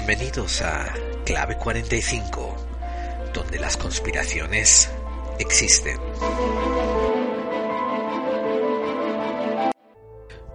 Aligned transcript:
Bienvenidos 0.00 0.62
a 0.62 0.94
Clave 1.26 1.56
45, 1.56 2.54
donde 3.34 3.58
las 3.58 3.76
conspiraciones 3.76 4.88
existen. 5.40 5.98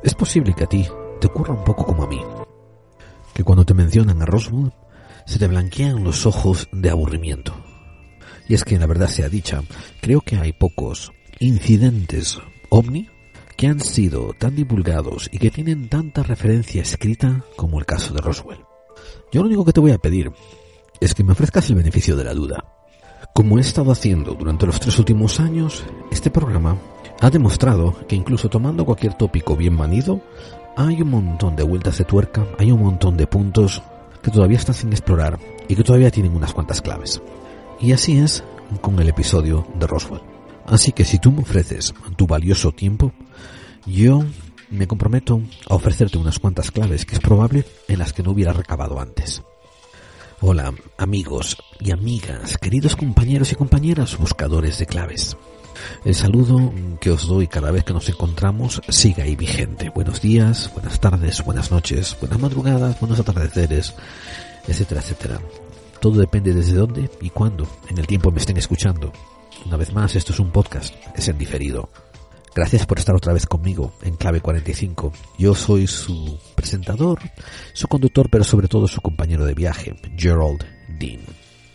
Es 0.02 0.16
posible 0.16 0.54
que 0.54 0.64
a 0.64 0.68
ti 0.68 0.88
te 1.20 1.28
ocurra 1.28 1.54
un 1.54 1.66
poco 1.66 1.86
como 1.86 2.04
a 2.04 2.08
mí, 2.08 2.22
que 3.34 3.44
cuando 3.44 3.66
te 3.66 3.74
mencionan 3.74 4.22
a 4.22 4.26
Roswell 4.26 4.72
se 5.26 5.40
te 5.40 5.48
blanquean 5.48 6.06
los 6.06 6.26
ojos 6.26 6.70
de 6.72 6.90
aburrimiento. 6.90 7.54
Y 8.48 8.54
es 8.54 8.64
que, 8.64 8.80
la 8.80 8.86
verdad 8.86 9.10
sea 9.10 9.28
dicha, 9.28 9.62
creo 10.00 10.22
que 10.22 10.38
hay 10.38 10.54
pocos 10.54 11.12
incidentes 11.40 12.40
ovni 12.70 13.10
que 13.58 13.68
han 13.68 13.82
sido 13.82 14.32
tan 14.40 14.56
divulgados 14.56 15.28
y 15.34 15.40
que 15.40 15.52
tienen 15.52 15.90
tanta 15.90 16.24
referencia 16.24 16.82
escrita 16.82 17.44
como 17.58 17.78
el 17.78 17.86
caso 17.86 18.14
de 18.14 18.22
Roswell. 18.22 18.73
Yo 19.32 19.42
lo 19.42 19.48
único 19.48 19.66
que 19.66 19.74
te 19.74 19.80
voy 19.80 19.92
a 19.92 19.98
pedir 19.98 20.32
es 21.00 21.14
que 21.14 21.24
me 21.24 21.34
ofrezcas 21.34 21.70
el 21.70 21.76
beneficio 21.76 22.16
de 22.16 22.24
la 22.24 22.34
duda. 22.34 22.66
Como 23.34 23.58
he 23.58 23.62
estado 23.62 23.92
haciendo 23.92 24.34
durante 24.36 24.66
los 24.66 24.80
tres 24.80 24.98
últimos 25.00 25.40
años, 25.40 25.84
este 26.12 26.30
programa 26.30 26.78
ha 27.20 27.30
demostrado 27.30 27.96
que 28.08 28.16
incluso 28.16 28.50
tomando 28.50 28.86
cualquier 28.86 29.16
tópico 29.16 29.56
bien 29.56 29.76
manido, 29.76 30.22
hay 30.76 31.02
un 31.02 31.10
montón 31.10 31.56
de 31.56 31.64
vueltas 31.64 31.98
de 31.98 32.06
tuerca, 32.06 32.46
hay 32.58 32.72
un 32.72 32.82
montón 32.82 33.18
de 33.18 33.28
puntos 33.28 33.82
que 34.22 34.32
todavía 34.32 34.58
están 34.58 34.76
sin 34.76 34.92
explorar 34.92 35.40
y 35.68 35.76
que 35.76 35.84
todavía 35.84 36.12
tienen 36.12 36.36
unas 36.36 36.54
cuantas 36.54 36.82
claves. 36.82 37.22
Y 37.80 37.92
así 37.92 38.18
es 38.18 38.44
con 38.82 39.00
el 39.00 39.10
episodio 39.10 39.68
de 39.76 39.88
Roswell. 39.88 40.22
Así 40.66 40.92
que 40.92 41.06
si 41.06 41.20
tú 41.20 41.32
me 41.32 41.42
ofreces 41.42 41.94
tu 42.16 42.26
valioso 42.26 42.72
tiempo, 42.72 43.12
yo 43.86 44.24
me 44.70 44.88
comprometo 44.88 45.42
a 45.68 45.76
ofrecerte 45.76 46.18
unas 46.18 46.40
cuantas 46.40 46.72
claves 46.72 47.06
que 47.06 47.16
es 47.16 47.22
probable 47.22 47.66
en 47.88 48.00
las 48.00 48.14
que 48.14 48.24
no 48.24 48.32
hubiera 48.32 48.54
recabado 48.54 49.00
antes. 49.00 49.42
Hola, 50.42 50.74
amigos 50.98 51.58
y 51.80 51.92
amigas, 51.92 52.58
queridos 52.58 52.96
compañeros 52.96 53.52
y 53.52 53.56
compañeras 53.56 54.18
buscadores 54.18 54.78
de 54.78 54.86
claves. 54.86 55.38
El 56.06 56.16
saludo 56.16 56.74
que 57.00 57.12
os 57.12 57.28
doy 57.28 57.48
cada 57.48 57.72
vez 57.72 57.84
que 57.84 57.94
nos 57.94 58.10
encontramos 58.10 58.82
sigue 58.90 59.22
ahí 59.22 59.36
vigente. 59.36 59.90
Buenos 59.90 60.22
días, 60.22 60.70
buenas 60.74 61.00
tardes, 61.00 61.44
buenas 61.44 61.72
noches, 61.72 62.18
buenas 62.20 62.40
madrugadas, 62.40 63.00
buenos 63.00 63.20
atardeceres, 63.20 63.94
etcétera, 64.68 65.02
etcétera. 65.02 65.42
Todo 66.00 66.20
depende 66.20 66.54
desde 66.54 66.74
dónde 66.74 67.10
y 67.22 67.30
cuándo 67.30 67.68
en 67.90 67.98
el 67.98 68.08
tiempo 68.08 68.32
me 68.32 68.40
estén 68.40 68.58
escuchando. 68.58 69.14
Una 69.66 69.78
vez 69.78 69.94
más, 69.94 70.16
esto 70.16 70.34
es 70.34 70.40
un 70.40 70.52
podcast, 70.52 70.94
es 71.16 71.28
en 71.30 71.38
diferido. 71.38 71.90
Gracias 72.56 72.86
por 72.86 73.00
estar 73.00 73.16
otra 73.16 73.34
vez 73.34 73.48
conmigo 73.48 73.94
en 74.04 74.16
Clave 74.16 74.40
45. 74.40 75.12
Yo 75.40 75.56
soy 75.56 75.88
su 75.88 76.38
presentador, 76.56 77.20
su 77.74 77.88
conductor, 77.88 78.30
pero 78.30 78.44
sobre 78.44 78.68
todo 78.68 78.88
su 78.88 79.02
compañero 79.02 79.44
de 79.46 79.56
viaje, 79.56 79.96
Gerald 80.16 80.64
Dean. 81.00 81.22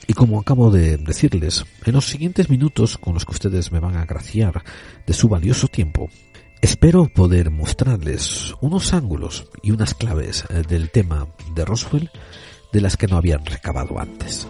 Y 0.07 0.13
como 0.15 0.41
acabo 0.41 0.71
de 0.71 0.97
decirles, 0.97 1.65
en 1.85 1.95
los 1.95 2.07
siguientes 2.07 2.49
minutos 2.49 2.97
con 2.97 3.15
los 3.15 3.25
que 3.25 3.33
ustedes 3.33 3.73
me 3.73 3.81
van 3.81 3.97
a 3.97 4.03
agraciar 4.03 4.63
de 5.05 5.13
su 5.13 5.29
valioso 5.29 5.67
tiempo, 5.67 6.09
espero 6.63 7.09
poder 7.09 7.51
mostrarles 7.51 8.55
unos 8.61 8.95
ángulos 8.95 9.49
y 9.63 9.73
unas 9.73 9.95
claves 9.95 10.45
eh, 10.49 10.63
del 10.67 10.91
tema 10.91 11.27
de 11.55 11.65
Roswell 11.65 12.11
de 12.73 12.81
las 12.81 12.97
que 12.97 13.09
no 13.09 13.17
habían 13.17 13.45
recabado 13.45 13.99
antes. 13.99 14.47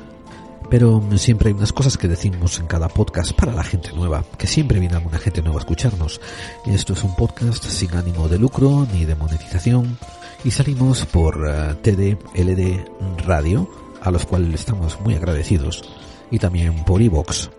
Pero 0.70 1.02
siempre 1.16 1.48
hay 1.48 1.54
unas 1.54 1.72
cosas 1.72 1.96
que 1.96 2.08
decimos 2.08 2.58
en 2.58 2.66
cada 2.66 2.88
podcast 2.88 3.32
para 3.32 3.52
la 3.52 3.64
gente 3.64 3.92
nueva, 3.92 4.24
que 4.36 4.46
siempre 4.46 4.78
viene 4.78 4.96
alguna 4.96 5.18
gente 5.18 5.42
nueva 5.42 5.58
a 5.58 5.60
escucharnos. 5.60 6.20
Esto 6.66 6.92
es 6.92 7.02
un 7.04 7.16
podcast 7.16 7.64
sin 7.64 7.94
ánimo 7.94 8.28
de 8.28 8.38
lucro 8.38 8.86
ni 8.92 9.04
de 9.04 9.14
monetización 9.14 9.98
y 10.44 10.50
salimos 10.50 11.04
por 11.06 11.38
uh, 11.38 11.70
eh, 11.72 11.74
TD 11.82 13.26
Radio, 13.26 13.68
a 14.00 14.10
los 14.10 14.26
cuales 14.26 14.54
estamos 14.54 15.00
muy 15.00 15.14
agradecidos, 15.14 15.82
y 16.30 16.38
también 16.38 16.84
por 16.84 17.02
iVox. 17.02 17.50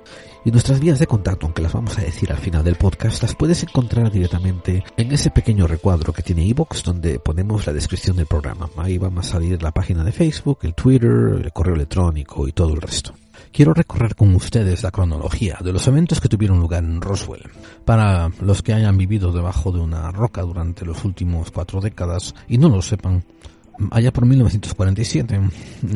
Y 0.45 0.51
nuestras 0.51 0.79
vías 0.79 0.99
de 0.99 1.07
contacto, 1.07 1.45
aunque 1.45 1.61
las 1.61 1.73
vamos 1.73 1.97
a 1.97 2.01
decir 2.01 2.31
al 2.31 2.37
final 2.37 2.63
del 2.63 2.75
podcast, 2.75 3.21
las 3.21 3.35
puedes 3.35 3.61
encontrar 3.63 4.09
directamente 4.09 4.85
en 4.95 5.11
ese 5.11 5.31
pequeño 5.31 5.67
recuadro 5.67 6.13
que 6.13 6.23
tiene 6.23 6.45
iVoox 6.45 6.83
donde 6.83 7.19
ponemos 7.19 7.67
la 7.67 7.73
descripción 7.73 8.15
del 8.15 8.25
programa. 8.25 8.69
Ahí 8.77 8.97
va 8.97 9.09
a 9.13 9.23
salir 9.23 9.61
la 9.61 9.71
página 9.71 10.01
de 10.03 10.13
Facebook, 10.13 10.59
el 10.61 10.73
Twitter, 10.73 11.41
el 11.43 11.51
correo 11.51 11.75
electrónico 11.75 12.47
y 12.47 12.53
todo 12.53 12.73
el 12.73 12.81
resto. 12.81 13.13
Quiero 13.51 13.73
recorrer 13.73 14.15
con 14.15 14.33
ustedes 14.33 14.81
la 14.81 14.91
cronología 14.91 15.57
de 15.61 15.73
los 15.73 15.85
eventos 15.87 16.21
que 16.21 16.29
tuvieron 16.29 16.59
lugar 16.59 16.85
en 16.85 17.01
Roswell. 17.01 17.43
Para 17.83 18.31
los 18.39 18.61
que 18.61 18.73
hayan 18.73 18.97
vivido 18.97 19.33
debajo 19.33 19.73
de 19.73 19.79
una 19.79 20.09
roca 20.11 20.41
durante 20.43 20.85
los 20.85 21.03
últimos 21.03 21.51
cuatro 21.51 21.81
décadas 21.81 22.33
y 22.47 22.57
no 22.57 22.69
lo 22.69 22.81
sepan, 22.81 23.25
allá 23.91 24.13
por 24.13 24.25
1947 24.25 25.41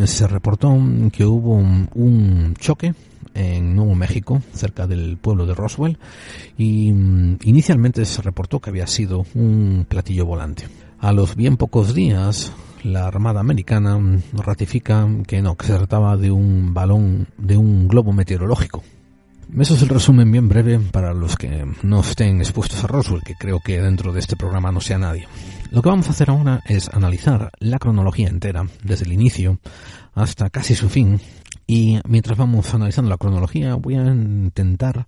se 0.06 0.28
reportó 0.28 0.78
que 1.14 1.24
hubo 1.26 1.56
un 1.56 2.56
choque 2.60 2.94
en 3.34 3.76
Nuevo 3.76 3.96
México, 3.96 4.42
cerca 4.54 4.88
del 4.88 5.18
pueblo 5.18 5.46
de 5.46 5.56
Roswell, 5.56 5.98
y 6.58 6.92
mm, 6.92 7.40
inicialmente 7.44 8.06
se 8.06 8.22
reportó 8.22 8.60
que 8.60 8.70
había 8.70 8.88
sido 8.88 9.26
un 9.34 9.86
platillo 9.88 10.26
volante. 10.26 10.66
A 11.00 11.12
los 11.12 11.36
bien 11.36 11.58
pocos 11.58 11.94
días, 11.94 12.54
la 12.84 13.08
Armada 13.08 13.40
Americana 13.40 14.00
ratifica 14.34 15.08
que 15.28 15.42
no, 15.42 15.56
que 15.56 15.68
se 15.68 15.74
trataba 15.74 16.18
de 16.18 16.32
un 16.32 16.74
balón, 16.74 17.28
de 17.38 17.58
un 17.58 17.88
globo 17.88 18.14
meteorológico. 18.14 18.84
Eso 19.60 19.76
es 19.76 19.82
el 19.84 19.90
resumen 19.90 20.32
bien 20.32 20.50
breve 20.50 20.80
para 20.80 21.14
los 21.14 21.36
que 21.36 21.66
no 21.84 22.00
estén 22.02 22.40
expuestos 22.40 22.84
a 22.84 22.88
Roswell, 22.88 23.22
que 23.24 23.36
creo 23.36 23.60
que 23.60 23.80
dentro 23.80 24.12
de 24.12 24.20
este 24.20 24.36
programa 24.36 24.72
no 24.72 24.82
sea 24.82 24.98
nadie. 24.98 25.28
Lo 25.70 25.82
que 25.82 25.90
vamos 25.90 26.08
a 26.08 26.12
hacer 26.12 26.30
ahora 26.30 26.62
es 26.66 26.90
analizar 26.90 27.52
la 27.60 27.78
cronología 27.78 28.30
entera, 28.30 28.66
desde 28.84 29.06
el 29.06 29.14
inicio 29.14 29.60
hasta 30.16 30.50
casi 30.50 30.76
su 30.76 30.90
fin, 30.90 31.20
y 31.68 32.00
mientras 32.08 32.38
vamos 32.38 32.74
analizando 32.74 33.10
la 33.10 33.18
cronología, 33.18 33.76
voy 33.76 33.96
a 33.96 34.06
intentar 34.06 35.08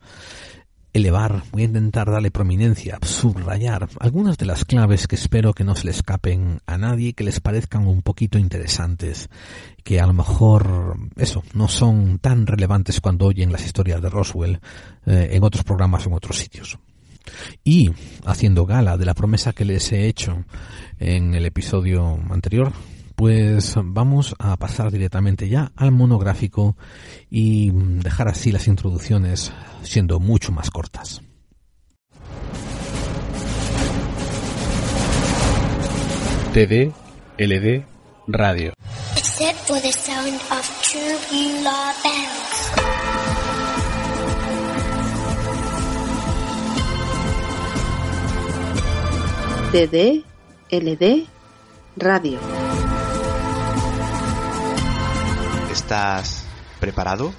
elevar, 0.96 1.44
voy 1.52 1.64
a 1.64 1.66
intentar 1.66 2.10
darle 2.10 2.32
prominencia, 2.32 2.98
subrayar 3.02 3.90
algunas 4.00 4.38
de 4.38 4.46
las 4.46 4.64
claves 4.64 5.08
que 5.08 5.16
espero 5.16 5.54
que 5.54 5.66
no 5.66 5.76
se 5.76 5.86
le 5.86 5.92
escapen 5.92 6.62
a 6.66 6.78
nadie, 6.78 7.12
que 7.12 7.26
les 7.26 7.42
parezcan 7.42 7.86
un 7.86 8.02
poquito 8.02 8.40
interesantes, 8.40 9.30
que 9.84 10.00
a 10.00 10.08
lo 10.08 10.14
mejor, 10.14 10.98
eso, 11.18 11.44
no 11.54 11.68
son 11.68 12.20
tan 12.20 12.48
relevantes 12.48 13.02
cuando 13.02 13.26
oyen 13.26 13.52
las 13.52 13.66
historias 13.66 14.02
de 14.02 14.10
Roswell 14.10 14.62
eh, 15.06 15.32
en 15.34 15.44
otros 15.44 15.66
programas 15.66 16.06
o 16.06 16.10
en 16.10 16.16
otros 16.16 16.38
sitios. 16.38 16.80
Y 17.66 17.92
haciendo 18.26 18.66
gala 18.66 18.98
de 18.98 19.06
la 19.06 19.16
promesa 19.16 19.52
que 19.52 19.66
les 19.66 19.92
he 19.92 20.08
hecho 20.08 20.46
en 21.00 21.34
el 21.34 21.46
episodio 21.46 22.20
anterior, 22.30 22.72
pues 23.16 23.76
vamos 23.78 24.36
a 24.40 24.58
pasar 24.58 24.92
directamente 24.92 25.48
ya 25.48 25.72
al 25.76 25.92
monográfico 25.92 26.76
y 27.30 27.72
dejar 27.72 28.28
así 28.28 28.52
las 28.52 28.68
introducciones 28.68 29.54
siendo 29.84 30.20
mucho 30.20 30.52
más 30.52 30.70
cortas. 30.70 31.22
TD 36.54 36.94
LD 37.38 37.84
Radio. 38.28 38.74
Except 39.18 39.58
for 39.68 39.82
the 39.82 39.92
sound 39.92 40.40
of 40.52 40.82
true 40.82 41.18
bells. 42.04 42.46
TD 49.72 50.24
LD 50.72 51.28
Radio. 51.98 52.65
¿Estás 55.86 56.44
preparado? 56.80 57.32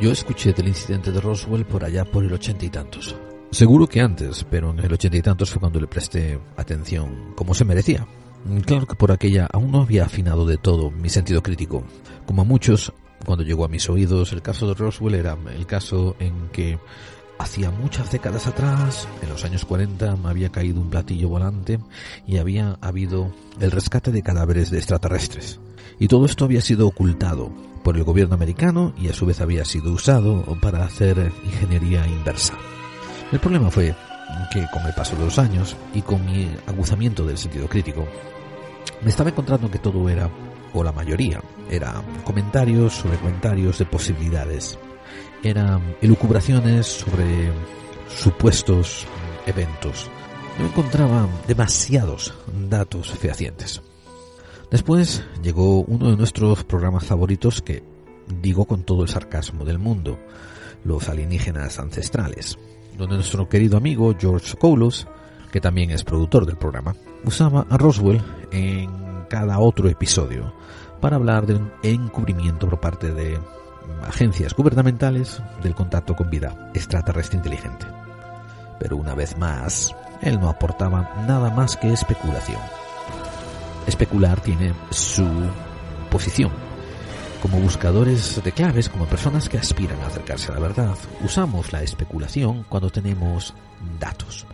Yo 0.00 0.10
escuché 0.10 0.52
del 0.52 0.66
incidente 0.66 1.12
de 1.12 1.20
Roswell 1.20 1.64
por 1.64 1.84
allá 1.84 2.04
por 2.04 2.24
el 2.24 2.32
ochenta 2.32 2.64
y 2.64 2.70
tantos. 2.70 3.14
Seguro 3.50 3.88
que 3.88 4.00
antes, 4.00 4.46
pero 4.48 4.70
en 4.70 4.78
el 4.78 4.92
ochenta 4.92 5.16
y 5.16 5.22
tantos 5.22 5.50
fue 5.50 5.60
cuando 5.60 5.80
le 5.80 5.88
presté 5.88 6.38
atención 6.56 7.32
como 7.34 7.52
se 7.52 7.64
merecía. 7.64 8.06
Claro 8.64 8.86
que 8.86 8.94
por 8.94 9.10
aquella 9.10 9.48
aún 9.52 9.72
no 9.72 9.82
había 9.82 10.04
afinado 10.04 10.46
de 10.46 10.56
todo 10.56 10.90
mi 10.90 11.10
sentido 11.10 11.42
crítico. 11.42 11.84
Como 12.26 12.42
a 12.42 12.44
muchos, 12.44 12.92
cuando 13.26 13.44
llegó 13.44 13.64
a 13.64 13.68
mis 13.68 13.90
oídos, 13.90 14.32
el 14.32 14.40
caso 14.40 14.68
de 14.68 14.74
Roswell 14.74 15.16
era 15.16 15.36
el 15.54 15.66
caso 15.66 16.14
en 16.20 16.48
que 16.50 16.78
hacía 17.38 17.70
muchas 17.72 18.12
décadas 18.12 18.46
atrás, 18.46 19.08
en 19.20 19.28
los 19.28 19.44
años 19.44 19.64
40, 19.64 20.16
había 20.24 20.50
caído 20.50 20.80
un 20.80 20.90
platillo 20.90 21.28
volante 21.28 21.80
y 22.26 22.36
había 22.36 22.78
habido 22.80 23.32
el 23.60 23.72
rescate 23.72 24.12
de 24.12 24.22
cadáveres 24.22 24.70
de 24.70 24.78
extraterrestres. 24.78 25.58
Y 25.98 26.06
todo 26.06 26.24
esto 26.24 26.44
había 26.44 26.60
sido 26.60 26.86
ocultado 26.86 27.50
por 27.82 27.96
el 27.96 28.04
gobierno 28.04 28.34
americano 28.34 28.94
y 28.96 29.08
a 29.08 29.12
su 29.12 29.26
vez 29.26 29.40
había 29.40 29.64
sido 29.64 29.92
usado 29.92 30.44
para 30.60 30.84
hacer 30.84 31.32
ingeniería 31.44 32.06
inversa. 32.06 32.54
El 33.32 33.38
problema 33.38 33.70
fue 33.70 33.94
que 34.50 34.66
con 34.72 34.84
el 34.86 34.94
paso 34.94 35.16
de 35.16 35.24
los 35.24 35.38
años 35.38 35.76
y 35.94 36.02
con 36.02 36.24
mi 36.26 36.50
aguzamiento 36.66 37.24
del 37.24 37.38
sentido 37.38 37.68
crítico, 37.68 38.06
me 39.02 39.10
estaba 39.10 39.30
encontrando 39.30 39.70
que 39.70 39.78
todo 39.78 40.08
era, 40.08 40.28
o 40.74 40.82
la 40.82 40.92
mayoría, 40.92 41.40
era 41.70 42.02
comentarios 42.24 42.94
sobre 42.94 43.18
comentarios 43.18 43.78
de 43.78 43.86
posibilidades. 43.86 44.78
Eran 45.42 45.96
elucubraciones 46.02 46.86
sobre 46.86 47.52
supuestos 48.08 49.06
eventos. 49.46 50.10
No 50.58 50.66
encontraba 50.66 51.28
demasiados 51.46 52.34
datos 52.68 53.10
fehacientes. 53.12 53.80
Después 54.70 55.24
llegó 55.42 55.80
uno 55.80 56.10
de 56.10 56.16
nuestros 56.16 56.64
programas 56.64 57.04
favoritos 57.04 57.62
que 57.62 57.82
digo 58.42 58.64
con 58.66 58.82
todo 58.82 59.02
el 59.02 59.08
sarcasmo 59.08 59.64
del 59.64 59.78
mundo, 59.78 60.18
los 60.84 61.08
alienígenas 61.08 61.78
ancestrales, 61.78 62.58
donde 63.00 63.16
nuestro 63.16 63.48
querido 63.48 63.78
amigo 63.78 64.14
George 64.18 64.56
Koulos, 64.58 65.08
que 65.50 65.60
también 65.60 65.90
es 65.90 66.04
productor 66.04 66.44
del 66.44 66.56
programa, 66.56 66.94
usaba 67.24 67.66
a 67.70 67.78
Roswell 67.78 68.22
en 68.52 69.24
cada 69.28 69.58
otro 69.58 69.88
episodio 69.88 70.52
para 71.00 71.16
hablar 71.16 71.46
de 71.46 71.54
un 71.54 71.72
encubrimiento 71.82 72.68
por 72.68 72.78
parte 72.78 73.12
de 73.12 73.40
agencias 74.06 74.54
gubernamentales 74.54 75.42
del 75.62 75.74
contacto 75.74 76.14
con 76.14 76.28
vida 76.28 76.70
extraterrestre 76.74 77.38
inteligente. 77.38 77.86
Pero 78.78 78.98
una 78.98 79.14
vez 79.14 79.36
más, 79.38 79.94
él 80.20 80.38
no 80.38 80.50
aportaba 80.50 81.24
nada 81.26 81.50
más 81.50 81.78
que 81.78 81.92
especulación. 81.92 82.60
Especular 83.86 84.40
tiene 84.40 84.74
su 84.90 85.26
posición. 86.10 86.69
Como 87.42 87.58
buscadores 87.58 88.42
de 88.44 88.52
claves, 88.52 88.90
como 88.90 89.06
personas 89.06 89.48
que 89.48 89.56
aspiran 89.56 89.98
a 90.00 90.08
acercarse 90.08 90.52
a 90.52 90.54
la 90.54 90.60
verdad, 90.60 90.94
usamos 91.24 91.72
la 91.72 91.82
especulación 91.82 92.64
cuando 92.68 92.90
tenemos 92.90 93.54
datos. 93.98 94.46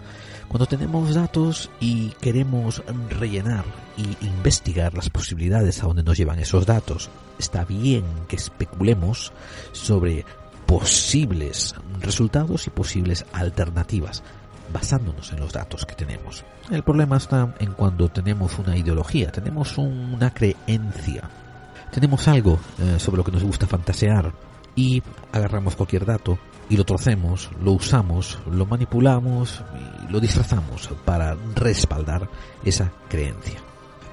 Cuando 0.46 0.66
tenemos 0.66 1.14
datos 1.14 1.68
y 1.80 2.10
queremos 2.20 2.84
rellenar 3.10 3.64
y 3.96 4.24
investigar 4.24 4.94
las 4.94 5.10
posibilidades 5.10 5.82
a 5.82 5.88
donde 5.88 6.04
nos 6.04 6.16
llevan 6.16 6.38
esos 6.38 6.64
datos, 6.64 7.10
está 7.38 7.64
bien 7.64 8.04
que 8.28 8.36
especulemos 8.36 9.32
sobre 9.72 10.24
posibles 10.66 11.74
resultados 12.00 12.68
y 12.68 12.70
posibles 12.70 13.26
alternativas 13.32 14.22
basándonos 14.72 15.32
en 15.32 15.40
los 15.40 15.52
datos 15.52 15.84
que 15.86 15.94
tenemos. 15.94 16.44
El 16.70 16.82
problema 16.82 17.16
está 17.16 17.54
en 17.58 17.72
cuando 17.72 18.08
tenemos 18.08 18.58
una 18.58 18.76
ideología, 18.76 19.30
tenemos 19.30 19.78
una 19.78 20.32
creencia, 20.32 21.28
tenemos 21.90 22.26
algo 22.28 22.58
eh, 22.78 22.98
sobre 22.98 23.18
lo 23.18 23.24
que 23.24 23.32
nos 23.32 23.44
gusta 23.44 23.66
fantasear 23.66 24.32
y 24.74 25.02
agarramos 25.32 25.76
cualquier 25.76 26.04
dato 26.04 26.38
y 26.68 26.76
lo 26.76 26.84
trocemos, 26.84 27.50
lo 27.62 27.72
usamos, 27.72 28.38
lo 28.50 28.66
manipulamos 28.66 29.62
y 30.06 30.12
lo 30.12 30.20
disfrazamos 30.20 30.88
para 31.04 31.36
respaldar 31.54 32.28
esa 32.64 32.92
creencia. 33.08 33.58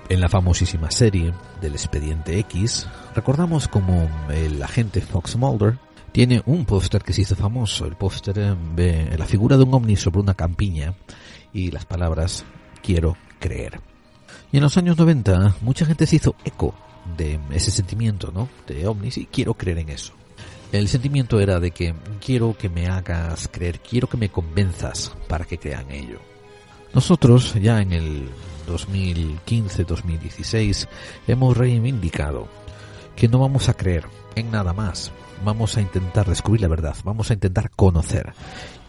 En 0.09 0.19
la 0.19 0.29
famosísima 0.29 0.91
serie 0.91 1.33
del 1.61 1.73
expediente 1.73 2.37
X, 2.39 2.87
recordamos 3.15 3.67
como 3.67 4.09
el 4.29 4.61
agente 4.61 5.01
Fox 5.01 5.35
Mulder 5.37 5.77
tiene 6.11 6.43
un 6.45 6.65
póster 6.65 7.01
que 7.03 7.13
se 7.13 7.21
hizo 7.21 7.35
famoso. 7.35 7.85
El 7.85 7.95
póster 7.95 8.37
eh, 8.37 8.55
ve 8.75 9.15
la 9.17 9.25
figura 9.25 9.57
de 9.57 9.63
un 9.63 9.73
ovni 9.73 9.95
sobre 9.95 10.19
una 10.19 10.35
campiña 10.35 10.93
y 11.51 11.71
las 11.71 11.85
palabras 11.85 12.45
quiero 12.81 13.17
creer. 13.39 13.92
Y 14.53 14.57
en 14.57 14.63
los 14.63 14.77
años 14.77 14.97
90 14.97 15.55
mucha 15.61 15.83
gente 15.83 16.05
se 16.05 16.17
hizo 16.17 16.35
eco 16.45 16.75
de 17.17 17.39
ese 17.51 17.71
sentimiento, 17.71 18.31
¿no? 18.31 18.47
De 18.67 18.85
ovnis 18.87 19.17
y 19.17 19.25
quiero 19.25 19.55
creer 19.55 19.79
en 19.79 19.89
eso. 19.89 20.13
El 20.71 20.87
sentimiento 20.87 21.39
era 21.39 21.59
de 21.59 21.71
que 21.71 21.95
quiero 22.23 22.55
que 22.55 22.69
me 22.69 22.85
hagas 22.85 23.49
creer, 23.51 23.79
quiero 23.79 24.07
que 24.07 24.17
me 24.17 24.29
convenzas 24.29 25.11
para 25.27 25.45
que 25.45 25.57
crean 25.57 25.89
ello. 25.89 26.19
Nosotros 26.93 27.55
ya 27.55 27.81
en 27.81 27.93
el 27.93 28.29
2015-2016 28.67 30.87
hemos 31.27 31.57
reivindicado 31.57 32.47
que 33.15 33.27
no 33.27 33.39
vamos 33.39 33.69
a 33.69 33.73
creer 33.73 34.05
en 34.35 34.51
nada 34.51 34.73
más, 34.73 35.11
vamos 35.43 35.77
a 35.77 35.81
intentar 35.81 36.29
descubrir 36.29 36.61
la 36.61 36.67
verdad, 36.67 36.95
vamos 37.03 37.31
a 37.31 37.33
intentar 37.33 37.71
conocer. 37.71 38.33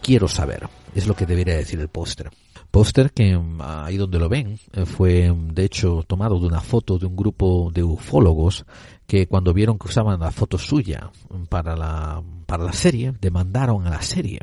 Quiero 0.03 0.27
saber, 0.27 0.69
es 0.93 1.07
lo 1.07 1.15
que 1.15 1.25
debería 1.25 1.55
decir 1.55 1.79
el 1.79 1.87
póster. 1.87 2.29
Póster 2.75 3.13
que 3.13 3.37
mm, 3.37 3.61
ahí 3.61 3.95
donde 3.95 4.19
lo 4.19 4.27
ven 4.27 4.59
eh, 4.73 4.85
fue 4.85 5.31
mm, 5.31 5.53
de 5.53 5.63
hecho 5.63 6.03
tomado 6.05 6.37
de 6.41 6.47
una 6.47 6.59
foto 6.59 6.97
de 6.97 7.05
un 7.05 7.15
grupo 7.15 7.71
de 7.73 7.81
ufólogos 7.81 8.65
que 9.07 9.27
cuando 9.27 9.53
vieron 9.53 9.79
que 9.79 9.87
usaban 9.87 10.19
la 10.19 10.29
foto 10.29 10.57
suya 10.57 11.09
mm, 11.29 11.45
para 11.45 11.77
la, 11.77 12.21
para 12.45 12.65
la 12.65 12.73
serie, 12.73 13.13
demandaron 13.21 13.87
a 13.87 13.91
la 13.91 14.01
serie. 14.01 14.39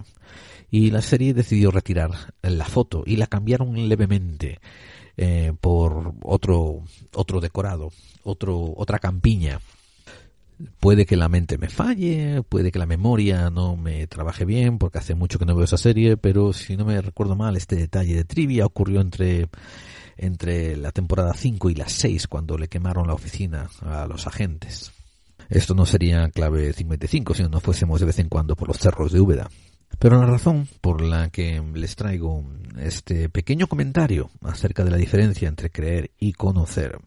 Y 0.71 0.91
la 0.91 1.03
serie 1.03 1.35
decidió 1.35 1.71
retirar 1.71 2.11
la 2.41 2.65
foto 2.65 3.03
y 3.05 3.17
la 3.17 3.27
cambiaron 3.27 3.87
levemente 3.87 4.61
eh, 5.19 5.53
por 5.61 6.15
otro, 6.23 6.85
otro 7.13 7.39
decorado, 7.39 7.91
otro, 8.25 8.73
otra 8.75 8.99
campiña 8.99 9.61
puede 10.81 11.07
que 11.07 11.17
la 11.17 11.29
mente 11.29 11.59
me 11.59 11.69
falle, 11.69 12.43
puede 12.49 12.73
que 12.73 12.79
la 12.79 12.87
memoria 12.87 13.51
no 13.51 13.77
me 13.77 14.07
trabaje 14.07 14.45
bien, 14.45 14.79
porque 14.79 14.99
hace 14.99 15.15
mucho 15.15 15.39
que 15.39 15.45
no 15.45 15.55
veo 15.55 15.65
esa 15.65 15.77
serie, 15.77 16.17
pero 16.17 16.53
si 16.53 16.77
no 16.77 16.85
me 16.85 17.01
recuerdo 17.01 17.37
mal, 17.37 17.57
este 17.57 17.77
detalle 17.77 18.15
de 18.15 18.25
trivia 18.25 18.67
ocurrió 18.67 19.01
entre, 19.01 19.49
entre 20.17 20.77
la 20.77 20.93
temporada 20.93 21.35
5 21.35 21.71
y 21.71 21.75
la 21.75 21.89
6, 21.89 22.27
cuando 22.29 22.59
le 22.59 22.69
quemaron 22.69 23.07
la 23.07 23.15
oficina 23.15 23.69
a 23.83 24.07
los 24.07 24.27
agentes. 24.27 24.93
Esto 25.49 25.75
no 25.75 25.85
sería 25.85 26.31
clave 26.31 26.73
55 26.73 27.35
si 27.35 27.43
no 27.43 27.61
fuésemos 27.61 28.01
de 28.01 28.07
vez 28.07 28.19
en 28.19 28.29
cuando 28.29 28.57
por 28.57 28.69
los 28.69 28.79
cerros 28.79 29.13
de 29.13 29.21
Úbeda. 29.21 29.51
Pero 29.99 30.19
la 30.19 30.27
razón 30.27 30.69
por 30.81 31.01
la 31.01 31.31
que 31.31 31.63
les 31.75 31.97
traigo 31.97 32.45
este 32.79 33.29
pequeño 33.29 33.67
comentario 33.67 34.31
acerca 34.43 34.85
de 34.85 34.91
la 34.91 34.97
diferencia 34.97 35.49
entre 35.49 35.71
creer 35.71 36.11
y 36.19 36.33
conocer 36.33 36.99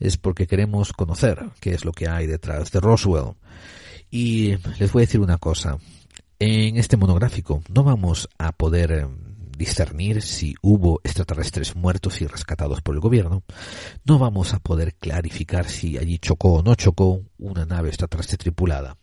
es 0.00 0.16
porque 0.16 0.46
queremos 0.46 0.92
conocer 0.92 1.50
qué 1.60 1.70
es 1.70 1.84
lo 1.84 1.92
que 1.92 2.08
hay 2.08 2.26
detrás 2.26 2.70
de 2.72 2.80
Roswell. 2.80 3.34
Y 4.10 4.56
les 4.78 4.92
voy 4.92 5.02
a 5.02 5.06
decir 5.06 5.20
una 5.20 5.38
cosa. 5.38 5.78
En 6.38 6.76
este 6.76 6.96
monográfico 6.96 7.62
no 7.72 7.84
vamos 7.84 8.28
a 8.36 8.52
poder 8.52 8.92
eh, 8.92 9.06
discernir 9.56 10.22
si 10.22 10.54
hubo 10.60 11.00
extraterrestres 11.04 11.76
muertos 11.76 12.20
y 12.20 12.26
rescatados 12.26 12.82
por 12.82 12.96
el 12.96 13.00
gobierno. 13.00 13.44
No 14.04 14.18
vamos 14.18 14.52
a 14.52 14.58
poder 14.58 14.94
clarificar 14.94 15.68
si 15.68 15.98
allí 15.98 16.18
chocó 16.18 16.54
o 16.54 16.62
no 16.62 16.74
chocó 16.74 17.22
una 17.38 17.64
nave 17.64 17.88
extraterrestre 17.90 18.38
tripulada. 18.38 18.96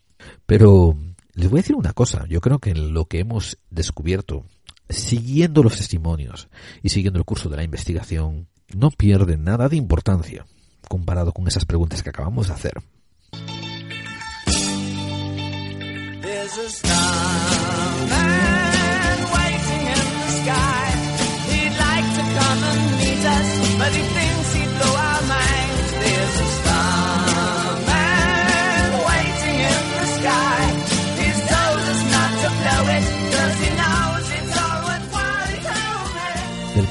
Pero 0.45 0.97
les 1.39 1.49
voy 1.49 1.59
a 1.59 1.61
decir 1.61 1.75
una 1.75 1.93
cosa, 1.93 2.25
yo 2.27 2.41
creo 2.41 2.59
que 2.59 2.75
lo 2.75 3.05
que 3.05 3.19
hemos 3.19 3.57
descubierto, 3.69 4.43
siguiendo 4.89 5.63
los 5.63 5.77
testimonios 5.77 6.49
y 6.83 6.89
siguiendo 6.89 7.17
el 7.17 7.25
curso 7.25 7.47
de 7.47 7.55
la 7.55 7.63
investigación, 7.63 8.49
no 8.75 8.91
pierde 8.91 9.37
nada 9.37 9.69
de 9.69 9.77
importancia 9.77 10.45
comparado 10.89 11.31
con 11.31 11.47
esas 11.47 11.63
preguntas 11.65 12.03
que 12.03 12.09
acabamos 12.09 12.47
de 12.47 12.53
hacer. 12.53 12.73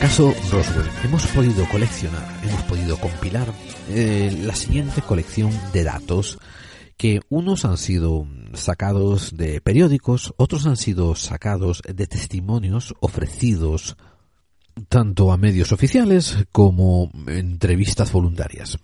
Caso 0.01 0.33
Roswell 0.53 0.89
hemos 1.03 1.27
podido 1.29 1.69
coleccionar, 1.69 2.25
hemos 2.45 2.63
podido 2.63 2.99
compilar 2.99 3.53
eh, 3.91 4.37
la 4.45 4.55
siguiente 4.55 5.03
colección 5.03 5.51
de 5.73 5.83
datos 5.83 6.39
que 6.97 7.21
unos 7.29 7.65
han 7.65 7.79
sido 7.79 8.27
sacados 8.55 9.37
de 9.37 9.61
periódicos, 9.61 10.35
otros 10.37 10.67
han 10.67 10.77
sido 10.77 11.15
sacados 11.17 11.83
de 11.83 12.07
testimonios 12.07 12.95
ofrecidos 13.01 13.97
tanto 14.89 15.33
a 15.33 15.37
medios 15.37 15.73
oficiales 15.73 16.37
como 16.53 17.11
entrevistas 17.27 18.13
voluntarias. 18.13 18.79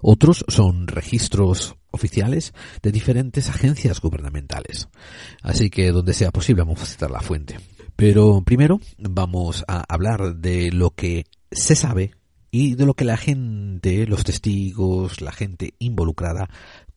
Otros 0.00 0.44
son 0.48 0.86
registros 0.86 1.76
oficiales 1.90 2.52
de 2.82 2.92
diferentes 2.92 3.48
agencias 3.48 4.00
gubernamentales. 4.00 4.88
Así 5.42 5.70
que 5.70 5.90
donde 5.92 6.14
sea 6.14 6.30
posible 6.30 6.62
vamos 6.62 6.82
a 6.82 6.86
citar 6.86 7.10
la 7.10 7.20
fuente. 7.20 7.58
Pero 7.96 8.42
primero 8.42 8.80
vamos 8.98 9.64
a 9.68 9.84
hablar 9.88 10.36
de 10.36 10.72
lo 10.72 10.90
que 10.90 11.24
se 11.50 11.76
sabe 11.76 12.14
y 12.50 12.74
de 12.74 12.86
lo 12.86 12.94
que 12.94 13.04
la 13.04 13.16
gente, 13.16 14.06
los 14.06 14.24
testigos, 14.24 15.20
la 15.20 15.32
gente 15.32 15.74
involucrada 15.78 16.48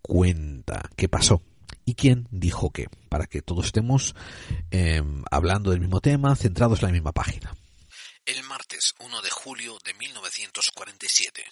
cuenta. 0.01 0.89
Que 0.95 1.09
pasó 1.09 1.41
y 1.85 1.93
quién 1.95 2.27
dijo 2.31 2.71
qué, 2.71 2.87
para 3.09 3.27
que 3.27 3.41
todos 3.41 3.67
estemos 3.67 4.15
em, 4.71 5.23
hablando 5.31 5.71
del 5.71 5.79
mismo 5.79 6.01
tema, 6.01 6.35
centrados 6.35 6.81
en 6.81 6.87
la 6.87 6.93
misma 6.93 7.11
página. 7.11 7.55
El 8.25 8.43
martes 8.43 8.95
1 8.99 9.21
de 9.21 9.29
julio 9.29 9.77
de 9.85 9.93
1947 9.93 11.43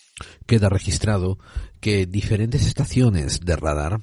queda 0.48 0.70
registrado 0.70 1.38
que 1.80 2.08
diferentes 2.08 2.66
estaciones 2.66 3.42
de 3.42 3.56
radar 3.56 4.02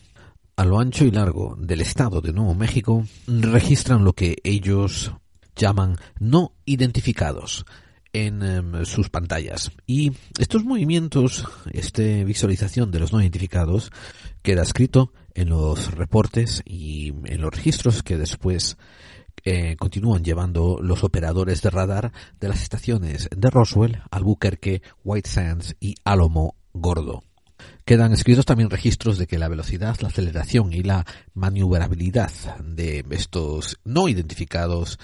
a 0.54 0.64
lo 0.64 0.78
ancho 0.78 1.04
y 1.04 1.10
largo 1.10 1.56
del 1.58 1.80
estado 1.80 2.20
de 2.20 2.32
Nuevo 2.32 2.54
México 2.54 3.04
registran 3.26 4.04
lo 4.04 4.12
que 4.12 4.36
ellos 4.44 5.12
llaman 5.60 5.96
no 6.18 6.54
identificados 6.64 7.66
en 8.12 8.42
em, 8.42 8.84
sus 8.84 9.10
pantallas. 9.10 9.70
Y 9.86 10.12
estos 10.38 10.64
movimientos, 10.64 11.46
esta 11.70 12.02
visualización 12.24 12.90
de 12.90 12.98
los 12.98 13.12
no 13.12 13.20
identificados, 13.20 13.92
queda 14.42 14.62
escrito 14.62 15.12
en 15.34 15.50
los 15.50 15.92
reportes 15.94 16.62
y 16.64 17.12
en 17.26 17.40
los 17.40 17.54
registros 17.54 18.02
que 18.02 18.16
después 18.16 18.78
eh, 19.44 19.76
continúan 19.76 20.24
llevando 20.24 20.80
los 20.82 21.04
operadores 21.04 21.62
de 21.62 21.70
radar 21.70 22.12
de 22.40 22.48
las 22.48 22.62
estaciones 22.62 23.28
de 23.34 23.50
Roswell, 23.50 24.02
Albuquerque, 24.10 24.82
White 25.04 25.28
Sands 25.28 25.76
y 25.78 25.94
Álamo 26.04 26.56
Gordo. 26.72 27.22
Quedan 27.84 28.12
escritos 28.12 28.46
también 28.46 28.70
registros 28.70 29.18
de 29.18 29.26
que 29.26 29.38
la 29.38 29.48
velocidad, 29.48 29.96
la 30.00 30.08
aceleración 30.08 30.72
y 30.72 30.82
la 30.82 31.04
maniobrabilidad 31.34 32.30
de 32.64 33.04
estos 33.10 33.80
no 33.84 34.08
identificados 34.08 34.98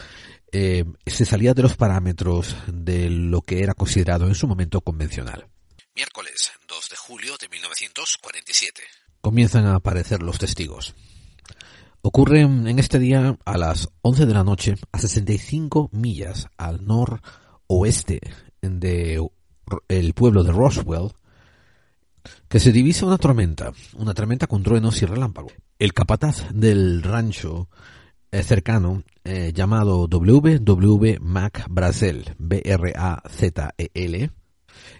eh, 0.53 0.85
se 1.07 1.25
salía 1.25 1.55
de 1.55 1.63
los 1.63 1.77
parámetros 1.77 2.57
de 2.67 3.11
lo 3.11 3.43
que 3.43 3.63
era 3.63 3.75
considerado 3.75 4.27
en 4.27 4.35
su 4.35 4.47
momento 4.47 4.81
convencional. 4.81 5.47
Miércoles 5.95 6.53
2 6.69 6.89
de 6.91 6.97
julio 6.97 7.37
de 7.41 7.49
1947. 7.49 8.83
Comienzan 9.21 9.67
a 9.67 9.77
aparecer 9.77 10.23
los 10.23 10.39
testigos. 10.39 10.95
Ocurre 12.03 12.43
en 12.43 12.79
este 12.79 12.99
día 12.99 13.37
a 13.45 13.59
las 13.59 13.89
11 14.03 14.27
de 14.27 14.35
la 14.35 14.45
noche, 14.45 14.77
a 14.93 14.99
65 14.99 15.91
millas 15.93 16.47
al 16.57 16.87
noroeste 16.87 18.21
de 18.61 19.27
el 19.89 20.15
pueblo 20.15 20.45
de 20.45 20.53
Roswell, 20.53 21.13
que 22.49 22.61
se 22.61 22.73
divisa 22.73 23.07
una 23.07 23.19
tormenta, 23.19 23.73
una 23.95 24.15
tormenta 24.15 24.47
con 24.47 24.63
truenos 24.63 25.03
y 25.03 25.07
relámpagos. 25.07 25.53
El 25.79 25.93
capataz 25.93 26.47
del 26.53 27.03
rancho 27.03 27.69
cercano, 28.43 29.03
eh, 29.25 29.53
llamado 29.55 30.07
WW 30.09 31.19
Mac 31.21 31.67
Brazel, 31.69 32.35
B-R-A-Z-E-L, 32.39 34.31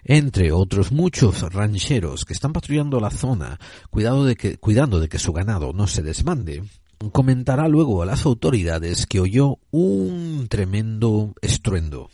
entre 0.03 0.51
otros 0.51 0.91
muchos 0.91 1.41
rancheros 1.53 2.25
que 2.25 2.33
están 2.33 2.53
patrullando 2.53 2.99
la 2.99 3.11
zona, 3.11 3.59
cuidado 3.89 4.25
de 4.25 4.35
que, 4.35 4.57
cuidando 4.57 4.99
de 4.99 5.09
que 5.09 5.19
su 5.19 5.33
ganado 5.33 5.73
no 5.73 5.87
se 5.87 6.01
desmande, 6.01 6.63
comentará 7.11 7.67
luego 7.67 8.01
a 8.01 8.05
las 8.05 8.25
autoridades 8.25 9.05
que 9.05 9.19
oyó 9.19 9.59
un 9.71 10.47
tremendo 10.49 11.33
estruendo, 11.41 12.09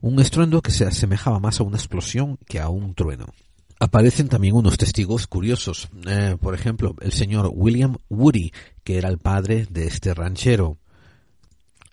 un 0.00 0.20
estruendo 0.20 0.60
que 0.62 0.70
se 0.70 0.84
asemejaba 0.84 1.40
más 1.40 1.60
a 1.60 1.64
una 1.64 1.76
explosión 1.78 2.38
que 2.46 2.60
a 2.60 2.68
un 2.68 2.94
trueno. 2.94 3.26
Aparecen 3.78 4.28
también 4.28 4.54
unos 4.54 4.78
testigos 4.78 5.26
curiosos, 5.26 5.88
eh, 6.06 6.36
por 6.40 6.54
ejemplo, 6.54 6.96
el 7.00 7.12
señor 7.12 7.50
William 7.52 7.96
Woody, 8.08 8.52
que 8.82 8.96
era 8.96 9.10
el 9.10 9.18
padre 9.18 9.66
de 9.68 9.86
este 9.86 10.14
ranchero, 10.14 10.78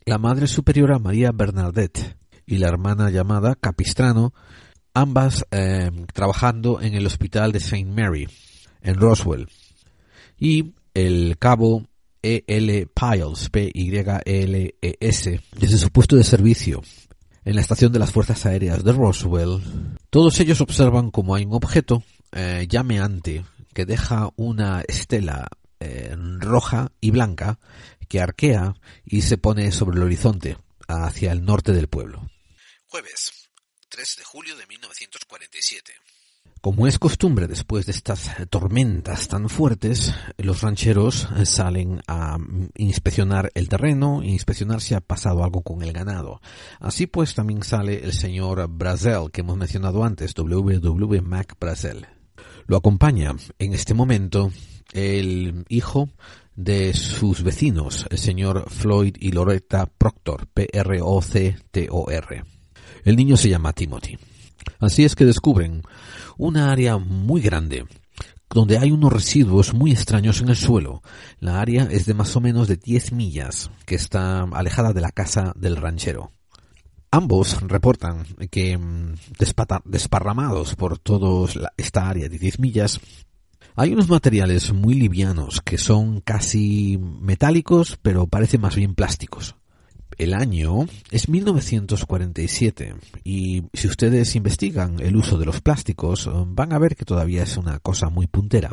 la 0.06 0.18
madre 0.18 0.48
superiora 0.48 0.98
María 0.98 1.32
Bernadette 1.34 2.18
y 2.46 2.58
la 2.58 2.70
hermana 2.70 3.10
llamada 3.10 3.56
Capistrano, 3.56 4.34
ambas 4.94 5.46
eh, 5.52 5.92
trabajando 6.14 6.80
en 6.82 6.94
el 6.94 7.06
hospital 7.06 7.52
de 7.52 7.60
St. 7.60 7.86
Mary, 7.86 8.30
en 8.82 8.96
Roswell, 8.96 9.50
y 10.38 10.74
el 10.94 11.38
cabo 11.38 11.86
E.L. 12.22 12.88
Piles, 12.94 13.50
P-Y-L-E-S, 13.50 15.42
desde 15.60 15.78
su 15.78 15.90
puesto 15.90 16.16
de 16.16 16.24
servicio 16.24 16.82
en 17.46 17.56
la 17.56 17.62
estación 17.62 17.92
de 17.92 18.00
las 18.00 18.12
Fuerzas 18.12 18.46
Aéreas 18.46 18.84
de 18.84 18.92
Roswell, 18.92 19.62
todos 20.10 20.40
ellos 20.40 20.62
observan 20.62 21.12
como 21.12 21.36
hay 21.36 21.46
un 21.46 21.54
objeto 21.54 22.04
eh, 22.32 22.66
llameante 22.70 23.46
que 23.74 23.86
deja 23.86 24.30
una 24.36 24.82
estela 24.88 25.48
eh, 25.80 26.16
roja 26.40 26.92
y 27.02 27.12
blanca 27.12 27.60
que 28.08 28.22
arquea 28.22 28.76
y 29.06 29.24
se 29.24 29.38
pone 29.38 29.72
sobre 29.72 29.98
el 29.98 30.04
horizonte 30.04 30.58
hacia 30.88 31.32
el 31.32 31.44
norte 31.44 31.74
del 31.74 31.88
pueblo. 31.88 32.30
Jueves 32.88 33.50
3 33.90 34.16
de 34.18 34.24
julio 34.24 34.56
de 34.56 34.66
1947. 34.66 35.94
Como 36.64 36.88
es 36.88 36.98
costumbre 36.98 37.48
después 37.48 37.86
de 37.88 37.92
estas 37.92 38.32
tormentas 38.50 39.28
tan 39.28 39.50
fuertes, 39.50 40.16
los 40.38 40.62
rancheros 40.62 41.28
salen 41.44 42.02
a 42.08 42.38
inspeccionar 42.78 43.52
el 43.54 43.68
terreno, 43.68 44.24
inspeccionar 44.24 44.80
si 44.80 44.94
ha 44.94 45.02
pasado 45.02 45.44
algo 45.44 45.62
con 45.62 45.84
el 45.84 45.92
ganado. 45.92 46.40
Así 46.80 47.06
pues 47.06 47.36
también 47.36 47.64
sale 47.64 48.06
el 48.06 48.14
señor 48.14 48.66
Brazel, 48.70 49.30
que 49.34 49.42
hemos 49.42 49.58
mencionado 49.58 50.06
antes, 50.06 50.34
WW 50.36 51.22
Mac 51.22 51.58
Brazel. 51.60 52.08
Lo 52.66 52.78
acompaña 52.78 53.36
en 53.60 53.74
este 53.74 53.94
momento 53.94 54.50
el 54.94 55.66
hijo 55.68 56.12
de 56.56 56.94
sus 56.94 57.44
vecinos, 57.44 58.08
el 58.10 58.20
señor 58.20 58.70
Floyd 58.70 59.18
y 59.20 59.34
Loretta 59.34 59.86
Proctor, 59.86 60.48
P-R-O-C-T-O-R. 60.54 62.46
El 63.04 63.16
niño 63.18 63.36
se 63.36 63.50
llama 63.50 63.74
Timothy. 63.74 64.18
Así 64.84 65.06
es 65.06 65.16
que 65.16 65.26
descubren 65.26 65.84
una 66.38 66.72
área 66.72 66.98
muy 66.98 67.42
grande 67.42 67.86
donde 68.50 68.78
hay 68.78 68.92
unos 68.92 69.12
residuos 69.12 69.74
muy 69.74 69.92
extraños 69.92 70.42
en 70.42 70.50
el 70.50 70.56
suelo. 70.56 71.02
La 71.40 71.60
área 71.60 71.84
es 71.90 72.06
de 72.06 72.14
más 72.14 72.36
o 72.36 72.42
menos 72.42 72.68
de 72.68 72.78
10 72.78 73.14
millas, 73.14 73.72
que 73.86 73.96
está 73.96 74.42
alejada 74.42 74.94
de 74.94 75.02
la 75.02 75.12
casa 75.12 75.54
del 75.56 75.76
ranchero. 75.76 76.32
Ambos 77.10 77.62
reportan 77.62 78.26
que 78.52 78.78
mm, 78.78 79.16
desparramados 79.86 80.76
por 80.76 81.00
toda 81.00 81.50
esta 81.78 82.10
área 82.10 82.30
de 82.30 82.38
10 82.38 82.60
millas, 82.60 83.00
hay 83.76 83.94
unos 83.94 84.10
materiales 84.10 84.72
muy 84.72 84.96
livianos 84.96 85.62
que 85.62 85.78
son 85.80 86.22
casi 86.22 87.00
metálicos, 87.00 87.98
pero 88.02 88.28
parecen 88.28 88.62
más 88.62 88.76
bien 88.76 88.94
plásticos. 88.94 89.56
El 90.18 90.34
año 90.34 90.88
es 91.12 91.30
1947 91.30 92.96
y 93.24 93.64
si 93.74 93.88
ustedes 93.88 94.36
investigan 94.36 95.00
el 95.00 95.16
uso 95.16 95.38
de 95.38 95.46
los 95.46 95.62
plásticos 95.62 96.30
van 96.48 96.74
a 96.74 96.80
ver 96.80 96.96
que 96.96 97.06
todavía 97.06 97.44
es 97.44 97.58
una 97.58 97.80
cosa 97.80 98.10
muy 98.10 98.28
puntera. 98.28 98.72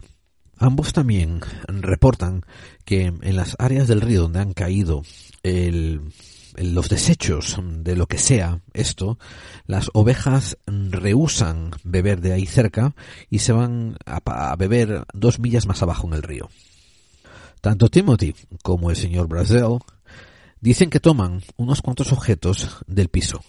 Ambos 0.59 0.93
también 0.93 1.41
reportan 1.69 2.43
que 2.85 3.07
en 3.07 3.37
las 3.37 3.57
áreas 3.59 3.89
del 3.89 4.03
río 4.03 4.23
donde 4.23 4.41
han 4.41 4.53
caído 4.53 5.03
los 5.43 6.89
desechos 6.91 7.59
de 7.63 7.97
lo 7.97 8.07
que 8.07 8.19
sea 8.19 8.61
esto, 8.75 9.19
las 9.67 9.91
ovejas 9.95 10.59
rehusan 10.67 11.71
beber 11.83 12.21
de 12.21 12.35
ahí 12.35 12.45
cerca 12.45 12.95
y 13.31 13.39
se 13.39 13.53
van 13.53 13.97
a, 14.05 14.55
beber 14.57 15.07
dos 15.15 15.39
millas 15.39 15.67
más 15.67 15.83
abajo 15.83 16.07
en 16.09 16.15
el 16.15 16.23
río. 16.23 16.51
Tanto 17.63 17.89
Timothy 17.89 18.35
como 18.63 18.91
el 18.91 18.97
señor 18.97 19.29
Brazel 19.29 19.79
Dicen 20.61 20.91
que 20.91 21.01
toman 21.01 21.43
unos 21.57 21.81
cuantos 21.81 22.13
objetos 22.13 22.85
del 22.87 23.09
piso. 23.09 23.41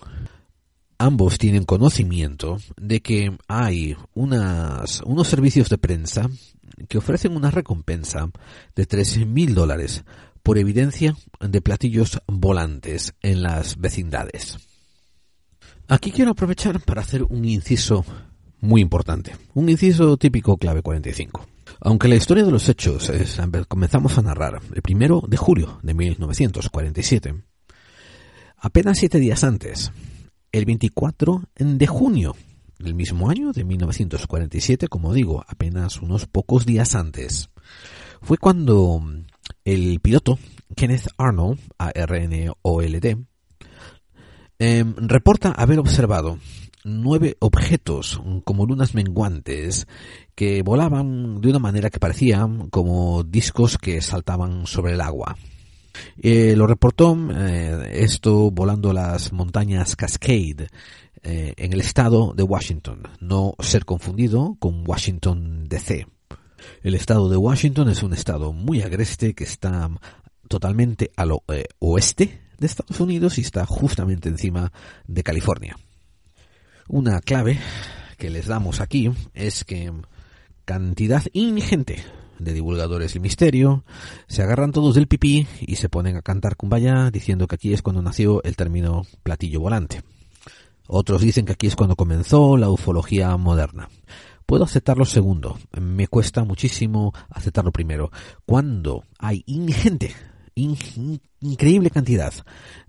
Ambos 0.97 1.37
tienen 1.37 1.65
conocimiento 1.65 2.57
de 2.77 3.01
que 3.01 3.37
hay 3.47 3.97
unos 4.13 5.27
servicios 5.27 5.67
de 5.67 5.77
prensa 5.77 6.29
que 6.87 6.99
ofrecen 6.99 7.35
una 7.35 7.51
recompensa 7.51 8.29
de 8.75 8.85
tres 8.85 9.17
mil 9.25 9.53
dólares 9.53 10.05
por 10.41 10.57
evidencia 10.57 11.17
de 11.39 11.61
platillos 11.61 12.21
volantes 12.27 13.13
en 13.21 13.43
las 13.43 13.77
vecindades. 13.77 14.57
Aquí 15.87 16.11
quiero 16.11 16.31
aprovechar 16.31 16.79
para 16.79 17.01
hacer 17.01 17.23
un 17.23 17.43
inciso 17.43 18.05
muy 18.61 18.79
importante, 18.79 19.35
un 19.53 19.67
inciso 19.67 20.15
típico 20.15 20.55
clave 20.55 20.81
45. 20.81 21.50
Aunque 21.83 22.07
la 22.07 22.15
historia 22.15 22.43
de 22.43 22.51
los 22.51 22.69
hechos 22.69 23.11
comenzamos 23.67 24.17
a 24.17 24.21
narrar 24.21 24.61
el 24.71 24.81
primero 24.83 25.23
de 25.27 25.35
julio 25.35 25.79
de 25.81 25.95
1947, 25.95 27.43
apenas 28.57 28.99
siete 28.99 29.19
días 29.19 29.43
antes, 29.43 29.91
el 30.51 30.65
24 30.65 31.41
de 31.55 31.87
junio 31.87 32.35
del 32.77 32.93
mismo 32.93 33.31
año 33.31 33.51
de 33.51 33.63
1947, 33.63 34.89
como 34.89 35.11
digo, 35.11 35.43
apenas 35.47 35.99
unos 36.03 36.27
pocos 36.27 36.67
días 36.67 36.93
antes, 36.93 37.49
fue 38.21 38.37
cuando 38.37 39.01
el 39.65 39.99
piloto 40.01 40.37
Kenneth 40.75 41.07
Arnold, 41.17 41.59
A-R-N-O-L-D, 41.79 43.17
em, 44.59 44.95
reporta 44.97 45.49
haber 45.49 45.79
observado 45.79 46.37
nueve 46.83 47.37
objetos 47.39 48.21
como 48.43 48.65
lunas 48.65 48.93
menguantes 48.93 49.87
que 50.35 50.61
volaban 50.63 51.41
de 51.41 51.49
una 51.49 51.59
manera 51.59 51.89
que 51.89 51.99
parecía 51.99 52.47
como 52.69 53.23
discos 53.23 53.77
que 53.77 54.01
saltaban 54.01 54.65
sobre 54.65 54.93
el 54.93 55.01
agua. 55.01 55.37
Eh, 56.17 56.55
lo 56.55 56.67
reportó 56.67 57.17
eh, 57.35 57.91
esto 57.93 58.51
volando 58.51 58.93
las 58.93 59.33
montañas 59.33 59.95
Cascade 59.95 60.67
eh, 61.23 61.53
en 61.57 61.73
el 61.73 61.81
estado 61.81 62.33
de 62.33 62.43
Washington, 62.43 63.03
no 63.19 63.55
ser 63.59 63.85
confundido 63.85 64.55
con 64.59 64.87
Washington 64.87 65.67
DC. 65.67 66.07
El 66.83 66.95
estado 66.95 67.29
de 67.29 67.37
Washington 67.37 67.89
es 67.89 68.03
un 68.03 68.13
estado 68.13 68.53
muy 68.53 68.81
agreste 68.81 69.33
que 69.33 69.43
está 69.43 69.89
totalmente 70.47 71.11
al 71.15 71.31
oeste 71.79 72.41
de 72.57 72.67
Estados 72.67 72.99
Unidos 72.99 73.37
y 73.37 73.41
está 73.41 73.65
justamente 73.65 74.29
encima 74.29 74.71
de 75.07 75.23
California. 75.23 75.77
Una 76.93 77.21
clave 77.21 77.57
que 78.17 78.29
les 78.29 78.47
damos 78.47 78.81
aquí 78.81 79.09
es 79.33 79.63
que 79.63 79.93
cantidad 80.65 81.23
ingente 81.31 82.03
de 82.37 82.51
divulgadores 82.51 83.13
del 83.13 83.21
misterio, 83.21 83.85
se 84.27 84.43
agarran 84.43 84.73
todos 84.73 84.95
del 84.95 85.07
pipí 85.07 85.47
y 85.61 85.77
se 85.77 85.87
ponen 85.87 86.17
a 86.17 86.21
cantar 86.21 86.57
kumbaya 86.57 87.09
diciendo 87.09 87.47
que 87.47 87.55
aquí 87.55 87.71
es 87.71 87.81
cuando 87.81 88.01
nació 88.01 88.43
el 88.43 88.57
término 88.57 89.03
platillo 89.23 89.61
volante. 89.61 90.03
Otros 90.85 91.21
dicen 91.21 91.45
que 91.45 91.53
aquí 91.53 91.67
es 91.67 91.77
cuando 91.77 91.95
comenzó 91.95 92.57
la 92.57 92.69
ufología 92.69 93.37
moderna. 93.37 93.87
Puedo 94.45 94.65
aceptar 94.65 94.97
lo 94.97 95.05
segundo, 95.05 95.57
me 95.79 96.09
cuesta 96.09 96.43
muchísimo 96.43 97.13
aceptar 97.29 97.63
lo 97.63 97.71
primero. 97.71 98.11
Cuando 98.45 99.05
hay 99.17 99.43
ingente, 99.45 100.13
increíble 100.55 101.89
cantidad 101.89 102.33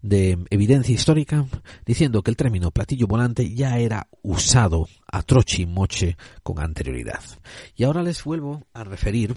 de 0.00 0.38
evidencia 0.50 0.94
histórica 0.94 1.46
diciendo 1.86 2.22
que 2.22 2.30
el 2.30 2.36
término 2.36 2.70
platillo 2.70 3.06
volante 3.06 3.54
ya 3.54 3.78
era 3.78 4.08
usado 4.22 4.88
a 5.10 5.22
troche 5.22 5.62
y 5.62 5.66
moche 5.66 6.16
con 6.42 6.58
anterioridad. 6.58 7.22
Y 7.76 7.84
ahora 7.84 8.02
les 8.02 8.24
vuelvo 8.24 8.66
a 8.74 8.84
referir 8.84 9.36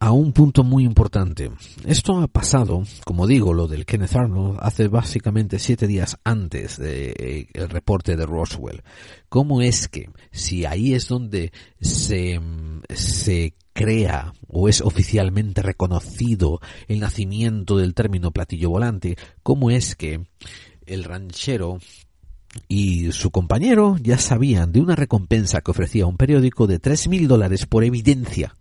a 0.00 0.12
un 0.12 0.32
punto 0.32 0.64
muy 0.64 0.84
importante. 0.84 1.50
Esto 1.86 2.20
ha 2.20 2.28
pasado, 2.28 2.82
como 3.06 3.26
digo, 3.26 3.54
lo 3.54 3.68
del 3.68 3.86
Kenneth 3.86 4.16
Arnold 4.16 4.58
hace 4.60 4.88
básicamente 4.88 5.58
siete 5.58 5.86
días 5.86 6.18
antes 6.24 6.76
del 6.76 7.14
de, 7.14 7.48
el 7.54 7.70
reporte 7.70 8.16
de 8.16 8.26
Roswell. 8.26 8.82
¿Cómo 9.28 9.62
es 9.62 9.88
que 9.88 10.10
si 10.30 10.66
ahí 10.66 10.92
es 10.94 11.08
donde 11.08 11.52
se, 11.80 12.38
se 12.90 13.54
crea 13.74 14.32
o 14.48 14.68
es 14.68 14.80
oficialmente 14.80 15.60
reconocido 15.60 16.60
el 16.88 17.00
nacimiento 17.00 17.76
del 17.76 17.92
término 17.92 18.30
platillo 18.30 18.70
volante, 18.70 19.16
cómo 19.42 19.70
es 19.70 19.96
que 19.96 20.24
el 20.86 21.04
ranchero 21.04 21.78
y 22.68 23.10
su 23.12 23.30
compañero 23.30 23.96
ya 24.00 24.16
sabían 24.16 24.72
de 24.72 24.80
una 24.80 24.96
recompensa 24.96 25.60
que 25.60 25.72
ofrecía 25.72 26.06
un 26.06 26.16
periódico 26.16 26.66
de 26.66 26.78
tres 26.78 27.08
mil 27.08 27.28
dólares 27.28 27.66
por 27.66 27.84
evidencia 27.84 28.56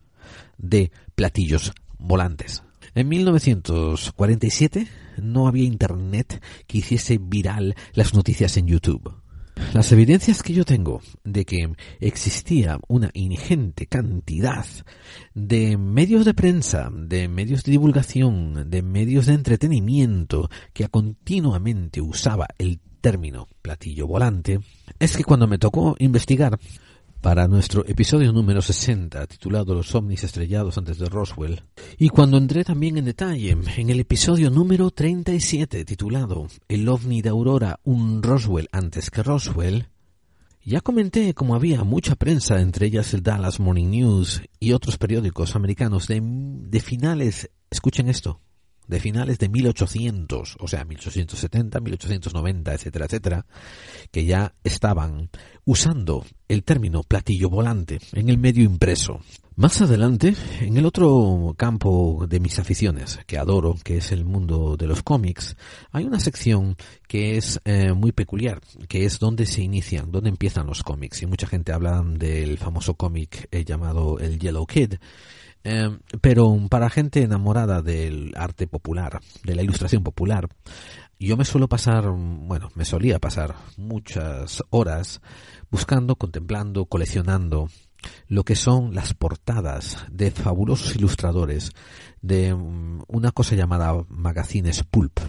de 0.58 0.92
platillos 1.16 1.74
volantes. 1.98 2.64
En 2.96 3.08
1947 3.08 4.88
no 5.22 5.48
había 5.48 5.64
internet 5.64 6.42
que 6.68 6.80
hiciese 6.80 7.20
viral 7.20 7.76
las 7.94 8.14
noticias 8.14 8.58
en 8.58 8.68
YouTube. 8.68 9.23
Las 9.74 9.92
evidencias 9.92 10.44
que 10.44 10.54
yo 10.54 10.66
tengo 10.66 11.02
de 11.24 11.46
que 11.46 11.74
existía 12.00 12.80
una 12.88 13.10
ingente 13.14 13.88
cantidad 13.88 14.66
de 15.34 15.78
medios 15.78 16.26
de 16.26 16.34
prensa, 16.34 16.90
de 16.92 17.28
medios 17.28 17.64
de 17.64 17.72
divulgación, 17.72 18.70
de 18.70 18.82
medios 18.82 19.26
de 19.26 19.34
entretenimiento 19.34 20.50
que 20.74 20.88
continuamente 20.90 22.02
usaba 22.02 22.48
el 22.58 22.80
término 23.02 23.48
platillo 23.62 24.08
volante, 24.08 24.60
es 25.00 25.18
que 25.18 25.24
cuando 25.24 25.48
me 25.48 25.58
tocó 25.58 25.96
investigar 26.00 26.58
para 27.24 27.48
nuestro 27.48 27.86
episodio 27.88 28.34
número 28.34 28.62
60 28.62 29.26
titulado 29.28 29.74
Los 29.74 29.96
ovnis 29.96 30.26
estrellados 30.26 30.78
antes 30.78 30.98
de 31.00 31.08
Roswell. 31.08 31.64
Y 31.98 32.10
cuando 32.10 32.38
entré 32.38 32.66
también 32.66 32.98
en 32.98 33.06
detalle 33.06 33.58
en 33.78 33.90
el 33.90 34.02
episodio 34.02 34.50
número 34.50 34.92
37 34.92 35.86
titulado 35.86 36.48
El 36.68 36.88
ovni 36.90 37.22
de 37.22 37.30
Aurora, 37.30 37.80
un 37.86 38.22
Roswell 38.22 38.68
antes 38.74 39.10
que 39.10 39.24
Roswell, 39.24 39.88
ya 40.66 40.82
comenté 40.82 41.34
cómo 41.34 41.56
había 41.56 41.86
mucha 41.86 42.16
prensa, 42.16 42.60
entre 42.60 42.88
ellas 42.88 43.14
el 43.14 43.24
Dallas 43.24 43.62
Morning 43.62 43.90
News 43.90 44.42
y 44.60 44.74
otros 44.74 44.98
periódicos 44.98 45.56
americanos 45.56 46.08
de, 46.08 46.20
de 46.22 46.80
finales, 46.82 47.50
escuchen 47.72 48.10
esto, 48.10 48.42
de 48.94 49.00
finales 49.00 49.40
de 49.40 49.50
1800, 49.50 50.58
o 50.60 50.68
sea, 50.68 50.86
1870, 50.86 51.80
1890, 51.80 52.74
etcétera, 52.76 53.06
etcétera, 53.06 53.46
que 54.12 54.26
ya 54.26 54.54
estaban 54.64 55.32
usando 55.66 56.24
el 56.48 56.64
término 56.64 57.02
platillo 57.02 57.50
volante 57.50 58.00
en 58.12 58.30
el 58.30 58.38
medio 58.38 58.64
impreso. 58.64 59.20
Más 59.56 59.82
adelante, 59.82 60.36
en 60.62 60.78
el 60.78 60.86
otro 60.86 61.56
campo 61.58 62.28
de 62.30 62.40
mis 62.40 62.60
aficiones, 62.60 63.20
que 63.26 63.40
adoro, 63.40 63.76
que 63.84 63.98
es 63.98 64.12
el 64.12 64.26
mundo 64.26 64.78
de 64.78 64.86
los 64.86 65.02
cómics, 65.02 65.58
hay 65.92 66.06
una 66.06 66.20
sección 66.20 66.76
que 67.08 67.38
es 67.38 67.60
eh, 67.66 67.94
muy 67.94 68.12
peculiar, 68.12 68.62
que 68.88 69.06
es 69.06 69.18
donde 69.18 69.48
se 69.48 69.64
inician, 69.64 70.12
donde 70.12 70.30
empiezan 70.30 70.68
los 70.68 70.84
cómics. 70.84 71.24
Y 71.24 71.26
mucha 71.26 71.48
gente 71.48 71.72
habla 71.72 72.04
del 72.04 72.60
famoso 72.60 72.94
cómic 72.94 73.48
eh, 73.52 73.66
llamado 73.66 74.20
el 74.20 74.38
Yellow 74.38 74.68
Kid, 74.68 74.96
eh, 75.64 75.98
pero 76.22 76.58
para 76.70 76.90
gente 76.90 77.22
enamorada 77.22 77.82
del 77.82 78.34
arte 78.36 78.68
popular, 78.68 79.20
de 79.44 79.56
la 79.56 79.64
ilustración 79.64 80.04
popular, 80.04 80.50
yo 81.20 81.38
me 81.38 81.46
suelo 81.46 81.70
pasar, 81.70 82.10
bueno, 82.10 82.70
me 82.76 82.86
solía 82.86 83.20
pasar 83.20 83.56
muchas 83.78 84.64
horas 84.70 85.22
buscando, 85.72 86.16
contemplando, 86.18 86.86
coleccionando 86.86 87.70
lo 88.28 88.44
que 88.44 88.56
son 88.56 88.94
las 88.94 89.14
portadas 89.14 90.06
de 90.12 90.32
fabulosos 90.32 90.96
ilustradores 90.96 91.72
de 92.22 92.54
mm, 92.54 93.04
una 93.08 93.32
cosa 93.32 93.56
llamada 93.56 94.04
magazines 94.10 94.84
pulp. 94.84 95.20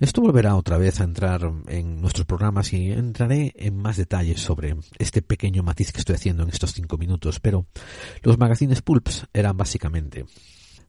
Esto 0.00 0.20
volverá 0.20 0.56
otra 0.56 0.78
vez 0.78 1.00
a 1.00 1.04
entrar 1.04 1.50
en 1.68 2.00
nuestros 2.00 2.26
programas 2.26 2.72
y 2.72 2.92
entraré 2.92 3.52
en 3.56 3.76
más 3.76 3.96
detalles 3.96 4.40
sobre 4.40 4.76
este 4.98 5.22
pequeño 5.22 5.62
matiz 5.62 5.92
que 5.92 5.98
estoy 5.98 6.16
haciendo 6.16 6.42
en 6.42 6.50
estos 6.50 6.72
cinco 6.72 6.98
minutos, 6.98 7.40
pero 7.40 7.66
los 8.22 8.38
magazines 8.38 8.82
pulps 8.82 9.26
eran 9.32 9.56
básicamente 9.56 10.26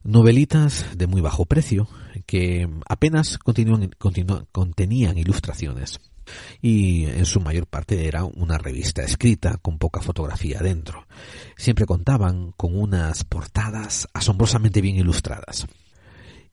novelitas 0.04 0.86
de 0.96 1.06
muy 1.06 1.20
bajo 1.20 1.44
precio 1.44 1.88
que 2.26 2.68
apenas 2.88 3.38
contenían 3.38 5.18
ilustraciones 5.18 6.00
y 6.60 7.06
en 7.06 7.26
su 7.26 7.40
mayor 7.40 7.66
parte 7.66 8.06
era 8.06 8.24
una 8.24 8.58
revista 8.58 9.02
escrita 9.02 9.58
con 9.58 9.78
poca 9.78 10.00
fotografía 10.00 10.60
dentro. 10.60 11.06
Siempre 11.56 11.86
contaban 11.86 12.52
con 12.52 12.76
unas 12.76 13.24
portadas 13.24 14.08
asombrosamente 14.12 14.80
bien 14.80 14.96
ilustradas. 14.96 15.66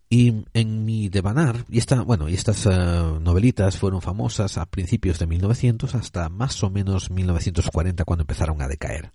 Y 0.09 0.45
en 0.53 0.85
mi 0.85 1.09
devanar, 1.09 1.65
y 1.67 1.79
esta, 1.79 2.01
bueno, 2.03 2.29
y 2.29 2.35
estas 2.35 2.65
eh, 2.67 2.69
novelitas 2.69 3.77
fueron 3.77 4.01
famosas 4.01 4.57
a 4.57 4.65
principios 4.65 5.17
de 5.17 5.25
1900 5.25 5.95
hasta 5.95 6.29
más 6.29 6.63
o 6.63 6.69
menos 6.69 7.09
1940 7.09 8.05
cuando 8.05 8.23
empezaron 8.23 8.61
a 8.61 8.67
decaer. 8.67 9.11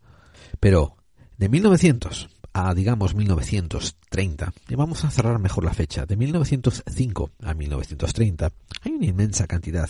Pero 0.59 0.97
de 1.39 1.49
1900 1.49 2.29
a 2.53 2.75
digamos 2.75 3.15
1930, 3.15 4.53
y 4.69 4.75
vamos 4.75 5.05
a 5.05 5.11
cerrar 5.11 5.39
mejor 5.39 5.65
la 5.65 5.75
fecha, 5.75 6.07
de 6.07 6.17
1905 6.17 7.31
a 7.43 7.55
1930, 7.55 8.53
hay 8.83 8.93
una 8.93 9.07
inmensa 9.07 9.47
cantidad 9.47 9.89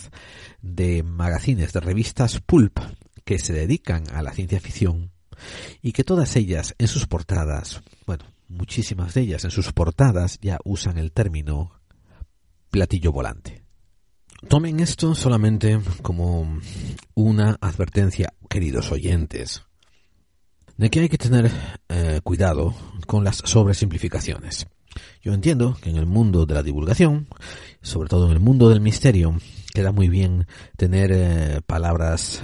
de 0.61 1.03
magazines, 1.03 1.73
de 1.73 1.79
revistas 1.79 2.39
pulp 2.39 2.79
que 3.25 3.39
se 3.39 3.53
dedican 3.53 4.03
a 4.13 4.21
la 4.21 4.33
ciencia 4.33 4.59
ficción 4.59 5.11
y 5.81 5.91
que 5.91 6.03
todas 6.03 6.35
ellas 6.35 6.75
en 6.77 6.87
sus 6.87 7.07
portadas, 7.07 7.81
bueno, 8.05 8.25
muchísimas 8.51 9.13
de 9.13 9.21
ellas 9.21 9.43
en 9.43 9.51
sus 9.51 9.71
portadas 9.71 10.37
ya 10.41 10.59
usan 10.63 10.97
el 10.97 11.11
término 11.11 11.81
platillo 12.69 13.11
volante. 13.11 13.63
Tomen 14.47 14.79
esto 14.79 15.13
solamente 15.13 15.79
como 16.01 16.59
una 17.13 17.57
advertencia, 17.61 18.33
queridos 18.49 18.91
oyentes, 18.91 19.63
de 20.77 20.89
que 20.89 21.01
hay 21.01 21.09
que 21.09 21.17
tener 21.17 21.51
eh, 21.89 22.21
cuidado 22.23 22.73
con 23.05 23.23
las 23.23 23.37
sobresimplificaciones. 23.37 24.67
Yo 25.21 25.33
entiendo 25.33 25.77
que 25.81 25.89
en 25.89 25.97
el 25.97 26.05
mundo 26.05 26.45
de 26.45 26.55
la 26.55 26.63
divulgación, 26.63 27.27
sobre 27.81 28.09
todo 28.09 28.25
en 28.27 28.33
el 28.33 28.39
mundo 28.39 28.69
del 28.69 28.81
misterio, 28.81 29.37
queda 29.73 29.91
muy 29.91 30.09
bien 30.09 30.47
tener 30.75 31.11
eh, 31.13 31.61
palabras 31.65 32.43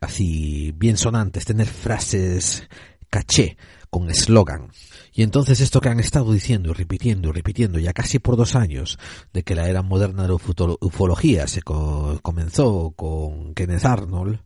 así 0.00 0.72
bien 0.76 0.96
sonantes, 0.96 1.44
tener 1.44 1.66
frases 1.66 2.68
caché 3.08 3.56
con 3.88 4.10
eslogan. 4.10 4.70
Y 5.16 5.22
entonces 5.22 5.60
esto 5.60 5.80
que 5.80 5.88
han 5.88 5.98
estado 5.98 6.30
diciendo 6.30 6.70
y 6.70 6.74
repitiendo 6.74 7.30
y 7.30 7.32
repitiendo 7.32 7.78
ya 7.78 7.94
casi 7.94 8.18
por 8.18 8.36
dos 8.36 8.54
años 8.54 8.98
de 9.32 9.44
que 9.44 9.54
la 9.54 9.66
era 9.66 9.80
moderna 9.80 10.24
de 10.24 10.28
la 10.28 10.34
ufología 10.34 11.46
se 11.48 11.62
comenzó 11.62 12.92
con 12.94 13.54
Kenneth 13.54 13.86
Arnold, 13.86 14.40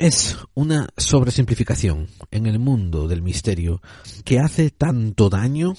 es 0.00 0.36
una 0.54 0.88
sobresimplificación 0.96 2.08
en 2.32 2.46
el 2.46 2.58
mundo 2.58 3.06
del 3.06 3.22
misterio 3.22 3.80
que 4.24 4.40
hace 4.40 4.70
tanto 4.70 5.30
daño 5.30 5.74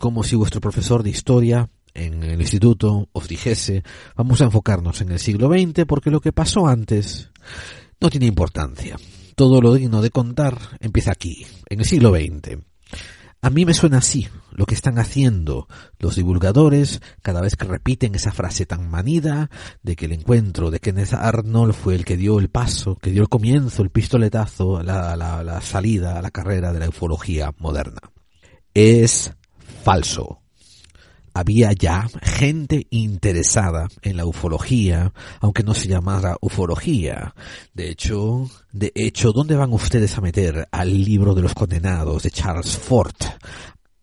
como 0.00 0.24
si 0.24 0.34
vuestro 0.34 0.60
profesor 0.60 1.04
de 1.04 1.10
historia 1.10 1.70
en 1.94 2.24
el 2.24 2.40
instituto 2.40 3.08
os 3.12 3.28
dijese 3.28 3.84
vamos 4.16 4.40
a 4.40 4.46
enfocarnos 4.46 5.00
en 5.00 5.12
el 5.12 5.20
siglo 5.20 5.48
XX 5.48 5.84
porque 5.86 6.10
lo 6.10 6.20
que 6.20 6.32
pasó 6.32 6.66
antes 6.66 7.30
no 8.00 8.10
tiene 8.10 8.26
importancia. 8.26 8.96
Todo 9.36 9.60
lo 9.60 9.74
digno 9.74 10.02
de 10.02 10.10
contar 10.10 10.58
empieza 10.80 11.12
aquí, 11.12 11.46
en 11.68 11.78
el 11.78 11.86
siglo 11.86 12.10
XX. 12.10 12.58
A 13.46 13.50
mí 13.50 13.64
me 13.64 13.74
suena 13.74 13.98
así 13.98 14.26
lo 14.50 14.66
que 14.66 14.74
están 14.74 14.98
haciendo 14.98 15.68
los 16.00 16.16
divulgadores 16.16 17.00
cada 17.22 17.40
vez 17.40 17.54
que 17.54 17.64
repiten 17.64 18.16
esa 18.16 18.32
frase 18.32 18.66
tan 18.66 18.90
manida 18.90 19.50
de 19.84 19.94
que 19.94 20.06
el 20.06 20.14
encuentro 20.14 20.72
de 20.72 20.80
Kenneth 20.80 21.12
Arnold 21.12 21.72
fue 21.72 21.94
el 21.94 22.04
que 22.04 22.16
dio 22.16 22.40
el 22.40 22.48
paso, 22.48 22.96
que 22.96 23.12
dio 23.12 23.22
el 23.22 23.28
comienzo, 23.28 23.84
el 23.84 23.90
pistoletazo, 23.90 24.82
la, 24.82 25.14
la, 25.14 25.60
salida 25.60 26.18
a 26.18 26.22
la 26.22 26.32
carrera 26.32 26.72
de 26.72 26.80
la 26.80 26.88
ufología 26.88 27.54
moderna. 27.58 28.00
Es 28.74 29.32
falso. 29.84 30.40
Había 31.36 31.72
ya 31.72 32.08
gente 32.22 32.86
interesada 32.88 33.88
en 34.00 34.16
la 34.16 34.24
ufología, 34.24 35.12
aunque 35.40 35.62
no 35.62 35.74
se 35.74 35.86
llamara 35.86 36.36
ufología. 36.40 37.34
De 37.74 37.90
hecho, 37.90 38.48
de 38.72 38.90
hecho, 38.94 39.32
¿dónde 39.32 39.54
van 39.54 39.72
ustedes 39.72 40.16
a 40.16 40.22
meter 40.22 40.66
al 40.70 41.04
libro 41.04 41.34
de 41.34 41.42
los 41.42 41.54
condenados 41.54 42.22
de 42.22 42.30
Charles 42.30 42.78
Ford, 42.78 43.14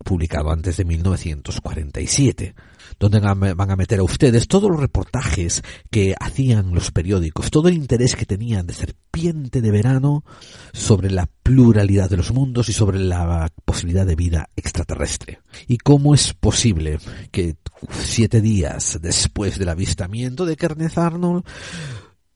publicado 0.02 0.50
antes 0.50 0.76
de 0.76 0.84
1947? 0.84 2.54
donde 2.98 3.20
van 3.20 3.70
a 3.70 3.76
meter 3.76 4.00
a 4.00 4.04
ustedes 4.04 4.48
todos 4.48 4.70
los 4.70 4.80
reportajes 4.80 5.62
que 5.90 6.14
hacían 6.18 6.74
los 6.74 6.90
periódicos, 6.90 7.50
todo 7.50 7.68
el 7.68 7.74
interés 7.74 8.16
que 8.16 8.26
tenían 8.26 8.66
de 8.66 8.74
serpiente 8.74 9.60
de 9.60 9.70
verano 9.70 10.24
sobre 10.72 11.10
la 11.10 11.28
pluralidad 11.42 12.08
de 12.08 12.16
los 12.16 12.32
mundos 12.32 12.68
y 12.68 12.72
sobre 12.72 12.98
la 12.98 13.50
posibilidad 13.64 14.06
de 14.06 14.16
vida 14.16 14.50
extraterrestre. 14.56 15.40
¿Y 15.66 15.78
cómo 15.78 16.14
es 16.14 16.34
posible 16.34 16.98
que 17.30 17.56
siete 17.90 18.40
días 18.40 18.98
después 19.02 19.58
del 19.58 19.68
avistamiento 19.68 20.46
de 20.46 20.56
Kenneth 20.56 20.98
Arnold, 20.98 21.44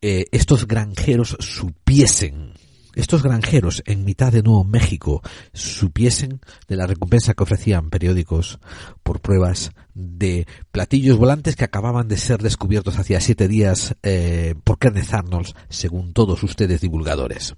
eh, 0.01 0.27
estos 0.31 0.67
granjeros 0.67 1.37
supiesen 1.41 2.53
estos 2.99 3.23
granjeros 3.23 3.83
en 3.87 4.05
mitad 4.05 4.33
de 4.33 4.43
Nuevo 4.43 4.65
México 4.65 5.23
supiesen 5.53 6.41
de 6.67 6.75
la 6.77 6.87
recompensa 6.87 7.33
que 7.33 7.45
ofrecían 7.45 7.91
periódicos 7.91 8.59
por 9.05 9.21
pruebas 9.21 9.71
de 9.95 10.49
platillos 10.73 11.17
volantes 11.17 11.55
que 11.55 11.65
acababan 11.65 12.09
de 12.09 12.17
ser 12.17 12.43
descubiertos 12.43 12.99
hacía 12.99 13.21
siete 13.21 13.47
días 13.47 13.95
eh, 14.03 14.57
por 14.65 14.79
Kenneth 14.79 15.15
según 15.69 16.13
todos 16.13 16.43
ustedes 16.43 16.81
divulgadores. 16.81 17.55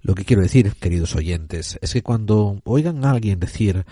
Lo 0.00 0.14
que 0.14 0.24
quiero 0.24 0.40
decir, 0.40 0.72
queridos 0.80 1.14
oyentes, 1.16 1.78
es 1.82 1.92
que 1.92 2.02
cuando 2.02 2.60
oigan 2.64 3.04
a 3.04 3.10
alguien 3.10 3.38
decir 3.38 3.84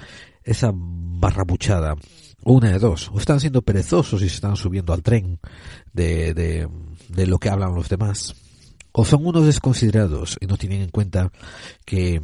esa 0.42 0.72
barrabuchada, 0.74 1.94
una 2.42 2.70
de 2.70 2.78
dos, 2.78 3.10
o 3.12 3.18
están 3.18 3.38
siendo 3.38 3.60
perezosos 3.60 4.22
y 4.22 4.30
se 4.30 4.36
están 4.36 4.56
subiendo 4.56 4.94
al 4.94 5.02
tren 5.02 5.40
de, 5.92 6.32
de 7.08 7.26
lo 7.26 7.38
que 7.38 7.50
hablan 7.50 7.74
los 7.74 7.90
demás, 7.90 8.34
o 8.92 9.04
son 9.04 9.26
unos 9.26 9.46
desconsiderados 9.46 10.36
y 10.40 10.46
no 10.46 10.56
tienen 10.56 10.82
en 10.82 10.90
cuenta 10.90 11.32
que, 11.84 12.20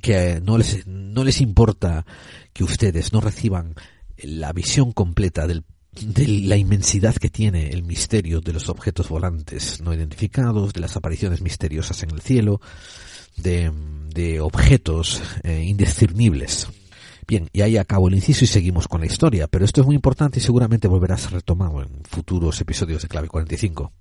que 0.00 0.40
no, 0.42 0.58
les, 0.58 0.86
no 0.86 1.24
les 1.24 1.40
importa 1.40 2.04
que 2.52 2.64
ustedes 2.64 3.12
no 3.12 3.20
reciban 3.20 3.74
la 4.18 4.52
visión 4.52 4.92
completa 4.92 5.46
del, 5.46 5.64
de 5.92 6.26
la 6.26 6.56
inmensidad 6.56 7.14
que 7.14 7.30
tiene 7.30 7.70
el 7.70 7.82
misterio 7.82 8.40
de 8.40 8.52
los 8.52 8.68
objetos 8.68 9.08
volantes 9.08 9.80
no 9.80 9.94
identificados, 9.94 10.72
de 10.72 10.80
las 10.80 10.96
apariciones 10.96 11.40
misteriosas 11.40 12.02
en 12.02 12.10
el 12.10 12.20
cielo, 12.20 12.60
de, 13.36 13.72
de 14.14 14.40
objetos 14.40 15.22
eh, 15.42 15.64
indiscernibles. 15.66 16.68
Bien, 17.26 17.48
y 17.52 17.60
ahí 17.60 17.76
acabo 17.76 18.08
el 18.08 18.16
inciso 18.16 18.44
y 18.44 18.48
seguimos 18.48 18.88
con 18.88 19.00
la 19.00 19.06
historia, 19.06 19.46
pero 19.46 19.64
esto 19.64 19.80
es 19.80 19.86
muy 19.86 19.94
importante 19.94 20.40
y 20.40 20.42
seguramente 20.42 20.88
volverá 20.88 21.14
a 21.14 21.18
ser 21.18 21.32
retomado 21.32 21.80
en 21.82 21.88
futuros 22.04 22.60
episodios 22.60 23.02
de 23.02 23.08
Clave 23.08 23.28
45. 23.28 23.92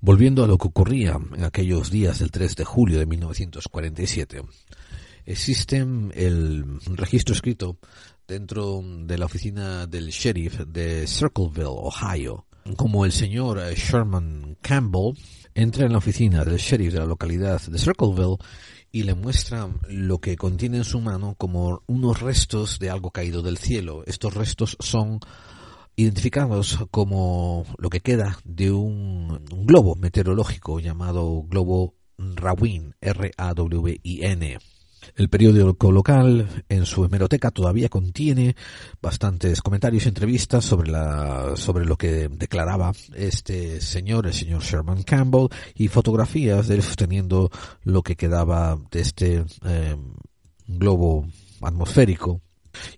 Volviendo 0.00 0.44
a 0.44 0.46
lo 0.46 0.58
que 0.58 0.68
ocurría 0.68 1.18
en 1.34 1.42
aquellos 1.42 1.90
días 1.90 2.20
del 2.20 2.30
3 2.30 2.54
de 2.54 2.64
julio 2.64 3.00
de 3.00 3.06
1947, 3.06 4.42
existe 5.26 5.78
el 5.78 6.78
registro 6.94 7.34
escrito 7.34 7.78
dentro 8.26 8.80
de 8.82 9.18
la 9.18 9.26
oficina 9.26 9.88
del 9.88 10.10
sheriff 10.10 10.60
de 10.60 11.06
Circleville, 11.08 11.66
Ohio, 11.66 12.46
como 12.76 13.04
el 13.04 13.12
señor 13.12 13.58
Sherman 13.74 14.56
Campbell 14.60 15.14
entra 15.54 15.86
en 15.86 15.92
la 15.92 15.98
oficina 15.98 16.44
del 16.44 16.58
sheriff 16.58 16.92
de 16.92 17.00
la 17.00 17.06
localidad 17.06 17.60
de 17.62 17.78
Circleville 17.78 18.36
y 18.92 19.02
le 19.02 19.14
muestra 19.14 19.68
lo 19.88 20.18
que 20.18 20.36
contiene 20.36 20.78
en 20.78 20.84
su 20.84 21.00
mano 21.00 21.34
como 21.36 21.82
unos 21.86 22.20
restos 22.20 22.78
de 22.78 22.90
algo 22.90 23.10
caído 23.10 23.42
del 23.42 23.58
cielo. 23.58 24.04
Estos 24.06 24.34
restos 24.34 24.76
son 24.78 25.18
identificados 25.98 26.78
como 26.92 27.66
lo 27.76 27.90
que 27.90 28.00
queda 28.00 28.38
de 28.44 28.70
un, 28.70 29.44
globo 29.64 29.96
meteorológico 29.96 30.78
llamado 30.78 31.42
globo 31.42 31.96
Rawin, 32.16 32.94
R-A-W-I-N. 33.00 34.58
El 35.16 35.28
periódico 35.28 35.90
local 35.90 36.64
en 36.68 36.86
su 36.86 37.04
hemeroteca 37.04 37.50
todavía 37.50 37.88
contiene 37.88 38.54
bastantes 39.02 39.60
comentarios 39.60 40.04
y 40.04 40.08
entrevistas 40.08 40.64
sobre 40.64 40.90
la 40.90 41.56
sobre 41.56 41.84
lo 41.84 41.96
que 41.96 42.28
declaraba 42.28 42.92
este 43.14 43.80
señor, 43.80 44.26
el 44.26 44.34
señor 44.34 44.62
Sherman 44.62 45.02
Campbell, 45.02 45.48
y 45.74 45.88
fotografías 45.88 46.68
de 46.68 46.76
él 46.76 46.82
sosteniendo 46.82 47.50
lo 47.82 48.02
que 48.02 48.16
quedaba 48.16 48.78
de 48.90 49.00
este 49.00 49.44
eh, 49.64 49.96
globo 50.66 51.26
atmosférico 51.60 52.40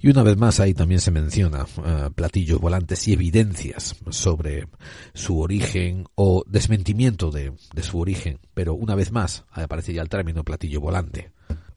y 0.01 0.09
una 0.09 0.23
vez 0.23 0.37
más 0.37 0.61
ahí 0.61 0.75
también 0.75 1.01
se 1.01 1.11
menciona 1.11 1.65
uh, 1.65 2.13
platillos 2.13 2.61
volantes 2.61 3.07
y 3.09 3.13
evidencias 3.13 3.97
sobre 4.11 4.69
su 5.15 5.41
origen 5.41 6.07
o 6.15 6.45
desmentimiento 6.47 7.31
de, 7.31 7.53
de, 7.75 7.83
su 7.83 7.99
origen, 7.99 8.39
pero 8.55 8.75
una 8.75 8.95
vez 8.95 9.13
más 9.13 9.45
aparece 9.51 9.93
ya 9.93 10.03
el 10.03 10.09
término 10.09 10.45
platillo 10.45 10.81
volante. 10.81 11.33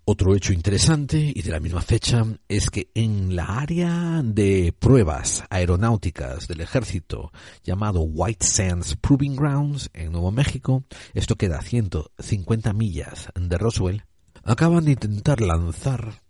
Otro 0.06 0.36
hecho 0.36 0.52
interesante 0.52 1.32
y 1.34 1.42
de 1.44 1.52
la 1.52 1.62
misma 1.62 1.82
fecha 1.82 2.26
es 2.50 2.70
que 2.70 2.90
en 2.94 3.38
la 3.38 3.46
área 3.46 4.22
de 4.22 4.76
pruebas 4.78 5.46
aeronáuticas 5.50 6.50
del 6.50 6.60
ejército 6.60 7.32
llamado 7.64 8.02
White 8.02 8.46
Sands 8.46 8.98
Proving 8.98 9.38
Grounds 9.38 9.90
en 9.94 10.12
Nuevo 10.12 10.30
México, 10.32 10.84
esto 11.14 11.38
queda 11.38 11.60
a 11.60 11.62
150 11.62 12.74
millas 12.74 13.30
de 13.34 13.58
Roswell, 13.58 14.04
acaban 14.44 14.84
de 14.84 14.92
intentar 14.92 15.40
lanzar 15.40 16.22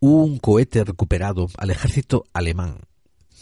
un 0.00 0.38
cohete 0.38 0.84
recuperado 0.84 1.48
al 1.56 1.70
ejército 1.70 2.24
alemán. 2.32 2.78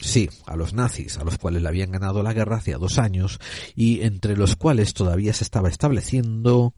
Sí, 0.00 0.28
a 0.44 0.56
los 0.56 0.74
nazis, 0.74 1.16
a 1.16 1.24
los 1.24 1.38
cuales 1.38 1.62
le 1.62 1.68
habían 1.68 1.90
ganado 1.90 2.22
la 2.22 2.34
guerra 2.34 2.56
hacía 2.56 2.76
dos 2.76 2.98
años 2.98 3.40
y 3.74 4.02
entre 4.02 4.36
los 4.36 4.54
cuales 4.56 4.92
todavía 4.92 5.32
se 5.32 5.44
estaba 5.44 5.70
estableciendo 5.70 6.74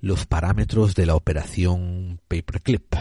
los 0.00 0.26
parámetros 0.26 0.94
de 0.94 1.06
la 1.06 1.16
operación 1.16 2.20
Paperclip. 2.28 2.94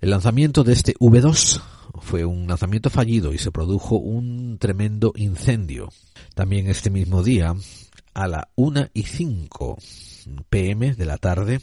El 0.00 0.10
lanzamiento 0.10 0.64
de 0.64 0.72
este 0.72 0.94
V2 0.94 1.62
fue 2.00 2.24
un 2.24 2.48
lanzamiento 2.48 2.90
fallido 2.90 3.32
y 3.32 3.38
se 3.38 3.52
produjo 3.52 3.96
un 3.96 4.58
tremendo 4.58 5.12
incendio. 5.14 5.92
También 6.34 6.66
este 6.68 6.90
mismo 6.90 7.22
día, 7.22 7.54
a 8.14 8.26
la 8.26 8.48
una 8.56 8.90
y 8.92 9.04
5 9.04 9.78
pm 10.48 10.94
de 10.94 11.06
la 11.06 11.18
tarde, 11.18 11.60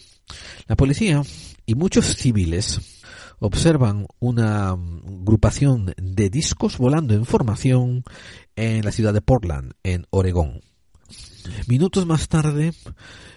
la 0.68 0.76
policía 0.76 1.24
y 1.66 1.76
muchos 1.76 2.16
civiles 2.16 2.97
observan 3.40 4.08
una 4.20 4.72
agrupación 4.72 5.94
de 5.98 6.30
discos 6.30 6.78
volando 6.78 7.14
en 7.14 7.26
formación 7.26 8.04
en 8.56 8.84
la 8.84 8.92
ciudad 8.92 9.14
de 9.14 9.22
Portland, 9.22 9.74
en 9.84 10.06
Oregón. 10.10 10.62
Minutos 11.68 12.06
más 12.06 12.28
tarde, 12.28 12.74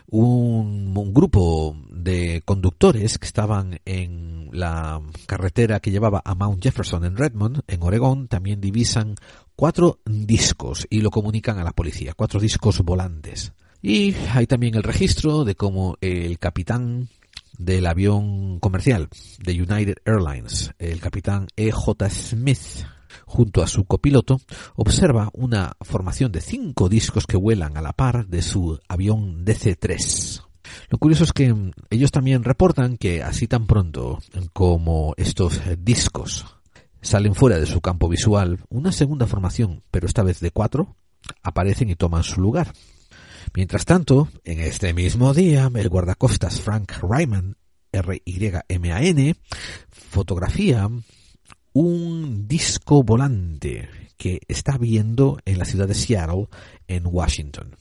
un, 0.08 1.12
grupo 1.14 1.76
de 1.90 2.42
conductores 2.44 3.18
que 3.18 3.26
estaban 3.26 3.80
en 3.84 4.48
la 4.52 5.00
carretera 5.26 5.80
que 5.80 5.90
llevaba 5.90 6.20
a 6.24 6.34
Mount 6.34 6.62
Jefferson 6.62 7.04
en 7.04 7.16
Redmond, 7.16 7.60
en 7.68 7.82
Oregón, 7.82 8.28
también 8.28 8.60
divisan 8.60 9.14
cuatro 9.54 10.00
discos 10.04 10.86
y 10.90 11.00
lo 11.00 11.10
comunican 11.10 11.58
a 11.58 11.64
la 11.64 11.72
policía, 11.72 12.14
cuatro 12.16 12.40
discos 12.40 12.80
volantes. 12.80 13.52
Y 13.82 14.14
hay 14.34 14.46
también 14.46 14.74
el 14.74 14.82
registro 14.82 15.44
de 15.44 15.54
cómo 15.54 15.96
el 16.00 16.38
capitán 16.38 17.08
del 17.58 17.86
avión 17.86 18.58
comercial 18.60 19.08
de 19.38 19.52
United 19.52 19.96
Airlines, 20.04 20.72
el 20.78 21.00
capitán 21.00 21.48
E.J. 21.56 22.10
Smith, 22.10 22.86
junto 23.26 23.62
a 23.62 23.66
su 23.66 23.84
copiloto, 23.84 24.40
observa 24.76 25.30
una 25.32 25.72
formación 25.80 26.32
de 26.32 26.40
cinco 26.40 26.88
discos 26.88 27.26
que 27.26 27.36
vuelan 27.36 27.76
a 27.76 27.82
la 27.82 27.92
par 27.92 28.26
de 28.26 28.42
su 28.42 28.78
avión 28.88 29.44
DC-3. 29.44 30.42
Lo 30.88 30.98
curioso 30.98 31.24
es 31.24 31.32
que 31.32 31.54
ellos 31.90 32.10
también 32.10 32.44
reportan 32.44 32.96
que 32.96 33.22
así 33.22 33.46
tan 33.46 33.66
pronto 33.66 34.18
como 34.52 35.14
estos 35.16 35.60
discos 35.78 36.46
salen 37.02 37.34
fuera 37.34 37.58
de 37.58 37.66
su 37.66 37.80
campo 37.80 38.08
visual, 38.08 38.60
una 38.68 38.92
segunda 38.92 39.26
formación, 39.26 39.82
pero 39.90 40.06
esta 40.06 40.22
vez 40.22 40.40
de 40.40 40.50
cuatro, 40.50 40.96
aparecen 41.42 41.90
y 41.90 41.96
toman 41.96 42.22
su 42.22 42.40
lugar. 42.40 42.72
Mientras 43.54 43.84
tanto, 43.84 44.28
en 44.44 44.60
este 44.60 44.94
mismo 44.94 45.34
día, 45.34 45.68
el 45.74 45.88
guardacostas 45.88 46.60
Frank 46.60 46.92
Ryman, 47.02 47.56
R-Y-M-A-N, 47.92 49.34
fotografía 49.90 50.88
un 51.72 52.46
disco 52.46 53.02
volante 53.02 53.88
que 54.16 54.38
está 54.46 54.78
viendo 54.78 55.40
en 55.44 55.58
la 55.58 55.64
ciudad 55.64 55.88
de 55.88 55.94
Seattle, 55.94 56.46
en 56.86 57.02
Washington. 57.06 57.74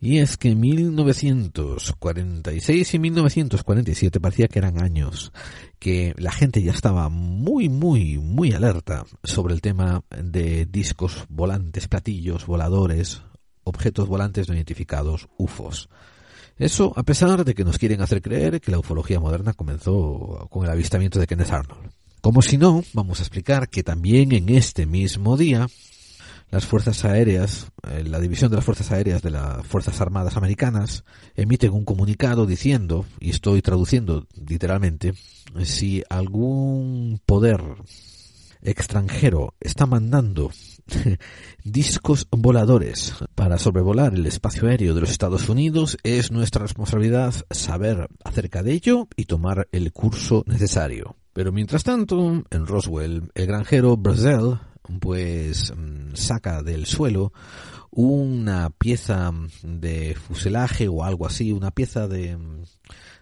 Y 0.00 0.18
es 0.18 0.36
que 0.36 0.52
1946 0.54 2.94
y 2.94 2.98
1947 2.98 4.20
parecía 4.20 4.48
que 4.48 4.58
eran 4.58 4.82
años 4.82 5.32
que 5.78 6.14
la 6.18 6.32
gente 6.32 6.60
ya 6.62 6.72
estaba 6.72 7.08
muy, 7.08 7.68
muy, 7.68 8.18
muy 8.18 8.52
alerta 8.52 9.04
sobre 9.22 9.54
el 9.54 9.60
tema 9.60 10.02
de 10.10 10.66
discos 10.66 11.24
volantes, 11.28 11.86
platillos, 11.88 12.46
voladores, 12.46 13.22
objetos 13.64 14.08
volantes 14.08 14.48
no 14.48 14.54
identificados, 14.54 15.28
UFOs. 15.36 15.88
Eso 16.56 16.92
a 16.96 17.02
pesar 17.02 17.44
de 17.44 17.54
que 17.54 17.64
nos 17.64 17.78
quieren 17.78 18.00
hacer 18.00 18.22
creer 18.22 18.60
que 18.60 18.70
la 18.70 18.78
ufología 18.78 19.18
moderna 19.18 19.54
comenzó 19.54 20.46
con 20.50 20.64
el 20.64 20.70
avistamiento 20.70 21.18
de 21.18 21.26
Kenneth 21.26 21.50
Arnold. 21.50 21.90
Como 22.20 22.42
si 22.42 22.56
no, 22.56 22.82
vamos 22.92 23.18
a 23.18 23.22
explicar 23.22 23.68
que 23.68 23.82
también 23.82 24.32
en 24.32 24.48
este 24.48 24.86
mismo 24.86 25.36
día 25.36 25.66
las 26.50 26.66
Fuerzas 26.66 27.04
Aéreas, 27.04 27.66
eh, 27.90 28.04
la 28.04 28.20
División 28.20 28.50
de 28.50 28.56
las 28.56 28.64
Fuerzas 28.64 28.92
Aéreas 28.92 29.22
de 29.22 29.30
las 29.30 29.66
Fuerzas 29.66 30.00
Armadas 30.00 30.36
Americanas, 30.36 31.04
emiten 31.34 31.72
un 31.72 31.84
comunicado 31.84 32.46
diciendo, 32.46 33.04
y 33.18 33.30
estoy 33.30 33.60
traduciendo 33.60 34.28
literalmente, 34.46 35.14
si 35.64 36.04
algún 36.08 37.20
poder 37.26 37.60
extranjero 38.64 39.54
está 39.60 39.86
mandando 39.86 40.50
discos 41.64 42.26
voladores 42.30 43.14
para 43.34 43.58
sobrevolar 43.58 44.14
el 44.14 44.26
espacio 44.26 44.68
aéreo 44.68 44.94
de 44.94 45.02
los 45.02 45.10
Estados 45.10 45.48
Unidos, 45.48 45.98
es 46.02 46.32
nuestra 46.32 46.62
responsabilidad 46.62 47.34
saber 47.50 48.08
acerca 48.24 48.62
de 48.62 48.72
ello 48.72 49.08
y 49.16 49.26
tomar 49.26 49.68
el 49.72 49.92
curso 49.92 50.44
necesario. 50.46 51.16
Pero 51.32 51.52
mientras 51.52 51.84
tanto, 51.84 52.44
en 52.50 52.66
Roswell, 52.66 53.30
el 53.34 53.46
granjero 53.46 53.96
Brazil 53.96 54.58
pues 55.00 55.72
mm, 55.76 56.14
saca 56.14 56.62
del 56.62 56.86
suelo 56.86 57.32
una 57.90 58.70
pieza 58.70 59.32
de 59.62 60.16
fuselaje 60.16 60.88
o 60.88 61.04
algo 61.04 61.26
así, 61.26 61.52
una 61.52 61.70
pieza 61.70 62.08
de, 62.08 62.36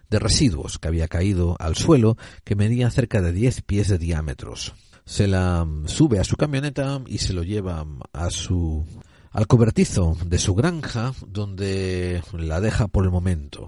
de 0.09 0.19
residuos 0.19 0.79
que 0.79 0.87
había 0.87 1.07
caído 1.07 1.55
al 1.59 1.75
suelo 1.75 2.17
que 2.43 2.55
medía 2.55 2.89
cerca 2.89 3.21
de 3.21 3.33
10 3.33 3.61
pies 3.61 3.87
de 3.87 3.99
diámetros. 3.99 4.73
Se 5.05 5.27
la 5.27 5.65
mm, 5.65 5.87
sube 5.87 6.19
a 6.19 6.23
su 6.23 6.35
camioneta 6.35 7.01
y 7.07 7.17
se 7.17 7.33
lo 7.33 7.43
lleva 7.43 7.85
a 8.13 8.29
su 8.29 8.85
al 9.31 9.47
cobertizo 9.47 10.15
de 10.25 10.37
su 10.37 10.53
granja 10.53 11.13
donde 11.25 12.23
la 12.33 12.61
deja 12.61 12.87
por 12.87 13.03
el 13.03 13.11
momento. 13.11 13.67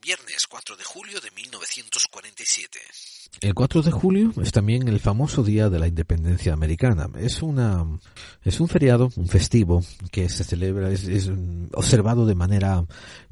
Viernes 0.00 0.46
4 0.46 0.76
de 0.76 0.84
julio 0.84 1.20
de 1.20 1.30
1947. 1.30 2.78
El 3.40 3.54
4 3.54 3.82
de 3.82 3.90
julio 3.90 4.32
es 4.42 4.52
también 4.52 4.86
el 4.88 5.00
famoso 5.00 5.42
día 5.42 5.70
de 5.70 5.78
la 5.78 5.88
independencia 5.88 6.52
americana. 6.52 7.08
Es 7.16 7.42
una 7.42 7.86
es 8.42 8.60
un 8.60 8.68
feriado, 8.68 9.10
un 9.16 9.28
festivo 9.28 9.82
que 10.10 10.28
se 10.28 10.44
celebra 10.44 10.90
es, 10.90 11.30
observado 11.72 12.26
de 12.26 12.34
manera 12.34 12.84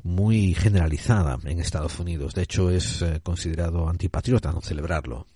muy 0.02 0.54
generalizada 0.54 1.38
en 1.44 1.60
Estados 1.60 1.98
Unidos. 1.98 2.34
De 2.34 2.42
hecho 2.42 2.70
es 2.70 3.02
eh, 3.02 3.20
considerado 3.22 3.88
antipatriota 3.88 4.52
no 4.52 4.62
celebrarlo. 4.62 5.26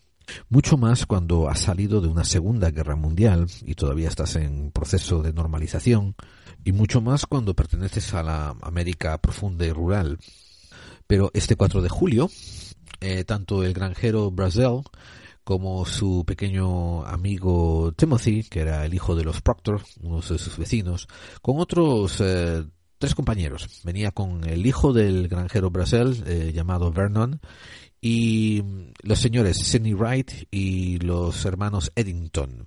Mucho 0.49 0.77
más 0.77 1.07
cuando 1.07 1.49
has 1.49 1.61
salido 1.61 2.01
de 2.01 2.09
una 2.09 2.25
Segunda 2.25 2.71
Guerra 2.71 2.97
Mundial 2.97 3.47
y 3.62 3.75
todavía 3.75 4.09
estás 4.09 4.37
en 4.37 4.71
proceso 4.71 5.23
de 5.23 5.33
normalización 5.33 6.15
y 6.65 6.73
mucho 6.73 7.01
más 7.01 7.27
cuando 7.27 7.55
perteneces 7.55 8.12
a 8.15 8.23
la 8.23 8.57
América 8.62 9.19
profunda 9.19 9.65
y 9.67 9.73
rural. 9.73 10.19
Pero 11.07 11.31
este 11.35 11.57
4 11.57 11.83
de 11.83 11.89
julio 11.89 12.29
eh, 13.01 13.25
tanto 13.25 13.62
el 13.62 13.75
granjero 13.75 14.31
Brazil 14.31 14.83
como 15.45 15.85
su 15.85 16.25
pequeño 16.27 17.05
amigo 17.05 17.93
Timothy, 17.93 18.43
que 18.45 18.61
era 18.61 18.85
el 18.85 18.95
hijo 18.95 19.15
de 19.15 19.23
los 19.23 19.41
Proctor, 19.43 19.83
uno 20.03 20.17
de 20.17 20.23
sus 20.23 20.57
vecinos, 20.57 21.07
con 21.41 21.61
otros 21.61 22.21
eh, 22.21 22.65
tres 22.99 23.15
compañeros. 23.15 23.83
Venía 23.85 24.11
con 24.11 24.45
el 24.45 24.67
hijo 24.67 24.93
del 24.93 25.29
granjero 25.29 25.71
Brazil, 25.71 26.25
eh, 26.27 26.53
llamado 26.53 26.91
Vernon, 26.91 27.41
y 28.00 28.62
los 29.02 29.18
señores 29.18 29.59
Sidney 29.59 29.94
Wright 29.94 30.30
y 30.50 30.98
los 30.98 31.44
hermanos 31.44 31.92
Eddington. 31.94 32.66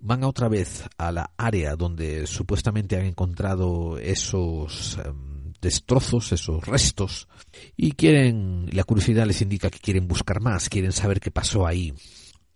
Van 0.00 0.24
otra 0.24 0.48
vez 0.48 0.84
a 0.96 1.10
la 1.10 1.30
área 1.36 1.74
donde 1.74 2.26
supuestamente 2.26 2.96
han 2.96 3.04
encontrado 3.04 3.98
esos 3.98 4.98
em, 5.04 5.52
destrozos, 5.60 6.32
esos 6.32 6.64
restos, 6.64 7.28
y 7.76 7.92
quieren, 7.92 8.68
la 8.72 8.84
curiosidad 8.84 9.26
les 9.26 9.42
indica 9.42 9.70
que 9.70 9.80
quieren 9.80 10.06
buscar 10.06 10.40
más, 10.40 10.68
quieren 10.68 10.92
saber 10.92 11.20
qué 11.20 11.30
pasó 11.30 11.66
ahí. 11.66 11.92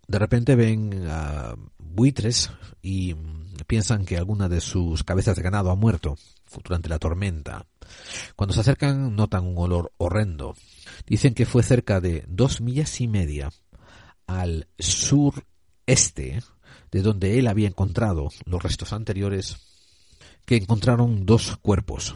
De 0.07 0.19
repente 0.19 0.55
ven 0.55 1.05
a 1.07 1.55
buitres 1.93 2.51
y 2.81 3.15
piensan 3.67 4.05
que 4.05 4.17
alguna 4.17 4.49
de 4.49 4.61
sus 4.61 5.03
cabezas 5.03 5.35
de 5.35 5.43
ganado 5.43 5.71
ha 5.71 5.75
muerto 5.75 6.17
durante 6.63 6.89
la 6.89 6.99
tormenta. 6.99 7.65
Cuando 8.35 8.53
se 8.53 8.61
acercan 8.61 9.15
notan 9.15 9.45
un 9.45 9.57
olor 9.57 9.91
horrendo. 9.97 10.55
Dicen 11.07 11.33
que 11.33 11.45
fue 11.45 11.63
cerca 11.63 12.01
de 12.01 12.25
dos 12.27 12.61
millas 12.61 13.01
y 13.01 13.07
media 13.07 13.51
al 14.27 14.67
sureste 14.79 16.41
de 16.91 17.01
donde 17.01 17.39
él 17.39 17.47
había 17.47 17.67
encontrado 17.67 18.29
los 18.45 18.61
restos 18.61 18.93
anteriores 18.93 19.57
que 20.45 20.57
encontraron 20.57 21.25
dos 21.25 21.57
cuerpos, 21.57 22.15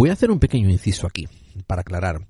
Voy 0.00 0.08
a 0.08 0.14
hacer 0.14 0.30
un 0.30 0.38
pequeño 0.38 0.70
inciso 0.70 1.06
aquí 1.06 1.28
para 1.66 1.82
aclarar 1.82 2.26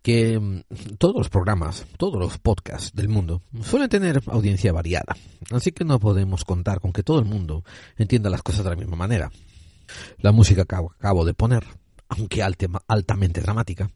que 0.00 0.40
mm, 0.40 0.62
todos 0.96 1.14
los 1.14 1.28
programas, 1.28 1.84
todos 1.98 2.18
los 2.18 2.38
podcasts 2.38 2.94
del 2.94 3.10
mundo 3.10 3.42
suelen 3.62 3.90
tener 3.90 4.22
audiencia 4.28 4.72
variada, 4.72 5.14
así 5.50 5.70
que 5.70 5.84
no 5.84 6.00
podemos 6.00 6.46
contar 6.46 6.80
con 6.80 6.94
que 6.94 7.02
todo 7.02 7.18
el 7.18 7.26
mundo 7.26 7.62
entienda 7.98 8.30
las 8.30 8.42
cosas 8.42 8.64
de 8.64 8.70
la 8.70 8.76
misma 8.76 8.96
manera. 8.96 9.30
La 10.16 10.32
música 10.32 10.64
que 10.64 10.76
acabo 10.76 11.26
de 11.26 11.34
poner, 11.34 11.62
aunque 12.08 12.42
altamente 12.42 13.42
dramática, 13.42 13.90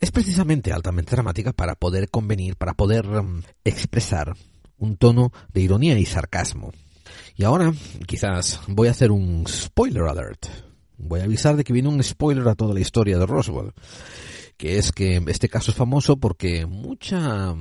es 0.00 0.10
precisamente 0.10 0.72
altamente 0.72 1.12
dramática 1.12 1.52
para 1.52 1.76
poder 1.76 2.10
convenir, 2.10 2.56
para 2.56 2.74
poder 2.74 3.06
mm, 3.06 3.44
expresar 3.62 4.34
un 4.76 4.96
tono 4.96 5.30
de 5.54 5.60
ironía 5.60 5.96
y 5.96 6.04
sarcasmo. 6.04 6.72
Y 7.36 7.44
ahora, 7.44 7.72
quizás, 8.08 8.60
voy 8.66 8.88
a 8.88 8.90
hacer 8.90 9.12
un 9.12 9.46
spoiler 9.46 10.02
alert. 10.02 10.69
Voy 11.02 11.20
a 11.20 11.24
avisar 11.24 11.56
de 11.56 11.64
que 11.64 11.72
viene 11.72 11.88
un 11.88 12.02
spoiler 12.02 12.46
a 12.48 12.54
toda 12.54 12.74
la 12.74 12.80
historia 12.80 13.18
de 13.18 13.26
Roswell. 13.26 13.72
Que 14.56 14.78
es 14.78 14.92
que 14.92 15.22
este 15.26 15.48
caso 15.48 15.70
es 15.70 15.76
famoso 15.76 16.18
porque 16.18 16.66
mucha 16.66 17.54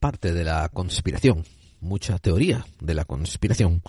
parte 0.00 0.32
de 0.34 0.44
la 0.44 0.68
conspiración, 0.68 1.44
mucha 1.80 2.18
teoría 2.18 2.66
de 2.80 2.94
la 2.94 3.04
conspiración, 3.04 3.82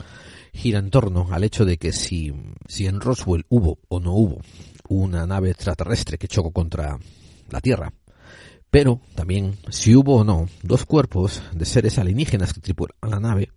gira 0.54 0.80
en 0.80 0.92
torno 0.92 1.28
al 1.32 1.44
hecho 1.44 1.66
de 1.66 1.78
que 1.78 1.92
si, 1.92 2.34
si 2.68 2.86
en 2.86 3.02
Roswell 3.02 3.46
hubo 3.50 3.80
o 3.90 4.00
no 4.00 4.14
hubo 4.14 4.42
una 4.88 5.26
nave 5.26 5.50
extraterrestre 5.50 6.18
que 6.18 6.28
chocó 6.28 6.52
contra 6.52 7.00
la 7.50 7.62
Tierra. 7.62 7.92
Pero 8.70 9.02
también 9.16 9.58
si 9.70 9.96
hubo 9.96 10.18
o 10.18 10.24
no 10.24 10.48
dos 10.62 10.86
cuerpos 10.86 11.42
de 11.54 11.66
seres 11.66 11.98
alienígenas 11.98 12.54
que 12.54 12.62
tripulan 12.62 12.96
la 13.02 13.20
nave, 13.20 13.52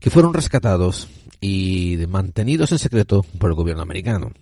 que 0.00 0.10
fueron 0.10 0.32
rescatados 0.34 1.08
y 1.40 1.98
mantenidos 2.08 2.72
en 2.72 2.78
secreto 2.78 3.24
por 3.38 3.50
el 3.50 3.56
gobierno 3.56 3.82
americano. 3.82 4.32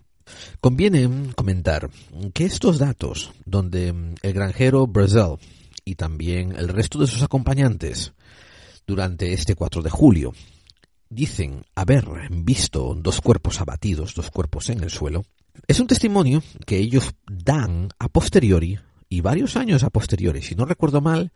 Conviene 0.61 1.33
comentar 1.35 1.91
que 2.35 2.45
estos 2.45 2.79
datos, 2.79 3.33
donde 3.45 3.89
el 4.23 4.33
granjero 4.33 4.87
Brazil 4.87 5.37
y 5.85 5.95
también 5.95 6.55
el 6.57 6.69
resto 6.69 6.99
de 6.99 7.07
sus 7.07 7.23
acompañantes 7.23 8.13
durante 8.87 9.33
este 9.33 9.55
4 9.55 9.83
de 9.83 9.91
julio 9.91 10.33
dicen 11.09 11.65
haber 11.75 12.07
visto 12.31 12.95
dos 12.95 13.21
cuerpos 13.21 13.61
abatidos, 13.61 14.15
dos 14.15 14.31
cuerpos 14.31 14.71
en 14.71 14.83
el 14.83 14.91
suelo, 14.91 15.25
es 15.67 15.81
un 15.81 15.87
testimonio 15.87 16.43
que 16.67 16.79
ellos 16.79 17.15
dan 17.27 17.89
a 17.99 18.09
posteriori 18.09 18.79
y 19.09 19.21
varios 19.21 19.57
años 19.57 19.83
a 19.83 19.91
posteriori, 19.91 20.43
si 20.43 20.55
no 20.55 20.65
recuerdo 20.65 21.01
mal, 21.01 21.33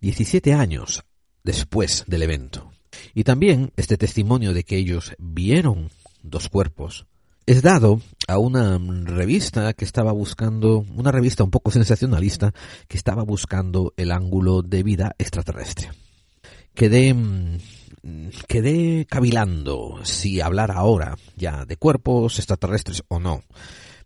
17 0.00 0.52
años 0.52 1.04
después 1.42 2.04
del 2.06 2.22
evento. 2.22 2.70
Y 3.14 3.24
también 3.24 3.72
este 3.76 3.96
testimonio 3.96 4.52
de 4.52 4.64
que 4.64 4.76
ellos 4.76 5.14
vieron 5.18 5.90
dos 6.22 6.48
cuerpos 6.48 7.06
es 7.46 7.62
dado 7.62 8.00
a 8.26 8.38
una 8.38 8.76
revista 9.04 9.72
que 9.72 9.84
estaba 9.84 10.10
buscando, 10.10 10.84
una 10.96 11.12
revista 11.12 11.44
un 11.44 11.52
poco 11.52 11.70
sensacionalista, 11.70 12.52
que 12.88 12.96
estaba 12.96 13.22
buscando 13.22 13.94
el 13.96 14.10
ángulo 14.10 14.62
de 14.62 14.82
vida 14.82 15.14
extraterrestre. 15.16 15.90
Quedé, 16.74 17.14
mm, 17.14 17.58
quedé 18.48 19.06
cavilando 19.06 20.00
si 20.02 20.40
hablar 20.40 20.72
ahora 20.72 21.16
ya 21.36 21.64
de 21.64 21.76
cuerpos 21.76 22.38
extraterrestres 22.38 23.04
o 23.06 23.20
no. 23.20 23.44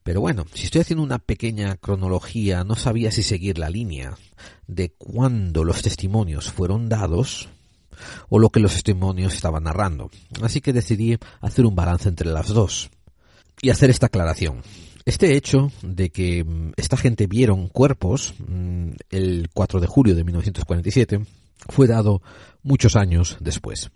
Pero 0.03 0.21
bueno, 0.21 0.45
si 0.53 0.65
estoy 0.65 0.83
haciendo 0.83 1.03
una 1.03 1.19
pequeña 1.19 1.77
cronología, 1.77 2.63
no 2.65 2.77
sabía 2.77 3.11
si 3.11 3.23
seguir 3.23 3.59
la 3.59 3.71
línea 3.71 4.19
de 4.67 4.91
cuándo 4.91 5.65
los 5.65 5.81
testimonios 5.81 6.53
fueron 6.53 6.91
dados 6.91 7.49
o 8.29 8.39
lo 8.39 8.51
que 8.51 8.61
los 8.61 8.73
testimonios 8.73 9.35
estaban 9.35 9.65
narrando. 9.65 10.11
Así 10.43 10.61
que 10.61 10.75
decidí 10.75 11.19
hacer 11.41 11.65
un 11.65 11.75
balance 11.75 12.09
entre 12.09 12.31
las 12.31 12.49
dos 12.49 12.91
y 13.63 13.71
hacer 13.71 13.91
esta 13.91 14.07
aclaración. 14.07 14.63
Este 15.05 15.37
hecho 15.37 15.73
de 15.83 16.11
que 16.11 16.45
mm, 16.45 16.73
esta 16.77 16.97
gente 16.97 17.27
vieron 17.27 17.69
cuerpos 17.69 18.35
mm, 18.39 18.91
el 19.11 19.49
4 19.53 19.81
de 19.81 19.87
julio 19.87 20.15
de 20.15 20.25
1947 20.25 21.25
fue 21.69 21.87
dado 21.87 22.23
muchos 22.63 22.97
años 22.97 23.37
después. 23.41 23.91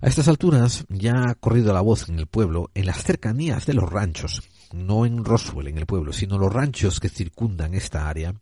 A 0.00 0.08
estas 0.08 0.28
alturas 0.28 0.86
ya 0.88 1.12
ha 1.28 1.34
corrido 1.34 1.74
la 1.74 1.82
voz 1.82 2.08
en 2.08 2.18
el 2.18 2.26
pueblo, 2.26 2.70
en 2.74 2.86
las 2.86 3.02
cercanías 3.04 3.66
de 3.66 3.74
los 3.74 3.90
ranchos, 3.90 4.42
no 4.72 5.04
en 5.04 5.24
Roswell, 5.24 5.68
en 5.68 5.76
el 5.76 5.86
pueblo, 5.86 6.12
sino 6.12 6.38
los 6.38 6.52
ranchos 6.52 7.00
que 7.00 7.10
circundan 7.10 7.74
esta 7.74 8.08
área, 8.08 8.34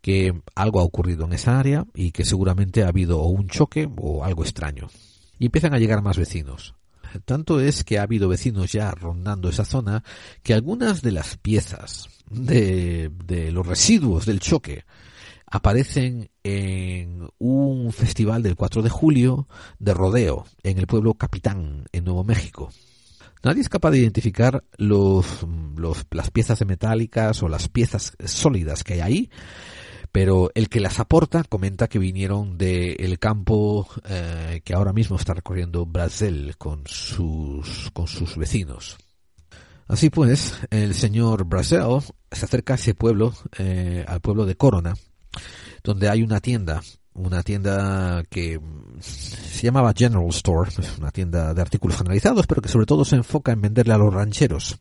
que 0.00 0.40
algo 0.54 0.80
ha 0.80 0.84
ocurrido 0.84 1.24
en 1.24 1.32
esa 1.32 1.58
área 1.58 1.84
y 1.94 2.12
que 2.12 2.24
seguramente 2.24 2.84
ha 2.84 2.88
habido 2.88 3.20
o 3.20 3.28
un 3.28 3.48
choque 3.48 3.88
o 3.96 4.24
algo 4.24 4.44
extraño. 4.44 4.88
y 5.36 5.46
empiezan 5.46 5.74
a 5.74 5.78
llegar 5.78 6.00
más 6.00 6.16
vecinos. 6.16 6.76
Tanto 7.24 7.60
es 7.60 7.84
que 7.84 7.98
ha 7.98 8.02
habido 8.02 8.28
vecinos 8.28 8.72
ya 8.72 8.90
rondando 8.90 9.48
esa 9.48 9.64
zona 9.64 10.02
que 10.42 10.54
algunas 10.54 11.02
de 11.02 11.12
las 11.12 11.36
piezas 11.36 12.08
de, 12.30 13.10
de 13.24 13.52
los 13.52 13.66
residuos 13.66 14.26
del 14.26 14.40
choque 14.40 14.84
aparecen 15.46 16.30
en 16.42 17.28
un 17.38 17.92
festival 17.92 18.42
del 18.42 18.56
4 18.56 18.82
de 18.82 18.90
julio 18.90 19.48
de 19.78 19.94
rodeo 19.94 20.46
en 20.62 20.78
el 20.78 20.86
pueblo 20.86 21.14
Capitán, 21.14 21.86
en 21.92 22.04
Nuevo 22.04 22.24
México. 22.24 22.70
Nadie 23.44 23.60
es 23.60 23.68
capaz 23.68 23.90
de 23.90 23.98
identificar 23.98 24.64
los, 24.78 25.46
los, 25.76 26.06
las 26.10 26.30
piezas 26.30 26.64
metálicas 26.66 27.42
o 27.42 27.48
las 27.48 27.68
piezas 27.68 28.16
sólidas 28.24 28.82
que 28.82 28.94
hay 28.94 29.00
ahí, 29.00 29.30
pero 30.14 30.52
el 30.54 30.68
que 30.68 30.78
las 30.78 31.00
aporta 31.00 31.42
comenta 31.42 31.88
que 31.88 31.98
vinieron 31.98 32.56
del 32.56 33.18
campo 33.18 33.88
eh, 34.08 34.60
que 34.64 34.72
ahora 34.72 34.92
mismo 34.92 35.16
está 35.16 35.34
recorriendo 35.34 35.86
Brasil 35.86 36.54
con 36.56 36.86
sus, 36.86 37.90
con 37.92 38.06
sus 38.06 38.36
vecinos. 38.36 38.96
Así 39.88 40.10
pues, 40.10 40.54
el 40.70 40.94
señor 40.94 41.46
Brasil 41.46 41.80
se 42.30 42.44
acerca 42.44 42.74
a 42.74 42.76
ese 42.76 42.94
pueblo, 42.94 43.34
eh, 43.58 44.04
al 44.06 44.20
pueblo 44.20 44.46
de 44.46 44.54
Corona, 44.54 44.94
donde 45.82 46.08
hay 46.08 46.22
una 46.22 46.38
tienda, 46.38 46.80
una 47.14 47.42
tienda 47.42 48.22
que 48.30 48.60
se 49.00 49.66
llamaba 49.66 49.94
General 49.96 50.28
Store, 50.28 50.70
una 50.96 51.10
tienda 51.10 51.52
de 51.54 51.60
artículos 51.60 51.96
generalizados, 51.96 52.46
pero 52.46 52.62
que 52.62 52.68
sobre 52.68 52.86
todo 52.86 53.04
se 53.04 53.16
enfoca 53.16 53.50
en 53.50 53.62
venderle 53.62 53.94
a 53.94 53.98
los 53.98 54.14
rancheros, 54.14 54.78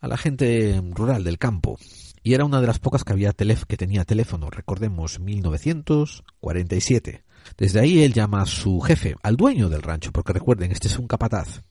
a 0.00 0.08
la 0.08 0.16
gente 0.16 0.80
rural 0.94 1.22
del 1.22 1.36
campo. 1.36 1.76
Y 2.22 2.34
era 2.34 2.44
una 2.44 2.60
de 2.60 2.66
las 2.66 2.78
pocas 2.78 3.02
que 3.04 3.12
había 3.12 3.32
que 3.32 3.76
tenía 3.76 4.04
teléfono, 4.04 4.50
recordemos 4.50 5.20
1947. 5.20 7.24
Desde 7.56 7.80
ahí 7.80 8.02
él 8.02 8.12
llama 8.12 8.42
a 8.42 8.46
su 8.46 8.80
jefe, 8.80 9.16
al 9.22 9.36
dueño 9.36 9.68
del 9.68 9.82
rancho, 9.82 10.12
porque 10.12 10.34
recuerden, 10.34 10.72
este 10.72 10.88
es 10.88 10.98
un 10.98 11.06
capataz. 11.06 11.62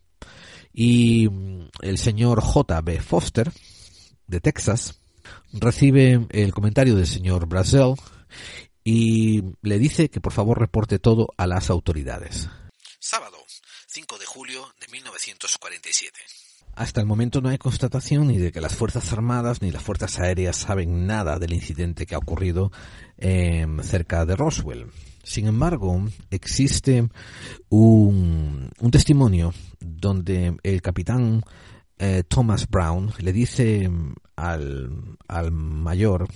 Y 0.73 1.29
el 1.81 1.97
señor 1.97 2.41
J. 2.41 2.81
B. 2.81 2.99
Foster, 2.99 3.51
de 4.27 4.39
Texas, 4.39 4.99
recibe 5.51 6.27
el 6.29 6.53
comentario 6.53 6.95
del 6.95 7.07
señor 7.07 7.47
Brazel 7.47 7.95
y 8.83 9.41
le 9.61 9.79
dice 9.79 10.09
que 10.09 10.21
por 10.21 10.33
favor 10.33 10.59
reporte 10.59 10.99
todo 10.99 11.29
a 11.37 11.47
las 11.47 11.69
autoridades. 11.69 12.49
Sábado, 12.99 13.37
5 13.87 14.17
de 14.17 14.25
julio 14.25 14.73
de 14.79 14.87
1947. 14.87 16.19
Hasta 16.75 17.01
el 17.01 17.07
momento 17.07 17.41
no 17.41 17.49
hay 17.49 17.57
constatación 17.57 18.27
ni 18.27 18.37
de 18.37 18.51
que 18.51 18.61
las 18.61 18.75
Fuerzas 18.75 19.11
Armadas 19.11 19.61
ni 19.61 19.69
las 19.71 19.83
Fuerzas 19.83 20.17
Aéreas 20.19 20.55
saben 20.55 21.05
nada 21.05 21.37
del 21.37 21.53
incidente 21.53 22.05
que 22.05 22.15
ha 22.15 22.19
ocurrido 22.19 22.71
eh, 23.17 23.67
cerca 23.81 24.25
de 24.25 24.35
Roswell. 24.35 24.87
Sin 25.23 25.47
embargo, 25.47 26.01
existe 26.31 27.09
un, 27.67 28.71
testimonio 28.91 29.53
donde 29.79 30.55
el 30.63 30.81
capitán 30.81 31.43
eh, 31.97 32.23
Thomas 32.27 32.69
Brown 32.69 33.11
le 33.19 33.33
dice 33.33 33.91
al, 34.37 35.17
al 35.27 35.51
mayor 35.51 36.27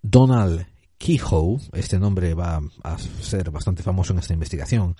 Donald 0.00 0.66
Kehoe, 0.98 1.58
este 1.72 1.98
nombre 1.98 2.34
va 2.34 2.60
a 2.84 2.98
ser 2.98 3.50
bastante 3.50 3.82
famoso 3.82 4.12
en 4.12 4.20
esta 4.20 4.34
investigación, 4.34 4.94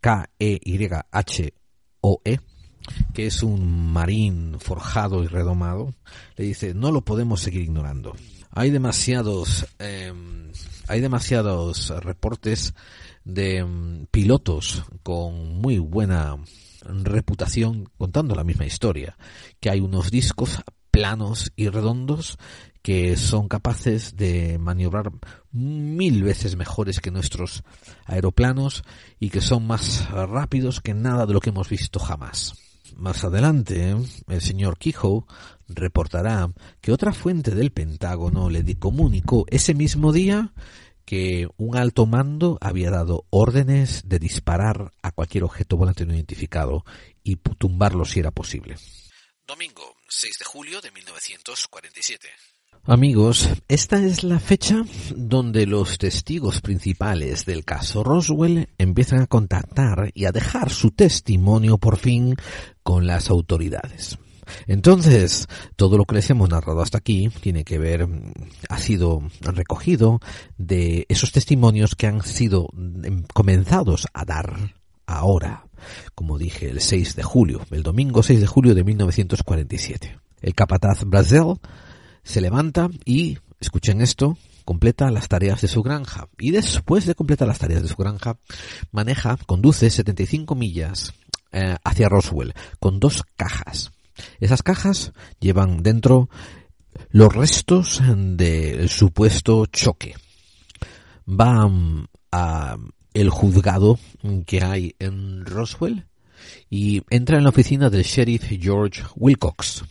K-E-Y-H-O-E, 0.00 1.00
que 3.14 3.26
es 3.26 3.42
un 3.42 3.92
marín 3.92 4.56
forjado 4.60 5.22
y 5.24 5.26
redomado, 5.26 5.94
le 6.36 6.44
dice, 6.44 6.74
no 6.74 6.92
lo 6.92 7.02
podemos 7.02 7.40
seguir 7.40 7.62
ignorando. 7.62 8.14
Hay 8.50 8.70
demasiados, 8.70 9.66
eh, 9.78 10.12
hay 10.88 11.00
demasiados 11.00 11.90
reportes 12.02 12.74
de 13.24 13.58
em, 13.58 14.06
pilotos 14.06 14.84
con 15.02 15.60
muy 15.60 15.78
buena 15.78 16.36
reputación 16.84 17.88
contando 17.96 18.34
la 18.34 18.44
misma 18.44 18.66
historia, 18.66 19.16
que 19.60 19.70
hay 19.70 19.80
unos 19.80 20.10
discos 20.10 20.62
planos 20.90 21.52
y 21.56 21.68
redondos 21.68 22.38
que 22.82 23.16
son 23.16 23.48
capaces 23.48 24.16
de 24.16 24.58
maniobrar 24.58 25.12
mil 25.52 26.22
veces 26.24 26.56
mejores 26.56 27.00
que 27.00 27.12
nuestros 27.12 27.62
aeroplanos 28.04 28.82
y 29.20 29.30
que 29.30 29.40
son 29.40 29.66
más 29.66 30.10
rápidos 30.10 30.80
que 30.80 30.92
nada 30.92 31.24
de 31.24 31.32
lo 31.32 31.40
que 31.40 31.50
hemos 31.50 31.68
visto 31.68 32.00
jamás. 32.00 32.71
Más 32.96 33.24
adelante, 33.24 33.94
el 34.28 34.40
señor 34.40 34.78
Kehoe 34.78 35.24
reportará 35.68 36.48
que 36.80 36.92
otra 36.92 37.12
fuente 37.12 37.52
del 37.52 37.72
Pentágono 37.72 38.50
le 38.50 38.62
comunicó 38.78 39.44
ese 39.48 39.74
mismo 39.74 40.12
día 40.12 40.52
que 41.04 41.48
un 41.56 41.76
alto 41.76 42.06
mando 42.06 42.58
había 42.60 42.90
dado 42.90 43.26
órdenes 43.30 44.08
de 44.08 44.18
disparar 44.18 44.92
a 45.02 45.12
cualquier 45.12 45.44
objeto 45.44 45.76
volante 45.76 46.06
no 46.06 46.14
identificado 46.14 46.84
y 47.22 47.36
tumbarlo 47.36 48.04
si 48.04 48.20
era 48.20 48.30
posible. 48.30 48.76
Domingo, 49.46 49.96
6 50.08 50.32
de 50.38 50.44
julio 50.44 50.80
de 50.80 50.90
1947. 50.90 52.28
Amigos, 52.84 53.48
esta 53.68 54.02
es 54.02 54.24
la 54.24 54.40
fecha 54.40 54.82
donde 55.14 55.66
los 55.66 55.98
testigos 55.98 56.60
principales 56.60 57.46
del 57.46 57.64
caso 57.64 58.02
Roswell 58.02 58.68
empiezan 58.76 59.20
a 59.20 59.26
contactar 59.28 60.10
y 60.14 60.24
a 60.24 60.32
dejar 60.32 60.70
su 60.70 60.90
testimonio 60.90 61.78
por 61.78 61.96
fin 61.96 62.34
con 62.82 63.06
las 63.06 63.30
autoridades. 63.30 64.18
Entonces, 64.66 65.46
todo 65.76 65.96
lo 65.96 66.04
que 66.04 66.16
les 66.16 66.30
hemos 66.30 66.50
narrado 66.50 66.82
hasta 66.82 66.98
aquí 66.98 67.30
tiene 67.40 67.62
que 67.62 67.78
ver, 67.78 68.08
ha 68.68 68.78
sido 68.78 69.22
recogido 69.40 70.18
de 70.58 71.06
esos 71.08 71.30
testimonios 71.30 71.94
que 71.94 72.08
han 72.08 72.22
sido 72.22 72.68
em, 73.04 73.22
comenzados 73.32 74.08
a 74.12 74.24
dar 74.24 74.74
ahora, 75.06 75.66
como 76.16 76.36
dije, 76.36 76.68
el 76.68 76.80
6 76.80 77.14
de 77.14 77.22
julio, 77.22 77.60
el 77.70 77.84
domingo 77.84 78.24
6 78.24 78.40
de 78.40 78.46
julio 78.46 78.74
de 78.74 78.82
1947. 78.82 80.18
El 80.40 80.54
capataz 80.54 81.04
Brazel 81.04 81.54
se 82.22 82.40
levanta 82.40 82.88
y, 83.04 83.38
escuchen 83.60 84.00
esto, 84.00 84.36
completa 84.64 85.10
las 85.10 85.28
tareas 85.28 85.60
de 85.60 85.68
su 85.68 85.82
granja. 85.82 86.28
Y 86.38 86.50
después 86.50 87.06
de 87.06 87.14
completar 87.14 87.48
las 87.48 87.58
tareas 87.58 87.82
de 87.82 87.88
su 87.88 87.96
granja, 87.96 88.38
maneja, 88.90 89.36
conduce 89.46 89.90
75 89.90 90.54
millas 90.54 91.12
eh, 91.52 91.76
hacia 91.84 92.08
Roswell 92.08 92.54
con 92.80 93.00
dos 93.00 93.24
cajas. 93.36 93.92
Esas 94.40 94.62
cajas 94.62 95.12
llevan 95.40 95.82
dentro 95.82 96.28
los 97.10 97.32
restos 97.34 98.02
del 98.14 98.88
supuesto 98.88 99.66
choque. 99.66 100.14
Va 101.28 101.70
a 102.30 102.76
el 103.14 103.30
juzgado 103.30 103.98
que 104.46 104.62
hay 104.62 104.94
en 104.98 105.44
Roswell 105.44 106.06
y 106.70 107.02
entra 107.10 107.36
en 107.36 107.44
la 107.44 107.50
oficina 107.50 107.90
del 107.90 108.02
sheriff 108.02 108.44
George 108.60 109.02
Wilcox. 109.16 109.84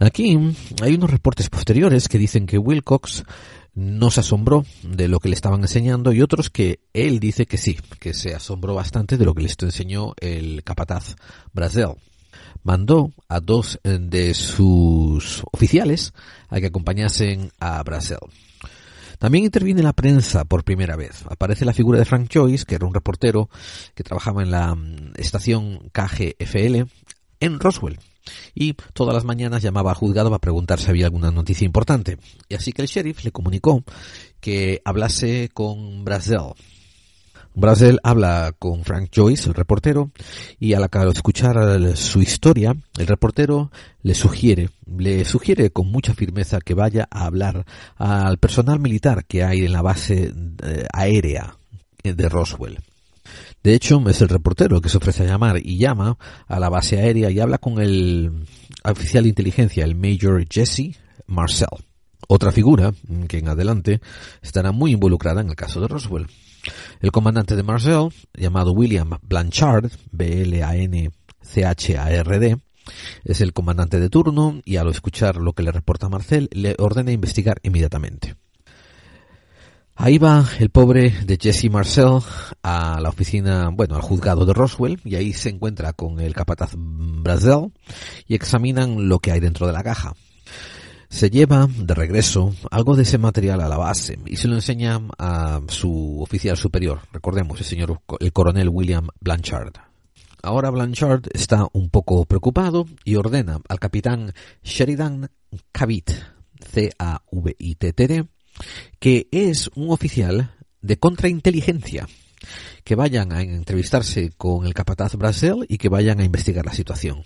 Aquí 0.00 0.38
hay 0.82 0.94
unos 0.94 1.10
reportes 1.10 1.50
posteriores 1.50 2.08
que 2.08 2.16
dicen 2.16 2.46
que 2.46 2.56
Wilcox 2.56 3.24
no 3.74 4.10
se 4.10 4.20
asombró 4.20 4.64
de 4.82 5.08
lo 5.08 5.20
que 5.20 5.28
le 5.28 5.34
estaban 5.34 5.60
enseñando 5.60 6.12
y 6.12 6.22
otros 6.22 6.48
que 6.48 6.80
él 6.94 7.20
dice 7.20 7.44
que 7.44 7.58
sí, 7.58 7.76
que 7.98 8.14
se 8.14 8.34
asombró 8.34 8.74
bastante 8.74 9.18
de 9.18 9.26
lo 9.26 9.34
que 9.34 9.42
les 9.42 9.56
enseñó 9.60 10.14
el 10.18 10.64
capataz 10.64 11.16
Brasil. 11.52 11.88
Mandó 12.62 13.12
a 13.28 13.40
dos 13.40 13.78
de 13.84 14.32
sus 14.32 15.42
oficiales 15.52 16.14
a 16.48 16.60
que 16.60 16.66
acompañasen 16.66 17.52
a 17.60 17.82
Brasil. 17.82 18.18
También 19.18 19.44
interviene 19.44 19.82
la 19.82 19.92
prensa 19.92 20.46
por 20.46 20.64
primera 20.64 20.96
vez. 20.96 21.24
Aparece 21.28 21.66
la 21.66 21.74
figura 21.74 21.98
de 21.98 22.06
Frank 22.06 22.30
Joyce, 22.32 22.64
que 22.64 22.76
era 22.76 22.86
un 22.86 22.94
reportero 22.94 23.50
que 23.94 24.02
trabajaba 24.02 24.42
en 24.42 24.50
la 24.50 24.74
mm, 24.74 25.12
estación 25.16 25.90
KGFL 25.92 26.84
en 27.40 27.60
Roswell. 27.60 27.98
Y 28.54 28.74
todas 28.92 29.14
las 29.14 29.24
mañanas 29.24 29.62
llamaba 29.62 29.90
al 29.90 29.96
juzgado 29.96 30.30
para 30.30 30.40
preguntar 30.40 30.78
si 30.78 30.90
había 30.90 31.06
alguna 31.06 31.30
noticia 31.30 31.64
importante. 31.64 32.18
Y 32.48 32.54
así 32.54 32.72
que 32.72 32.82
el 32.82 32.88
sheriff 32.88 33.24
le 33.24 33.32
comunicó 33.32 33.82
que 34.40 34.80
hablase 34.84 35.50
con 35.52 36.04
Brasil, 36.04 36.38
Brazel 37.54 37.98
habla 38.02 38.54
con 38.58 38.84
Frank 38.84 39.10
Joyce, 39.14 39.48
el 39.48 39.54
reportero, 39.54 40.10
y 40.58 40.74
al 40.74 40.88
escuchar 41.12 41.96
su 41.96 42.22
historia, 42.22 42.76
el 42.96 43.06
reportero 43.06 43.70
le 44.02 44.14
sugiere, 44.14 44.70
le 44.86 45.24
sugiere 45.24 45.70
con 45.70 45.90
mucha 45.90 46.14
firmeza 46.14 46.60
que 46.60 46.74
vaya 46.74 47.08
a 47.10 47.26
hablar 47.26 47.64
al 47.96 48.38
personal 48.38 48.78
militar 48.78 49.24
que 49.24 49.42
hay 49.42 49.64
en 49.64 49.72
la 49.72 49.82
base 49.82 50.32
eh, 50.62 50.86
aérea 50.92 51.56
de 52.02 52.28
Roswell. 52.28 52.78
De 53.62 53.74
hecho, 53.74 54.02
es 54.08 54.22
el 54.22 54.30
reportero 54.30 54.80
que 54.80 54.88
se 54.88 54.96
ofrece 54.96 55.24
a 55.24 55.26
llamar 55.26 55.58
y 55.62 55.76
llama 55.76 56.16
a 56.46 56.58
la 56.58 56.70
base 56.70 56.98
aérea 56.98 57.30
y 57.30 57.40
habla 57.40 57.58
con 57.58 57.78
el 57.80 58.46
oficial 58.84 59.24
de 59.24 59.28
inteligencia, 59.28 59.84
el 59.84 59.94
Major 59.94 60.42
Jesse 60.48 60.96
Marcel. 61.26 61.68
Otra 62.28 62.52
figura 62.52 62.92
que 63.28 63.38
en 63.38 63.48
adelante 63.48 64.00
estará 64.40 64.72
muy 64.72 64.92
involucrada 64.92 65.40
en 65.42 65.50
el 65.50 65.56
caso 65.56 65.80
de 65.80 65.88
Roswell. 65.88 66.28
El 67.00 67.10
comandante 67.12 67.56
de 67.56 67.62
Marcel, 67.62 68.08
llamado 68.34 68.72
William 68.72 69.18
Blanchard, 69.22 69.90
B-L-A-N-C-H-A-R-D, 70.10 71.10
es 73.24 73.40
el 73.40 73.52
comandante 73.52 74.00
de 74.00 74.08
turno 74.08 74.60
y 74.64 74.76
al 74.76 74.88
escuchar 74.88 75.36
lo 75.36 75.52
que 75.52 75.62
le 75.62 75.72
reporta 75.72 76.08
Marcel, 76.08 76.48
le 76.52 76.76
ordena 76.78 77.12
investigar 77.12 77.58
inmediatamente. 77.62 78.36
Ahí 80.02 80.16
va 80.16 80.46
el 80.58 80.70
pobre 80.70 81.10
de 81.26 81.36
Jesse 81.38 81.70
Marcel 81.70 82.20
a 82.62 82.98
la 83.02 83.10
oficina, 83.10 83.68
bueno, 83.68 83.96
al 83.96 84.00
juzgado 84.00 84.46
de 84.46 84.54
Roswell 84.54 84.98
y 85.04 85.16
ahí 85.16 85.34
se 85.34 85.50
encuentra 85.50 85.92
con 85.92 86.20
el 86.20 86.32
capataz 86.32 86.72
Brazel 86.74 87.70
y 88.26 88.34
examinan 88.34 89.10
lo 89.10 89.18
que 89.18 89.30
hay 89.30 89.40
dentro 89.40 89.66
de 89.66 89.74
la 89.74 89.82
caja. 89.82 90.14
Se 91.10 91.28
lleva 91.28 91.68
de 91.76 91.94
regreso 91.94 92.54
algo 92.70 92.96
de 92.96 93.02
ese 93.02 93.18
material 93.18 93.60
a 93.60 93.68
la 93.68 93.76
base 93.76 94.18
y 94.24 94.38
se 94.38 94.48
lo 94.48 94.54
enseña 94.54 95.02
a 95.18 95.60
su 95.68 96.22
oficial 96.22 96.56
superior, 96.56 97.00
recordemos, 97.12 97.58
el 97.58 97.66
señor, 97.66 98.00
el 98.20 98.32
coronel 98.32 98.70
William 98.70 99.08
Blanchard. 99.20 99.74
Ahora 100.42 100.70
Blanchard 100.70 101.24
está 101.34 101.66
un 101.74 101.90
poco 101.90 102.24
preocupado 102.24 102.86
y 103.04 103.16
ordena 103.16 103.60
al 103.68 103.78
capitán 103.78 104.32
Sheridan 104.62 105.30
Cavit, 105.72 106.10
C-A-V-I-T-T-D, 106.72 108.28
que 108.98 109.28
es 109.30 109.70
un 109.74 109.90
oficial 109.90 110.54
de 110.82 110.98
contrainteligencia, 110.98 112.08
que 112.84 112.94
vayan 112.94 113.32
a 113.32 113.42
entrevistarse 113.42 114.30
con 114.36 114.66
el 114.66 114.74
capataz 114.74 115.16
Brasil 115.16 115.66
y 115.68 115.78
que 115.78 115.88
vayan 115.88 116.20
a 116.20 116.24
investigar 116.24 116.64
la 116.64 116.72
situación. 116.72 117.22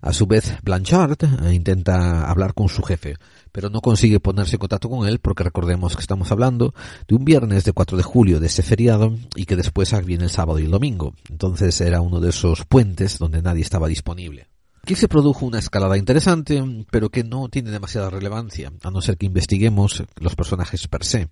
A 0.00 0.12
su 0.12 0.26
vez, 0.26 0.56
Blanchard 0.62 1.18
eh, 1.44 1.54
intenta 1.54 2.28
hablar 2.28 2.54
con 2.54 2.68
su 2.68 2.82
jefe, 2.82 3.16
pero 3.52 3.70
no 3.70 3.80
consigue 3.80 4.20
ponerse 4.20 4.56
en 4.56 4.60
contacto 4.60 4.88
con 4.88 5.06
él 5.06 5.18
porque 5.18 5.44
recordemos 5.44 5.94
que 5.94 6.00
estamos 6.00 6.32
hablando 6.32 6.74
de 7.06 7.14
un 7.14 7.24
viernes 7.24 7.64
de 7.64 7.72
4 7.72 7.96
de 7.96 8.02
julio 8.02 8.40
de 8.40 8.46
ese 8.46 8.62
feriado 8.62 9.14
y 9.36 9.44
que 9.44 9.56
después 9.56 9.94
viene 10.04 10.24
el 10.24 10.30
sábado 10.30 10.58
y 10.58 10.64
el 10.64 10.70
domingo. 10.70 11.14
Entonces 11.28 11.80
era 11.80 12.00
uno 12.00 12.20
de 12.20 12.30
esos 12.30 12.64
puentes 12.64 13.18
donde 13.18 13.42
nadie 13.42 13.62
estaba 13.62 13.88
disponible. 13.88 14.48
Aquí 14.88 14.94
se 14.94 15.06
produjo 15.06 15.44
una 15.44 15.58
escalada 15.58 15.98
interesante, 15.98 16.64
pero 16.90 17.10
que 17.10 17.22
no 17.22 17.50
tiene 17.50 17.70
demasiada 17.70 18.08
relevancia, 18.08 18.72
a 18.82 18.90
no 18.90 19.02
ser 19.02 19.18
que 19.18 19.26
investiguemos 19.26 20.02
los 20.16 20.34
personajes 20.34 20.88
per 20.88 21.04
se. 21.04 21.28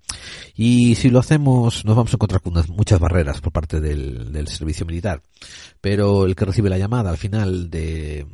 Y 0.55 0.95
si 0.97 1.09
lo 1.09 1.21
hacemos, 1.21 1.83
nos 1.87 1.97
vamos 1.97 2.13
a 2.13 2.17
encontrar 2.17 2.43
con 2.43 2.53
muchas 2.77 3.01
barreras 3.01 3.41
por 3.41 3.55
parte 3.55 3.81
del, 3.81 4.47
servicio 4.49 4.85
militar. 4.85 5.23
Pero 5.81 6.27
el 6.27 6.37
que 6.37 6.45
recibe 6.45 6.69
la 6.69 6.77
llamada 6.77 7.09
al 7.09 7.17
final 7.17 7.71
de, 7.71 8.27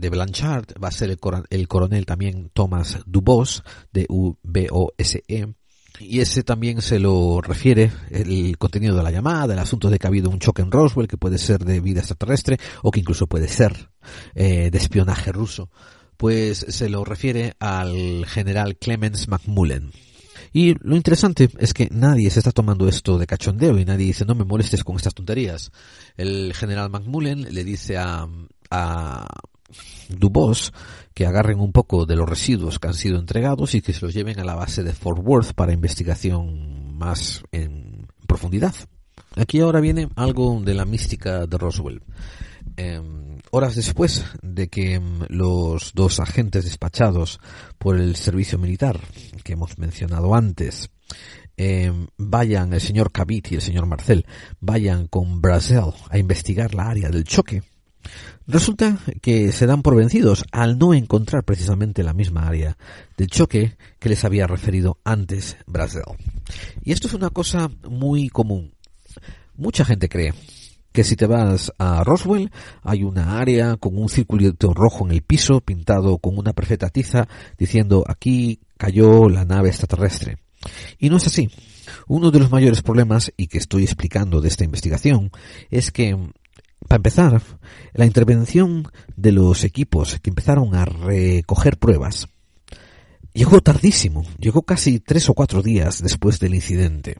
Blanchard 0.00 0.66
va 0.80 0.86
a 0.86 0.92
ser 0.92 1.10
el, 1.10 1.18
el 1.50 1.66
coronel 1.66 2.06
también 2.06 2.48
Thomas 2.54 3.00
Dubos, 3.04 3.64
de 3.92 4.06
U-B-O-S-E, 4.08 5.54
y 6.00 6.20
ese 6.20 6.42
también 6.42 6.80
se 6.82 6.98
lo 6.98 7.40
refiere 7.40 7.90
el 8.10 8.56
contenido 8.58 8.96
de 8.96 9.02
la 9.02 9.10
llamada, 9.10 9.54
el 9.54 9.60
asunto 9.60 9.90
de 9.90 9.98
que 9.98 10.06
ha 10.06 10.08
habido 10.08 10.30
un 10.30 10.38
choque 10.38 10.62
en 10.62 10.70
Roswell 10.70 11.08
que 11.08 11.16
puede 11.16 11.38
ser 11.38 11.64
de 11.64 11.80
vida 11.80 12.00
extraterrestre 12.00 12.58
o 12.82 12.90
que 12.90 13.00
incluso 13.00 13.26
puede 13.26 13.48
ser 13.48 13.90
eh, 14.34 14.70
de 14.70 14.78
espionaje 14.78 15.32
ruso, 15.32 15.70
pues 16.16 16.66
se 16.68 16.88
lo 16.88 17.04
refiere 17.04 17.54
al 17.58 18.26
general 18.26 18.76
Clemens 18.76 19.28
McMullen. 19.28 19.90
Y 20.52 20.74
lo 20.80 20.96
interesante 20.96 21.48
es 21.58 21.74
que 21.74 21.88
nadie 21.90 22.30
se 22.30 22.40
está 22.40 22.52
tomando 22.52 22.88
esto 22.88 23.18
de 23.18 23.26
cachondeo 23.26 23.78
y 23.78 23.84
nadie 23.84 24.06
dice 24.06 24.24
no 24.24 24.34
me 24.34 24.44
molestes 24.44 24.84
con 24.84 24.96
estas 24.96 25.14
tonterías. 25.14 25.70
El 26.16 26.54
general 26.54 26.90
McMullen 26.90 27.42
le 27.52 27.64
dice 27.64 27.98
a, 27.98 28.26
a 28.70 29.26
Dubos 30.08 30.72
que 31.18 31.26
agarren 31.26 31.58
un 31.58 31.72
poco 31.72 32.06
de 32.06 32.14
los 32.14 32.28
residuos 32.28 32.78
que 32.78 32.86
han 32.86 32.94
sido 32.94 33.18
entregados 33.18 33.74
y 33.74 33.82
que 33.82 33.92
se 33.92 34.06
los 34.06 34.14
lleven 34.14 34.38
a 34.38 34.44
la 34.44 34.54
base 34.54 34.84
de 34.84 34.92
Fort 34.92 35.18
Worth 35.20 35.52
para 35.52 35.72
investigación 35.72 36.96
más 36.96 37.42
en 37.50 38.06
profundidad. 38.28 38.72
Aquí 39.34 39.58
ahora 39.58 39.80
viene 39.80 40.10
algo 40.14 40.62
de 40.64 40.74
la 40.74 40.84
mística 40.84 41.44
de 41.48 41.58
Roswell. 41.58 42.02
Em, 42.76 43.38
horas 43.50 43.74
después 43.74 44.26
de 44.42 44.68
que 44.68 44.94
em, 44.94 45.22
los 45.28 45.90
dos 45.92 46.20
agentes 46.20 46.62
despachados 46.62 47.40
por 47.78 47.98
el 47.98 48.14
servicio 48.14 48.56
militar 48.56 49.00
que 49.42 49.54
hemos 49.54 49.76
mencionado 49.76 50.36
antes 50.36 50.88
em, 51.56 52.06
vayan, 52.16 52.72
el 52.72 52.80
señor 52.80 53.10
Cavit 53.10 53.50
y 53.50 53.54
el 53.56 53.62
señor 53.62 53.86
Marcel, 53.86 54.24
vayan 54.60 55.08
con 55.08 55.40
Brasil 55.40 55.94
a 56.10 56.16
investigar 56.16 56.74
la 56.74 56.88
área 56.88 57.08
del 57.08 57.24
choque, 57.24 57.64
Resulta 58.46 58.98
que 59.20 59.52
se 59.52 59.66
dan 59.66 59.82
por 59.82 59.94
vencidos 59.94 60.44
al 60.52 60.78
no 60.78 60.94
encontrar 60.94 61.44
precisamente 61.44 62.02
la 62.02 62.14
misma 62.14 62.46
área 62.46 62.76
del 63.16 63.28
choque 63.28 63.76
que 63.98 64.08
les 64.08 64.24
había 64.24 64.46
referido 64.46 64.98
antes 65.04 65.56
Brasil. 65.66 66.02
Y 66.82 66.92
esto 66.92 67.08
es 67.08 67.14
una 67.14 67.30
cosa 67.30 67.70
muy 67.88 68.28
común. 68.28 68.72
Mucha 69.56 69.84
gente 69.84 70.08
cree 70.08 70.32
que 70.92 71.04
si 71.04 71.14
te 71.14 71.26
vas 71.26 71.72
a 71.78 72.02
Roswell 72.02 72.50
hay 72.82 73.02
una 73.02 73.38
área 73.38 73.76
con 73.76 73.98
un 73.98 74.08
circulito 74.08 74.72
rojo 74.72 75.04
en 75.04 75.12
el 75.12 75.22
piso 75.22 75.60
pintado 75.60 76.18
con 76.18 76.38
una 76.38 76.52
perfecta 76.54 76.88
tiza 76.88 77.28
diciendo 77.58 78.04
aquí 78.08 78.60
cayó 78.76 79.28
la 79.28 79.44
nave 79.44 79.68
extraterrestre. 79.68 80.38
Y 80.98 81.10
no 81.10 81.18
es 81.18 81.26
así. 81.26 81.50
Uno 82.06 82.30
de 82.30 82.38
los 82.38 82.50
mayores 82.50 82.82
problemas, 82.82 83.32
y 83.36 83.46
que 83.46 83.58
estoy 83.58 83.84
explicando 83.84 84.40
de 84.40 84.48
esta 84.48 84.64
investigación, 84.64 85.30
es 85.70 85.90
que 85.90 86.16
para 86.86 86.98
empezar, 86.98 87.42
la 87.94 88.06
intervención 88.06 88.88
de 89.16 89.32
los 89.32 89.64
equipos 89.64 90.18
que 90.20 90.30
empezaron 90.30 90.74
a 90.74 90.84
recoger 90.84 91.78
pruebas 91.78 92.28
llegó 93.32 93.60
tardísimo, 93.60 94.24
llegó 94.38 94.62
casi 94.62 95.00
tres 95.00 95.28
o 95.28 95.34
cuatro 95.34 95.62
días 95.62 96.02
después 96.02 96.40
del 96.40 96.54
incidente. 96.54 97.16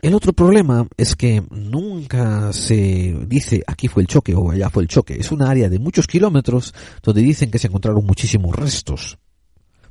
El 0.00 0.14
otro 0.14 0.32
problema 0.32 0.86
es 0.96 1.16
que 1.16 1.42
nunca 1.50 2.52
se 2.52 3.16
dice 3.26 3.64
aquí 3.66 3.88
fue 3.88 4.02
el 4.02 4.06
choque 4.06 4.34
o 4.34 4.52
allá 4.52 4.70
fue 4.70 4.84
el 4.84 4.88
choque. 4.88 5.16
Es 5.18 5.32
una 5.32 5.50
área 5.50 5.68
de 5.68 5.80
muchos 5.80 6.06
kilómetros 6.06 6.72
donde 7.02 7.20
dicen 7.20 7.50
que 7.50 7.58
se 7.58 7.66
encontraron 7.66 8.06
muchísimos 8.06 8.54
restos. 8.54 9.18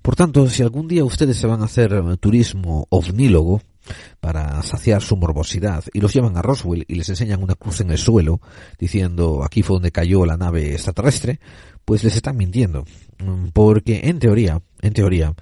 Por 0.02 0.16
tanto, 0.16 0.50
si 0.50 0.64
algún 0.64 0.88
día 0.88 1.04
ustedes 1.04 1.36
se 1.36 1.48
van 1.48 1.62
a 1.62 1.66
hacer 1.66 2.18
turismo 2.18 2.88
ovnílogo, 2.90 3.62
para 4.20 4.62
saciar 4.64 5.02
su 5.02 5.18
morbosidad 5.18 5.84
y 5.94 6.00
los 6.00 6.14
llevan 6.14 6.38
a 6.38 6.42
Roswell 6.42 6.86
y 6.88 6.96
les 6.96 7.10
enseñan 7.10 7.44
una 7.44 7.56
cruz 7.56 7.82
en 7.82 7.92
el 7.92 7.98
suelo 7.98 8.42
diciendo 8.80 9.44
aquí 9.44 9.64
fue 9.64 9.76
donde 9.76 9.92
cayó 9.92 10.26
la 10.26 10.38
nave 10.38 10.74
extraterrestre, 10.74 11.40
pues 11.86 12.04
les 12.04 12.16
están 12.16 12.38
mintiendo. 12.38 12.86
Mm, 13.20 13.48
porque 13.54 14.02
en 14.04 14.20
teoría, 14.20 14.62
en 14.82 14.94
teoría, 14.94 15.34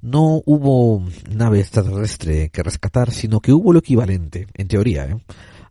no 0.00 0.42
hubo 0.44 1.06
nave 1.30 1.60
extraterrestre 1.60 2.50
que 2.50 2.62
rescatar, 2.62 3.12
sino 3.12 3.40
que 3.40 3.52
hubo 3.52 3.72
lo 3.72 3.78
equivalente, 3.78 4.48
en 4.54 4.68
teoría, 4.68 5.06
¿eh? 5.06 5.16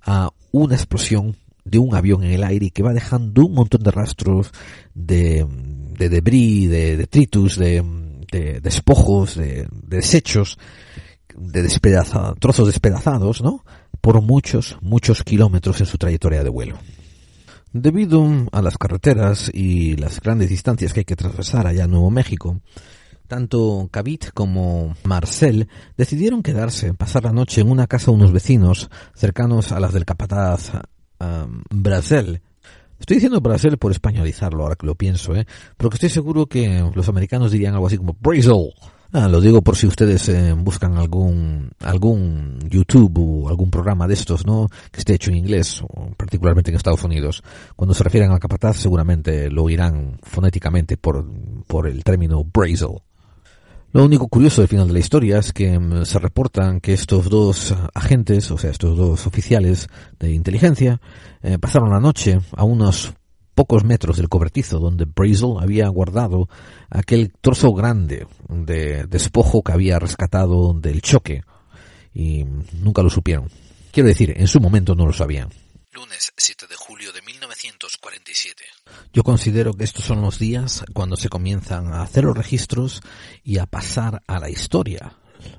a 0.03 0.29
una 0.51 0.75
explosión 0.75 1.35
de 1.65 1.77
un 1.77 1.95
avión 1.95 2.23
en 2.23 2.31
el 2.31 2.43
aire 2.43 2.71
que 2.71 2.81
va 2.81 2.93
dejando 2.93 3.45
un 3.45 3.53
montón 3.53 3.83
de 3.83 3.91
rastros 3.91 4.51
de, 4.93 5.45
de 5.97 6.09
debris, 6.09 6.69
de 6.69 6.97
detritus, 6.97 7.57
de, 7.57 7.83
de 8.31 8.61
despojos, 8.61 9.35
de, 9.35 9.67
de 9.69 9.97
desechos 9.97 10.57
de 11.37 11.67
trozos 12.39 12.67
despedazados, 12.67 13.41
¿no? 13.41 13.63
Por 14.01 14.21
muchos, 14.21 14.77
muchos 14.81 15.23
kilómetros 15.23 15.79
en 15.79 15.85
su 15.85 15.97
trayectoria 15.97 16.43
de 16.43 16.49
vuelo. 16.49 16.77
Debido 17.73 18.27
a 18.51 18.61
las 18.61 18.77
carreteras 18.77 19.49
y 19.53 19.95
las 19.95 20.19
grandes 20.19 20.49
distancias 20.49 20.91
que 20.91 21.01
hay 21.01 21.05
que 21.05 21.13
atravesar 21.13 21.67
allá 21.67 21.85
en 21.85 21.91
Nuevo 21.91 22.11
México, 22.11 22.59
tanto 23.27 23.87
Cavit 23.89 24.31
como 24.33 24.93
Marcel 25.05 25.69
decidieron 25.95 26.43
quedarse, 26.43 26.93
pasar 26.93 27.23
la 27.23 27.31
noche 27.31 27.61
en 27.61 27.71
una 27.71 27.87
casa 27.87 28.11
de 28.11 28.17
unos 28.17 28.33
vecinos 28.33 28.89
cercanos 29.15 29.71
a 29.71 29.79
las 29.79 29.93
del 29.93 30.03
capataz 30.03 30.71
um. 31.19 31.63
Estoy 32.99 33.15
diciendo 33.15 33.39
Brasil 33.39 33.77
por 33.77 33.91
españolizarlo 33.91 34.63
ahora 34.63 34.75
que 34.75 34.85
lo 34.85 34.95
pienso, 34.95 35.33
¿eh? 35.35 35.47
porque 35.77 35.95
estoy 35.95 36.09
seguro 36.09 36.45
que 36.45 36.91
los 36.93 37.07
americanos 37.09 37.51
dirían 37.51 37.73
algo 37.73 37.87
así 37.87 37.97
como 37.97 38.17
Brazil 38.19 38.73
Ah, 39.13 39.27
lo 39.27 39.41
digo 39.41 39.61
por 39.61 39.75
si 39.75 39.87
ustedes 39.87 40.29
eh, 40.29 40.53
buscan 40.53 40.97
algún 40.97 41.71
algún 41.81 42.59
YouTube 42.69 43.43
o 43.43 43.49
algún 43.49 43.69
programa 43.69 44.07
de 44.07 44.13
estos, 44.13 44.45
¿no? 44.45 44.69
Que 44.89 44.99
esté 44.99 45.15
hecho 45.15 45.31
en 45.31 45.37
inglés, 45.37 45.83
particularmente 46.15 46.71
en 46.71 46.77
Estados 46.77 47.03
Unidos. 47.03 47.43
Cuando 47.75 47.93
se 47.93 48.05
refieren 48.05 48.31
al 48.31 48.39
capataz, 48.39 48.77
seguramente 48.77 49.49
lo 49.49 49.63
oirán 49.63 50.17
fonéticamente 50.23 50.95
por, 50.95 51.25
por 51.67 51.87
el 51.87 52.05
término 52.05 52.45
Brazel. 52.45 53.01
Lo 53.91 54.05
único 54.05 54.29
curioso 54.29 54.61
del 54.61 54.69
final 54.69 54.87
de 54.87 54.93
la 54.93 54.99
historia 54.99 55.39
es 55.39 55.51
que 55.51 55.77
mm, 55.77 56.05
se 56.05 56.17
reportan 56.17 56.79
que 56.79 56.93
estos 56.93 57.29
dos 57.29 57.75
agentes, 57.93 58.49
o 58.51 58.57
sea, 58.57 58.71
estos 58.71 58.97
dos 58.97 59.27
oficiales 59.27 59.89
de 60.17 60.31
inteligencia, 60.31 61.01
eh, 61.43 61.57
pasaron 61.59 61.89
la 61.89 61.99
noche 61.99 62.39
a 62.55 62.63
unos 62.63 63.13
pocos 63.61 63.83
metros 63.83 64.17
del 64.17 64.27
cobertizo 64.27 64.79
donde 64.79 65.05
Brazel 65.05 65.57
había 65.59 65.87
guardado 65.87 66.49
aquel 66.89 67.31
trozo 67.41 67.71
grande 67.73 68.25
de 68.49 69.05
despojo 69.05 69.61
que 69.61 69.71
había 69.71 69.99
rescatado 69.99 70.73
del 70.73 71.03
choque 71.03 71.43
y 72.11 72.43
nunca 72.73 73.03
lo 73.03 73.11
supieron. 73.11 73.51
Quiero 73.91 74.09
decir, 74.09 74.33
en 74.35 74.47
su 74.47 74.59
momento 74.59 74.95
no 74.95 75.05
lo 75.05 75.13
sabían. 75.13 75.49
Lunes 75.91 76.33
7 76.35 76.65
de 76.65 76.75
julio 76.75 77.13
de 77.13 77.21
1947. 77.21 78.63
Yo 79.13 79.21
considero 79.21 79.75
que 79.75 79.83
estos 79.83 80.05
son 80.05 80.23
los 80.23 80.39
días 80.39 80.83
cuando 80.91 81.15
se 81.15 81.29
comienzan 81.29 81.93
a 81.93 82.01
hacer 82.01 82.23
los 82.23 82.35
registros 82.35 83.01
y 83.43 83.59
a 83.59 83.67
pasar 83.67 84.23
a 84.25 84.39
la 84.39 84.49
historia, 84.49 85.17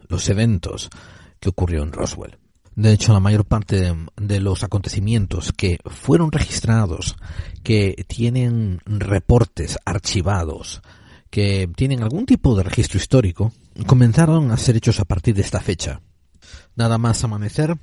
los 0.09 0.29
eventos 0.29 0.91
que 1.39 1.51
ocurrió 1.51 1.85
en 1.85 1.93
Roswell. 1.93 2.42
De 2.75 2.93
hecho, 2.93 3.13
la 3.13 3.21
mayor 3.21 3.45
parte 3.45 3.95
de, 4.17 4.41
los 4.41 4.65
acontecimientos 4.65 5.53
que 5.53 5.79
fueron 5.85 6.33
registrados, 6.33 7.17
que 7.63 8.05
tienen 8.09 8.81
reportes 8.87 9.79
archivados, 9.85 10.81
que 11.31 11.69
tienen 11.77 12.03
algún 12.03 12.25
tipo 12.25 12.57
de 12.57 12.63
registro 12.63 12.99
histórico, 12.99 13.53
comenzaron 13.87 14.51
a 14.51 14.57
ser 14.57 14.77
hechos 14.77 15.01
a 15.01 15.05
partir 15.05 15.35
de 15.35 15.43
esta 15.43 15.61
fecha. 15.61 16.01
Nada 16.75 16.97
más 16.97 17.23
amanecer, 17.23 17.77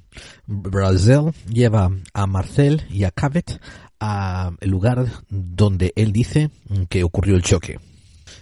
Brazel 0.47 1.33
lleva 1.47 1.91
a 2.13 2.27
Marcel 2.27 2.83
y 2.89 3.03
a 3.03 3.11
Cavett 3.11 3.61
al 3.99 4.57
lugar 4.61 5.05
donde 5.29 5.93
él 5.95 6.11
dice 6.11 6.49
que 6.89 7.03
ocurrió 7.03 7.35
el 7.35 7.43
choque. 7.43 7.79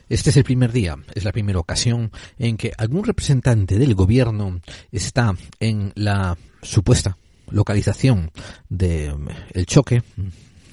Este 0.10 0.30
es 0.30 0.38
el 0.38 0.44
primer 0.44 0.72
día, 0.72 0.96
es 1.14 1.24
la 1.24 1.32
primera 1.32 1.60
ocasión 1.60 2.12
en 2.38 2.58
que 2.58 2.72
algún 2.78 3.04
representante 3.04 3.78
del 3.78 3.96
gobierno 3.96 4.60
está 4.92 5.36
en 5.60 5.92
la 5.96 6.38
supuesta 6.62 7.18
localización 7.50 8.32
del 8.70 9.66
choque 9.66 10.04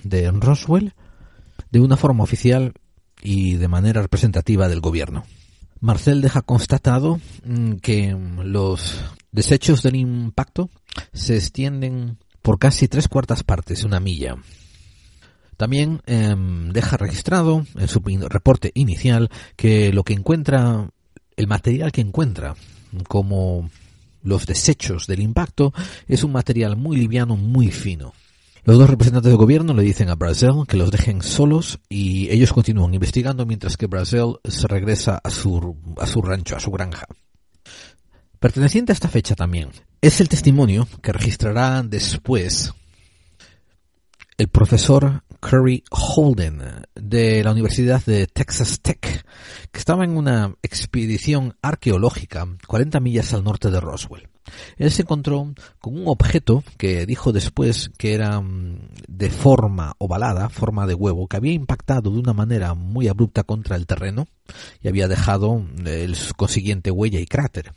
de 0.03 0.31
Roswell 0.31 0.93
de 1.71 1.81
una 1.81 1.97
forma 1.97 2.25
oficial 2.25 2.75
y 3.23 3.55
de 3.55 3.69
manera 3.69 4.03
representativa 4.03 4.69
del 4.69 4.81
gobierno. 4.81 5.25
Marcel 5.81 6.21
deja 6.21 6.43
constatado 6.43 7.21
mm, 7.45 7.75
que 7.75 8.17
los 8.43 9.01
desechos 9.33 9.83
del 9.83 9.97
impacto 9.97 10.71
se 11.13 11.37
extienden 11.37 12.19
por 12.43 12.59
casi 12.59 12.89
tres 12.89 13.09
cuartas 13.09 13.43
partes, 13.43 13.85
una 13.85 14.01
milla. 14.01 14.37
También 15.57 16.03
em, 16.07 16.71
deja 16.71 16.97
registrado 16.97 17.65
en 17.77 17.89
su 17.89 18.01
reporte 18.29 18.71
inicial 18.75 19.31
que 19.57 19.93
lo 19.93 20.03
que 20.03 20.15
encuentra, 20.15 20.89
el 21.37 21.47
material 21.47 21.93
que 21.93 22.01
encuentra, 22.01 22.55
como 23.09 23.71
los 24.23 24.47
desechos 24.47 25.07
del 25.07 25.21
impacto, 25.21 25.73
es 26.09 26.25
un 26.25 26.33
material 26.33 26.77
muy 26.77 26.97
liviano, 26.97 27.37
muy 27.37 27.71
fino. 27.71 28.13
Los 28.65 28.79
dos 28.79 28.89
representantes 28.89 29.31
del 29.31 29.37
gobierno 29.37 29.75
le 29.75 29.83
dicen 29.83 30.09
a 30.09 30.15
Brasil 30.15 30.65
que 30.67 30.79
los 30.79 30.91
dejen 30.91 31.23
solos 31.23 31.81
y 31.91 32.31
ellos 32.31 32.53
continúan 32.53 32.95
investigando 32.95 33.45
mientras 33.45 33.77
que 33.77 33.87
Brasil 33.87 34.37
se 34.43 34.67
regresa 34.67 35.21
a 35.23 35.29
su, 35.29 35.77
a 35.99 36.07
su 36.07 36.23
rancho, 36.23 36.57
a 36.57 36.61
su 36.61 36.71
granja. 36.71 37.07
Perteneciente 38.41 38.93
a 38.93 38.95
esta 38.95 39.09
fecha 39.09 39.35
también, 39.35 39.69
es 40.01 40.21
el 40.21 40.31
testimonio 40.31 40.89
que 41.03 41.13
registrará 41.13 41.83
después 41.83 42.73
el 44.39 44.49
profesor 44.49 45.23
Curry 45.45 45.85
Holden 45.91 46.63
de 46.95 47.45
la 47.45 47.53
Universidad 47.53 48.03
de 48.07 48.27
Texas 48.27 48.81
Tech, 48.81 49.27
que 49.71 49.79
estaba 49.79 50.03
en 50.05 50.17
una 50.17 50.55
expedición 50.63 51.55
arqueológica 51.61 52.49
40 52.67 52.99
millas 53.01 53.35
al 53.35 53.45
norte 53.45 53.71
de 53.71 53.79
Roswell. 53.79 54.29
Él 54.79 54.91
se 54.91 55.03
encontró 55.03 55.53
con 55.81 55.99
un 55.99 56.09
objeto 56.09 56.65
que 56.79 57.05
dijo 57.05 57.31
después 57.33 57.91
que 57.99 58.15
era 58.15 58.41
mm, 58.41 58.89
de 59.07 59.31
forma 59.31 59.95
ovalada, 59.99 60.49
forma 60.49 60.87
de 60.87 60.95
huevo, 60.95 61.29
que 61.29 61.37
había 61.37 61.53
impactado 61.53 62.11
de 62.11 62.21
una 62.21 62.33
manera 62.33 62.73
muy 62.73 63.09
abrupta 63.09 63.43
contra 63.43 63.77
el 63.77 63.87
terreno 63.87 64.27
y 64.81 64.89
había 64.89 65.09
dejado 65.09 65.59
mm, 65.59 65.87
el 65.87 66.17
consiguiente 66.37 66.91
huella 66.91 67.21
y 67.21 67.27
cráter. 67.27 67.75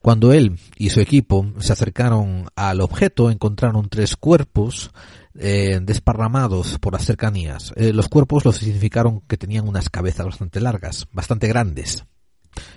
Cuando 0.00 0.32
él 0.32 0.58
y 0.76 0.90
su 0.90 1.00
equipo 1.00 1.52
se 1.58 1.72
acercaron 1.72 2.46
al 2.54 2.80
objeto, 2.80 3.30
encontraron 3.30 3.88
tres 3.88 4.16
cuerpos 4.16 4.92
eh, 5.38 5.80
desparramados 5.82 6.78
por 6.78 6.92
las 6.92 7.04
cercanías. 7.04 7.72
Eh, 7.76 7.92
los 7.92 8.08
cuerpos 8.08 8.44
los 8.44 8.56
significaron 8.56 9.20
que 9.22 9.36
tenían 9.36 9.68
unas 9.68 9.90
cabezas 9.90 10.26
bastante 10.26 10.60
largas, 10.60 11.06
bastante 11.12 11.48
grandes. 11.48 12.04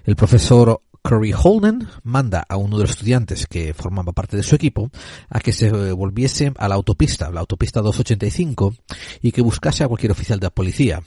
El 0.06 0.16
profesor 0.16 0.82
Curry 1.04 1.34
Holden 1.34 1.88
manda 2.04 2.46
a 2.50 2.58
uno 2.58 2.78
de 2.78 2.84
los 2.84 2.92
estudiantes 2.92 3.48
que 3.48 3.74
formaba 3.74 4.12
parte 4.12 4.36
de 4.36 4.44
su 4.44 4.56
equipo 4.56 4.90
a 5.30 5.40
que 5.40 5.54
se 5.54 5.70
volviese 5.92 6.52
a 6.58 6.68
la 6.68 6.76
autopista, 6.76 7.32
la 7.32 7.42
autopista 7.42 7.82
285, 7.82 8.74
y 9.22 9.32
que 9.32 9.42
buscase 9.42 9.84
a 9.84 9.88
cualquier 9.88 10.12
oficial 10.12 10.40
de 10.40 10.48
la 10.48 10.52
policía 10.52 11.02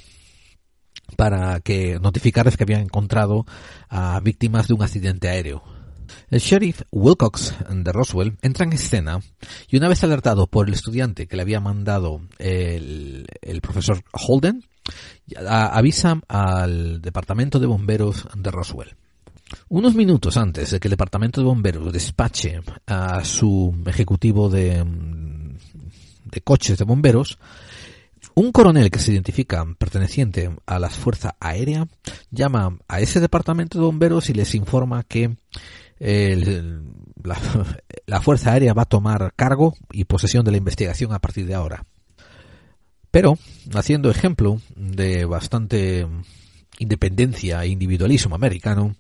para 1.17 1.61
que 1.61 1.99
notificarles 2.01 2.57
que 2.57 2.63
habían 2.63 2.83
encontrado 2.83 3.45
a 3.89 4.21
víctimas 4.21 4.69
de 4.69 4.75
un 4.75 4.83
accidente 4.83 5.29
aéreo. 5.29 5.63
El 6.31 6.41
sheriff 6.41 6.83
Wilcox 6.91 7.55
de 7.69 7.93
Roswell 7.93 8.37
entra 8.43 8.65
en 8.65 8.73
escena 8.73 9.21
y 9.69 9.77
una 9.77 9.89
vez 9.89 10.03
alertado 10.05 10.47
por 10.47 10.69
el 10.69 10.75
estudiante 10.75 11.27
que 11.27 11.37
le 11.37 11.43
había 11.43 11.61
mandado 11.61 12.21
el, 12.39 13.27
profesor 13.63 14.03
Holden, 14.13 14.65
avisa 15.47 16.21
al 16.29 17.01
departamento 17.01 17.59
de 17.59 17.67
bomberos 17.67 18.29
de 18.35 18.51
Roswell. 18.51 18.97
Unos 19.69 19.95
minutos 19.95 20.37
antes 20.37 20.71
de 20.71 20.79
que 20.79 20.89
el 20.89 20.93
departamento 20.93 21.41
de 21.41 21.47
bomberos 21.47 21.93
despache 21.93 22.61
a 22.87 23.25
su 23.25 23.75
ejecutivo 23.87 24.49
de, 24.49 24.85
de 26.25 26.41
coches 26.43 26.79
de 26.79 26.85
bomberos, 26.85 27.39
un 28.35 28.53
coronel 28.53 28.91
que 28.91 28.99
se 28.99 29.13
identifica 29.13 29.67
perteneciente 29.79 30.51
a 30.67 30.79
la 30.79 30.89
Fuerza 30.89 31.37
Aérea 31.41 31.87
llama 32.31 32.79
a 32.89 33.01
ese 33.01 33.21
departamento 33.21 33.79
de 33.79 33.85
bomberos 33.85 34.31
y 34.31 34.35
les 34.35 34.55
informa 34.55 35.03
que 35.03 35.37
la, 36.01 38.21
Fuerza 38.21 38.53
Aérea 38.53 38.73
va 38.73 38.83
a 38.83 38.87
tomar 38.87 39.35
cargo 39.37 39.75
y 39.93 40.05
posesión 40.05 40.45
de 40.45 40.51
la 40.51 40.57
investigación 40.57 41.13
a 41.13 41.19
partir 41.19 41.47
de 41.47 41.55
ahora. 41.55 41.85
Pero, 43.11 43.39
haciendo 43.75 44.11
ejemplo 44.11 44.61
de 44.77 45.25
bastante 45.25 46.07
independencia 46.79 47.63
e 47.65 47.69
individualismo 47.69 48.35
americano, 48.35 48.97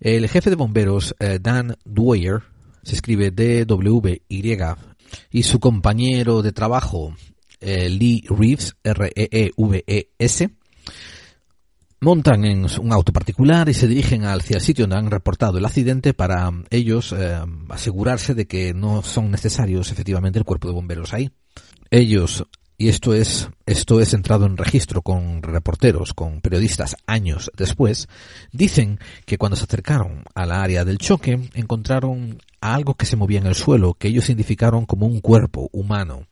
el 0.00 0.28
jefe 0.28 0.50
de 0.50 0.56
bomberos 0.56 1.14
eh, 1.18 1.38
Dan 1.40 1.76
Dwyer, 1.84 2.42
se 2.82 2.94
escribe 2.94 3.30
D-W-Y, 3.30 4.58
y 5.30 5.42
su 5.42 5.58
compañero 5.58 6.42
de 6.42 6.52
trabajo 6.52 7.14
eh, 7.60 7.88
Lee 7.88 8.24
Reeves, 8.28 8.76
R-E-E-V-E-S, 8.84 10.50
montan 12.00 12.44
en 12.44 12.66
un 12.80 12.92
auto 12.92 13.12
particular 13.12 13.68
y 13.68 13.74
se 13.74 13.88
dirigen 13.88 14.24
hacia 14.24 14.56
el 14.56 14.62
sitio 14.62 14.84
donde 14.84 14.96
han 14.96 15.10
reportado 15.10 15.58
el 15.58 15.64
accidente 15.64 16.14
para 16.14 16.50
ellos 16.70 17.12
eh, 17.16 17.40
asegurarse 17.68 18.34
de 18.34 18.46
que 18.46 18.74
no 18.74 19.02
son 19.02 19.30
necesarios 19.30 19.90
efectivamente 19.90 20.38
el 20.38 20.44
cuerpo 20.44 20.68
de 20.68 20.74
bomberos 20.74 21.12
ahí. 21.12 21.30
Ellos 21.90 22.44
y 22.80 22.88
esto 22.88 23.12
es 23.12 23.48
esto 23.66 24.00
es 24.00 24.14
entrado 24.14 24.46
en 24.46 24.56
registro 24.56 25.02
con 25.02 25.42
reporteros, 25.42 26.14
con 26.14 26.40
periodistas 26.40 26.96
años 27.06 27.50
después, 27.56 28.08
dicen 28.52 29.00
que 29.26 29.36
cuando 29.36 29.56
se 29.56 29.64
acercaron 29.64 30.22
a 30.34 30.46
la 30.46 30.62
área 30.62 30.84
del 30.84 30.98
choque 30.98 31.50
encontraron 31.54 32.38
algo 32.60 32.94
que 32.94 33.06
se 33.06 33.16
movía 33.16 33.40
en 33.40 33.48
el 33.48 33.56
suelo, 33.56 33.94
que 33.94 34.08
ellos 34.08 34.28
identificaron 34.28 34.86
como 34.86 35.06
un 35.06 35.20
cuerpo 35.20 35.68
humano 35.72 36.28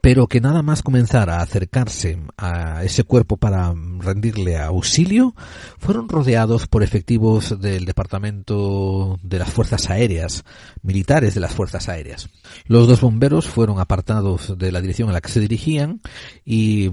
pero 0.00 0.26
que 0.26 0.40
nada 0.40 0.62
más 0.62 0.82
comenzar 0.82 1.30
a 1.30 1.40
acercarse 1.40 2.18
a 2.36 2.84
ese 2.84 3.04
cuerpo 3.04 3.36
para 3.36 3.72
rendirle 3.98 4.58
auxilio, 4.58 5.34
fueron 5.78 6.08
rodeados 6.08 6.66
por 6.66 6.82
efectivos 6.82 7.60
del 7.60 7.84
Departamento 7.84 9.18
de 9.22 9.38
las 9.38 9.50
Fuerzas 9.50 9.90
Aéreas, 9.90 10.44
militares 10.82 11.34
de 11.34 11.40
las 11.40 11.54
Fuerzas 11.54 11.88
Aéreas. 11.88 12.28
Los 12.66 12.88
dos 12.88 13.00
bomberos 13.00 13.46
fueron 13.46 13.78
apartados 13.78 14.58
de 14.58 14.72
la 14.72 14.80
dirección 14.80 15.08
a 15.08 15.12
la 15.12 15.20
que 15.20 15.30
se 15.30 15.40
dirigían 15.40 16.00
y, 16.44 16.90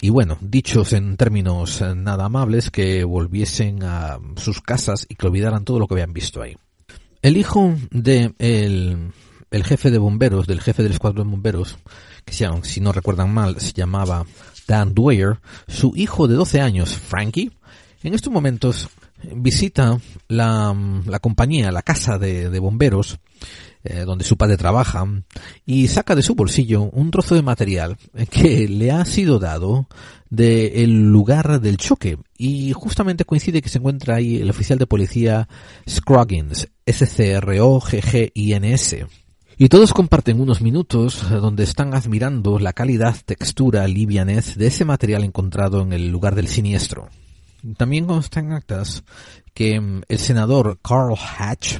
y 0.00 0.10
bueno, 0.10 0.38
dichos 0.40 0.92
en 0.92 1.16
términos 1.16 1.82
nada 1.96 2.24
amables, 2.24 2.70
que 2.70 3.04
volviesen 3.04 3.82
a 3.82 4.18
sus 4.36 4.60
casas 4.60 5.06
y 5.08 5.16
que 5.16 5.26
olvidaran 5.26 5.64
todo 5.64 5.78
lo 5.78 5.86
que 5.86 5.94
habían 5.94 6.12
visto 6.12 6.42
ahí. 6.42 6.56
El 7.20 7.36
hijo 7.36 7.74
de 7.92 8.34
el, 8.38 9.12
el 9.52 9.64
jefe 9.64 9.90
de 9.90 9.98
bomberos, 9.98 10.46
del 10.46 10.60
jefe 10.60 10.82
del 10.82 10.92
escuadrón 10.92 11.28
de 11.28 11.30
bomberos, 11.30 11.78
que 12.24 12.34
si 12.62 12.80
no 12.80 12.92
recuerdan 12.92 13.32
mal 13.32 13.60
se 13.60 13.72
llamaba 13.72 14.26
Dan 14.66 14.94
Dwyer, 14.94 15.38
su 15.68 15.92
hijo 15.94 16.26
de 16.26 16.34
12 16.34 16.60
años, 16.60 16.96
Frankie, 16.96 17.52
en 18.02 18.14
estos 18.14 18.32
momentos 18.32 18.88
visita 19.34 19.98
la, 20.28 20.74
la 21.06 21.18
compañía, 21.20 21.70
la 21.70 21.82
casa 21.82 22.18
de, 22.18 22.58
bomberos, 22.58 23.18
eh, 23.84 24.00
donde 24.06 24.24
su 24.24 24.36
padre 24.36 24.56
trabaja, 24.56 25.06
y 25.66 25.88
saca 25.88 26.14
de 26.14 26.22
su 26.22 26.34
bolsillo 26.34 26.82
un 26.82 27.10
trozo 27.10 27.34
de 27.34 27.42
material 27.42 27.98
que 28.30 28.68
le 28.68 28.90
ha 28.90 29.04
sido 29.04 29.38
dado 29.38 29.88
del 30.30 31.10
lugar 31.10 31.60
del 31.60 31.76
choque. 31.76 32.16
Y 32.36 32.72
justamente 32.72 33.24
coincide 33.24 33.60
que 33.62 33.68
se 33.68 33.78
encuentra 33.78 34.16
ahí 34.16 34.36
el 34.36 34.50
oficial 34.50 34.78
de 34.78 34.86
policía 34.86 35.48
Scroggins, 35.88 36.68
S-C-R-O-G-G-I-N-S. 36.86 37.66
Y 39.58 39.68
todos 39.68 39.92
comparten 39.92 40.40
unos 40.40 40.62
minutos 40.62 41.22
eh, 41.24 41.34
donde 41.34 41.64
están 41.64 41.94
admirando 41.94 42.58
la 42.58 42.72
calidad, 42.72 43.16
textura, 43.24 43.86
livianez 43.86 44.56
de 44.56 44.68
ese 44.68 44.84
material 44.84 45.24
encontrado 45.24 45.82
en 45.82 45.92
el 45.92 46.08
lugar 46.08 46.34
del 46.34 46.48
siniestro. 46.48 47.08
También 47.76 48.06
constan 48.06 48.52
actas 48.52 49.04
que 49.54 49.78
mm, 49.80 50.02
el 50.08 50.18
senador 50.18 50.78
Carl 50.82 51.14
Hatch 51.38 51.78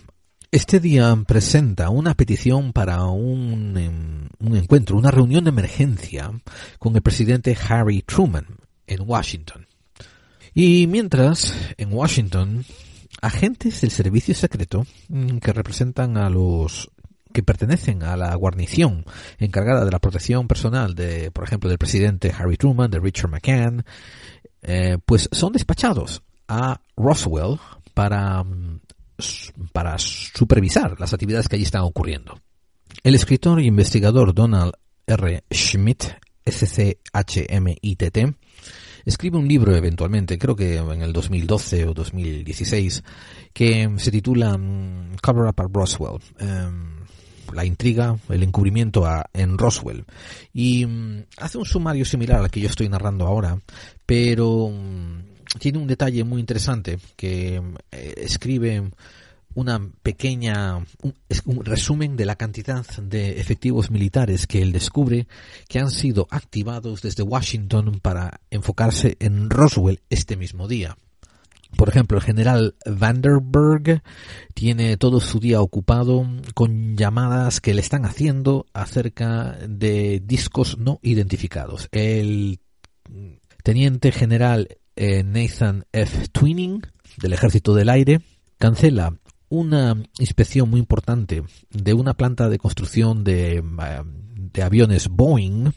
este 0.51 0.81
día 0.81 1.16
presenta 1.27 1.89
una 1.89 2.14
petición 2.14 2.75
para 2.75 3.05
un, 3.07 3.77
em, 3.79 4.29
un 4.39 4.57
encuentro, 4.57 4.99
una 4.99 5.11
reunión 5.11 5.45
de 5.45 5.51
emergencia 5.51 6.31
con 6.79 6.95
el 6.95 7.01
presidente 7.01 7.57
Harry 7.68 8.03
Truman 8.03 8.47
en 8.87 9.01
Washington. 9.01 9.66
Y 10.55 10.87
mientras, 10.89 11.55
en 11.79 11.91
Washington, 11.95 12.66
agentes 13.23 13.81
del 13.81 13.91
servicio 13.91 14.35
secreto 14.35 14.87
mm, 15.09 15.39
que 15.39 15.53
representan 15.55 16.18
a 16.18 16.29
los 16.29 16.91
que 17.33 17.43
pertenecen 17.43 18.03
a 18.03 18.16
la 18.16 18.35
guarnición 18.35 19.05
encargada 19.39 19.85
de 19.85 19.91
la 19.91 19.99
protección 19.99 20.47
personal 20.47 20.95
de, 20.95 21.30
por 21.30 21.45
ejemplo, 21.45 21.68
del 21.68 21.78
presidente 21.78 22.33
Harry 22.37 22.57
Truman, 22.57 22.91
de 22.91 23.01
Richard 23.01 23.30
McCann, 23.30 23.85
eh, 24.62 24.99
pues 25.05 25.28
son 25.33 25.53
despachados 25.53 26.22
a 26.49 26.80
Roswell 26.97 27.59
para 27.95 28.43
mm, 28.45 28.80
para 29.72 29.99
supervisar 29.99 30.99
las 30.99 31.12
actividades 31.12 31.49
que 31.49 31.57
allí 31.57 31.64
están 31.64 31.83
ocurriendo. 31.83 32.41
El 33.03 33.14
escritor 33.14 33.61
e 33.61 33.64
investigador 33.64 34.35
Donald 34.35 34.72
R. 35.07 35.45
Schmidt, 35.53 36.05
S-C-H-M-I-T-T, 36.45 38.35
escribe 39.05 39.39
un 39.39 39.49
libro 39.49 39.74
eventualmente, 39.74 40.39
creo 40.39 40.55
que 40.55 40.76
en 40.76 41.03
el 41.03 41.12
2012 41.12 41.87
o 41.87 41.95
2016, 41.95 43.03
que 43.53 43.91
se 43.97 44.11
titula 44.11 44.57
mm, 44.57 45.16
Cover 45.22 45.49
Up 45.49 45.61
at 45.61 45.70
Roswell. 45.72 46.18
Em, 46.39 47.01
la 47.55 47.64
intriga, 47.64 48.16
el 48.28 48.42
encubrimiento 48.42 49.07
en 49.32 49.59
Roswell. 49.59 50.05
Y 50.53 50.86
mm, 50.86 51.24
hace 51.38 51.59
un 51.59 51.64
sumario 51.64 52.05
similar 52.05 52.40
al 52.40 52.50
que 52.50 52.61
yo 52.61 52.68
estoy 52.68 52.88
narrando 52.88 53.26
ahora, 53.26 53.59
pero 54.07 54.70
mm, 54.70 55.59
tiene 55.59 55.78
un 55.78 55.86
detalle 55.86 56.24
muy 56.24 56.40
interesante 56.40 56.98
que 57.16 57.62
eh, 57.90 58.14
escribe 58.16 58.90
una 59.55 59.80
pequeña 60.03 60.78
un, 61.03 61.64
resumen 61.64 62.16
de 62.16 62.24
la 62.24 62.36
cantidad 62.36 62.86
de 62.96 63.38
efectivos 63.40 63.90
militares 63.90 64.46
que 64.46 64.62
él 64.62 64.72
descubre 64.72 65.26
que 65.68 65.78
han 65.78 65.90
sido 65.90 66.26
activados 66.30 67.03
desde 67.03 67.22
Washington 67.22 68.00
para 68.00 68.40
enfocarse 68.50 69.16
en 69.20 69.50
Roswell 69.50 70.00
este 70.09 70.36
mismo 70.36 70.68
día. 70.68 70.96
Por 71.77 71.89
ejemplo, 71.89 72.18
el 72.18 72.25
general 72.25 72.75
Vanderberg 72.87 74.03
tiene 74.55 74.97
todo 74.97 75.20
su 75.20 75.41
día 75.41 75.61
ocupado 75.61 76.27
con 76.55 76.97
llamadas 76.97 77.61
que 77.61 77.75
le 77.75 77.81
están 77.81 78.05
haciendo 78.05 78.66
acerca 78.73 79.59
de 79.68 80.20
discos 80.25 80.79
no 80.79 81.01
identificados. 81.03 81.89
El 81.93 82.61
teniente 83.62 84.12
general 84.12 84.68
eh, 84.97 85.23
Nathan 85.25 85.87
F. 85.93 86.29
Twinning 86.29 86.83
del 87.16 87.33
Ejército 87.33 87.75
del 87.75 87.89
Aire 87.89 88.20
cancela 88.59 89.18
una 89.49 89.97
inspección 90.18 90.70
muy 90.70 90.81
importante 90.81 91.43
de 91.70 91.95
una 91.95 92.14
planta 92.14 92.49
de 92.49 92.59
construcción 92.59 93.25
de, 93.25 93.57
eh, 93.57 94.03
de 94.37 94.62
aviones 94.62 95.09
Boeing 95.09 95.73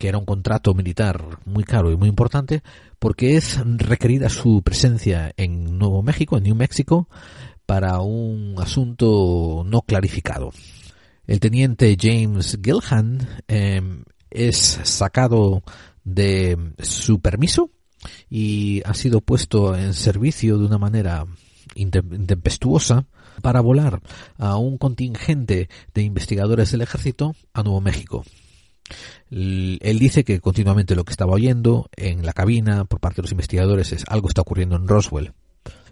que 0.00 0.08
era 0.08 0.16
un 0.16 0.24
contrato 0.24 0.72
militar 0.72 1.22
muy 1.44 1.62
caro 1.62 1.92
y 1.92 1.96
muy 1.96 2.08
importante, 2.08 2.62
porque 3.00 3.36
es 3.36 3.58
requerida 3.64 4.28
su 4.28 4.62
presencia 4.62 5.32
en 5.36 5.78
Nuevo 5.78 6.02
México, 6.02 6.36
en 6.36 6.44
New 6.44 6.54
México, 6.54 7.08
para 7.66 8.00
un 8.00 8.54
asunto 8.58 9.64
no 9.66 9.80
clarificado. 9.80 10.52
El 11.26 11.40
teniente 11.40 11.96
James 11.98 12.58
Gilhan 12.62 13.26
em, 13.48 14.04
es 14.30 14.80
sacado 14.84 15.62
de 16.04 16.74
su 16.78 17.20
permiso 17.20 17.70
y 18.28 18.82
ha 18.84 18.92
sido 18.94 19.22
puesto 19.22 19.74
en 19.74 19.94
servicio 19.94 20.58
de 20.58 20.66
una 20.66 20.78
manera 20.78 21.26
intempestuosa 21.74 23.06
para 23.40 23.62
volar 23.62 24.02
a 24.36 24.56
un 24.56 24.76
contingente 24.76 25.70
de 25.94 26.02
investigadores 26.02 26.70
del 26.72 26.82
ejército 26.82 27.34
a 27.54 27.62
Nuevo 27.62 27.80
México. 27.80 28.24
Él 29.30 29.98
dice 29.98 30.24
que 30.24 30.40
continuamente 30.40 30.94
lo 30.94 31.04
que 31.04 31.12
estaba 31.12 31.32
oyendo 31.32 31.88
en 31.96 32.24
la 32.24 32.32
cabina 32.32 32.84
por 32.84 33.00
parte 33.00 33.16
de 33.16 33.22
los 33.22 33.32
investigadores 33.32 33.92
es 33.92 34.04
algo 34.08 34.28
está 34.28 34.42
ocurriendo 34.42 34.76
en 34.76 34.88
Roswell. 34.88 35.32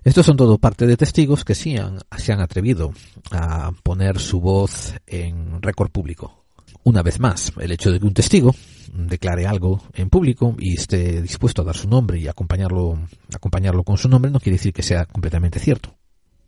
Estos 0.05 0.27
son 0.27 0.37
todo 0.37 0.59
parte 0.59 0.87
de 0.87 0.97
testigos 0.97 1.45
que 1.45 1.55
sí 1.55 1.77
se 2.17 2.33
han 2.33 2.41
atrevido 2.41 2.93
a 3.31 3.73
poner 3.83 4.19
su 4.19 4.41
voz 4.41 4.95
en 5.07 5.61
récord 5.61 5.91
público. 5.91 6.45
Una 6.85 7.03
vez 7.03 7.21
más, 7.21 7.53
el 7.61 7.73
hecho 7.73 7.91
de 7.91 8.01
que 8.01 8.07
un 8.07 8.15
testigo 8.15 8.55
declare 8.93 9.47
algo 9.47 9.83
en 9.95 10.09
público 10.09 10.55
y 10.59 10.75
esté 10.75 11.21
dispuesto 11.21 11.63
a 11.63 11.65
dar 11.67 11.77
su 11.77 11.89
nombre 11.89 12.19
y 12.19 12.29
acompañarlo, 12.29 12.99
acompañarlo 13.35 13.83
con 13.83 13.99
su 13.99 14.09
nombre 14.09 14.31
no 14.31 14.41
quiere 14.41 14.57
decir 14.57 14.73
que 14.73 14.83
sea 14.83 15.05
completamente 15.05 15.59
cierto. 15.59 15.98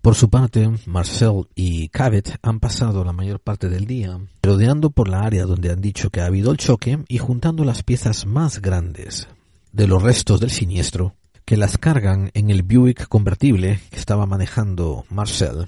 Por 0.03 0.15
su 0.15 0.31
parte, 0.31 0.71
Marcel 0.87 1.47
y 1.55 1.89
Cabot 1.89 2.39
han 2.41 2.59
pasado 2.59 3.05
la 3.05 3.13
mayor 3.13 3.39
parte 3.39 3.69
del 3.69 3.87
día 3.87 4.19
rodeando 4.43 4.89
por 4.89 5.09
la 5.09 5.21
área 5.21 5.45
donde 5.45 5.71
han 5.71 5.83
dicho 5.83 6.09
que 6.09 6.23
ha 6.23 6.27
habido 6.27 6.51
el 6.53 6.57
choque 6.57 7.01
y 7.07 7.19
juntando 7.19 7.65
las 7.65 7.83
piezas 7.83 8.25
más 8.25 8.63
grandes 8.63 9.29
de 9.73 9.87
los 9.87 10.03
restos 10.03 10.41
del 10.41 10.51
siniestro 10.51 11.17
que 11.45 11.59
las 11.59 11.77
cargan 11.77 12.31
en 12.33 12.49
el 12.49 12.63
Buick 12.63 13.09
convertible 13.09 13.79
que 13.91 13.99
estaba 13.99 14.25
manejando 14.25 15.05
Marcel. 15.11 15.67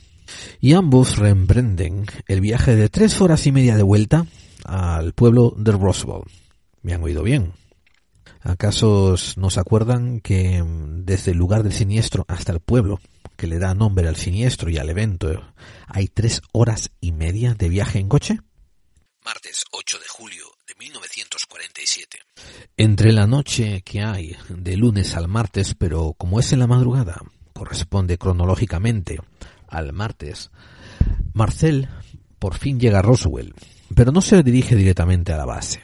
Y 0.60 0.72
ambos 0.72 1.18
reemprenden 1.18 2.06
el 2.26 2.40
viaje 2.40 2.74
de 2.74 2.88
tres 2.88 3.20
horas 3.20 3.46
y 3.46 3.52
media 3.52 3.76
de 3.76 3.82
vuelta 3.82 4.24
al 4.64 5.12
pueblo 5.12 5.52
de 5.58 5.72
Roswell. 5.72 6.22
Me 6.80 6.94
han 6.94 7.02
oído 7.02 7.22
bien. 7.22 7.52
¿Acaso 8.40 9.14
nos 9.36 9.58
acuerdan 9.58 10.20
que 10.20 10.64
desde 11.04 11.32
el 11.32 11.38
lugar 11.38 11.64
del 11.64 11.72
siniestro 11.72 12.24
hasta 12.28 12.52
el 12.52 12.60
pueblo 12.60 12.98
que 13.42 13.48
le 13.48 13.58
da 13.58 13.74
nombre 13.74 14.06
al 14.06 14.14
siniestro 14.14 14.70
y 14.70 14.78
al 14.78 14.88
evento, 14.88 15.52
hay 15.88 16.06
tres 16.06 16.42
horas 16.52 16.92
y 17.00 17.10
media 17.10 17.54
de 17.54 17.68
viaje 17.68 17.98
en 17.98 18.08
coche? 18.08 18.38
Martes 19.24 19.64
8 19.72 19.98
de 19.98 20.06
julio 20.06 20.44
de 20.68 20.74
1947. 20.78 22.18
Entre 22.76 23.10
la 23.10 23.26
noche 23.26 23.82
que 23.82 24.00
hay 24.00 24.36
de 24.48 24.76
lunes 24.76 25.16
al 25.16 25.26
martes, 25.26 25.74
pero 25.74 26.14
como 26.16 26.38
es 26.38 26.52
en 26.52 26.60
la 26.60 26.68
madrugada, 26.68 27.20
corresponde 27.52 28.16
cronológicamente 28.16 29.18
al 29.66 29.92
martes, 29.92 30.52
Marcel 31.32 31.88
por 32.38 32.56
fin 32.56 32.78
llega 32.78 33.00
a 33.00 33.02
Roswell, 33.02 33.54
pero 33.96 34.12
no 34.12 34.20
se 34.20 34.40
dirige 34.44 34.76
directamente 34.76 35.32
a 35.32 35.36
la 35.36 35.46
base. 35.46 35.82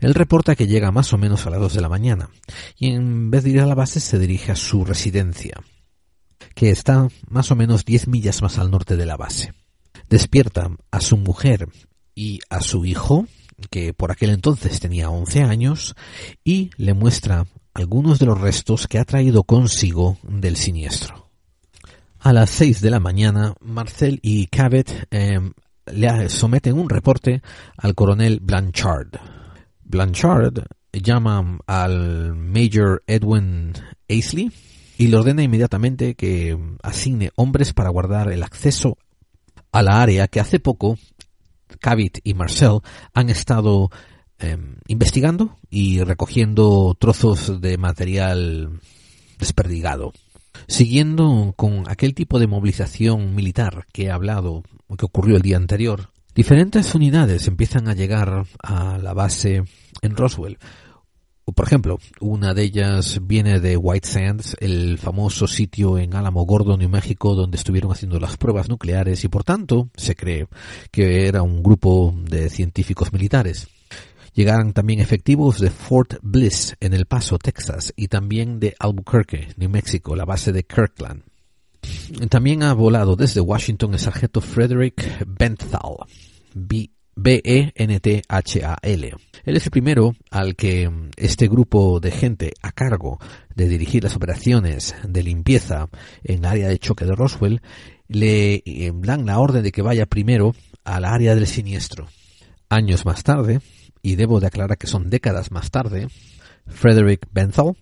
Él 0.00 0.14
reporta 0.14 0.56
que 0.56 0.66
llega 0.66 0.90
más 0.90 1.12
o 1.12 1.18
menos 1.18 1.46
a 1.46 1.50
las 1.50 1.60
dos 1.60 1.74
de 1.74 1.82
la 1.82 1.90
mañana 1.90 2.30
y 2.78 2.94
en 2.94 3.30
vez 3.30 3.44
de 3.44 3.50
ir 3.50 3.60
a 3.60 3.66
la 3.66 3.74
base 3.74 4.00
se 4.00 4.18
dirige 4.18 4.52
a 4.52 4.56
su 4.56 4.86
residencia, 4.86 5.62
que 6.54 6.70
está 6.70 7.08
más 7.28 7.50
o 7.50 7.56
menos 7.56 7.84
10 7.84 8.08
millas 8.08 8.42
más 8.42 8.58
al 8.58 8.70
norte 8.70 8.96
de 8.96 9.06
la 9.06 9.16
base. 9.16 9.54
Despierta 10.08 10.70
a 10.90 11.00
su 11.00 11.16
mujer 11.16 11.68
y 12.14 12.40
a 12.48 12.60
su 12.60 12.84
hijo, 12.84 13.26
que 13.70 13.92
por 13.92 14.12
aquel 14.12 14.30
entonces 14.30 14.80
tenía 14.80 15.10
11 15.10 15.42
años, 15.42 15.94
y 16.44 16.70
le 16.76 16.94
muestra 16.94 17.46
algunos 17.72 18.18
de 18.18 18.26
los 18.26 18.40
restos 18.40 18.86
que 18.86 18.98
ha 18.98 19.04
traído 19.04 19.42
consigo 19.42 20.18
del 20.22 20.56
siniestro. 20.56 21.30
A 22.20 22.32
las 22.32 22.50
6 22.50 22.80
de 22.80 22.90
la 22.90 23.00
mañana, 23.00 23.54
Marcel 23.60 24.20
y 24.22 24.46
Cabot 24.46 24.90
em, 25.10 25.52
le 25.86 26.28
someten 26.30 26.78
un 26.78 26.88
reporte 26.88 27.42
al 27.76 27.94
coronel 27.94 28.40
Blanchard. 28.40 29.18
Blanchard 29.82 30.64
llama 30.92 31.58
al 31.66 32.34
Major 32.34 33.02
Edwin 33.06 33.72
Aisley, 34.08 34.50
y 34.96 35.08
le 35.08 35.16
ordena 35.16 35.42
inmediatamente 35.42 36.14
que 36.14 36.58
asigne 36.82 37.30
hombres 37.36 37.72
para 37.72 37.90
guardar 37.90 38.30
el 38.30 38.42
acceso 38.42 38.98
a 39.72 39.82
la 39.82 40.00
área 40.02 40.28
que 40.28 40.40
hace 40.40 40.60
poco 40.60 40.98
Cavit 41.80 42.18
y 42.22 42.34
Marcel 42.34 42.80
han 43.12 43.30
estado 43.30 43.90
em, 44.38 44.76
investigando 44.86 45.58
y 45.70 46.02
recogiendo 46.02 46.96
trozos 46.98 47.60
de 47.60 47.76
material 47.78 48.80
desperdigado. 49.38 50.12
Siguiendo 50.68 51.52
con 51.56 51.84
aquel 51.88 52.14
tipo 52.14 52.38
de 52.38 52.46
movilización 52.46 53.34
militar 53.34 53.86
que 53.92 54.04
he 54.04 54.10
hablado, 54.10 54.62
que 54.96 55.04
ocurrió 55.04 55.36
el 55.36 55.42
día 55.42 55.56
anterior, 55.56 56.10
diferentes 56.34 56.94
unidades 56.94 57.48
empiezan 57.48 57.88
a 57.88 57.94
llegar 57.94 58.46
a 58.62 58.98
la 58.98 59.12
base 59.12 59.64
en 60.02 60.16
Roswell 60.16 60.58
por 61.52 61.66
ejemplo, 61.66 61.98
una 62.20 62.54
de 62.54 62.62
ellas 62.62 63.20
viene 63.22 63.60
de 63.60 63.76
White 63.76 64.08
Sands, 64.08 64.56
el 64.60 64.98
famoso 64.98 65.46
sitio 65.46 65.98
en 65.98 66.14
Álamo 66.14 66.44
Gordo, 66.44 66.76
New 66.76 66.88
México, 66.88 67.34
donde 67.34 67.58
estuvieron 67.58 67.92
haciendo 67.92 68.18
las 68.18 68.38
pruebas 68.38 68.68
nucleares 68.68 69.24
y 69.24 69.28
por 69.28 69.44
tanto 69.44 69.90
se 69.94 70.16
cree 70.16 70.46
que 70.90 71.28
era 71.28 71.42
un 71.42 71.62
grupo 71.62 72.14
de 72.16 72.48
científicos 72.48 73.12
militares. 73.12 73.68
Llegaron 74.32 74.72
también 74.72 75.00
efectivos 75.00 75.60
de 75.60 75.70
Fort 75.70 76.14
Bliss 76.22 76.76
en 76.80 76.94
El 76.94 77.06
Paso, 77.06 77.38
Texas, 77.38 77.92
y 77.94 78.08
también 78.08 78.58
de 78.58 78.74
Albuquerque, 78.78 79.48
New 79.56 79.70
México, 79.70 80.16
la 80.16 80.24
base 80.24 80.50
de 80.50 80.64
Kirkland. 80.64 81.22
También 82.30 82.62
ha 82.62 82.72
volado 82.72 83.14
desde 83.14 83.40
Washington 83.40 83.92
el 83.92 84.00
sargento 84.00 84.40
Frederick 84.40 85.24
Benthal, 85.26 85.98
B-E-N-T-H-A-L. 87.16 89.12
Él 89.44 89.56
es 89.56 89.64
el 89.64 89.70
primero 89.70 90.14
al 90.30 90.56
que 90.56 90.90
este 91.16 91.48
grupo 91.48 92.00
de 92.00 92.10
gente 92.10 92.52
a 92.62 92.72
cargo 92.72 93.18
de 93.54 93.68
dirigir 93.68 94.02
las 94.02 94.16
operaciones 94.16 94.94
de 95.06 95.22
limpieza 95.22 95.88
en 96.22 96.38
el 96.38 96.44
área 96.46 96.68
de 96.68 96.78
choque 96.78 97.04
de 97.04 97.14
Roswell 97.14 97.60
le 98.08 98.62
eh, 98.64 98.92
dan 98.94 99.26
la 99.26 99.38
orden 99.38 99.62
de 99.62 99.72
que 99.72 99.82
vaya 99.82 100.06
primero 100.06 100.54
al 100.84 101.04
área 101.04 101.34
del 101.34 101.46
siniestro. 101.46 102.08
Años 102.68 103.04
más 103.04 103.22
tarde, 103.22 103.60
y 104.02 104.16
debo 104.16 104.40
de 104.40 104.48
aclarar 104.48 104.78
que 104.78 104.86
son 104.86 105.10
décadas 105.10 105.50
más 105.50 105.70
tarde, 105.70 106.08
Frederick 106.66 107.26
Benthal 107.32 107.76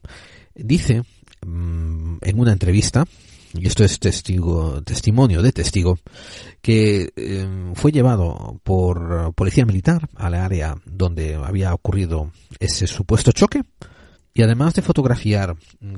dice 0.54 1.02
mm, 1.46 2.18
en 2.20 2.38
una 2.38 2.52
entrevista 2.52 3.06
y 3.54 3.66
esto 3.66 3.84
es 3.84 3.98
testigo, 3.98 4.82
testimonio 4.82 5.42
de 5.42 5.52
testigo, 5.52 5.98
que 6.60 7.12
em, 7.16 7.74
fue 7.74 7.92
llevado 7.92 8.60
por 8.62 9.34
policía 9.34 9.66
militar 9.66 10.08
al 10.16 10.34
área 10.34 10.76
donde 10.84 11.34
había 11.34 11.74
ocurrido 11.74 12.32
ese 12.58 12.86
supuesto 12.86 13.32
choque. 13.32 13.62
Y 14.34 14.42
además 14.42 14.72
de 14.74 14.80
fotografiar 14.80 15.56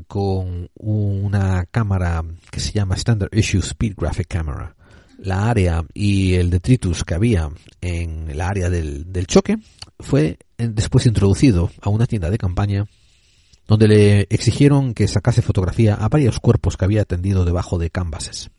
con 0.08 0.68
una 0.74 1.66
cámara 1.66 2.24
que 2.50 2.58
se 2.58 2.72
llama 2.72 2.96
Standard 2.96 3.32
Issue 3.32 3.60
Speed 3.60 3.94
Graphic 3.96 4.26
Camera, 4.26 4.74
la 5.18 5.48
área 5.48 5.84
y 5.94 6.34
el 6.34 6.50
detritus 6.50 7.04
que 7.04 7.14
había 7.14 7.48
en 7.80 8.28
el 8.28 8.40
área 8.40 8.68
del 8.70 9.26
choque, 9.28 9.58
fue 10.00 10.38
después 10.58 11.06
introducido 11.06 11.70
a 11.80 11.90
una 11.90 12.06
tienda 12.06 12.28
de 12.28 12.38
campaña 12.38 12.86
donde 13.66 13.88
le 13.88 14.20
exigieron 14.30 14.94
que 14.94 15.08
sacase 15.08 15.42
fotografía 15.42 15.94
a 15.94 16.08
varios 16.08 16.40
cuerpos 16.40 16.76
que 16.76 16.84
había 16.84 17.04
tendido 17.04 17.44
debajo 17.44 17.78
de 17.78 17.90
canvases. 17.90 18.50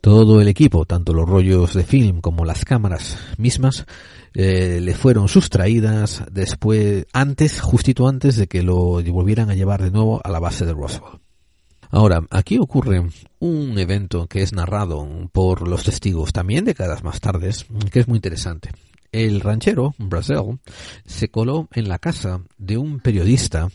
Todo 0.00 0.40
el 0.40 0.48
equipo, 0.48 0.86
tanto 0.86 1.12
los 1.12 1.28
rollos 1.28 1.74
de 1.74 1.84
film 1.84 2.20
como 2.20 2.44
las 2.44 2.64
cámaras 2.64 3.18
mismas, 3.36 3.86
eh, 4.34 4.80
le 4.80 4.94
fueron 4.94 5.28
sustraídas 5.28 6.24
después, 6.30 7.06
antes, 7.12 7.60
justito 7.60 8.08
antes 8.08 8.36
de 8.36 8.46
que 8.46 8.62
lo 8.62 9.02
volvieran 9.02 9.50
a 9.50 9.54
llevar 9.54 9.82
de 9.82 9.90
nuevo 9.90 10.20
a 10.24 10.30
la 10.30 10.40
base 10.40 10.64
de 10.64 10.72
Roswell. 10.72 11.20
Ahora, 11.90 12.22
aquí 12.30 12.58
ocurre 12.58 13.08
un 13.38 13.78
evento 13.78 14.26
que 14.26 14.42
es 14.42 14.52
narrado 14.52 15.06
por 15.32 15.66
los 15.66 15.84
testigos 15.84 16.32
también 16.32 16.64
décadas 16.64 17.02
más 17.02 17.20
tardes, 17.20 17.66
que 17.90 18.00
es 18.00 18.08
muy 18.08 18.16
interesante. 18.16 18.70
El 19.12 19.40
ranchero, 19.40 19.94
Brazel, 19.98 20.58
se 21.06 21.28
coló 21.28 21.68
en 21.72 21.88
la 21.88 21.98
casa 21.98 22.42
de 22.58 22.76
un 22.76 23.00
periodista 23.00 23.68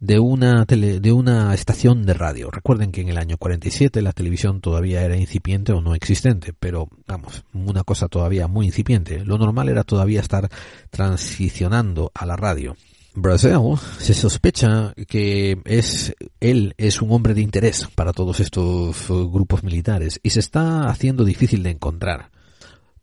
de 0.00 0.18
una, 0.18 0.64
de 0.64 1.12
una 1.12 1.54
estación 1.54 2.04
de 2.06 2.14
radio. 2.14 2.50
Recuerden 2.50 2.92
que 2.92 3.00
en 3.00 3.08
el 3.08 3.18
año 3.18 3.38
47 3.38 4.02
la 4.02 4.12
televisión 4.12 4.60
todavía 4.60 5.02
era 5.02 5.16
incipiente 5.16 5.72
o 5.72 5.80
no 5.80 5.94
existente, 5.94 6.52
pero 6.52 6.88
vamos, 7.06 7.44
una 7.52 7.84
cosa 7.84 8.08
todavía 8.08 8.48
muy 8.48 8.66
incipiente. 8.66 9.24
Lo 9.24 9.38
normal 9.38 9.68
era 9.68 9.84
todavía 9.84 10.20
estar 10.20 10.48
transicionando 10.90 12.10
a 12.14 12.26
la 12.26 12.36
radio. 12.36 12.76
Brasil 13.14 13.58
se 13.98 14.12
sospecha 14.12 14.92
que 15.08 15.58
es 15.64 16.14
él 16.38 16.74
es 16.76 17.00
un 17.00 17.12
hombre 17.12 17.32
de 17.32 17.40
interés 17.40 17.88
para 17.94 18.12
todos 18.12 18.40
estos 18.40 19.08
grupos 19.08 19.64
militares 19.64 20.20
y 20.22 20.30
se 20.30 20.40
está 20.40 20.90
haciendo 20.90 21.24
difícil 21.24 21.62
de 21.62 21.70
encontrar. 21.70 22.30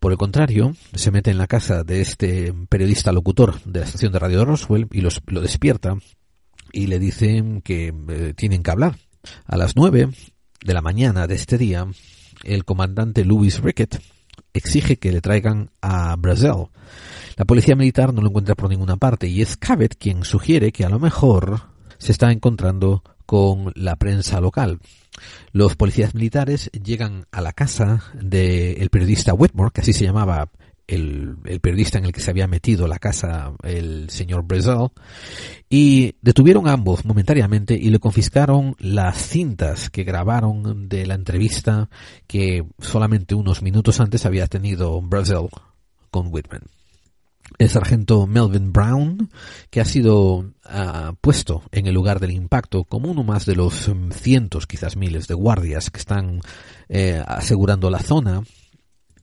Por 0.03 0.11
el 0.11 0.17
contrario, 0.17 0.75
se 0.93 1.11
mete 1.11 1.31
en 1.31 1.37
la 1.37 1.47
casa 1.47 1.85
de 1.85 2.01
este 2.01 2.53
periodista 2.67 3.13
locutor 3.13 3.61
de 3.63 3.79
la 3.79 3.85
estación 3.85 4.11
de 4.11 4.19
radio 4.19 4.39
de 4.39 4.43
Roswell 4.43 4.89
y 4.91 4.99
los, 4.99 5.21
lo 5.27 5.39
despierta 5.39 5.95
y 6.73 6.87
le 6.87 6.99
dicen 6.99 7.61
que 7.61 7.93
eh, 8.09 8.33
tienen 8.35 8.63
que 8.63 8.71
hablar. 8.71 8.97
A 9.45 9.55
las 9.55 9.77
nueve 9.77 10.09
de 10.61 10.73
la 10.73 10.81
mañana 10.81 11.25
de 11.25 11.35
este 11.35 11.57
día, 11.57 11.87
el 12.43 12.65
comandante 12.65 13.23
Louis 13.23 13.61
Rickett 13.61 14.01
exige 14.51 14.97
que 14.97 15.13
le 15.13 15.21
traigan 15.21 15.69
a 15.81 16.17
Brasil. 16.17 16.67
La 17.37 17.45
policía 17.45 17.77
militar 17.77 18.13
no 18.13 18.21
lo 18.21 18.27
encuentra 18.27 18.55
por 18.55 18.69
ninguna 18.69 18.97
parte 18.97 19.29
y 19.29 19.41
es 19.41 19.55
Cabot 19.55 19.95
quien 19.97 20.25
sugiere 20.25 20.73
que 20.73 20.83
a 20.83 20.89
lo 20.89 20.99
mejor 20.99 21.61
se 21.97 22.11
está 22.11 22.29
encontrando 22.33 23.03
con 23.25 23.71
la 23.75 23.95
prensa 23.95 24.41
local. 24.41 24.79
Los 25.51 25.75
policías 25.75 26.15
militares 26.15 26.69
llegan 26.71 27.25
a 27.31 27.41
la 27.41 27.53
casa 27.53 28.03
del 28.13 28.89
periodista 28.89 29.33
Whitmore, 29.33 29.71
que 29.73 29.81
así 29.81 29.93
se 29.93 30.05
llamaba 30.05 30.49
el, 30.87 31.37
periodista 31.61 31.97
en 31.97 32.05
el 32.05 32.11
que 32.11 32.19
se 32.19 32.31
había 32.31 32.47
metido 32.47 32.87
la 32.87 32.99
casa 32.99 33.53
el 33.63 34.09
señor 34.09 34.43
Brazil 34.43 34.89
y 35.69 36.15
detuvieron 36.21 36.67
a 36.67 36.73
ambos 36.73 37.05
momentáneamente 37.05 37.75
y 37.75 37.89
le 37.89 37.99
confiscaron 37.99 38.75
las 38.79 39.17
cintas 39.17 39.89
que 39.89 40.03
grabaron 40.03 40.89
de 40.89 41.05
la 41.05 41.15
entrevista 41.15 41.89
que 42.27 42.65
solamente 42.79 43.35
unos 43.35 43.61
minutos 43.61 43.99
antes 43.99 44.25
había 44.25 44.47
tenido 44.47 45.01
Brazil 45.01 45.47
con 46.11 46.27
Whitman. 46.31 46.63
El 47.57 47.69
sargento 47.69 48.27
Melvin 48.27 48.73
Brown, 48.73 49.29
que 49.69 49.81
ha 49.81 49.85
sido 49.85 50.51
ah, 50.65 51.13
puesto 51.21 51.63
en 51.71 51.87
el 51.87 51.93
lugar 51.93 52.19
del 52.19 52.31
impacto 52.31 52.83
como 52.83 53.11
uno 53.11 53.23
más 53.23 53.45
de 53.45 53.55
los 53.55 53.91
cientos, 54.11 54.67
quizás 54.67 54.95
miles 54.95 55.27
de 55.27 55.33
guardias 55.33 55.89
que 55.89 55.99
están 55.99 56.41
eh, 56.89 57.23
asegurando 57.25 57.89
la 57.89 57.99
zona, 57.99 58.43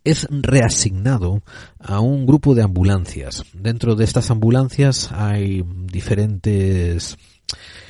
es 0.05 0.27
reasignado 0.31 1.43
a 1.79 2.01
un 2.01 2.27
grupo 2.27 2.55
de 2.55 2.63
ambulancias. 2.63 3.45
Dentro 3.53 3.97
de 3.97 4.05
estas 4.05 4.31
ambulancias 4.31 5.13
hay 5.13 5.63
diferentes 5.63 7.17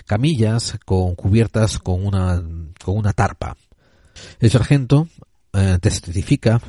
camillas 0.07 0.79
con 0.85 1.15
cubiertas 1.15 1.79
con 1.79 2.05
una 2.05 2.43
con 2.85 2.97
una 2.97 3.13
tarpa. 3.13 3.57
El 4.41 4.51
sargento 4.51 5.09
eh, 5.53 5.79
testifica 5.81 6.61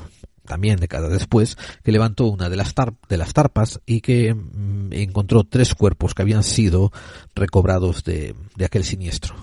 también 0.45 0.79
décadas 0.79 1.11
después 1.11 1.57
que 1.83 1.91
levantó 1.91 2.25
una 2.27 2.49
de 2.49 2.55
las, 2.55 2.73
de 3.07 3.17
las 3.17 3.33
tarpas 3.33 3.79
y 3.85 4.01
que 4.01 4.33
mm, 4.33 4.93
encontró 4.93 5.43
tres 5.43 5.75
cuerpos 5.75 6.13
que 6.13 6.21
habían 6.21 6.43
sido 6.43 6.91
recobrados 7.35 8.03
de, 8.03 8.35
de 8.55 8.65
aquel 8.65 8.83
siniestro. 8.83 9.35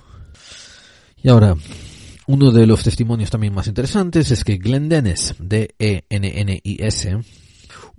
Y 1.23 1.29
ahora, 1.29 1.57
uno 2.27 2.51
de 2.51 2.67
los 2.67 2.85
testimonios 2.85 3.31
también 3.31 3.55
más 3.55 3.67
interesantes 3.67 4.31
es 4.31 4.45
que 4.45 4.59
Glenn 4.59 4.89
Dennis, 4.89 5.35
D-E-N-N-I-S, 5.39 7.19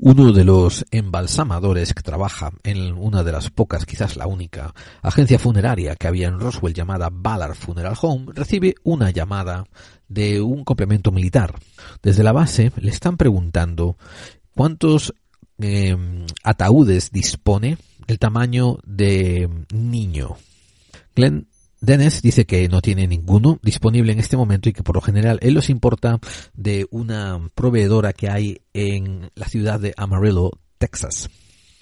uno 0.02 0.32
de 0.32 0.46
los 0.46 0.86
embalsamadores 0.92 1.94
que 1.94 2.04
trabaja 2.04 2.52
en 2.64 2.94
una 2.94 3.22
de 3.24 3.34
las 3.34 3.50
pocas, 3.50 3.86
quizás 3.86 4.16
la 4.16 4.28
única, 4.28 4.74
agencia 5.02 5.38
funeraria 5.38 5.98
que 5.98 6.08
había 6.08 6.30
en 6.30 6.40
Roswell 6.40 6.74
llamada 6.74 7.10
Ballard 7.12 7.56
Funeral 7.56 7.98
Home, 8.02 8.28
recibe 8.34 8.76
una 8.84 9.12
llamada 9.12 9.66
de 10.08 10.42
un 10.42 10.64
complemento 10.64 11.12
militar. 11.12 11.56
Desde 12.02 12.24
la 12.24 12.32
base 12.32 12.72
le 12.78 12.92
están 12.92 13.18
preguntando 13.18 13.98
cuántos 14.56 15.14
em, 15.58 16.26
ataúdes 16.44 17.12
dispone 17.12 17.78
el 18.08 18.20
tamaño 18.20 18.78
de 18.86 19.50
niño. 19.74 20.38
Glenn 21.14 21.48
Dennis 21.82 22.22
dice 22.22 22.46
que 22.46 22.68
no 22.68 22.82
tiene 22.82 23.08
ninguno 23.08 23.60
disponible 23.62 24.12
en 24.12 24.20
este 24.20 24.38
momento 24.38 24.70
y 24.70 24.74
que 24.74 24.84
por 24.84 24.96
lo 24.96 25.02
general 25.02 25.40
él 25.42 25.54
los 25.54 25.70
importa 25.70 26.20
de 26.54 26.88
una 26.92 27.40
proveedora 27.56 28.14
que 28.14 28.30
hay 28.30 28.62
en 28.74 29.32
la 29.36 29.48
ciudad 29.48 29.80
de 29.80 29.94
Amarillo, 29.96 30.52
Texas. 30.78 31.30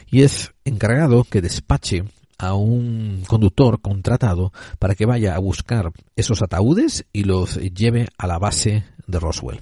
Y 0.09 0.21
es 0.21 0.51
encargado 0.65 1.23
que 1.23 1.41
despache 1.41 2.03
a 2.37 2.53
un 2.53 3.23
conductor 3.27 3.81
contratado 3.81 4.53
para 4.79 4.95
que 4.95 5.05
vaya 5.05 5.35
a 5.35 5.39
buscar 5.39 5.91
esos 6.15 6.41
ataúdes 6.41 7.05
y 7.11 7.23
los 7.23 7.55
lleve 7.55 8.07
a 8.17 8.27
la 8.27 8.37
base 8.37 8.83
de 9.07 9.19
Roswell. 9.19 9.61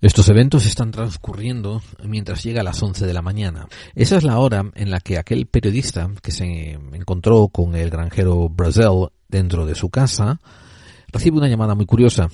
Estos 0.00 0.28
eventos 0.28 0.66
están 0.66 0.90
transcurriendo 0.90 1.82
mientras 2.04 2.42
llega 2.42 2.60
a 2.60 2.64
las 2.64 2.82
11 2.82 3.06
de 3.06 3.12
la 3.12 3.22
mañana. 3.22 3.68
Esa 3.94 4.16
es 4.16 4.24
la 4.24 4.38
hora 4.38 4.70
en 4.74 4.90
la 4.90 5.00
que 5.00 5.18
aquel 5.18 5.46
periodista 5.46 6.10
que 6.22 6.30
se 6.30 6.72
encontró 6.92 7.48
con 7.48 7.74
el 7.74 7.90
granjero 7.90 8.48
Brazel 8.48 9.08
dentro 9.28 9.66
de 9.66 9.74
su 9.74 9.90
casa, 9.90 10.40
recibe 11.12 11.38
una 11.38 11.48
llamada 11.48 11.74
muy 11.74 11.86
curiosa. 11.86 12.28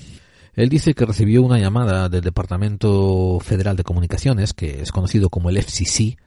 Él 0.53 0.69
dice 0.69 0.93
que 0.93 1.05
recibió 1.05 1.43
una 1.43 1.59
llamada 1.59 2.07
del 2.07 2.21
Departamento 2.21 3.39
Federal 3.41 3.75
de 3.75 3.83
Comunicaciones, 3.83 4.53
que 4.53 4.81
es 4.81 4.91
conocido 4.91 5.29
como 5.29 5.49
el 5.49 5.57
FCC, 5.57 6.17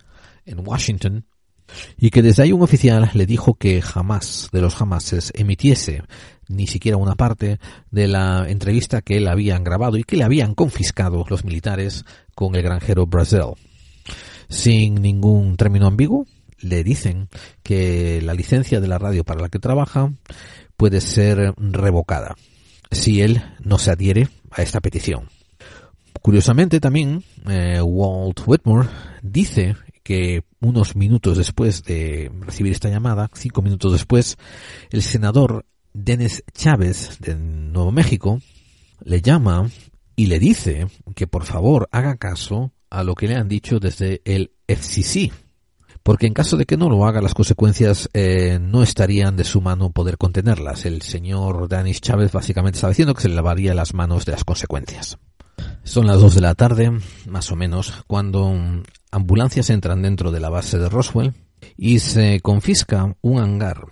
en 0.45 0.67
Washington, 0.67 1.25
y 1.99 2.11
que 2.11 2.23
desde 2.23 2.43
ahí 2.43 2.53
un 2.53 2.63
oficial 2.63 3.11
le 3.15 3.27
dijo 3.27 3.55
que 3.55 3.83
jamás 3.83 4.49
de 4.53 4.61
los 4.61 4.75
jamases 4.75 5.33
emitiese 5.35 6.03
ni 6.49 6.67
siquiera 6.67 6.97
una 6.97 7.15
parte 7.15 7.59
de 7.91 8.09
la 8.09 8.49
entrevista 8.49 9.03
que 9.03 9.19
él 9.19 9.29
habían 9.29 9.65
grabado 9.65 9.97
y 9.97 10.05
que 10.05 10.17
le 10.17 10.25
habían 10.25 10.55
confiscado 10.55 11.25
los 11.29 11.45
militares 11.45 12.05
con 12.35 12.55
el 12.55 12.63
granjero 12.63 13.07
Brazel. 13.07 13.55
Sin 14.49 14.95
ningún 14.97 15.57
término 15.57 15.87
ambiguo, 15.87 16.27
le 16.61 16.85
dicen 16.85 17.29
que 17.63 18.21
la 18.23 18.35
licencia 18.35 18.81
de 18.81 18.89
la 18.89 18.99
radio 18.99 19.25
para 19.25 19.41
la 19.41 19.49
que 19.49 19.59
trabaja 19.59 20.13
puede 20.77 21.01
ser 21.01 21.55
revocada 21.57 22.37
si 22.91 23.21
él 23.21 23.43
no 23.61 23.79
se 23.79 23.91
adhiere 23.91 24.29
a 24.51 24.63
esta 24.63 24.81
petición. 24.81 25.29
Curiosamente 26.23 26.81
también, 26.81 27.23
eh, 27.49 27.81
Walt 27.81 28.41
Whitmore 28.47 28.89
dice 29.23 29.77
que 30.03 30.43
unos 30.61 30.97
minutos 30.97 31.37
después 31.37 31.85
de 31.85 32.31
recibir 32.41 32.73
esta 32.73 32.89
llamada, 32.89 33.31
cinco 33.35 33.63
minutos 33.63 33.93
después, 33.93 34.37
el 34.91 35.03
senador 35.03 35.67
Dennis 35.93 36.45
Chávez 36.53 37.19
de 37.21 37.37
Nuevo 37.37 37.93
México 37.93 38.41
le 39.05 39.21
llama 39.21 39.71
y 40.17 40.27
le 40.27 40.39
dice 40.39 40.89
que 41.15 41.27
por 41.27 41.45
favor 41.45 41.89
haga 41.93 42.17
caso 42.17 42.73
a 42.91 43.05
lo 43.05 43.15
que 43.15 43.29
le 43.29 43.37
han 43.37 43.49
dicho 43.49 43.79
desde 43.79 44.23
el 44.25 44.53
FCC, 44.67 45.31
porque 46.09 46.27
en 46.27 46.33
caso 46.33 46.57
de 46.57 46.65
que 46.65 46.79
no 46.79 46.89
lo 46.89 47.05
haga, 47.05 47.21
las 47.21 47.35
consecuencias 47.35 48.09
eh, 48.15 48.59
no 48.59 48.83
estarían 48.83 49.37
de 49.37 49.45
su 49.45 49.61
mano 49.61 49.91
poder 49.91 50.17
contenerlas. 50.17 50.87
El 50.87 51.03
señor 51.03 51.69
Danis 51.69 52.01
Chávez 52.01 52.33
básicamente 52.33 52.79
está 52.79 52.89
diciendo 52.89 53.13
que 53.13 53.21
se 53.21 53.29
le 53.29 53.35
lavaría 53.35 53.75
las 53.75 53.93
manos 53.93 54.25
de 54.25 54.33
las 54.33 54.43
consecuencias. 54.43 55.19
Son 55.83 56.07
las 56.07 56.19
dos 56.19 56.35
de 56.35 56.41
la 56.41 56.55
tarde, 56.55 56.99
más 57.27 57.53
o 57.53 57.57
menos, 57.57 57.93
cuando 58.07 58.55
ambulancias 59.11 59.69
entran 59.69 60.01
dentro 60.01 60.31
de 60.31 60.41
la 60.41 60.49
base 60.49 60.79
de 60.79 60.89
Roswell 60.89 61.35
y 61.77 61.99
se 61.99 62.41
confisca 62.41 63.15
un 63.21 63.39
hangar, 63.39 63.85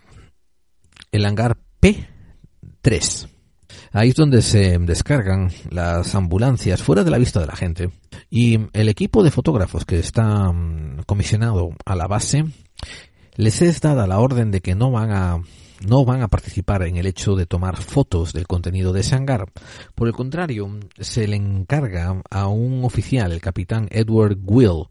el 1.12 1.27
hangar 1.27 1.59
P3. 1.83 3.29
Ahí 3.97 4.11
es 4.11 4.14
donde 4.14 4.42
se 4.42 4.78
descargan 4.78 5.51
las 5.70 6.14
ambulancias 6.14 6.82
fuera 6.82 7.03
de 7.03 7.11
la 7.11 7.16
vista 7.16 7.40
de 7.40 7.47
la 7.47 7.57
gente 7.57 7.88
y 8.28 8.59
el 8.74 8.90
equipo 8.90 9.22
de 9.22 9.30
fotógrafos 9.30 9.86
que 9.86 9.99
está 9.99 10.53
mm, 10.53 11.05
comisionado 11.07 11.70
a 11.86 11.97
la 11.97 12.07
base 12.07 12.44
les 13.36 13.62
es 13.62 13.80
dada 13.80 14.07
la 14.07 14.18
orden 14.18 14.51
de 14.51 14.61
que 14.61 14.74
no 14.74 14.90
van 14.90 15.12
a 15.12 15.40
no 15.88 16.05
van 16.05 16.20
a 16.20 16.28
participar 16.28 16.82
en 16.82 16.99
el 16.99 17.07
hecho 17.07 17.36
de 17.36 17.47
tomar 17.47 17.78
fotos 17.78 18.34
del 18.34 18.47
contenido 18.47 18.92
de 18.92 19.01
ese 19.01 19.14
hangar. 19.14 19.47
Por 19.94 20.09
el 20.09 20.12
contrario, 20.12 20.78
se 21.01 21.26
le 21.26 21.36
encarga 21.36 22.22
a 22.30 22.49
un 22.49 22.84
oficial, 22.84 23.32
el 23.32 23.40
capitán 23.40 23.88
Edward 23.90 24.36
Will, 24.42 24.88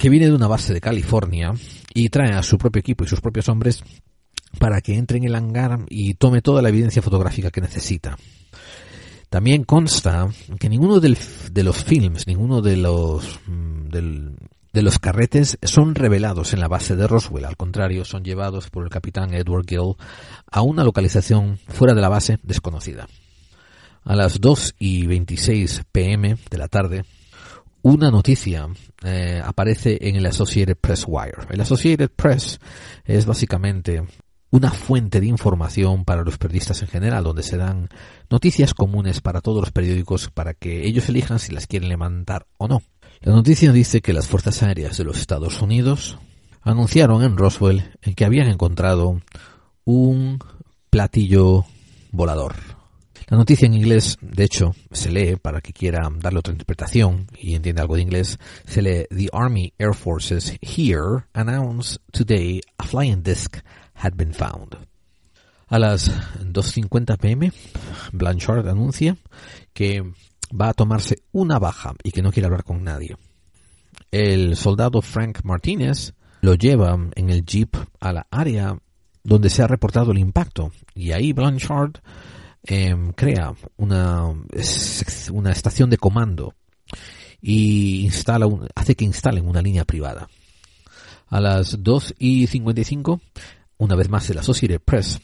que 0.00 0.10
viene 0.10 0.26
de 0.26 0.34
una 0.34 0.48
base 0.48 0.74
de 0.74 0.80
California 0.80 1.54
y 1.94 2.08
trae 2.08 2.32
a 2.32 2.42
su 2.42 2.58
propio 2.58 2.80
equipo 2.80 3.04
y 3.04 3.08
sus 3.08 3.20
propios 3.20 3.48
hombres 3.48 3.84
para 4.58 4.80
que 4.80 4.96
entre 4.96 5.18
en 5.18 5.24
el 5.24 5.34
hangar 5.34 5.84
y 5.88 6.14
tome 6.14 6.42
toda 6.42 6.62
la 6.62 6.68
evidencia 6.68 7.02
fotográfica 7.02 7.50
que 7.50 7.60
necesita. 7.60 8.16
También 9.30 9.64
consta 9.64 10.28
que 10.58 10.70
ninguno 10.70 11.00
de 11.00 11.62
los 11.62 11.84
films, 11.84 12.26
ninguno 12.26 12.62
de 12.62 12.76
los, 12.76 13.40
mm, 13.46 13.88
de 14.72 14.82
los 14.82 14.98
carretes 14.98 15.58
son 15.62 15.94
revelados 15.94 16.54
en 16.54 16.60
la 16.60 16.68
base 16.68 16.96
de 16.96 17.06
Roswell. 17.06 17.44
Al 17.44 17.56
contrario, 17.56 18.06
son 18.06 18.24
llevados 18.24 18.70
por 18.70 18.84
el 18.84 18.90
capitán 18.90 19.34
Edward 19.34 19.66
Gill 19.66 19.96
a 20.50 20.62
una 20.62 20.82
localización 20.82 21.58
fuera 21.68 21.94
de 21.94 22.00
la 22.00 22.08
base 22.08 22.38
desconocida. 22.42 23.06
A 24.04 24.16
las 24.16 24.40
2 24.40 24.76
y 24.78 25.06
26 25.06 25.82
pm 25.92 26.38
de 26.50 26.58
la 26.58 26.68
tarde, 26.68 27.04
una 27.82 28.10
noticia 28.10 28.66
eh, 29.04 29.40
aparece 29.44 29.98
en 30.00 30.16
el 30.16 30.26
Associated 30.26 30.76
Press 30.76 31.04
Wire. 31.06 31.46
El 31.50 31.60
Associated 31.60 32.10
Press 32.10 32.58
es 33.04 33.26
básicamente 33.26 34.02
una 34.50 34.70
fuente 34.70 35.20
de 35.20 35.26
información 35.26 36.04
para 36.04 36.22
los 36.22 36.38
periodistas 36.38 36.80
en 36.82 36.88
general, 36.88 37.24
donde 37.24 37.42
se 37.42 37.56
dan 37.56 37.88
noticias 38.30 38.74
comunes 38.74 39.20
para 39.20 39.40
todos 39.40 39.60
los 39.60 39.72
periódicos 39.72 40.30
para 40.30 40.54
que 40.54 40.86
ellos 40.86 41.08
elijan 41.08 41.38
si 41.38 41.52
las 41.52 41.66
quieren 41.66 41.88
levantar 41.88 42.46
o 42.56 42.68
no. 42.68 42.82
La 43.20 43.32
noticia 43.32 43.72
dice 43.72 44.00
que 44.00 44.12
las 44.12 44.28
Fuerzas 44.28 44.62
Aéreas 44.62 44.96
de 44.96 45.04
los 45.04 45.18
Estados 45.18 45.60
Unidos 45.60 46.18
anunciaron 46.62 47.22
en 47.22 47.36
Roswell 47.36 47.98
que 48.16 48.24
habían 48.24 48.48
encontrado 48.48 49.20
un 49.84 50.38
platillo 50.90 51.64
volador. 52.10 52.54
La 53.30 53.36
noticia 53.36 53.66
en 53.66 53.74
inglés, 53.74 54.16
de 54.22 54.44
hecho, 54.44 54.74
se 54.90 55.10
lee, 55.10 55.36
para 55.36 55.60
que 55.60 55.74
quiera 55.74 56.08
darle 56.18 56.38
otra 56.38 56.52
interpretación 56.52 57.26
y 57.38 57.54
entienda 57.54 57.82
algo 57.82 57.96
de 57.96 58.02
inglés, 58.02 58.38
se 58.64 58.80
lee 58.80 59.04
The 59.10 59.28
Army 59.32 59.74
Air 59.78 59.94
Forces 59.94 60.56
here 60.62 61.26
announce 61.34 61.98
today 62.10 62.62
a 62.78 62.84
flying 62.84 63.22
disc 63.22 63.58
had 64.02 64.14
been 64.14 64.32
found. 64.32 64.76
A 65.68 65.78
las 65.78 66.10
2.50 66.40 67.18
pm, 67.18 67.52
Blanchard 68.12 68.68
anuncia 68.68 69.16
que 69.74 70.02
va 70.50 70.70
a 70.70 70.74
tomarse 70.74 71.22
una 71.32 71.58
baja 71.58 71.94
y 72.02 72.10
que 72.10 72.22
no 72.22 72.32
quiere 72.32 72.46
hablar 72.46 72.64
con 72.64 72.82
nadie. 72.82 73.16
El 74.10 74.56
soldado 74.56 75.02
Frank 75.02 75.40
Martínez 75.44 76.14
lo 76.40 76.54
lleva 76.54 76.98
en 77.14 77.30
el 77.30 77.44
jeep 77.44 77.76
a 78.00 78.12
la 78.12 78.26
área 78.30 78.78
donde 79.22 79.50
se 79.50 79.62
ha 79.62 79.66
reportado 79.66 80.12
el 80.12 80.18
impacto 80.18 80.72
y 80.94 81.12
ahí 81.12 81.32
Blanchard 81.32 81.98
em, 82.62 83.12
crea 83.12 83.54
una, 83.76 84.32
estación 85.50 85.90
de 85.90 85.98
comando 85.98 86.54
y 87.42 88.04
instala 88.04 88.48
hace 88.74 88.94
que 88.94 89.04
instalen 89.04 89.46
una 89.46 89.60
línea 89.60 89.84
privada. 89.84 90.28
A 91.26 91.40
las 91.40 91.82
2 91.82 92.14
y 92.18 92.46
55 92.46 93.20
una 93.78 93.94
vez 93.94 94.08
más 94.08 94.28
el 94.30 94.38
Associated 94.38 94.80
Press 94.80 95.20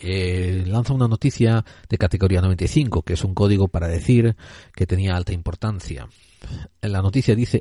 eh, 0.00 0.64
lanza 0.66 0.92
una 0.92 1.08
noticia 1.08 1.64
de 1.88 1.98
categoría 1.98 2.40
95, 2.40 3.02
que 3.02 3.14
es 3.14 3.24
un 3.24 3.34
código 3.34 3.68
para 3.68 3.88
decir 3.88 4.36
que 4.74 4.86
tenía 4.86 5.16
alta 5.16 5.32
importancia. 5.32 6.08
La 6.82 7.02
noticia 7.02 7.34
dice 7.34 7.60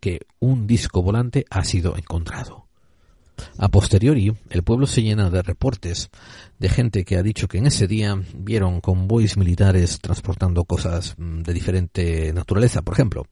que 0.00 0.20
un 0.40 0.66
disco 0.66 1.02
volante 1.02 1.44
ha 1.50 1.64
sido 1.64 1.96
encontrado. 1.96 2.66
A 3.58 3.68
posteriori, 3.68 4.34
el 4.48 4.62
pueblo 4.62 4.86
se 4.86 5.02
llena 5.02 5.28
de 5.28 5.42
reportes 5.42 6.08
de 6.58 6.68
gente 6.70 7.04
que 7.04 7.16
ha 7.16 7.22
dicho 7.22 7.48
que 7.48 7.58
en 7.58 7.66
ese 7.66 7.86
día 7.86 8.18
vieron 8.34 8.80
convoys 8.80 9.36
militares 9.36 10.00
transportando 10.00 10.64
cosas 10.64 11.14
mm, 11.18 11.42
de 11.42 11.52
diferente 11.52 12.32
naturaleza. 12.32 12.80
Por 12.80 12.94
ejemplo, 12.94 13.26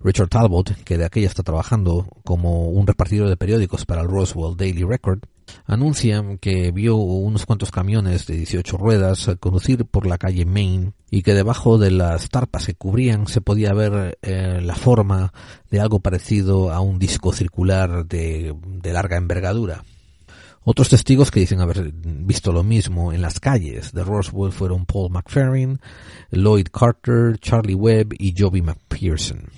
Richard 0.00 0.28
Talbot, 0.28 0.82
que 0.82 0.98
de 0.98 1.04
aquella 1.04 1.28
está 1.28 1.44
trabajando 1.44 2.08
como 2.24 2.68
un 2.70 2.86
repartidor 2.86 3.28
de 3.28 3.36
periódicos 3.36 3.84
para 3.86 4.02
el 4.02 4.08
Roswell 4.08 4.56
Daily 4.56 4.82
Record, 4.82 5.20
anuncia 5.66 6.22
que 6.40 6.70
vio 6.72 6.96
unos 6.96 7.46
cuantos 7.46 7.70
camiones 7.70 8.26
de 8.26 8.36
18 8.36 8.76
ruedas 8.76 9.30
conducir 9.40 9.84
por 9.84 10.06
la 10.06 10.18
calle 10.18 10.44
Main 10.44 10.94
y 11.10 11.22
que 11.22 11.34
debajo 11.34 11.78
de 11.78 11.90
las 11.90 12.28
tarpas 12.28 12.66
que 12.66 12.74
cubrían 12.74 13.26
se 13.26 13.40
podía 13.40 13.72
ver 13.72 14.18
eh, 14.22 14.60
la 14.62 14.74
forma 14.74 15.32
de 15.70 15.80
algo 15.80 16.00
parecido 16.00 16.72
a 16.72 16.80
un 16.80 16.98
disco 16.98 17.32
circular 17.32 18.06
de, 18.06 18.54
de 18.64 18.92
larga 18.92 19.16
envergadura. 19.16 19.84
Otros 20.66 20.88
testigos 20.88 21.30
que 21.30 21.40
dicen 21.40 21.60
haber 21.60 21.92
visto 21.92 22.50
lo 22.50 22.64
mismo 22.64 23.12
en 23.12 23.20
las 23.20 23.38
calles 23.38 23.92
de 23.92 24.02
Roswell 24.02 24.50
fueron 24.50 24.86
Paul 24.86 25.10
McFerrin, 25.10 25.78
Lloyd 26.30 26.68
Carter, 26.72 27.38
Charlie 27.38 27.74
Webb 27.74 28.14
y 28.18 28.34
Joby 28.36 28.62
McPherson. 28.62 29.50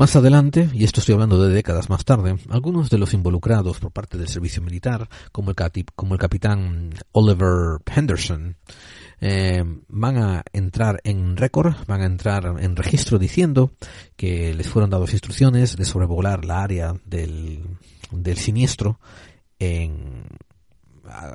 Más 0.00 0.16
adelante, 0.16 0.70
y 0.72 0.84
esto 0.84 1.00
estoy 1.00 1.12
hablando 1.12 1.44
de 1.44 1.52
décadas 1.52 1.90
más 1.90 2.06
tarde, 2.06 2.38
algunos 2.48 2.88
de 2.88 2.96
los 2.96 3.12
involucrados 3.12 3.80
por 3.80 3.92
parte 3.92 4.16
del 4.16 4.28
servicio 4.28 4.62
militar, 4.62 5.10
como 5.30 5.50
el, 5.50 5.56
como 5.94 6.14
el 6.14 6.18
capitán 6.18 6.94
Oliver 7.12 7.82
Henderson, 7.84 8.56
eh, 9.20 9.62
van 9.88 10.16
a 10.16 10.42
entrar 10.54 11.02
en 11.04 11.36
récord, 11.36 11.74
van 11.86 12.00
a 12.00 12.06
entrar 12.06 12.46
en 12.60 12.76
registro 12.76 13.18
diciendo 13.18 13.72
que 14.16 14.54
les 14.54 14.70
fueron 14.70 14.88
dadas 14.88 15.12
instrucciones 15.12 15.76
de 15.76 15.84
sobrevolar 15.84 16.46
la 16.46 16.62
área 16.62 16.94
del, 17.04 17.62
del 18.10 18.38
siniestro 18.38 19.00
en 19.58 20.24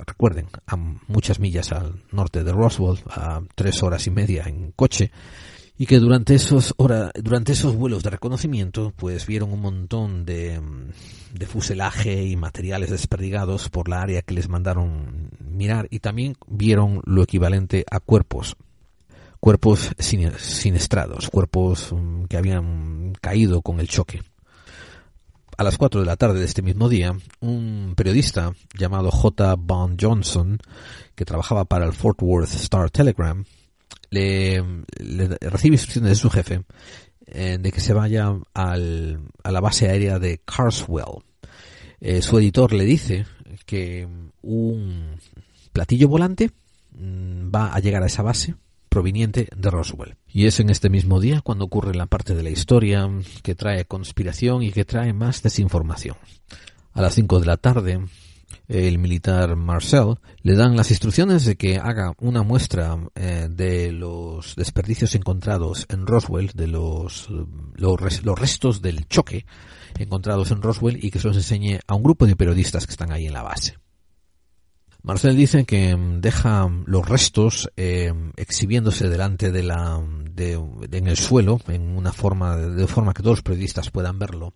recuerden, 0.07 0.47
a 0.65 0.75
muchas 0.75 1.39
millas 1.39 1.71
al 1.71 2.03
norte 2.11 2.43
de 2.43 2.51
Roswell, 2.51 2.97
a 3.09 3.41
tres 3.55 3.83
horas 3.83 4.07
y 4.07 4.11
media 4.11 4.45
en 4.47 4.71
coche, 4.71 5.11
y 5.77 5.85
que 5.85 5.99
durante 5.99 6.35
esos 6.35 6.73
hora, 6.77 7.11
durante 7.15 7.53
esos 7.53 7.75
vuelos 7.75 8.03
de 8.03 8.11
reconocimiento, 8.11 8.93
pues 8.95 9.25
vieron 9.25 9.51
un 9.51 9.61
montón 9.61 10.25
de, 10.25 10.61
de 11.33 11.45
fuselaje 11.45 12.23
y 12.25 12.35
materiales 12.35 12.89
desperdigados 12.89 13.69
por 13.69 13.89
la 13.89 14.01
área 14.01 14.21
que 14.21 14.33
les 14.33 14.49
mandaron 14.49 15.29
mirar, 15.39 15.87
y 15.89 15.99
también 15.99 16.35
vieron 16.47 17.01
lo 17.05 17.23
equivalente 17.23 17.85
a 17.89 17.99
cuerpos 17.99 18.55
cuerpos 19.39 19.91
siniestrados, 19.99 21.29
cuerpos 21.29 21.93
mm, 21.93 22.23
que 22.23 22.37
habían 22.37 23.13
caído 23.21 23.61
con 23.61 23.79
el 23.79 23.87
choque 23.87 24.23
a 25.57 25.63
las 25.63 25.77
4 25.77 26.01
de 26.01 26.05
la 26.05 26.17
tarde 26.17 26.39
de 26.39 26.45
este 26.45 26.61
mismo 26.61 26.89
día, 26.89 27.15
un 27.39 27.93
periodista 27.95 28.53
llamado 28.77 29.11
J. 29.11 29.55
Bond 29.55 29.97
Johnson, 30.01 30.59
que 31.15 31.25
trabajaba 31.25 31.65
para 31.65 31.85
el 31.85 31.93
Fort 31.93 32.21
Worth 32.21 32.53
Star 32.55 32.89
Telegram, 32.89 33.45
le, 34.09 34.63
recibe 35.41 35.75
instrucciones 35.75 36.09
de 36.11 36.15
su 36.15 36.29
jefe 36.29 36.63
eh, 37.27 37.57
de 37.59 37.71
que 37.71 37.81
se 37.81 37.93
vaya 37.93 38.33
al, 38.53 39.19
a 39.43 39.51
la 39.51 39.61
base 39.61 39.89
aérea 39.89 40.19
de 40.19 40.39
Carswell. 40.45 41.23
Eh, 41.99 42.21
su 42.21 42.37
editor 42.37 42.73
le 42.73 42.85
dice 42.85 43.25
que 43.65 44.07
un 44.41 45.17
platillo 45.73 46.07
volante 46.07 46.51
mm, 46.91 47.53
va 47.53 47.73
a 47.73 47.79
llegar 47.79 48.03
a 48.03 48.07
esa 48.07 48.21
base 48.21 48.55
proveniente 48.95 49.49
de 49.53 49.69
Roswell. 49.69 50.15
Y 50.29 50.45
es 50.45 50.61
en 50.61 50.69
este 50.69 50.89
mismo 50.89 51.19
día 51.19 51.41
cuando 51.41 51.65
ocurre 51.65 51.93
la 51.95 52.05
parte 52.05 52.33
de 52.33 52.43
la 52.43 52.49
historia 52.49 53.09
que 53.43 53.53
trae 53.53 53.83
conspiración 53.83 54.63
y 54.63 54.71
que 54.71 54.85
trae 54.85 55.11
más 55.11 55.43
desinformación. 55.43 56.15
A 56.93 57.01
las 57.01 57.15
5 57.15 57.41
de 57.41 57.45
la 57.45 57.57
tarde, 57.57 57.99
el 58.67 58.97
militar 58.97 59.55
Marcel 59.55 60.15
le 60.41 60.55
dan 60.55 60.75
las 60.75 60.91
instrucciones 60.91 61.45
de 61.45 61.55
que 61.55 61.77
haga 61.77 62.13
una 62.19 62.43
muestra 62.43 62.97
eh, 63.15 63.47
de 63.49 63.91
los 63.91 64.55
desperdicios 64.55 65.15
encontrados 65.15 65.85
en 65.89 66.07
Roswell, 66.07 66.51
de 66.53 66.67
los, 66.67 67.29
los, 67.75 68.23
los 68.23 68.39
restos 68.39 68.81
del 68.81 69.07
choque 69.07 69.45
encontrados 69.97 70.51
en 70.51 70.61
Roswell 70.61 71.03
y 71.03 71.11
que 71.11 71.19
se 71.19 71.27
los 71.27 71.37
enseñe 71.37 71.79
a 71.87 71.95
un 71.95 72.03
grupo 72.03 72.25
de 72.25 72.35
periodistas 72.35 72.85
que 72.85 72.91
están 72.91 73.11
ahí 73.11 73.27
en 73.27 73.33
la 73.33 73.43
base. 73.43 73.77
Marcel 75.05 75.37
dice 75.37 75.65
que 75.65 75.95
mm, 75.95 76.19
deja 76.19 76.67
los 76.87 77.07
restos 77.07 77.69
eh, 77.77 78.11
exhibiéndose 78.37 79.07
delante 79.07 79.51
de 79.51 79.61
la 79.61 80.01
de, 80.33 80.59
en 80.91 81.07
el 81.07 81.15
suelo 81.15 81.61
en 81.67 81.95
una 81.95 82.11
forma 82.11 82.57
de 82.57 82.87
forma 82.87 83.13
que 83.13 83.21
todos 83.21 83.37
los 83.37 83.43
periodistas 83.43 83.91
puedan 83.91 84.17
verlo 84.17 84.55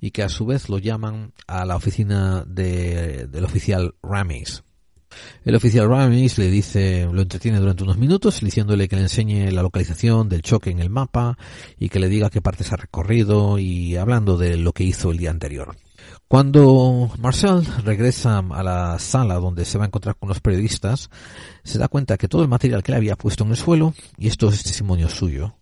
y 0.00 0.12
que 0.12 0.22
a 0.22 0.28
su 0.28 0.46
vez 0.46 0.68
lo 0.68 0.78
llaman 0.78 1.32
a 1.48 1.64
la 1.64 1.74
oficina 1.74 2.44
de, 2.46 3.26
del 3.26 3.44
oficial 3.44 3.96
Ramis. 4.00 4.62
El 5.44 5.56
oficial 5.56 5.88
Ramis 5.88 6.38
le 6.38 6.48
dice, 6.48 7.08
lo 7.12 7.22
entretiene 7.22 7.58
durante 7.58 7.82
unos 7.82 7.98
minutos 7.98 8.40
diciéndole 8.40 8.86
que 8.86 8.94
le 8.94 9.02
enseñe 9.02 9.50
la 9.50 9.62
localización 9.62 10.28
del 10.28 10.42
choque 10.42 10.70
en 10.70 10.78
el 10.78 10.90
mapa 10.90 11.36
y 11.76 11.88
que 11.88 11.98
le 11.98 12.08
diga 12.08 12.30
qué 12.30 12.40
partes 12.40 12.72
ha 12.72 12.76
recorrido 12.76 13.58
y 13.58 13.96
hablando 13.96 14.38
de 14.38 14.58
lo 14.58 14.72
que 14.72 14.84
hizo 14.84 15.10
el 15.10 15.18
día 15.18 15.30
anterior. 15.30 15.74
Cuando 16.28 17.10
Marcel 17.18 17.64
regresa 17.86 18.38
a 18.38 18.62
la 18.62 18.98
sala 18.98 19.36
donde 19.36 19.64
se 19.64 19.78
va 19.78 19.84
a 19.84 19.86
encontrar 19.86 20.14
con 20.16 20.28
los 20.28 20.40
periodistas, 20.40 21.08
se 21.64 21.78
da 21.78 21.88
cuenta 21.88 22.18
que 22.18 22.28
todo 22.28 22.42
el 22.42 22.48
material 22.48 22.82
que 22.82 22.92
le 22.92 22.98
había 22.98 23.16
puesto 23.16 23.44
en 23.44 23.50
el 23.50 23.56
suelo, 23.56 23.94
y 24.18 24.28
esto 24.28 24.50
es 24.50 24.62
testimonio 24.62 25.08
suyo, 25.08 25.56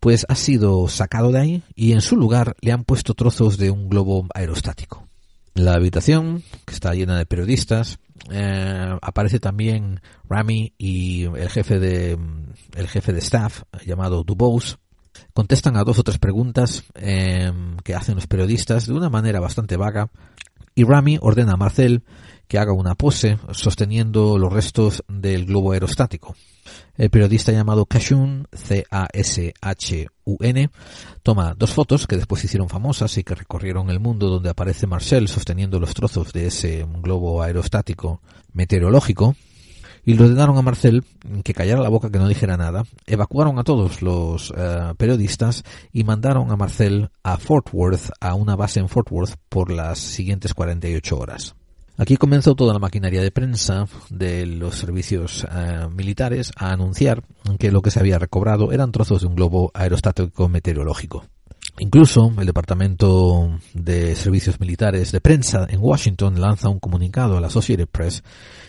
pues 0.00 0.24
ha 0.30 0.34
sido 0.34 0.88
sacado 0.88 1.30
de 1.30 1.40
ahí 1.40 1.62
y 1.74 1.92
en 1.92 2.00
su 2.00 2.16
lugar 2.16 2.56
le 2.62 2.72
han 2.72 2.84
puesto 2.84 3.12
trozos 3.12 3.58
de 3.58 3.70
un 3.70 3.90
globo 3.90 4.26
aerostático. 4.34 5.06
La 5.52 5.74
habitación, 5.74 6.42
que 6.64 6.72
está 6.72 6.94
llena 6.94 7.18
de 7.18 7.26
periodistas, 7.26 7.98
eh, 8.30 8.96
aparece 9.02 9.40
también 9.40 10.00
Rami 10.26 10.72
y 10.78 11.24
el 11.24 11.50
jefe 11.50 11.78
de 11.78 12.18
el 12.74 12.88
jefe 12.88 13.12
de 13.12 13.18
staff 13.18 13.64
llamado 13.84 14.24
Dubose 14.24 14.76
contestan 15.32 15.76
a 15.76 15.84
dos 15.84 15.98
o 15.98 16.02
tres 16.02 16.18
preguntas 16.18 16.84
eh, 16.94 17.52
que 17.84 17.94
hacen 17.94 18.14
los 18.14 18.26
periodistas 18.26 18.86
de 18.86 18.94
una 18.94 19.10
manera 19.10 19.40
bastante 19.40 19.76
vaga 19.76 20.10
y 20.74 20.84
Rami 20.84 21.18
ordena 21.20 21.52
a 21.52 21.56
Marcel 21.56 22.02
que 22.48 22.58
haga 22.58 22.72
una 22.72 22.94
pose 22.94 23.38
sosteniendo 23.52 24.36
los 24.36 24.52
restos 24.52 25.02
del 25.08 25.46
globo 25.46 25.72
aerostático. 25.72 26.36
El 26.96 27.08
periodista 27.08 27.50
llamado 27.50 27.86
Cashun, 27.86 28.46
C-A-S-H-U-N, 28.52 29.00
toma 31.22 31.54
dos 31.56 31.72
fotos 31.72 32.06
que 32.06 32.16
después 32.16 32.44
hicieron 32.44 32.68
famosas 32.68 33.16
y 33.16 33.24
que 33.24 33.34
recorrieron 33.34 33.88
el 33.88 34.00
mundo 34.00 34.28
donde 34.28 34.50
aparece 34.50 34.86
Marcel 34.86 35.28
sosteniendo 35.28 35.80
los 35.80 35.94
trozos 35.94 36.34
de 36.34 36.48
ese 36.48 36.86
globo 37.00 37.40
aerostático 37.42 38.20
meteorológico 38.52 39.34
y 40.04 40.14
le 40.14 40.24
ordenaron 40.24 40.56
a 40.58 40.62
Marcel 40.62 41.04
que 41.44 41.54
callara 41.54 41.80
la 41.80 41.88
boca, 41.88 42.10
que 42.10 42.18
no 42.18 42.28
dijera 42.28 42.56
nada. 42.56 42.84
Evacuaron 43.06 43.58
a 43.58 43.64
todos 43.64 44.02
los 44.02 44.52
eh, 44.56 44.94
periodistas 44.96 45.64
y 45.92 46.04
mandaron 46.04 46.50
a 46.50 46.56
Marcel 46.56 47.10
a 47.22 47.36
Fort 47.38 47.68
Worth, 47.72 48.10
a 48.20 48.34
una 48.34 48.56
base 48.56 48.80
en 48.80 48.88
Fort 48.88 49.10
Worth, 49.10 49.36
por 49.48 49.70
las 49.70 49.98
siguientes 49.98 50.54
48 50.54 51.18
horas. 51.18 51.54
Aquí 51.98 52.16
comenzó 52.16 52.54
toda 52.54 52.72
la 52.72 52.78
maquinaria 52.78 53.20
de 53.20 53.30
prensa 53.30 53.86
de 54.08 54.46
los 54.46 54.76
servicios 54.76 55.46
eh, 55.52 55.86
militares 55.94 56.50
a 56.56 56.72
anunciar 56.72 57.22
que 57.58 57.70
lo 57.70 57.82
que 57.82 57.90
se 57.90 58.00
había 58.00 58.18
recobrado 58.18 58.72
eran 58.72 58.92
trozos 58.92 59.20
de 59.20 59.28
un 59.28 59.36
globo 59.36 59.70
aerostático 59.74 60.48
meteorológico. 60.48 61.26
Incluso 61.82 62.32
el 62.38 62.46
Departamento 62.46 63.58
de 63.74 64.14
Servicios 64.14 64.60
Militares 64.60 65.10
de 65.10 65.20
Prensa 65.20 65.66
en 65.68 65.80
Washington 65.82 66.40
lanza 66.40 66.68
un 66.68 66.78
comunicado 66.78 67.36
a 67.36 67.40
la 67.40 67.48
Associated 67.48 67.88
Press 67.88 68.22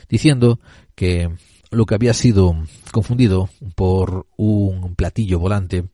diciendo 0.10 0.60
que 0.96 1.30
lo 1.70 1.86
que 1.86 1.94
había 1.94 2.16
sido 2.16 2.56
confundido 2.92 3.50
por 3.76 4.26
un 4.36 4.96
platillo 4.96 5.38
volante 5.38 5.86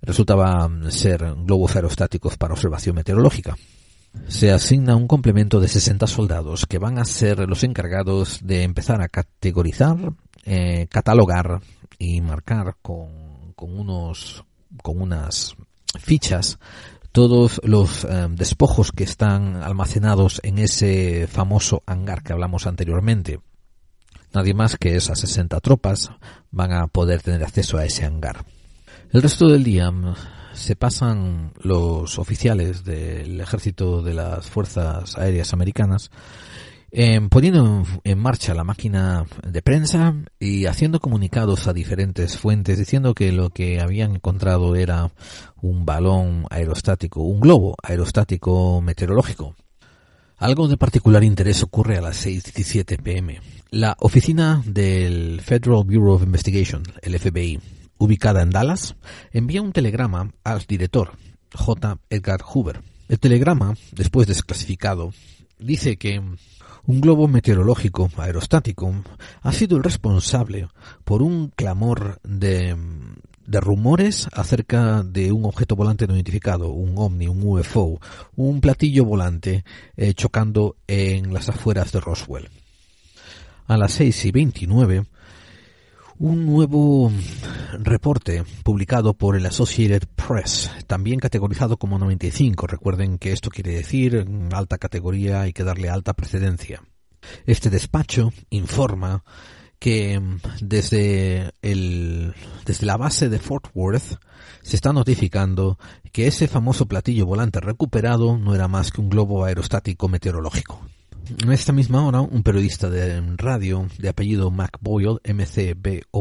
resultaba 0.00 0.70
ser 0.88 1.34
globos 1.44 1.76
aerostáticos 1.76 2.38
para 2.38 2.54
observación 2.54 2.96
meteorológica. 2.96 3.58
Se 4.28 4.50
asigna 4.50 4.96
un 4.96 5.06
complemento 5.06 5.60
de 5.60 5.68
60 5.68 6.06
soldados 6.06 6.64
que 6.64 6.78
van 6.78 6.98
a 6.98 7.04
ser 7.04 7.40
los 7.46 7.62
encargados 7.62 8.40
de 8.42 8.62
empezar 8.62 9.02
a 9.02 9.08
categorizar, 9.10 10.14
eh, 10.46 10.86
catalogar 10.88 11.60
y 11.98 12.22
marcar 12.22 12.76
con, 12.80 13.52
con, 13.54 13.78
unos, 13.78 14.46
con 14.82 15.02
unas 15.02 15.54
fichas 15.98 16.58
todos 17.12 17.60
los 17.62 18.04
eh, 18.04 18.26
despojos 18.30 18.90
que 18.90 19.04
están 19.04 19.62
almacenados 19.62 20.40
en 20.42 20.58
ese 20.58 21.28
famoso 21.28 21.82
hangar 21.86 22.22
que 22.22 22.32
hablamos 22.32 22.66
anteriormente. 22.66 23.40
Nadie 24.32 24.52
más 24.52 24.76
que 24.76 24.96
esas 24.96 25.20
60 25.20 25.60
tropas 25.60 26.10
van 26.50 26.72
a 26.72 26.88
poder 26.88 27.22
tener 27.22 27.44
acceso 27.44 27.78
a 27.78 27.84
ese 27.84 28.04
hangar. 28.04 28.44
El 29.12 29.22
resto 29.22 29.48
del 29.48 29.62
día 29.62 29.92
se 30.54 30.74
pasan 30.74 31.52
los 31.62 32.18
oficiales 32.18 32.84
del 32.84 33.40
ejército 33.40 34.02
de 34.02 34.14
las 34.14 34.50
fuerzas 34.50 35.16
aéreas 35.16 35.52
americanas 35.52 36.10
eh, 36.96 37.20
poniendo 37.28 37.84
en, 38.04 38.18
marcha 38.20 38.54
la 38.54 38.62
máquina 38.62 39.26
de 39.42 39.62
prensa 39.62 40.14
y 40.38 40.66
haciendo 40.66 41.00
comunicados 41.00 41.66
a 41.66 41.72
diferentes 41.72 42.38
fuentes 42.38 42.78
diciendo 42.78 43.14
que 43.14 43.32
lo 43.32 43.50
que 43.50 43.80
habían 43.80 44.14
encontrado 44.14 44.76
era 44.76 45.10
un 45.60 45.84
balón 45.84 46.46
aerostático, 46.50 47.22
un 47.22 47.40
globo 47.40 47.74
aerostático 47.82 48.80
meteorológico. 48.80 49.56
Algo 50.36 50.68
de 50.68 50.76
particular 50.76 51.24
interés 51.24 51.64
ocurre 51.64 51.96
a 51.96 52.00
las 52.00 52.24
6.17 52.24 53.02
pm. 53.02 53.40
La 53.70 53.96
oficina 53.98 54.62
del 54.64 55.40
Federal 55.40 55.82
Bureau 55.82 56.12
of 56.12 56.22
Investigation, 56.22 56.84
el 57.02 57.18
FBI, 57.18 57.58
ubicada 57.98 58.40
en 58.40 58.50
Dallas, 58.50 58.94
envía 59.32 59.62
un 59.62 59.72
telegrama 59.72 60.30
al 60.44 60.60
director, 60.60 61.10
J. 61.54 61.98
Edgar 62.08 62.42
Hoover. 62.42 62.82
El 63.08 63.18
telegrama, 63.18 63.74
después 63.90 64.28
desclasificado, 64.28 65.12
dice 65.58 65.96
que 65.96 66.22
un 66.86 67.00
globo 67.00 67.28
meteorológico 67.28 68.10
aerostático 68.16 68.94
ha 69.42 69.52
sido 69.52 69.76
el 69.76 69.82
responsable 69.82 70.68
por 71.04 71.22
un 71.22 71.48
clamor 71.48 72.20
de, 72.22 72.76
de 73.46 73.60
rumores 73.60 74.28
acerca 74.32 75.02
de 75.02 75.32
un 75.32 75.44
objeto 75.44 75.76
volante 75.76 76.06
no 76.06 76.14
identificado, 76.14 76.70
un 76.70 76.94
ovni, 76.96 77.26
un 77.26 77.42
UFO, 77.42 78.00
un 78.36 78.60
platillo 78.60 79.04
volante 79.04 79.64
eh, 79.96 80.14
chocando 80.14 80.76
en 80.86 81.32
las 81.32 81.48
afueras 81.48 81.92
de 81.92 82.00
Roswell. 82.00 82.48
A 83.66 83.78
las 83.78 83.92
seis 83.92 84.24
y 84.26 84.30
veintinueve, 84.30 85.06
un 86.18 86.46
nuevo 86.46 87.10
reporte 87.78 88.44
publicado 88.62 89.14
por 89.14 89.36
el 89.36 89.46
Associated 89.46 90.08
Press, 90.14 90.70
también 90.86 91.18
categorizado 91.20 91.76
como 91.76 91.98
95. 91.98 92.66
Recuerden 92.66 93.18
que 93.18 93.32
esto 93.32 93.50
quiere 93.50 93.72
decir 93.72 94.26
alta 94.52 94.78
categoría, 94.78 95.42
hay 95.42 95.52
que 95.52 95.64
darle 95.64 95.90
alta 95.90 96.14
precedencia. 96.14 96.82
Este 97.46 97.70
despacho 97.70 98.32
informa 98.50 99.24
que 99.78 100.20
desde, 100.60 101.52
el, 101.62 102.34
desde 102.64 102.86
la 102.86 102.96
base 102.96 103.28
de 103.28 103.38
Fort 103.38 103.66
Worth 103.74 104.18
se 104.62 104.76
está 104.76 104.92
notificando 104.92 105.78
que 106.12 106.26
ese 106.26 106.48
famoso 106.48 106.86
platillo 106.86 107.26
volante 107.26 107.60
recuperado 107.60 108.38
no 108.38 108.54
era 108.54 108.68
más 108.68 108.92
que 108.92 109.00
un 109.00 109.10
globo 109.10 109.44
aerostático 109.44 110.08
meteorológico. 110.08 110.80
En 111.26 111.52
esta 111.52 111.72
misma 111.72 112.06
hora, 112.06 112.20
un 112.20 112.42
periodista 112.42 112.90
de 112.90 113.20
radio 113.36 113.88
de 113.98 114.08
apellido 114.08 114.50
Mac 114.50 114.78
Boyle, 114.80 115.20
M-C-B-O-Y-L-E, 115.24 116.18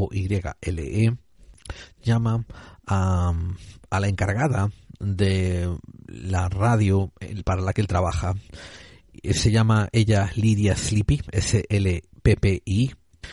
llama 2.01 2.45
a, 2.87 3.33
a 3.89 3.99
la 3.99 4.07
encargada 4.07 4.69
de 4.99 5.75
la 6.07 6.47
radio 6.47 7.11
para 7.43 7.61
la 7.61 7.73
que 7.73 7.81
él 7.81 7.87
trabaja. 7.87 8.35
Se 9.31 9.51
llama 9.51 9.89
ella 9.91 10.31
Lydia 10.35 10.77
Sleepy, 10.77 11.21
S-L-P-P-I, 11.31 12.91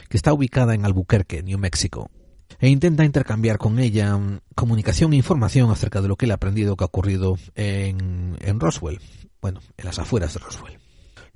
que 0.08 0.16
está 0.16 0.32
ubicada 0.32 0.74
en 0.74 0.84
Albuquerque, 0.84 1.42
New 1.42 1.58
Mexico. 1.58 2.10
E 2.58 2.68
intenta 2.68 3.04
intercambiar 3.04 3.58
con 3.58 3.78
ella 3.78 4.18
comunicación 4.56 5.12
e 5.12 5.16
información 5.16 5.70
acerca 5.70 6.02
de 6.02 6.08
lo 6.08 6.16
que 6.16 6.26
él 6.26 6.32
ha 6.32 6.34
aprendido 6.34 6.76
que 6.76 6.84
ha 6.84 6.86
ocurrido 6.86 7.38
en, 7.54 8.36
en 8.40 8.60
Roswell. 8.60 9.00
Bueno, 9.40 9.60
en 9.76 9.84
las 9.84 9.98
afueras 9.98 10.34
de 10.34 10.40
Roswell. 10.40 10.79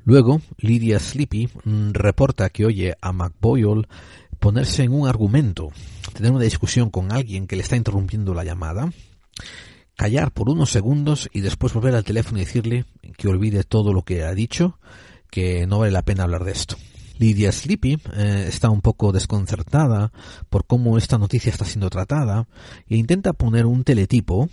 Luego, 0.04 0.40
Lydia 0.58 0.98
Sleepy 0.98 1.48
mm, 1.64 1.90
reporta 1.92 2.50
que 2.50 2.66
oye 2.66 2.94
a 3.00 3.12
McBoyle 3.12 3.88
ponerse 4.38 4.82
en 4.82 4.92
un 4.92 5.08
argumento, 5.08 5.70
tener 6.12 6.30
una 6.30 6.44
discusión 6.44 6.90
con 6.90 7.12
alguien 7.12 7.46
que 7.46 7.56
le 7.56 7.62
está 7.62 7.76
interrumpiendo 7.76 8.34
la 8.34 8.44
llamada, 8.44 8.92
callar 9.96 10.32
por 10.32 10.50
unos 10.50 10.70
segundos 10.70 11.30
y 11.32 11.40
después 11.40 11.72
volver 11.72 11.94
al 11.94 12.04
teléfono 12.04 12.38
y 12.38 12.44
decirle 12.44 12.84
que 13.16 13.28
olvide 13.28 13.64
todo 13.64 13.94
lo 13.94 14.02
que 14.02 14.24
ha 14.24 14.34
dicho, 14.34 14.78
que 15.30 15.66
no 15.66 15.78
vale 15.78 15.92
la 15.92 16.02
pena 16.02 16.24
hablar 16.24 16.44
de 16.44 16.52
esto. 16.52 16.76
Lydia 17.18 17.52
Sleepy 17.52 17.98
eh, 18.16 18.46
está 18.48 18.70
un 18.70 18.82
poco 18.82 19.12
desconcertada 19.12 20.12
por 20.50 20.66
cómo 20.66 20.98
esta 20.98 21.16
noticia 21.16 21.50
está 21.50 21.64
siendo 21.64 21.88
tratada 21.88 22.46
e 22.88 22.96
intenta 22.96 23.32
poner 23.32 23.66
un 23.66 23.84
teletipo 23.84 24.50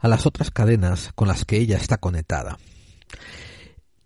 a 0.00 0.08
las 0.08 0.26
otras 0.26 0.50
cadenas 0.50 1.12
con 1.14 1.28
las 1.28 1.44
que 1.44 1.56
ella 1.56 1.76
está 1.76 1.98
conectada. 1.98 2.58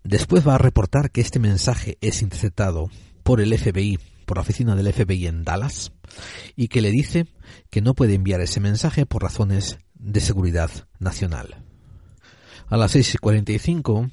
Después 0.05 0.47
va 0.47 0.53
a 0.53 0.59
reportar 0.59 1.09
que 1.09 1.19
este 1.19 1.39
mensaje 1.39 1.97
es 1.99 2.21
interceptado 2.21 2.91
por 3.23 3.41
el 3.41 3.57
FBI, 3.57 3.97
por 4.27 4.37
la 4.37 4.41
oficina 4.41 4.75
del 4.75 4.93
FBI 4.93 5.25
en 5.25 5.43
Dallas, 5.43 5.93
y 6.55 6.67
que 6.67 6.81
le 6.81 6.91
dice 6.91 7.25
que 7.71 7.81
no 7.81 7.95
puede 7.95 8.13
enviar 8.13 8.39
ese 8.39 8.59
mensaje 8.59 9.07
por 9.07 9.23
razones 9.23 9.79
de 9.95 10.19
seguridad 10.21 10.69
nacional. 10.99 11.63
A 12.67 12.77
las 12.77 12.95
6.45, 12.95 14.11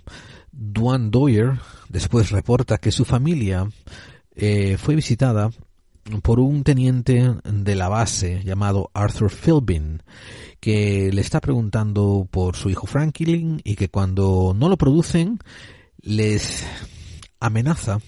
Duane 0.51 1.11
Doyer 1.11 1.61
después 1.91 2.31
reporta 2.31 2.79
que 2.79 2.91
su 2.91 3.05
familia 3.05 3.69
eh, 4.35 4.79
fue 4.79 4.95
visitada 4.95 5.51
por 6.23 6.41
un 6.41 6.65
teniente 6.65 7.35
de 7.45 7.75
la 7.77 7.91
base 7.91 8.43
llamado 8.43 8.91
Arthur 8.95 9.31
Philbin, 9.31 10.03
que 10.59 11.11
le 11.13 11.21
está 11.21 11.43
preguntando 11.43 12.27
por 12.31 12.57
su 12.57 12.71
hijo 12.71 12.87
Franklin 12.87 13.61
y 13.63 13.77
que 13.77 13.91
cuando 13.91 14.55
no 14.57 14.71
lo 14.71 14.79
producen 14.79 15.39
les 16.03 16.65
amenaza, 17.41 18.01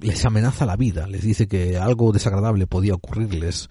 les 0.00 0.24
amenaza 0.24 0.66
la 0.66 0.76
vida, 0.76 1.06
les 1.06 1.22
dice 1.22 1.48
que 1.48 1.76
algo 1.76 2.12
desagradable 2.12 2.66
podía 2.66 2.94
ocurrirles 2.94 3.68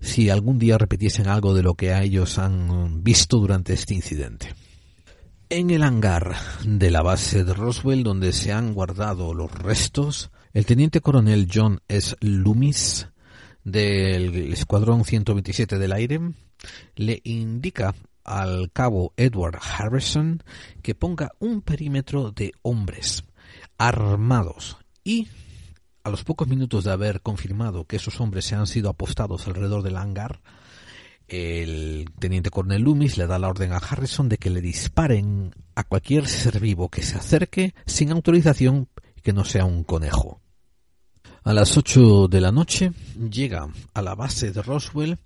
si 0.00 0.30
algún 0.30 0.58
día 0.58 0.78
repitiesen 0.78 1.28
algo 1.28 1.54
de 1.54 1.62
lo 1.62 1.74
que 1.74 1.92
a 1.92 2.02
ellos 2.02 2.38
han 2.38 3.02
visto 3.02 3.38
durante 3.38 3.72
este 3.72 3.94
incidente. 3.94 4.54
En 5.48 5.70
el 5.70 5.82
hangar 5.82 6.34
de 6.64 6.90
la 6.90 7.02
base 7.02 7.44
de 7.44 7.52
Roswell, 7.52 8.02
donde 8.02 8.32
se 8.32 8.52
han 8.52 8.72
guardado 8.72 9.34
los 9.34 9.52
restos, 9.52 10.30
el 10.52 10.66
teniente 10.66 11.00
coronel 11.00 11.48
John 11.52 11.80
S. 11.88 12.16
Loomis 12.20 13.08
del 13.64 14.52
Escuadrón 14.52 15.04
127 15.04 15.78
del 15.78 15.92
Aire 15.92 16.20
le 16.96 17.20
indica 17.24 17.94
al 18.24 18.70
cabo 18.72 19.12
Edward 19.16 19.58
Harrison 19.60 20.42
que 20.82 20.94
ponga 20.94 21.32
un 21.38 21.62
perímetro 21.62 22.30
de 22.30 22.52
hombres 22.62 23.24
armados 23.78 24.76
y 25.04 25.28
a 26.04 26.10
los 26.10 26.24
pocos 26.24 26.48
minutos 26.48 26.84
de 26.84 26.92
haber 26.92 27.20
confirmado 27.20 27.84
que 27.84 27.96
esos 27.96 28.20
hombres 28.20 28.44
se 28.44 28.54
han 28.54 28.66
sido 28.66 28.90
apostados 28.90 29.46
alrededor 29.46 29.82
del 29.82 29.96
hangar, 29.96 30.40
el 31.28 32.10
teniente 32.18 32.50
coronel 32.50 32.82
Loomis 32.82 33.16
le 33.16 33.26
da 33.26 33.38
la 33.38 33.48
orden 33.48 33.72
a 33.72 33.76
Harrison 33.76 34.28
de 34.28 34.38
que 34.38 34.50
le 34.50 34.60
disparen 34.60 35.54
a 35.74 35.84
cualquier 35.84 36.26
ser 36.26 36.60
vivo 36.60 36.88
que 36.88 37.02
se 37.02 37.16
acerque 37.16 37.74
sin 37.86 38.10
autorización 38.10 38.88
que 39.22 39.32
no 39.32 39.44
sea 39.44 39.64
un 39.64 39.84
conejo. 39.84 40.40
A 41.44 41.52
las 41.52 41.76
8 41.76 42.28
de 42.28 42.40
la 42.40 42.52
noche 42.52 42.92
llega 43.30 43.68
a 43.94 44.02
la 44.02 44.14
base 44.14 44.52
de 44.52 44.62
Roswell, 44.62 45.18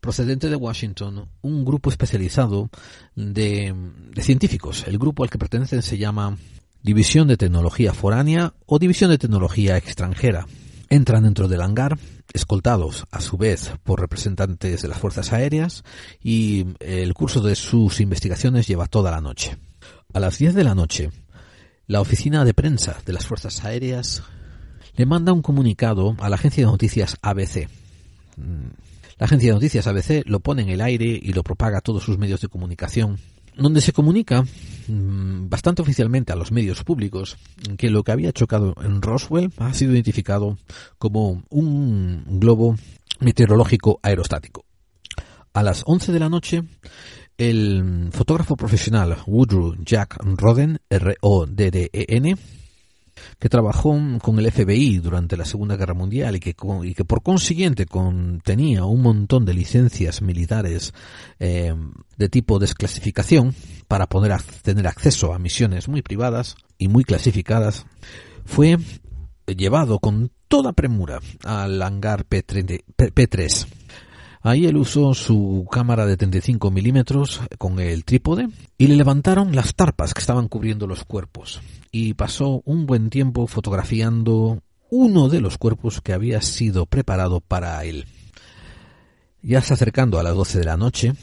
procedente 0.00 0.48
de 0.48 0.56
Washington, 0.56 1.28
un 1.42 1.64
grupo 1.64 1.90
especializado 1.90 2.70
de, 3.14 3.74
científicos. 4.20 4.84
El 4.86 4.98
grupo 4.98 5.22
al 5.22 5.30
que 5.30 5.38
pertenecen 5.38 5.82
se 5.82 5.98
llama 5.98 6.38
División 6.82 7.28
de 7.28 7.36
Tecnología 7.36 7.92
Foránea 7.92 8.54
o 8.66 8.78
División 8.78 9.10
de 9.10 9.18
Tecnología 9.18 9.76
Extranjera. 9.76 10.46
Entran 10.88 11.22
dentro 11.22 11.46
del 11.46 11.62
hangar, 11.62 11.98
escoltados 12.32 13.06
a 13.10 13.20
su 13.20 13.36
vez 13.36 13.72
por 13.84 14.00
representantes 14.00 14.82
de 14.82 14.88
las 14.88 14.98
fuerzas 14.98 15.32
aéreas, 15.32 15.84
y 16.22 16.66
el 16.80 17.14
curso 17.14 17.40
de 17.40 17.54
sus 17.54 18.00
investigaciones 18.00 18.66
lleva 18.66 18.86
toda 18.86 19.10
la 19.10 19.20
noche. 19.20 19.56
A 20.12 20.18
las 20.18 20.38
10 20.38 20.54
de 20.54 20.64
la 20.64 20.74
noche, 20.74 21.10
la 21.86 22.00
oficina 22.00 22.44
de 22.44 22.54
prensa 22.54 22.96
de 23.04 23.12
las 23.12 23.26
fuerzas 23.26 23.64
aéreas 23.64 24.22
le 24.96 25.06
manda 25.06 25.32
un 25.32 25.42
comunicado 25.42 26.16
a 26.18 26.28
la 26.28 26.36
agencia 26.36 26.64
de 26.64 26.70
noticias 26.70 27.16
ABC. 27.22 27.68
La 29.20 29.26
agencia 29.26 29.50
de 29.50 29.54
noticias 29.54 29.86
ABC 29.86 30.22
lo 30.24 30.40
pone 30.40 30.62
en 30.62 30.70
el 30.70 30.80
aire 30.80 31.04
y 31.04 31.34
lo 31.34 31.42
propaga 31.42 31.78
a 31.78 31.80
todos 31.82 32.02
sus 32.02 32.16
medios 32.16 32.40
de 32.40 32.48
comunicación 32.48 33.18
donde 33.54 33.82
se 33.82 33.92
comunica 33.92 34.42
mm, 34.88 35.50
bastante 35.50 35.82
oficialmente 35.82 36.32
a 36.32 36.36
los 36.36 36.52
medios 36.52 36.82
públicos 36.84 37.36
que 37.76 37.90
lo 37.90 38.02
que 38.02 38.12
había 38.12 38.32
chocado 38.32 38.74
en 38.82 39.02
Roswell 39.02 39.52
ha 39.58 39.74
sido 39.74 39.92
identificado 39.92 40.56
como 40.96 41.42
un 41.50 42.24
globo 42.40 42.76
meteorológico 43.18 44.00
aerostático. 44.02 44.64
A 45.52 45.62
las 45.62 45.82
11 45.84 46.12
de 46.12 46.18
la 46.18 46.30
noche, 46.30 46.62
el 47.36 48.08
fotógrafo 48.12 48.56
profesional 48.56 49.18
Woodrow 49.26 49.76
Jack 49.84 50.16
Roden, 50.22 50.78
R-O-D-D-E-N, 50.88 52.36
que 53.38 53.48
trabajó 53.48 53.98
con 54.22 54.38
el 54.38 54.50
FBI 54.50 54.98
durante 54.98 55.36
la 55.36 55.44
Segunda 55.44 55.76
Guerra 55.76 55.94
Mundial 55.94 56.36
y 56.36 56.40
que, 56.40 57.04
por 57.04 57.22
consiguiente 57.22 57.86
contenía 57.86 58.84
un 58.84 59.02
montón 59.02 59.44
de 59.44 59.54
licencias 59.54 60.22
militares 60.22 60.92
eh, 61.38 61.74
de 62.16 62.28
tipo 62.28 62.58
desclasificación 62.58 63.54
para 63.88 64.06
poder 64.06 64.40
tener 64.62 64.86
acceso 64.86 65.32
a 65.32 65.38
misiones 65.38 65.88
muy 65.88 66.02
privadas 66.02 66.56
y 66.78 66.88
muy 66.88 67.04
clasificadas, 67.04 67.86
fue 68.44 68.78
llevado 69.46 69.98
con 69.98 70.30
toda 70.48 70.72
premura 70.72 71.20
al 71.44 71.82
hangar 71.82 72.26
P3 72.26 73.66
Ahí 74.42 74.64
él 74.66 74.78
usó 74.78 75.12
su 75.12 75.66
cámara 75.70 76.06
de 76.06 76.16
35 76.16 76.70
milímetros 76.70 77.42
con 77.58 77.78
el 77.78 78.04
trípode 78.04 78.48
y 78.78 78.86
le 78.86 78.96
levantaron 78.96 79.54
las 79.54 79.74
tarpas 79.74 80.14
que 80.14 80.20
estaban 80.20 80.48
cubriendo 80.48 80.86
los 80.86 81.04
cuerpos 81.04 81.60
y 81.90 82.14
pasó 82.14 82.62
un 82.64 82.86
buen 82.86 83.10
tiempo 83.10 83.46
fotografiando 83.46 84.62
uno 84.90 85.28
de 85.28 85.40
los 85.40 85.58
cuerpos 85.58 86.00
que 86.00 86.12
había 86.12 86.40
sido 86.42 86.86
preparado 86.86 87.40
para 87.40 87.84
él. 87.84 88.06
Ya 89.42 89.60
se 89.62 89.74
acercando 89.74 90.18
a 90.18 90.22
las 90.22 90.34
12 90.34 90.58
de 90.58 90.64
la 90.64 90.76
noche, 90.76 91.14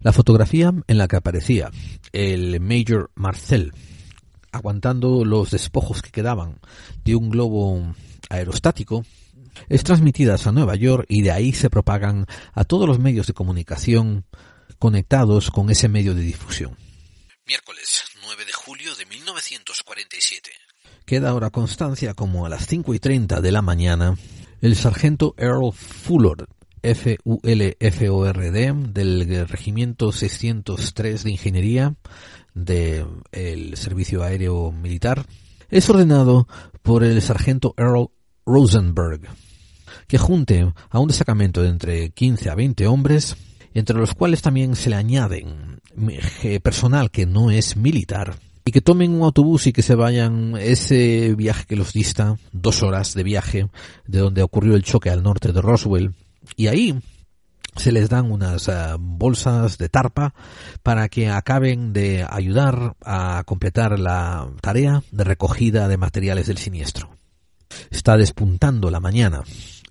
la 0.00 0.12
fotografía 0.12 0.72
en 0.86 0.98
la 0.98 1.08
que 1.08 1.16
aparecía 1.16 1.70
el 2.12 2.60
Major 2.60 3.10
Marcel 3.14 3.72
aguantando 4.54 5.24
los 5.24 5.50
despojos 5.50 6.00
que 6.00 6.10
quedaban 6.10 6.60
de 7.04 7.16
un 7.16 7.28
globo 7.28 7.94
aerostático 8.30 9.04
es 9.68 9.82
transmitida 9.82 10.36
a 10.42 10.52
Nueva 10.52 10.76
York 10.76 11.06
y 11.08 11.22
de 11.22 11.32
ahí 11.32 11.52
se 11.52 11.70
propagan 11.70 12.26
a 12.52 12.64
todos 12.64 12.86
los 12.88 12.98
medios 12.98 13.26
de 13.26 13.34
comunicación 13.34 14.24
conectados 14.78 15.50
con 15.50 15.70
ese 15.70 15.88
medio 15.88 16.14
de 16.14 16.22
difusión. 16.22 16.76
Miércoles 17.46 18.04
9 18.24 18.44
de 18.46 18.52
julio 18.52 18.94
de 18.94 19.04
1947. 19.04 20.50
Queda 21.04 21.28
ahora 21.28 21.50
constancia 21.50 22.14
como 22.14 22.46
a 22.46 22.48
las 22.48 22.66
5 22.66 22.94
y 22.94 22.98
30 22.98 23.42
de 23.42 23.52
la 23.52 23.60
mañana, 23.60 24.16
el 24.62 24.76
sargento 24.76 25.34
Earl 25.36 25.72
Fuller, 25.74 26.46
F-U-L-F-O-R-D, 26.82 28.72
del 28.88 29.48
Regimiento 29.48 30.10
603 30.10 31.24
de 31.24 31.30
Ingeniería 31.30 31.94
del 32.54 33.76
Servicio 33.76 34.22
Aéreo 34.22 34.72
Militar, 34.72 35.26
es 35.68 35.90
ordenado 35.90 36.48
por 36.82 37.04
el 37.04 37.20
sargento 37.20 37.74
Earl 37.76 38.08
Rosenberg 38.46 39.20
que 40.06 40.18
junte 40.18 40.72
a 40.90 40.98
un 40.98 41.08
destacamento 41.08 41.62
de 41.62 41.68
entre 41.68 42.10
15 42.10 42.50
a 42.50 42.54
20 42.54 42.86
hombres, 42.86 43.36
entre 43.74 43.98
los 43.98 44.14
cuales 44.14 44.40
también 44.42 44.76
se 44.76 44.90
le 44.90 44.96
añaden 44.96 45.80
personal 46.62 47.10
que 47.10 47.26
no 47.26 47.50
es 47.50 47.76
militar, 47.76 48.36
y 48.64 48.72
que 48.72 48.80
tomen 48.80 49.12
un 49.12 49.22
autobús 49.22 49.66
y 49.66 49.72
que 49.72 49.82
se 49.82 49.94
vayan 49.94 50.56
ese 50.58 51.34
viaje 51.34 51.66
que 51.66 51.76
los 51.76 51.92
dista, 51.92 52.36
dos 52.52 52.82
horas 52.82 53.14
de 53.14 53.22
viaje, 53.22 53.68
de 54.06 54.18
donde 54.18 54.42
ocurrió 54.42 54.74
el 54.74 54.82
choque 54.82 55.10
al 55.10 55.22
norte 55.22 55.52
de 55.52 55.60
Roswell, 55.60 56.14
y 56.56 56.68
ahí 56.68 56.98
se 57.76 57.92
les 57.92 58.08
dan 58.08 58.30
unas 58.30 58.68
eh, 58.68 58.72
bolsas 58.98 59.78
de 59.78 59.88
tarpa 59.88 60.34
para 60.82 61.08
que 61.08 61.28
acaben 61.28 61.92
de 61.92 62.24
ayudar 62.28 62.96
a 63.04 63.42
completar 63.44 63.98
la 63.98 64.48
tarea 64.60 65.02
de 65.10 65.24
recogida 65.24 65.88
de 65.88 65.96
materiales 65.96 66.46
del 66.46 66.58
siniestro. 66.58 67.10
Está 67.90 68.16
despuntando 68.16 68.90
la 68.90 69.00
mañana 69.00 69.42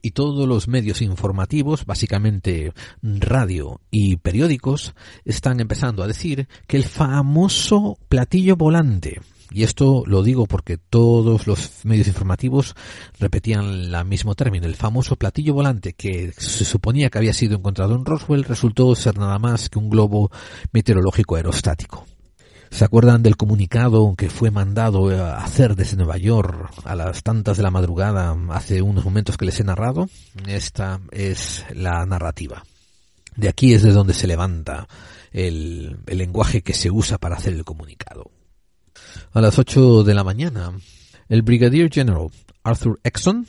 y 0.04 0.12
todos 0.12 0.47
los 0.47 0.68
medios 0.68 1.01
informativos, 1.01 1.86
básicamente 1.86 2.74
radio 3.01 3.82
y 3.89 4.18
periódicos, 4.18 4.93
están 5.26 5.60
empezando 5.60 6.04
a 6.04 6.08
decir 6.08 6.47
que 6.68 6.78
el 6.78 6.84
famoso 6.84 7.97
platillo 8.10 8.56
volante, 8.56 9.22
y 9.54 9.64
esto 9.64 10.04
lo 10.08 10.24
digo 10.24 10.47
porque 10.47 10.78
todos 10.78 11.45
los 11.45 11.86
medios 11.86 12.08
informativos 12.08 12.76
repetían 13.20 13.66
el 13.66 14.06
mismo 14.06 14.34
término. 14.34 14.66
El 14.66 14.76
famoso 14.76 15.16
platillo 15.16 15.54
volante 15.54 15.93
que 15.93 16.34
se 16.36 16.66
suponía 16.66 17.12
que 17.12 17.20
había 17.20 17.34
sido 17.34 17.56
encontrado 17.56 17.95
en 17.95 18.04
Roswell 18.04 18.45
resultó 18.45 18.95
ser 18.95 19.20
nada 19.20 19.38
más 19.38 19.70
que 19.70 19.78
un 19.78 19.91
globo 19.91 20.32
meteorológico 20.72 21.36
aerostático. 21.36 22.06
¿Se 22.74 22.86
acuerdan 22.86 23.21
del 23.21 23.38
comunicado 23.38 24.15
que 24.17 24.32
fue 24.32 24.49
mandado 24.49 25.07
a 25.09 25.38
hacer 25.38 25.76
desde 25.76 25.95
Nueva 25.95 26.17
York 26.17 26.74
a 26.84 26.95
las 26.95 27.21
tantas 27.21 27.55
de 27.55 27.61
la 27.61 27.69
madrugada 27.69 28.36
hace 28.49 28.82
unos 28.82 29.05
momentos 29.05 29.38
que 29.38 29.45
les 29.45 29.59
he 29.59 29.63
narrado? 29.63 30.09
Esta 30.47 30.99
es 31.11 31.65
la 31.76 32.03
narrativa. 32.07 32.63
De 33.36 33.47
aquí 33.47 33.76
es 33.76 33.84
de 33.84 33.91
donde 33.91 34.15
se 34.15 34.26
levanta 34.26 34.88
el, 35.32 35.99
el 36.07 36.17
lenguaje 36.17 36.63
que 36.63 36.74
se 36.74 36.89
usa 36.89 37.19
para 37.19 37.36
hacer 37.36 37.53
el 37.53 37.63
comunicado. 37.63 38.32
A 39.34 39.39
las 39.39 39.59
8 39.59 40.04
de 40.04 40.13
la 40.16 40.24
mañana, 40.24 40.71
el 41.29 41.43
Brigadier 41.43 41.93
General 41.93 42.29
Arthur 42.63 43.00
Exxon 43.04 43.45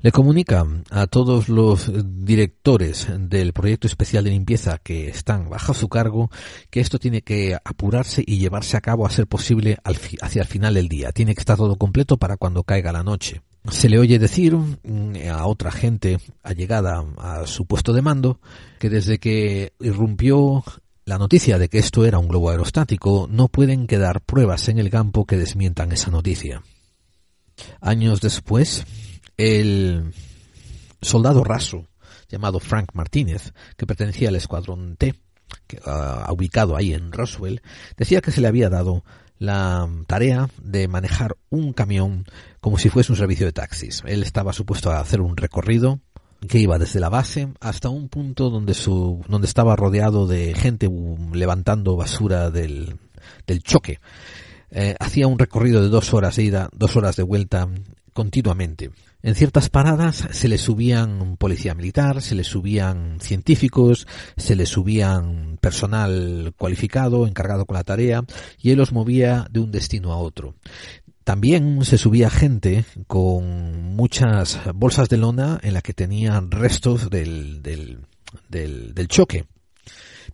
le 0.00 0.12
comunica 0.12 0.66
a 0.90 1.06
todos 1.06 1.48
los 1.48 1.90
directores 2.24 3.08
del 3.18 3.52
proyecto 3.52 3.86
especial 3.86 4.24
de 4.24 4.30
limpieza 4.30 4.78
que 4.78 5.08
están 5.08 5.48
bajo 5.48 5.74
su 5.74 5.88
cargo 5.88 6.30
que 6.70 6.80
esto 6.80 6.98
tiene 6.98 7.22
que 7.22 7.56
apurarse 7.64 8.22
y 8.26 8.38
llevarse 8.38 8.76
a 8.76 8.80
cabo 8.80 9.06
a 9.06 9.10
ser 9.10 9.26
posible 9.26 9.78
hacia 9.84 10.42
el 10.42 10.48
final 10.48 10.74
del 10.74 10.88
día. 10.88 11.12
Tiene 11.12 11.34
que 11.34 11.40
estar 11.40 11.56
todo 11.56 11.76
completo 11.76 12.16
para 12.16 12.36
cuando 12.36 12.62
caiga 12.62 12.92
la 12.92 13.02
noche. 13.02 13.42
Se 13.70 13.88
le 13.88 13.98
oye 13.98 14.18
decir 14.18 14.54
mm, 14.54 15.28
a 15.32 15.46
otra 15.46 15.72
gente 15.72 16.18
allegada 16.42 17.04
a 17.18 17.46
su 17.46 17.66
puesto 17.66 17.92
de 17.92 18.02
mando 18.02 18.40
que 18.78 18.90
desde 18.90 19.18
que 19.18 19.72
irrumpió 19.80 20.62
la 21.04 21.18
noticia 21.18 21.58
de 21.58 21.68
que 21.68 21.78
esto 21.78 22.04
era 22.04 22.18
un 22.18 22.28
globo 22.28 22.50
aerostático 22.50 23.28
no 23.30 23.48
pueden 23.48 23.86
quedar 23.86 24.20
pruebas 24.20 24.68
en 24.68 24.78
el 24.78 24.90
campo 24.90 25.24
que 25.24 25.36
desmientan 25.36 25.92
esa 25.92 26.10
noticia. 26.10 26.62
Años 27.80 28.20
después, 28.20 28.84
el 29.36 30.12
soldado 31.02 31.44
raso 31.44 31.86
llamado 32.28 32.58
Frank 32.58 32.90
Martínez, 32.94 33.52
que 33.76 33.86
pertenecía 33.86 34.28
al 34.28 34.36
escuadrón 34.36 34.96
T, 34.96 35.14
que, 35.66 35.78
uh, 35.86 36.32
ubicado 36.32 36.76
ahí 36.76 36.92
en 36.92 37.12
Roswell, 37.12 37.62
decía 37.96 38.20
que 38.20 38.32
se 38.32 38.40
le 38.40 38.48
había 38.48 38.68
dado 38.68 39.04
la 39.38 39.88
tarea 40.06 40.48
de 40.62 40.88
manejar 40.88 41.36
un 41.50 41.72
camión 41.72 42.24
como 42.60 42.78
si 42.78 42.88
fuese 42.88 43.12
un 43.12 43.18
servicio 43.18 43.46
de 43.46 43.52
taxis. 43.52 44.02
Él 44.06 44.22
estaba 44.22 44.52
supuesto 44.52 44.90
a 44.90 45.00
hacer 45.00 45.20
un 45.20 45.36
recorrido 45.36 46.00
que 46.48 46.58
iba 46.58 46.78
desde 46.78 47.00
la 47.00 47.08
base 47.08 47.48
hasta 47.60 47.88
un 47.88 48.08
punto 48.08 48.50
donde 48.50 48.74
su 48.74 49.24
donde 49.28 49.46
estaba 49.46 49.76
rodeado 49.76 50.26
de 50.26 50.54
gente 50.54 50.88
levantando 51.32 51.96
basura 51.96 52.50
del, 52.50 52.98
del 53.46 53.62
choque. 53.62 54.00
Eh, 54.70 54.96
hacía 54.98 55.26
un 55.26 55.38
recorrido 55.38 55.82
de 55.82 55.88
dos 55.88 56.12
horas 56.12 56.36
de 56.36 56.44
ida, 56.44 56.68
dos 56.72 56.96
horas 56.96 57.16
de 57.16 57.22
vuelta 57.22 57.68
continuamente. 58.16 58.90
En 59.22 59.34
ciertas 59.34 59.68
paradas 59.68 60.26
se 60.30 60.48
le 60.48 60.56
subían 60.56 61.36
policía 61.36 61.74
militar, 61.74 62.22
se 62.22 62.34
le 62.34 62.44
subían 62.44 63.20
científicos, 63.20 64.08
se 64.36 64.56
le 64.56 64.64
subían 64.64 65.58
personal 65.60 66.54
cualificado, 66.56 67.26
encargado 67.26 67.66
con 67.66 67.76
la 67.76 67.84
tarea, 67.84 68.24
y 68.58 68.70
él 68.70 68.78
los 68.78 68.92
movía 68.92 69.46
de 69.50 69.60
un 69.60 69.70
destino 69.70 70.12
a 70.12 70.16
otro. 70.16 70.54
También 71.24 71.84
se 71.84 71.98
subía 71.98 72.30
gente 72.30 72.84
con 73.06 73.94
muchas 73.94 74.60
bolsas 74.74 75.08
de 75.08 75.18
lona 75.18 75.58
en 75.62 75.74
la 75.74 75.82
que 75.82 75.92
tenían 75.92 76.50
restos 76.50 77.10
del, 77.10 77.62
del, 77.62 77.98
del, 78.48 78.94
del 78.94 79.08
choque. 79.08 79.44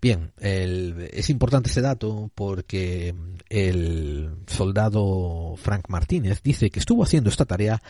Bien, 0.03 0.33
es 0.41 1.31
importante 1.31 1.71
ese 1.71 1.81
dato 1.81 2.29
porque 2.35 3.15
el 3.49 4.31
soldado 4.49 5.55
Frank 5.57 5.85
Martínez 5.91 6.43
dice 6.43 6.71
que 6.71 6.81
estuvo 6.81 7.05
haciendo 7.05 7.31
esta 7.31 7.45
tarea 7.45 7.81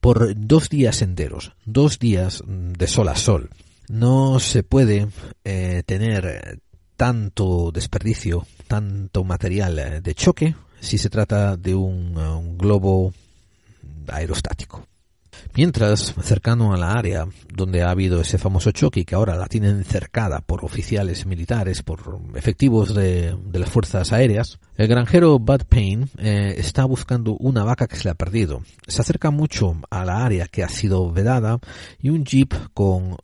por 0.00 0.34
dos 0.34 0.68
días 0.68 1.00
enteros, 1.00 1.52
dos 1.64 2.00
días 2.00 2.42
de 2.44 2.86
sol 2.88 3.08
a 3.08 3.14
sol. 3.14 3.50
No 3.88 4.40
se 4.40 4.64
puede 4.64 5.06
eh, 5.44 5.84
tener 5.86 6.60
tanto 6.96 7.70
desperdicio, 7.70 8.48
tanto 8.66 9.22
material 9.22 10.02
de 10.02 10.14
choque 10.16 10.56
si 10.80 10.98
se 10.98 11.08
trata 11.08 11.56
de 11.56 11.76
un 11.76 12.58
globo 12.58 13.14
aerostático. 14.08 14.89
Mientras, 15.54 16.14
cercano 16.22 16.72
a 16.72 16.76
la 16.76 16.92
área 16.92 17.26
donde 17.52 17.82
ha 17.82 17.90
habido 17.90 18.20
ese 18.20 18.38
famoso 18.38 18.70
choque 18.70 19.00
y 19.00 19.04
que 19.04 19.14
ahora 19.14 19.36
la 19.36 19.46
tienen 19.46 19.84
cercada 19.84 20.40
por 20.40 20.64
oficiales 20.64 21.26
militares, 21.26 21.82
por 21.82 22.20
efectivos 22.34 22.94
de, 22.94 23.36
de 23.44 23.58
las 23.58 23.68
fuerzas 23.68 24.12
aéreas, 24.12 24.58
el 24.76 24.86
granjero 24.86 25.38
Bud 25.38 25.62
Payne 25.68 26.06
eh, 26.18 26.54
está 26.56 26.84
buscando 26.84 27.36
una 27.36 27.64
vaca 27.64 27.88
que 27.88 27.96
se 27.96 28.04
le 28.04 28.10
ha 28.10 28.14
perdido. 28.14 28.62
Se 28.86 29.02
acerca 29.02 29.30
mucho 29.30 29.76
a 29.90 30.04
la 30.04 30.24
área 30.24 30.46
que 30.46 30.62
ha 30.62 30.68
sido 30.68 31.10
vedada 31.12 31.58
y 31.98 32.10
un 32.10 32.24
jeep 32.24 32.54
con 32.72 33.16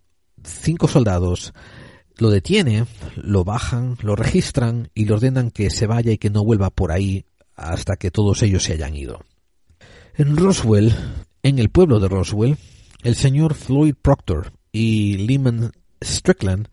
cinco 0.43 0.89
soldados 0.89 1.55
lo 2.19 2.31
detiene, 2.31 2.87
lo 3.15 3.45
bajan, 3.45 3.99
lo 4.03 4.17
registran 4.17 4.91
y 4.95 5.05
le 5.05 5.15
ordenan 5.15 5.51
que 5.51 5.71
se 5.71 5.87
vaya 5.87 6.13
y 6.13 6.19
que 6.19 6.31
no 6.31 6.45
vuelva 6.45 6.71
por 6.71 6.93
ahí 6.93 7.27
hasta 7.55 7.97
que 7.97 8.11
todos 8.11 8.43
ellos 8.43 8.65
se 8.65 8.73
hayan 8.73 8.97
ido. 8.97 9.21
En 10.15 10.37
Roswell, 10.37 10.95
en 11.47 11.61
el 11.61 11.71
pueblo 11.71 12.01
de 12.01 12.09
Roswell, 12.09 12.59
el 13.05 13.15
señor 13.15 13.55
Floyd 13.55 13.95
Proctor 13.95 14.53
y 14.73 15.17
Lehman 15.29 15.71
Strickland 16.03 16.67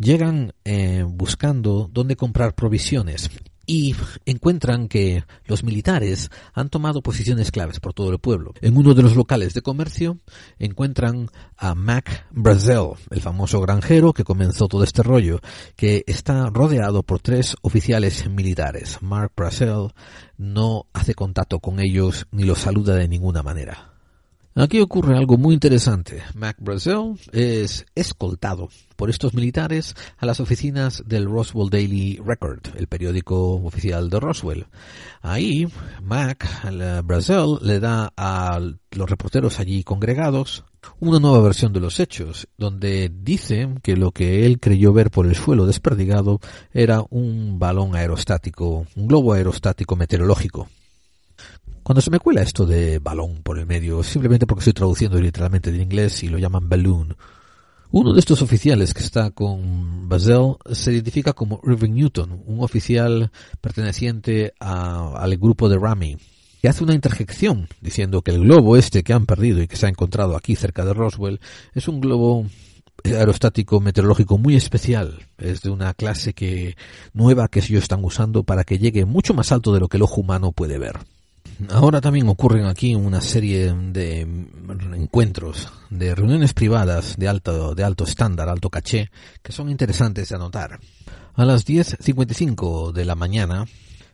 llegan 0.00 0.52
eh, 0.64 1.04
buscando 1.06 1.88
dónde 1.92 2.16
comprar 2.16 2.56
provisiones 2.56 3.30
y 3.66 3.94
encuentran 4.24 4.88
que 4.88 5.22
los 5.44 5.62
militares 5.62 6.30
han 6.54 6.70
tomado 6.70 7.02
posiciones 7.02 7.52
claves 7.52 7.78
por 7.78 7.94
todo 7.94 8.10
el 8.10 8.18
pueblo. 8.18 8.52
En 8.62 8.76
uno 8.76 8.94
de 8.94 9.04
los 9.04 9.14
locales 9.14 9.54
de 9.54 9.62
comercio 9.62 10.18
encuentran 10.58 11.28
a 11.56 11.76
Mac 11.76 12.26
Brazel, 12.32 12.94
el 13.10 13.20
famoso 13.20 13.60
granjero 13.60 14.12
que 14.12 14.24
comenzó 14.24 14.66
todo 14.66 14.82
este 14.82 15.04
rollo, 15.04 15.38
que 15.76 16.02
está 16.08 16.50
rodeado 16.50 17.04
por 17.04 17.20
tres 17.20 17.54
oficiales 17.62 18.28
militares. 18.28 18.98
Mark 19.02 19.30
Brazel 19.36 19.92
no 20.36 20.86
hace 20.92 21.14
contacto 21.14 21.60
con 21.60 21.78
ellos 21.78 22.26
ni 22.32 22.42
los 22.42 22.58
saluda 22.58 22.96
de 22.96 23.06
ninguna 23.06 23.44
manera. 23.44 23.95
Aquí 24.58 24.80
ocurre 24.80 25.18
algo 25.18 25.36
muy 25.36 25.52
interesante. 25.52 26.22
Mac 26.34 26.56
Brazel 26.58 27.20
es 27.32 27.84
escoltado 27.94 28.70
por 28.96 29.10
estos 29.10 29.34
militares 29.34 29.94
a 30.16 30.24
las 30.24 30.40
oficinas 30.40 31.02
del 31.06 31.26
Roswell 31.26 31.68
Daily 31.68 32.18
Record, 32.24 32.60
el 32.74 32.86
periódico 32.86 33.56
oficial 33.56 34.08
de 34.08 34.18
Roswell. 34.18 34.66
Ahí, 35.20 35.68
Mac 36.02 36.48
Brazel 37.04 37.58
le 37.60 37.80
da 37.80 38.14
a 38.16 38.58
los 38.92 39.10
reporteros 39.10 39.60
allí 39.60 39.84
congregados 39.84 40.64
una 41.00 41.18
nueva 41.18 41.42
versión 41.42 41.74
de 41.74 41.80
los 41.80 42.00
hechos, 42.00 42.48
donde 42.56 43.12
dice 43.12 43.68
que 43.82 43.94
lo 43.94 44.12
que 44.12 44.46
él 44.46 44.58
creyó 44.58 44.94
ver 44.94 45.10
por 45.10 45.26
el 45.26 45.34
suelo 45.34 45.66
desperdigado 45.66 46.40
era 46.72 47.02
un 47.10 47.58
balón 47.58 47.94
aerostático, 47.94 48.86
un 48.96 49.06
globo 49.06 49.34
aerostático 49.34 49.96
meteorológico. 49.96 50.70
Cuando 51.86 52.00
se 52.00 52.10
me 52.10 52.18
cuela 52.18 52.42
esto 52.42 52.66
de 52.66 52.98
balón 52.98 53.44
por 53.44 53.60
el 53.60 53.64
medio, 53.64 54.02
simplemente 54.02 54.44
porque 54.44 54.58
estoy 54.58 54.72
traduciendo 54.72 55.20
literalmente 55.20 55.70
del 55.70 55.82
inglés 55.82 56.20
y 56.24 56.28
lo 56.28 56.36
llaman 56.36 56.68
balloon, 56.68 57.16
uno 57.92 58.12
de 58.12 58.18
estos 58.18 58.42
oficiales 58.42 58.92
que 58.92 59.04
está 59.04 59.30
con 59.30 60.08
Basel 60.08 60.56
se 60.72 60.92
identifica 60.92 61.32
como 61.32 61.60
Irving 61.62 61.92
Newton, 61.92 62.42
un 62.44 62.64
oficial 62.64 63.30
perteneciente 63.60 64.52
a, 64.58 65.12
al 65.16 65.36
grupo 65.36 65.68
de 65.68 65.78
Rami, 65.78 66.16
que 66.60 66.68
hace 66.68 66.82
una 66.82 66.92
interjección 66.92 67.68
diciendo 67.80 68.20
que 68.22 68.32
el 68.32 68.40
globo 68.40 68.76
este 68.76 69.04
que 69.04 69.12
han 69.12 69.26
perdido 69.26 69.62
y 69.62 69.68
que 69.68 69.76
se 69.76 69.86
ha 69.86 69.88
encontrado 69.88 70.36
aquí 70.36 70.56
cerca 70.56 70.84
de 70.84 70.92
Roswell 70.92 71.38
es 71.72 71.86
un 71.86 72.00
globo 72.00 72.46
aerostático 73.04 73.78
meteorológico 73.78 74.38
muy 74.38 74.56
especial. 74.56 75.20
Es 75.38 75.62
de 75.62 75.70
una 75.70 75.94
clase 75.94 76.32
que 76.34 76.76
nueva 77.12 77.46
que 77.46 77.60
ellos 77.60 77.84
están 77.84 78.04
usando 78.04 78.42
para 78.42 78.64
que 78.64 78.80
llegue 78.80 79.04
mucho 79.04 79.34
más 79.34 79.52
alto 79.52 79.72
de 79.72 79.78
lo 79.78 79.86
que 79.86 79.98
el 79.98 80.02
ojo 80.02 80.20
humano 80.20 80.50
puede 80.50 80.78
ver. 80.78 80.98
Ahora 81.70 82.02
también 82.02 82.28
ocurren 82.28 82.66
aquí 82.66 82.94
una 82.94 83.22
serie 83.22 83.72
de 83.72 84.20
encuentros, 84.20 85.72
de 85.88 86.14
reuniones 86.14 86.52
privadas 86.52 87.16
de 87.16 87.28
alto, 87.28 87.74
de 87.74 87.82
alto 87.82 88.04
estándar, 88.04 88.48
alto 88.48 88.68
caché, 88.68 89.10
que 89.42 89.52
son 89.52 89.70
interesantes 89.70 90.28
de 90.28 90.34
anotar. 90.34 90.78
A 91.34 91.44
las 91.46 91.66
10.55 91.66 92.92
de 92.92 93.04
la 93.06 93.14
mañana, 93.14 93.64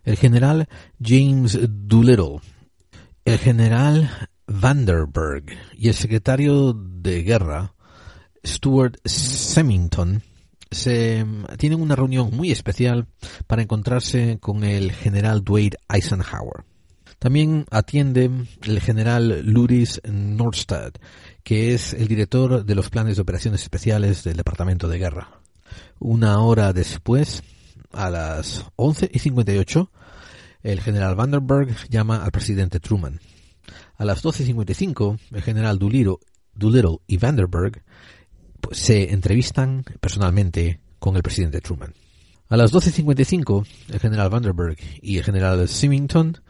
el 0.05 0.17
general 0.17 0.69
James 1.03 1.59
Doolittle, 1.69 2.41
el 3.25 3.39
general 3.39 4.11
Vanderberg 4.47 5.45
y 5.77 5.89
el 5.89 5.95
secretario 5.95 6.73
de 6.75 7.23
guerra 7.23 7.75
Stuart 8.45 8.97
Semington 9.05 10.23
se 10.71 11.27
tienen 11.59 11.81
una 11.81 11.97
reunión 11.97 12.31
muy 12.33 12.51
especial 12.51 13.07
para 13.47 13.63
encontrarse 13.63 14.39
con 14.41 14.65
el 14.65 14.93
general 14.93 15.45
Dwight 15.45 15.75
Eisenhower. 15.89 16.65
También 17.23 17.67
atiende 17.71 18.29
el 18.65 18.81
general 18.81 19.43
Luris 19.45 20.01
Nordstad, 20.05 20.95
que 21.45 21.73
es 21.73 21.95
el 21.95 22.09
director 22.09 22.65
de 22.65 22.75
los 22.75 22.91
planes 22.91 23.15
de 23.15 23.23
operaciones 23.23 23.63
especiales 23.63 24.25
del 24.25 24.37
Departamento 24.37 24.89
de 24.89 24.99
Guerra. 24.99 25.41
Una 26.01 26.41
hora 26.41 26.73
después, 26.73 27.45
a 27.93 28.11
las 28.11 28.67
11 28.75 29.09
y 29.13 29.21
58, 29.21 29.89
el 30.65 30.81
general 30.81 31.15
Vanderberg 31.15 31.89
llama 31.89 32.25
al 32.25 32.33
presidente 32.33 32.81
Truman. 32.81 33.21
A 33.99 34.05
las 34.05 34.21
12 34.21 34.43
y 34.43 34.47
55, 34.47 35.17
el 35.31 35.43
general 35.43 35.79
Doolittle 35.79 36.99
y 37.07 37.19
Vanderberg 37.19 37.85
pues, 38.61 38.79
se 38.79 39.13
entrevistan 39.13 39.85
personalmente 40.01 40.81
con 40.99 41.15
el 41.15 41.23
presidente 41.23 41.61
Truman. 41.61 41.95
A 42.49 42.57
las 42.57 42.73
12.55, 42.73 43.65
el 43.93 44.01
general 44.01 44.29
Vanderberg 44.29 44.77
y 45.01 45.19
el 45.19 45.25
general 45.25 45.69
Symington 45.69 46.43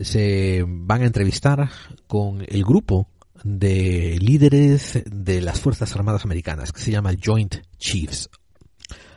se 0.00 0.64
van 0.66 1.02
a 1.02 1.06
entrevistar 1.06 1.70
con 2.06 2.44
el 2.48 2.64
grupo 2.64 3.08
de 3.44 4.18
líderes 4.20 5.02
de 5.06 5.40
las 5.40 5.60
Fuerzas 5.60 5.94
Armadas 5.94 6.24
Americanas, 6.24 6.72
que 6.72 6.80
se 6.80 6.90
llama 6.90 7.12
Joint 7.22 7.56
Chiefs. 7.78 8.28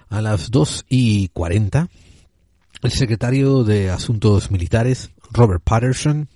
A 0.09 0.21
las 0.21 0.51
2 0.51 0.85
y 0.89 1.29
40, 1.29 1.89
el 2.83 2.91
secretario 2.91 3.63
de 3.63 3.89
Asuntos 3.89 4.51
Militares, 4.51 5.11
Robert 5.31 5.63
Patterson, 5.63 6.29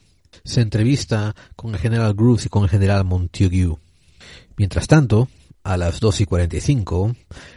se 0.44 0.61
entrevista 0.61 1.36
con 1.56 1.74
el 1.74 1.80
general 1.80 2.14
Groves 2.14 2.45
y 2.45 2.49
con 2.49 2.64
el 2.64 2.69
general 2.69 3.06
Montague. 3.06 3.76
Mientras 4.56 4.88
tanto, 4.88 5.28
a 5.64 5.78
las 5.78 5.99
2 5.99 6.22
y 6.22 6.26
45, 6.26 7.15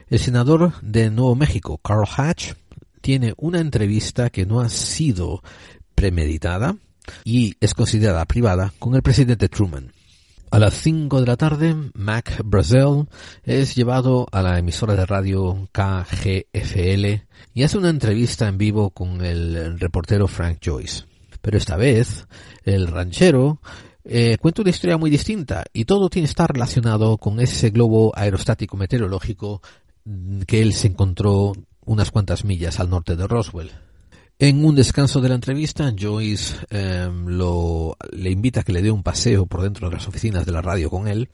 el 0.08 0.18
senador 0.18 0.80
de 0.82 1.10
Nuevo 1.10 1.36
México, 1.36 1.78
Carl 1.78 2.04
Hatch, 2.16 2.52
tiene 3.00 3.32
una 3.38 3.60
entrevista 3.60 4.28
que 4.28 4.44
no 4.44 4.60
ha 4.60 4.68
sido 4.68 5.42
premeditada 6.00 6.76
y 7.24 7.56
es 7.60 7.74
considerada 7.74 8.24
privada 8.24 8.72
con 8.78 8.94
el 8.94 9.02
presidente 9.02 9.50
Truman. 9.50 9.92
A 10.50 10.58
las 10.58 10.72
5 10.72 11.20
de 11.20 11.26
la 11.26 11.36
tarde, 11.36 11.76
Mac 11.92 12.40
Brazel 12.42 13.06
es 13.44 13.74
llevado 13.74 14.26
a 14.32 14.40
la 14.40 14.58
emisora 14.58 14.94
de 14.94 15.04
radio 15.04 15.68
KGFL 15.72 17.04
y 17.52 17.62
hace 17.64 17.76
una 17.76 17.90
entrevista 17.90 18.48
en 18.48 18.56
vivo 18.56 18.90
con 18.90 19.22
el 19.22 19.78
reportero 19.78 20.26
Frank 20.26 20.60
Joyce. 20.64 21.04
Pero 21.42 21.58
esta 21.58 21.76
vez, 21.76 22.26
el 22.64 22.86
ranchero 22.86 23.60
eh, 24.04 24.38
cuenta 24.40 24.62
una 24.62 24.70
historia 24.70 24.96
muy 24.96 25.10
distinta 25.10 25.64
y 25.74 25.84
todo 25.84 26.08
tiene 26.08 26.26
que 26.26 26.30
estar 26.30 26.50
relacionado 26.50 27.18
con 27.18 27.40
ese 27.40 27.68
globo 27.68 28.10
aerostático 28.16 28.78
meteorológico 28.78 29.60
que 30.46 30.62
él 30.62 30.72
se 30.72 30.86
encontró 30.86 31.52
unas 31.84 32.10
cuantas 32.10 32.46
millas 32.46 32.80
al 32.80 32.88
norte 32.88 33.16
de 33.16 33.26
Roswell. 33.26 33.70
En 34.42 34.64
un 34.64 34.74
descanso 34.74 35.20
de 35.20 35.28
la 35.28 35.34
entrevista, 35.34 35.92
Joyce 35.94 36.54
lo, 37.26 37.94
le 38.10 38.30
invita 38.30 38.60
a 38.60 38.62
que 38.62 38.72
le 38.72 38.80
dé 38.80 38.90
un 38.90 39.02
paseo 39.02 39.44
por 39.44 39.60
dentro 39.60 39.90
de 39.90 39.96
las 39.96 40.08
oficinas 40.08 40.46
de 40.46 40.52
la 40.52 40.62
radio 40.62 40.88
con 40.88 41.08
él 41.08 41.28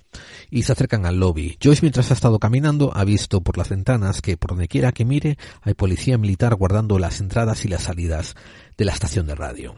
y 0.51 0.65
se 0.65 0.73
acercan 0.73 1.07
al 1.07 1.21
lobby. 1.21 1.57
Joyce, 1.63 1.83
mientras 1.83 2.11
ha 2.11 2.15
estado 2.15 2.41
caminando, 2.41 2.91
ha 2.97 3.05
visto 3.05 3.43
por 3.43 3.59
las 3.59 3.69
ventanas 3.69 4.21
que 4.23 4.37
por 4.37 4.51
donde 4.51 4.67
quiera 4.67 4.91
que 4.91 5.05
mire 5.05 5.39
hay 5.63 5.75
policía 5.75 6.19
militar 6.19 6.57
guardando 6.57 6.99
las 6.99 7.21
entradas 7.21 7.65
y 7.65 7.69
las 7.69 7.85
salidas 7.85 8.35
de 8.77 8.85
la 8.85 8.93
estación 8.93 9.29
de 9.29 9.37
radio. 9.37 9.77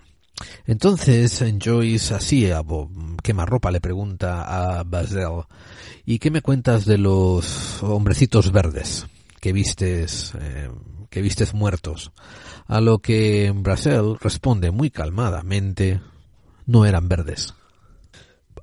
Entonces 0.65 1.45
Joyce 1.63 2.15
así 2.15 2.51
a 2.51 2.63
quemarropa 3.23 3.71
le 3.71 3.83
pregunta 3.83 4.79
a 4.79 4.85
Basel 4.85 5.43
¿y 6.07 6.19
qué 6.19 6.31
me 6.31 6.41
cuentas 6.41 6.87
de 6.87 6.97
los 6.97 7.83
hombrecitos 7.83 8.53
verdes 8.53 9.07
que 9.39 9.53
vistes 9.53 10.33
eh, 10.41 10.71
que 11.11 11.23
vistes 11.23 11.55
muertos? 11.55 12.13
A 12.67 12.81
lo 12.81 12.99
que 12.99 13.53
Basel 13.55 14.17
responde 14.21 14.71
muy 14.71 14.91
calmadamente 14.91 16.01
no 16.67 16.85
eran 16.85 17.09
verdes. 17.09 17.55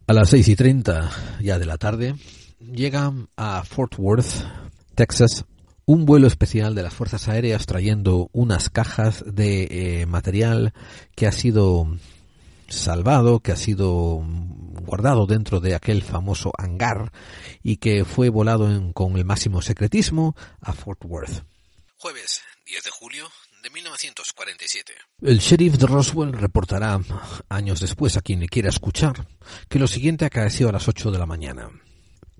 A 0.07 0.13
las 0.13 0.29
seis 0.29 0.47
y 0.47 0.55
treinta 0.55 1.09
ya 1.41 1.57
de 1.57 1.65
la 1.65 1.77
tarde 1.77 2.15
llegan 2.59 3.29
a 3.35 3.63
Fort 3.63 3.95
Worth, 3.97 4.45
Texas, 4.93 5.45
un 5.85 6.05
vuelo 6.05 6.27
especial 6.27 6.75
de 6.75 6.83
las 6.83 6.93
Fuerzas 6.93 7.27
Aéreas 7.27 7.65
trayendo 7.65 8.29
unas 8.31 8.69
cajas 8.69 9.23
de 9.27 9.67
eh, 9.69 10.05
material 10.05 10.73
que 11.15 11.27
ha 11.27 11.31
sido 11.31 11.87
salvado, 12.67 13.39
que 13.39 13.51
ha 13.51 13.55
sido 13.55 14.23
guardado 14.85 15.25
dentro 15.25 15.59
de 15.59 15.75
aquel 15.75 16.01
famoso 16.03 16.51
hangar 16.57 17.11
y 17.63 17.77
que 17.77 18.05
fue 18.05 18.29
volado 18.29 18.71
en, 18.71 18.93
con 18.93 19.17
el 19.17 19.25
máximo 19.25 19.61
secretismo 19.61 20.35
a 20.61 20.73
Fort 20.73 21.03
Worth. 21.05 21.43
Jueves 22.05 22.41
10 22.67 22.83
de 22.83 22.91
julio 22.91 23.25
de 23.63 23.69
1947. 23.71 24.93
El 25.23 25.39
sheriff 25.39 25.77
de 25.77 25.87
Roswell 25.87 26.33
reportará 26.33 26.99
años 27.49 27.79
después 27.79 28.15
a 28.15 28.21
quien 28.21 28.41
le 28.41 28.47
quiera 28.47 28.69
escuchar 28.69 29.27
que 29.69 29.79
lo 29.79 29.87
siguiente 29.87 30.23
acaeció 30.23 30.69
a 30.69 30.71
las 30.71 30.87
8 30.87 31.09
de 31.09 31.17
la 31.17 31.25
mañana. 31.25 31.71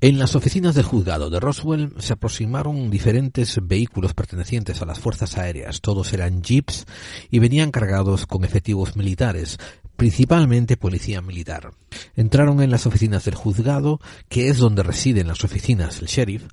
En 0.01 0.19
las 0.19 0.35
oficinas 0.35 0.75
del 0.75 0.85
juzgado 0.85 1.31
de 1.31 1.39
Roswell 1.39 1.95
se 1.97 2.13
aproximaron 2.13 2.91
diferentes 2.91 3.57
vehículos 3.59 4.13
pertenecientes 4.13 4.83
a 4.83 4.85
las 4.85 4.99
fuerzas 4.99 5.35
aéreas. 5.35 5.81
Todos 5.81 6.13
eran 6.13 6.43
jeeps 6.43 6.85
y 7.31 7.39
venían 7.39 7.71
cargados 7.71 8.27
con 8.27 8.45
efectivos 8.45 8.95
militares, 8.95 9.57
principalmente 9.95 10.77
policía 10.77 11.23
militar. 11.23 11.71
Entraron 12.15 12.61
en 12.61 12.69
las 12.69 12.85
oficinas 12.85 13.25
del 13.25 13.33
juzgado, 13.33 13.99
que 14.29 14.49
es 14.49 14.59
donde 14.59 14.83
residen 14.83 15.27
las 15.27 15.43
oficinas 15.43 16.01
del 16.01 16.07
sheriff, 16.07 16.43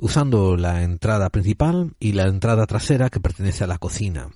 usando 0.00 0.56
la 0.56 0.82
entrada 0.82 1.30
principal 1.30 1.94
y 2.00 2.12
la 2.12 2.24
entrada 2.24 2.66
trasera 2.66 3.10
que 3.10 3.20
pertenece 3.20 3.64
a 3.64 3.66
la 3.66 3.78
cocina. 3.78 4.28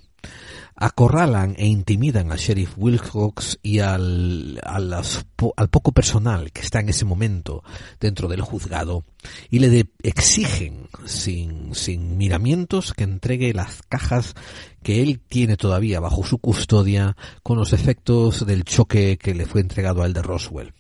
Acorralan 0.76 1.54
e 1.56 1.66
intimidan 1.66 2.32
al 2.32 2.38
sheriff 2.38 2.72
Wilcox 2.76 3.58
y 3.62 3.78
al, 3.78 4.60
al, 4.64 5.68
poco 5.70 5.92
personal 5.92 6.50
que 6.50 6.62
está 6.62 6.80
en 6.80 6.88
ese 6.88 7.04
momento 7.04 7.62
dentro 8.00 8.26
del 8.26 8.40
juzgado 8.40 9.04
y 9.50 9.60
le 9.60 9.70
de, 9.70 9.88
exigen 10.02 10.88
sin, 11.04 11.76
sin 11.76 12.16
miramientos 12.16 12.92
que 12.92 13.04
entregue 13.04 13.54
las 13.54 13.82
cajas 13.88 14.34
que 14.82 15.00
él 15.00 15.20
tiene 15.20 15.56
todavía 15.56 16.00
bajo 16.00 16.24
su 16.24 16.38
custodia 16.38 17.16
con 17.44 17.56
los 17.56 17.72
efectos 17.72 18.44
del 18.44 18.64
choque 18.64 19.16
que 19.16 19.34
le 19.34 19.46
fue 19.46 19.60
entregado 19.60 20.02
al 20.02 20.12
de 20.12 20.22
Roswell. 20.22 20.74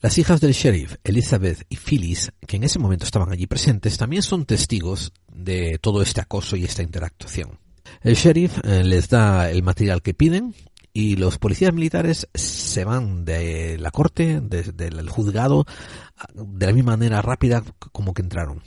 Las 0.00 0.16
hijas 0.16 0.40
del 0.40 0.52
sheriff, 0.52 0.94
Elizabeth 1.02 1.64
y 1.68 1.76
Phyllis, 1.76 2.30
que 2.46 2.56
en 2.56 2.62
ese 2.62 2.78
momento 2.78 3.04
estaban 3.04 3.32
allí 3.32 3.48
presentes, 3.48 3.98
también 3.98 4.22
son 4.22 4.44
testigos 4.44 5.12
de 5.32 5.78
todo 5.80 6.02
este 6.02 6.20
acoso 6.20 6.54
y 6.54 6.62
esta 6.62 6.84
interactuación. 6.84 7.58
El 8.02 8.14
sheriff 8.14 8.58
eh, 8.62 8.84
les 8.84 9.08
da 9.08 9.50
el 9.50 9.64
material 9.64 10.00
que 10.02 10.14
piden 10.14 10.54
y 10.92 11.16
los 11.16 11.38
policías 11.38 11.74
militares 11.74 12.28
se 12.32 12.84
van 12.84 13.24
de 13.24 13.76
la 13.78 13.90
corte, 13.90 14.40
de, 14.40 14.62
del 14.62 15.08
juzgado, 15.08 15.66
de 16.32 16.66
la 16.66 16.72
misma 16.72 16.92
manera 16.92 17.20
rápida 17.20 17.64
como 17.90 18.14
que 18.14 18.22
entraron. 18.22 18.62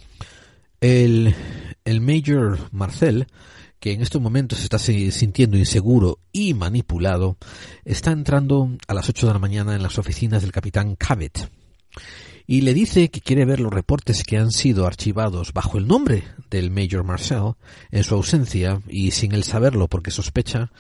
El, 0.82 1.34
el 1.86 2.02
Major 2.02 2.60
Marcel, 2.72 3.28
que 3.82 3.92
en 3.92 4.02
estos 4.02 4.22
momentos 4.22 4.60
se 4.60 4.64
está 4.64 4.80
sintiendo 4.80 5.58
inseguro 5.58 6.20
y 6.32 6.54
manipulado, 6.54 7.36
está 7.84 8.12
entrando 8.12 8.78
a 8.88 8.94
las 8.94 9.10
8 9.10 9.28
de 9.28 9.34
la 9.34 9.40
mañana 9.40 9.76
en 9.76 9.84
las 9.84 9.98
oficinas 9.98 10.44
del 10.44 10.54
capitán 10.54 10.96
Cabot 10.96 11.50
y 12.48 12.62
le 12.62 12.74
dice 12.74 13.10
que 13.10 13.22
quiere 13.22 13.46
ver 13.46 13.60
los 13.60 13.74
reportes 13.74 14.24
que 14.24 14.38
han 14.38 14.52
sido 14.52 14.86
archivados 14.86 15.54
bajo 15.54 15.78
el 15.78 15.88
nombre 15.88 16.26
del 16.50 16.70
Major 16.70 17.04
Marcel 17.04 17.54
en 17.92 18.04
su 18.04 18.14
ausencia 18.14 18.82
y 18.88 19.12
sin 19.12 19.34
él 19.34 19.44
saberlo 19.44 19.88
porque 19.88 20.12
sospecha 20.12 20.72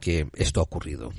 que 0.00 0.28
esto 0.34 0.60
ha 0.60 0.64
ocurrido. 0.64 1.12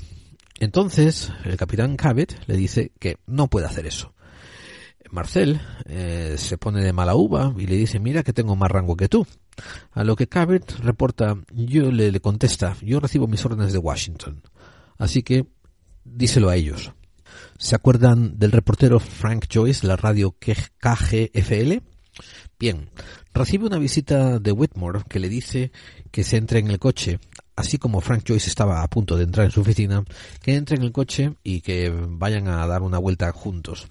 Entonces 0.60 1.32
el 1.44 1.58
capitán 1.58 1.98
Cabot 1.98 2.34
le 2.48 2.56
dice 2.56 2.92
que 3.00 3.18
no 3.26 3.48
puede 3.48 3.66
hacer 3.66 3.88
eso. 3.88 4.14
Marcel 5.12 5.60
eh, 5.86 6.36
se 6.38 6.58
pone 6.58 6.82
de 6.82 6.94
mala 6.94 7.16
uva 7.16 7.54
y 7.58 7.68
le 7.68 7.76
dice 7.76 8.00
mira 8.00 8.24
que 8.24 8.34
tengo 8.34 8.56
más 8.56 8.72
rango 8.72 8.96
que 8.96 9.10
tú. 9.10 9.26
A 9.92 10.04
lo 10.04 10.16
que 10.16 10.28
Cabot 10.28 10.80
reporta, 10.80 11.38
yo 11.52 11.92
le, 11.92 12.12
le 12.12 12.20
contesta, 12.20 12.76
yo 12.82 13.00
recibo 13.00 13.28
mis 13.28 13.46
órdenes 13.46 13.74
de 13.74 13.80
Washington. 13.80 14.42
Así 14.98 15.24
que 15.24 15.46
díselo 16.04 16.50
a 16.50 16.56
ellos. 16.56 16.92
¿Se 17.58 17.76
acuerdan 17.76 18.38
del 18.38 18.52
reportero 18.52 19.00
Frank 19.00 19.46
Joyce, 19.52 19.88
la 19.88 19.96
radio 19.96 20.36
KGFL? 20.40 21.82
Bien, 22.58 22.90
recibe 23.34 23.66
una 23.66 23.78
visita 23.78 24.40
de 24.40 24.52
Whitmore 24.52 25.04
que 25.10 25.20
le 25.20 25.28
dice 25.28 25.72
que 26.12 26.24
se 26.24 26.38
entre 26.38 26.60
en 26.60 26.72
el 26.72 26.80
coche, 26.80 27.20
así 27.56 27.78
como 27.78 28.00
Frank 28.00 28.24
Joyce 28.26 28.50
estaba 28.50 28.82
a 28.82 28.90
punto 28.90 29.18
de 29.18 29.24
entrar 29.24 29.46
en 29.46 29.52
su 29.52 29.62
oficina, 29.62 30.04
que 30.42 30.56
entre 30.56 30.78
en 30.78 30.84
el 30.84 30.94
coche 30.94 31.34
y 31.44 31.62
que 31.62 31.92
vayan 31.92 32.48
a 32.48 32.66
dar 32.68 32.82
una 32.82 32.98
vuelta 32.98 33.32
juntos. 33.34 33.88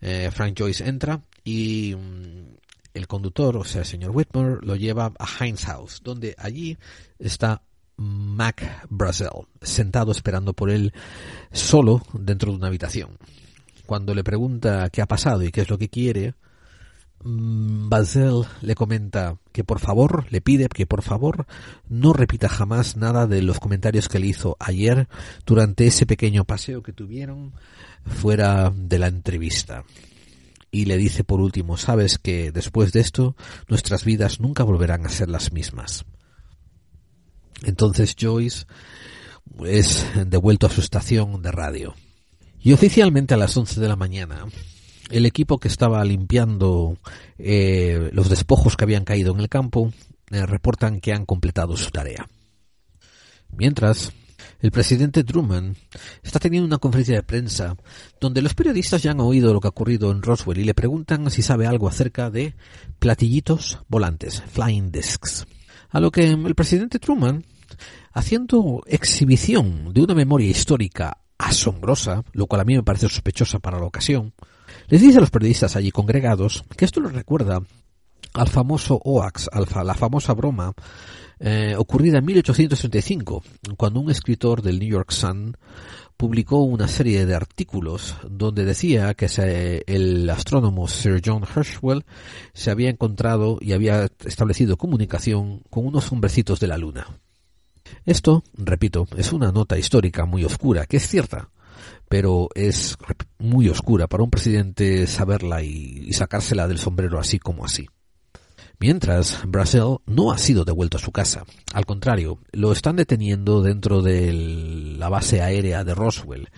Eh, 0.00 0.30
Frank 0.32 0.54
Joyce 0.58 0.88
entra 0.88 1.22
y 1.44 1.94
mm, 1.94 2.61
el 2.94 3.06
conductor, 3.06 3.56
o 3.56 3.64
sea, 3.64 3.80
el 3.80 3.86
señor 3.86 4.10
Whitmore, 4.10 4.58
lo 4.62 4.76
lleva 4.76 5.12
a 5.18 5.44
Heinz 5.44 5.64
House, 5.64 6.00
donde 6.02 6.34
allí 6.38 6.78
está 7.18 7.62
Mac 7.96 8.86
Brazel, 8.90 9.46
sentado 9.60 10.12
esperando 10.12 10.54
por 10.54 10.70
él 10.70 10.92
solo 11.52 12.02
dentro 12.12 12.50
de 12.50 12.58
una 12.58 12.66
habitación. 12.68 13.18
Cuando 13.86 14.14
le 14.14 14.24
pregunta 14.24 14.88
qué 14.90 15.02
ha 15.02 15.06
pasado 15.06 15.42
y 15.42 15.50
qué 15.50 15.62
es 15.62 15.70
lo 15.70 15.78
que 15.78 15.88
quiere, 15.88 16.34
mm, 17.22 17.88
Brazel 17.88 18.44
le 18.62 18.74
comenta 18.74 19.36
que 19.52 19.64
por 19.64 19.78
favor, 19.78 20.26
le 20.30 20.40
pide 20.40 20.68
que 20.68 20.86
por 20.86 21.02
favor 21.02 21.46
no 21.88 22.12
repita 22.12 22.48
jamás 22.48 22.96
nada 22.96 23.26
de 23.26 23.42
los 23.42 23.60
comentarios 23.60 24.08
que 24.08 24.18
le 24.18 24.28
hizo 24.28 24.56
ayer 24.58 25.08
durante 25.44 25.86
ese 25.86 26.06
pequeño 26.06 26.44
paseo 26.44 26.82
que 26.82 26.92
tuvieron 26.92 27.52
fuera 28.04 28.72
de 28.74 28.98
la 28.98 29.08
entrevista. 29.08 29.84
Y 30.74 30.86
le 30.86 30.96
dice 30.96 31.22
por 31.22 31.40
último, 31.40 31.76
sabes 31.76 32.18
que 32.18 32.50
después 32.50 32.92
de 32.92 33.00
esto 33.00 33.36
nuestras 33.68 34.06
vidas 34.06 34.40
nunca 34.40 34.64
volverán 34.64 35.04
a 35.04 35.10
ser 35.10 35.28
las 35.28 35.52
mismas. 35.52 36.06
Entonces 37.62 38.16
Joyce 38.18 38.64
es 39.66 40.06
devuelto 40.26 40.66
a 40.66 40.70
su 40.70 40.80
estación 40.80 41.42
de 41.42 41.52
radio. 41.52 41.94
Y 42.58 42.72
oficialmente 42.72 43.34
a 43.34 43.36
las 43.36 43.54
11 43.54 43.80
de 43.80 43.88
la 43.88 43.96
mañana, 43.96 44.46
el 45.10 45.26
equipo 45.26 45.58
que 45.58 45.68
estaba 45.68 46.02
limpiando 46.06 46.96
eh, 47.38 48.08
los 48.14 48.30
despojos 48.30 48.76
que 48.76 48.84
habían 48.84 49.04
caído 49.04 49.34
en 49.34 49.40
el 49.40 49.50
campo 49.50 49.92
eh, 50.30 50.46
reportan 50.46 51.00
que 51.00 51.12
han 51.12 51.26
completado 51.26 51.76
su 51.76 51.90
tarea. 51.90 52.28
Mientras, 53.50 54.12
el 54.62 54.70
presidente 54.70 55.24
Truman 55.24 55.76
está 56.22 56.38
teniendo 56.38 56.66
una 56.66 56.78
conferencia 56.78 57.16
de 57.16 57.24
prensa 57.24 57.76
donde 58.20 58.42
los 58.42 58.54
periodistas 58.54 59.02
ya 59.02 59.10
han 59.10 59.20
oído 59.20 59.52
lo 59.52 59.60
que 59.60 59.66
ha 59.66 59.70
ocurrido 59.70 60.12
en 60.12 60.22
Roswell 60.22 60.58
y 60.58 60.64
le 60.64 60.72
preguntan 60.72 61.28
si 61.32 61.42
sabe 61.42 61.66
algo 61.66 61.88
acerca 61.88 62.30
de 62.30 62.54
platillitos 63.00 63.80
volantes, 63.88 64.40
flying 64.52 64.92
discs. 64.92 65.46
A 65.90 65.98
lo 65.98 66.12
que 66.12 66.30
el 66.30 66.54
presidente 66.54 67.00
Truman 67.00 67.44
haciendo 68.12 68.82
exhibición 68.86 69.92
de 69.92 70.02
una 70.02 70.14
memoria 70.14 70.48
histórica 70.48 71.18
asombrosa, 71.38 72.22
lo 72.32 72.46
cual 72.46 72.60
a 72.60 72.64
mí 72.64 72.76
me 72.76 72.84
parece 72.84 73.08
sospechosa 73.08 73.58
para 73.58 73.80
la 73.80 73.86
ocasión, 73.86 74.32
les 74.86 75.00
dice 75.00 75.18
a 75.18 75.22
los 75.22 75.30
periodistas 75.30 75.74
allí 75.74 75.90
congregados 75.90 76.62
que 76.76 76.84
esto 76.84 77.00
les 77.00 77.12
recuerda 77.12 77.60
al 78.34 78.48
famoso 78.48 79.00
OAX, 79.04 79.50
la 79.84 79.94
famosa 79.94 80.34
broma 80.34 80.72
eh, 81.44 81.74
ocurrida 81.76 82.18
en 82.18 82.24
1835, 82.24 83.42
cuando 83.76 84.00
un 84.00 84.10
escritor 84.10 84.62
del 84.62 84.78
New 84.78 84.88
York 84.88 85.10
Sun 85.10 85.56
publicó 86.16 86.62
una 86.62 86.86
serie 86.86 87.26
de 87.26 87.34
artículos 87.34 88.16
donde 88.30 88.64
decía 88.64 89.14
que 89.14 89.82
el 89.86 90.30
astrónomo 90.30 90.86
Sir 90.86 91.20
John 91.24 91.42
Herschel 91.42 92.04
se 92.54 92.70
había 92.70 92.90
encontrado 92.90 93.58
y 93.60 93.72
había 93.72 94.08
establecido 94.24 94.76
comunicación 94.76 95.62
con 95.68 95.84
unos 95.84 96.12
hombrecitos 96.12 96.60
de 96.60 96.68
la 96.68 96.78
Luna. 96.78 97.08
Esto, 98.04 98.44
repito, 98.54 99.08
es 99.16 99.32
una 99.32 99.50
nota 99.50 99.76
histórica 99.76 100.24
muy 100.24 100.44
oscura, 100.44 100.86
que 100.86 100.98
es 100.98 101.08
cierta, 101.08 101.50
pero 102.08 102.48
es 102.54 102.96
muy 103.38 103.68
oscura 103.68 104.06
para 104.06 104.22
un 104.22 104.30
presidente 104.30 105.06
saberla 105.08 105.62
y, 105.62 106.12
sacársela 106.12 106.68
del 106.68 106.78
sombrero 106.78 107.18
así 107.18 107.38
como 107.38 107.64
así. 107.64 107.88
Mientras, 108.82 109.38
Brasil 109.46 109.98
no 110.06 110.32
ha 110.32 110.38
sido 110.38 110.64
devuelto 110.64 110.96
a 110.96 111.00
su 111.00 111.12
casa. 111.12 111.44
Al 111.72 111.86
contrario, 111.86 112.40
lo 112.50 112.72
están 112.72 112.96
deteniendo 112.96 113.62
dentro 113.62 114.02
de 114.02 114.32
la 114.98 115.08
base 115.08 115.40
aérea 115.40 115.84
de 115.84 115.94
Roswell 115.94 116.48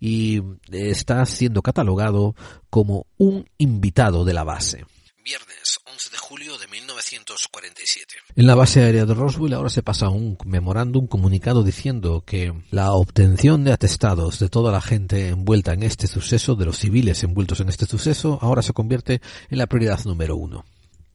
y 0.00 0.42
está 0.72 1.24
siendo 1.24 1.62
catalogado 1.62 2.34
como 2.68 3.06
un 3.16 3.48
invitado 3.58 4.24
de 4.24 4.34
la 4.34 4.42
base. 4.42 4.86
Viernes 5.24 5.78
11 5.84 6.10
de 6.10 6.16
julio 6.18 6.58
de 6.58 6.66
1947. 6.66 8.14
En 8.34 8.48
la 8.48 8.56
base 8.56 8.82
aérea 8.82 9.06
de 9.06 9.14
Roswell 9.14 9.54
ahora 9.54 9.70
se 9.70 9.84
pasa 9.84 10.08
un 10.08 10.36
memorándum 10.44 11.06
comunicado 11.06 11.62
diciendo 11.62 12.24
que 12.26 12.52
la 12.72 12.90
obtención 12.90 13.62
de 13.62 13.72
atestados 13.72 14.40
de 14.40 14.48
toda 14.48 14.72
la 14.72 14.80
gente 14.80 15.28
envuelta 15.28 15.74
en 15.74 15.84
este 15.84 16.08
suceso, 16.08 16.56
de 16.56 16.64
los 16.64 16.78
civiles 16.78 17.22
envueltos 17.22 17.60
en 17.60 17.68
este 17.68 17.86
suceso, 17.86 18.36
ahora 18.42 18.62
se 18.62 18.72
convierte 18.72 19.22
en 19.48 19.58
la 19.58 19.68
prioridad 19.68 20.04
número 20.04 20.34
uno. 20.34 20.64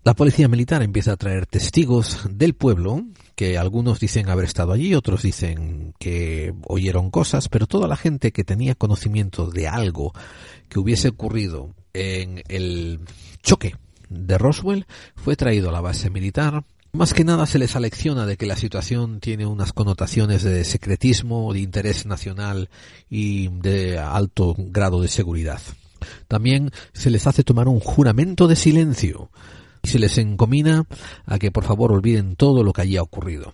La 0.04 0.16
policía 0.16 0.50
militar 0.50 0.84
empieza 0.84 1.14
a 1.14 1.18
traer 1.18 1.46
testigos 1.46 2.28
del 2.30 2.56
pueblo, 2.56 3.06
que 3.36 3.58
algunos 3.58 4.02
dicen 4.02 4.28
haber 4.28 4.44
estado 4.44 4.74
allí, 4.74 4.96
otros 4.96 5.22
dicen 5.22 5.94
que 5.98 6.54
oyeron 6.68 7.10
cosas, 7.10 7.48
pero 7.48 7.68
toda 7.68 7.88
la 7.88 7.96
gente 7.96 8.34
que 8.34 8.44
tenía 8.44 8.76
conocimiento 8.76 9.50
de 9.50 9.70
algo 9.70 10.14
que 10.68 10.80
hubiese 10.80 11.08
ocurrido 11.08 11.74
en 11.94 12.44
el 12.50 13.00
choque 13.44 13.78
de 14.10 14.38
Roswell 14.38 14.88
fue 15.16 15.38
traído 15.38 15.70
a 15.70 15.72
la 15.72 15.80
base 15.80 16.10
militar. 16.10 16.66
Más 16.92 17.14
que 17.14 17.24
nada 17.24 17.46
se 17.46 17.58
les 17.58 17.78
alecciona 17.78 18.26
de 18.26 18.36
que 18.36 18.46
la 18.46 18.58
situación 18.58 19.22
tiene 19.22 19.46
unas 19.46 19.72
connotaciones 19.72 20.44
de 20.44 20.66
secretismo, 20.66 21.54
de 21.54 21.62
interés 21.62 22.06
nacional 22.06 22.70
y 23.10 23.48
de 23.48 24.00
alto 24.00 24.54
grado 24.58 25.02
de 25.02 25.08
seguridad. 25.08 25.62
También 26.28 26.72
se 26.92 27.10
les 27.10 27.26
hace 27.26 27.46
tomar 27.46 27.70
un 27.70 27.80
juramento 27.80 28.50
de 28.50 28.58
silencio 28.58 29.32
y 29.84 29.90
se 29.90 30.00
les 30.00 30.18
encomina 30.18 30.86
a 31.26 31.38
que 31.38 31.52
por 31.52 31.66
favor 31.66 31.92
olviden 31.92 32.36
todo 32.36 32.64
lo 32.64 32.74
que 32.74 32.82
allí 32.82 32.98
ha 32.98 33.04
ocurrido. 33.04 33.54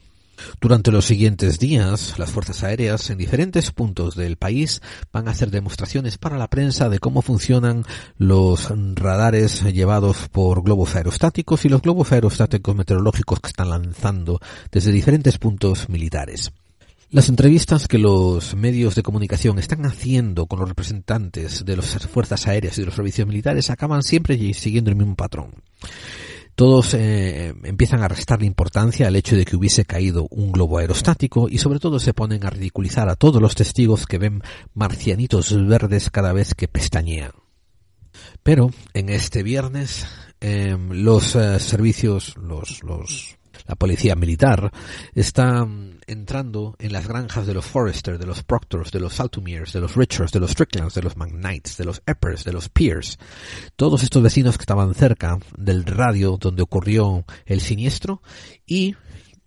Durante 0.62 0.92
los 0.92 1.06
siguientes 1.06 1.60
días, 1.60 2.18
las 2.18 2.32
fuerzas 2.32 2.64
aéreas 2.64 3.10
en 3.10 3.18
diferentes 3.18 3.72
puntos 3.72 4.16
del 4.16 4.38
país 4.38 4.82
van 5.12 5.28
a 5.28 5.32
hacer 5.32 5.52
demostraciones 5.52 6.18
para 6.18 6.38
la 6.38 6.48
prensa 6.48 6.90
de 6.90 7.00
cómo 7.00 7.22
funcionan 7.22 7.84
los 8.18 8.72
radares 8.96 9.64
llevados 9.74 10.30
por 10.32 10.64
globos 10.64 10.96
aerostáticos 10.96 11.66
y 11.66 11.70
los 11.70 11.82
globos 11.82 12.12
aerostáticos 12.12 12.76
meteorológicos 12.76 13.40
que 13.40 13.50
están 13.50 13.70
lanzando 13.70 14.40
desde 14.72 14.92
diferentes 14.92 15.38
puntos 15.38 15.90
militares. 15.90 16.52
Las 17.12 17.28
entrevistas 17.28 17.88
que 17.88 17.98
los 17.98 18.56
medios 18.56 18.94
de 18.94 19.02
comunicación 19.02 19.58
están 19.58 19.84
haciendo 19.88 20.46
con 20.46 20.60
los 20.60 20.70
representantes 20.70 21.66
de 21.66 21.76
las 21.76 22.06
fuerzas 22.06 22.46
aéreas 22.46 22.78
y 22.78 22.82
de 22.82 22.86
los 22.86 22.94
servicios 22.94 23.28
militares 23.28 23.72
acaban 23.72 24.04
siempre 24.04 24.38
siguiendo 24.54 24.92
el 24.92 24.96
mismo 24.96 25.16
patrón. 25.16 25.56
Todos 26.54 26.94
eh, 26.94 27.56
empiezan 27.64 28.04
a 28.04 28.08
restarle 28.08 28.46
importancia 28.46 29.08
al 29.08 29.16
hecho 29.16 29.36
de 29.36 29.46
que 29.46 29.56
hubiese 29.56 29.86
caído 29.86 30.28
un 30.30 30.52
globo 30.52 30.78
aerostático 30.78 31.50
y 31.50 31.58
sobre 31.58 31.80
todo 31.80 32.00
se 32.00 32.14
ponen 32.14 32.46
a 32.46 32.52
ridiculizar 32.52 33.10
a 33.10 33.16
todos 33.16 33.42
los 33.42 33.56
testigos 33.56 34.06
que 34.06 34.20
ven 34.20 34.44
marcianitos 34.76 35.66
verdes 35.66 36.12
cada 36.12 36.32
vez 36.32 36.54
que 36.54 36.68
pestañean. 36.68 37.32
Pero 38.44 38.70
en 38.94 39.10
este 39.10 39.42
viernes 39.42 40.06
em, 40.42 40.92
los 40.92 41.36
eh, 41.36 41.60
servicios, 41.60 42.36
los, 42.38 42.84
los 42.84 43.39
la 43.68 43.76
policía 43.76 44.16
militar, 44.16 44.72
está 45.14 45.68
entrando 46.08 46.76
en 46.80 46.94
las 46.94 47.08
granjas 47.08 47.46
de 47.48 47.54
los 47.54 47.66
Forrester, 47.66 48.18
de 48.18 48.26
los 48.26 48.44
Proctors, 48.44 48.92
de 48.92 49.00
los 49.00 49.14
Saltumiers, 49.14 49.74
de 49.74 49.82
los 49.82 49.96
Richards, 49.96 50.32
de 50.32 50.40
los 50.40 50.52
Stricklands, 50.52 50.94
de 50.94 51.04
los 51.04 51.18
McKnights, 51.18 51.78
de 51.78 51.86
los 51.86 52.02
Eppers, 52.06 52.44
de 52.44 52.54
los 52.54 52.70
Pierce. 52.70 53.18
Todos 53.76 54.04
estos 54.04 54.24
vecinos 54.24 54.58
que 54.58 54.64
estaban 54.64 54.94
cerca 54.94 55.38
del 55.58 55.86
radio 55.86 56.38
donde 56.38 56.64
ocurrió 56.64 57.26
el 57.46 57.62
siniestro 57.62 58.22
y 58.66 58.96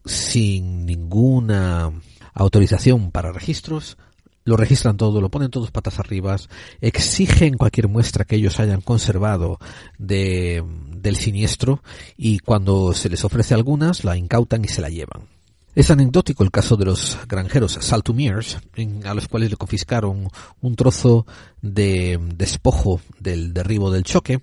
sin 0.04 0.86
ninguna 0.86 1.92
autorización 2.34 3.10
para 3.10 3.32
registros, 3.32 3.96
lo 4.44 4.56
registran 4.56 4.96
todo, 4.96 5.20
lo 5.20 5.30
ponen 5.30 5.50
todos 5.50 5.70
patas 5.70 5.98
arriba, 5.98 6.36
exigen 6.80 7.56
cualquier 7.56 7.88
muestra 7.88 8.24
que 8.24 8.36
ellos 8.36 8.58
hayan 8.60 8.80
conservado 8.80 9.58
de, 9.98 10.64
del 10.96 11.16
siniestro 11.16 11.82
y 12.16 12.38
cuando 12.40 12.92
se 12.92 13.08
les 13.08 13.24
ofrece 13.24 13.54
algunas 13.54 14.04
la 14.04 14.16
incautan 14.16 14.64
y 14.64 14.68
se 14.68 14.80
la 14.80 14.88
llevan. 14.88 15.28
Es 15.74 15.90
anecdótico 15.90 16.44
el 16.44 16.50
caso 16.50 16.76
de 16.76 16.84
los 16.84 17.16
granjeros 17.26 17.78
Saltumiers, 17.80 18.58
a 19.04 19.14
los 19.14 19.26
cuales 19.26 19.50
le 19.50 19.56
confiscaron 19.56 20.28
un 20.60 20.76
trozo 20.76 21.26
de 21.62 22.20
despojo 22.34 23.00
del 23.18 23.54
derribo 23.54 23.90
del 23.90 24.02
choque, 24.02 24.42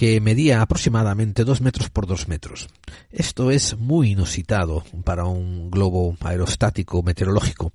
que 0.00 0.18
medía 0.18 0.62
aproximadamente 0.62 1.44
dos 1.44 1.60
metros 1.60 1.90
por 1.90 2.06
dos 2.06 2.26
metros. 2.26 2.68
Esto 3.10 3.50
es 3.50 3.76
muy 3.76 4.12
inusitado 4.12 4.82
para 5.04 5.26
un 5.26 5.70
globo 5.70 6.16
aerostático 6.20 7.02
meteorológico, 7.02 7.70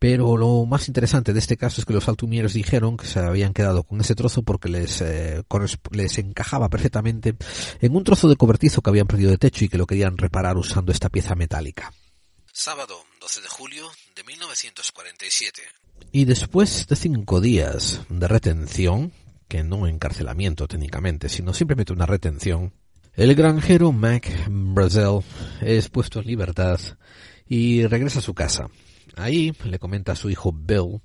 pero 0.00 0.36
lo 0.36 0.66
más 0.66 0.88
interesante 0.88 1.32
de 1.32 1.38
este 1.38 1.56
caso 1.56 1.80
es 1.80 1.84
que 1.84 1.92
los 1.92 2.08
altumieros 2.08 2.54
dijeron 2.54 2.96
que 2.96 3.06
se 3.06 3.20
habían 3.20 3.52
quedado 3.52 3.84
con 3.84 4.00
ese 4.00 4.16
trozo 4.16 4.42
porque 4.42 4.68
les, 4.68 5.00
eh, 5.02 5.44
les 5.92 6.18
encajaba 6.18 6.68
perfectamente 6.68 7.36
en 7.80 7.94
un 7.94 8.02
trozo 8.02 8.28
de 8.28 8.34
cobertizo 8.34 8.82
que 8.82 8.90
habían 8.90 9.06
perdido 9.06 9.30
de 9.30 9.38
techo 9.38 9.64
y 9.64 9.68
que 9.68 9.78
lo 9.78 9.86
querían 9.86 10.18
reparar 10.18 10.56
usando 10.56 10.90
esta 10.90 11.10
pieza 11.10 11.36
metálica. 11.36 11.92
Sábado 12.52 13.04
12 13.20 13.40
de 13.40 13.48
julio 13.50 13.88
de 14.16 14.24
1947. 14.24 15.62
Y 16.10 16.24
después 16.24 16.88
de 16.88 16.96
cinco 16.96 17.40
días 17.40 18.00
de 18.08 18.26
retención, 18.26 19.12
que 19.48 19.64
no 19.64 19.86
encarcelamiento 19.86 20.68
técnicamente, 20.68 21.28
sino 21.28 21.52
simplemente 21.52 21.92
una 21.92 22.06
retención, 22.06 22.72
el 23.14 23.34
granjero 23.34 23.90
Mac 23.90 24.30
Brazel 24.48 25.20
es 25.60 25.88
puesto 25.88 26.20
en 26.20 26.26
libertad 26.26 26.78
y 27.48 27.86
regresa 27.86 28.20
a 28.20 28.22
su 28.22 28.34
casa. 28.34 28.68
Ahí 29.16 29.52
le 29.64 29.80
comenta 29.80 30.12
a 30.12 30.16
su 30.16 30.30
hijo 30.30 30.52
Bill 30.52 31.00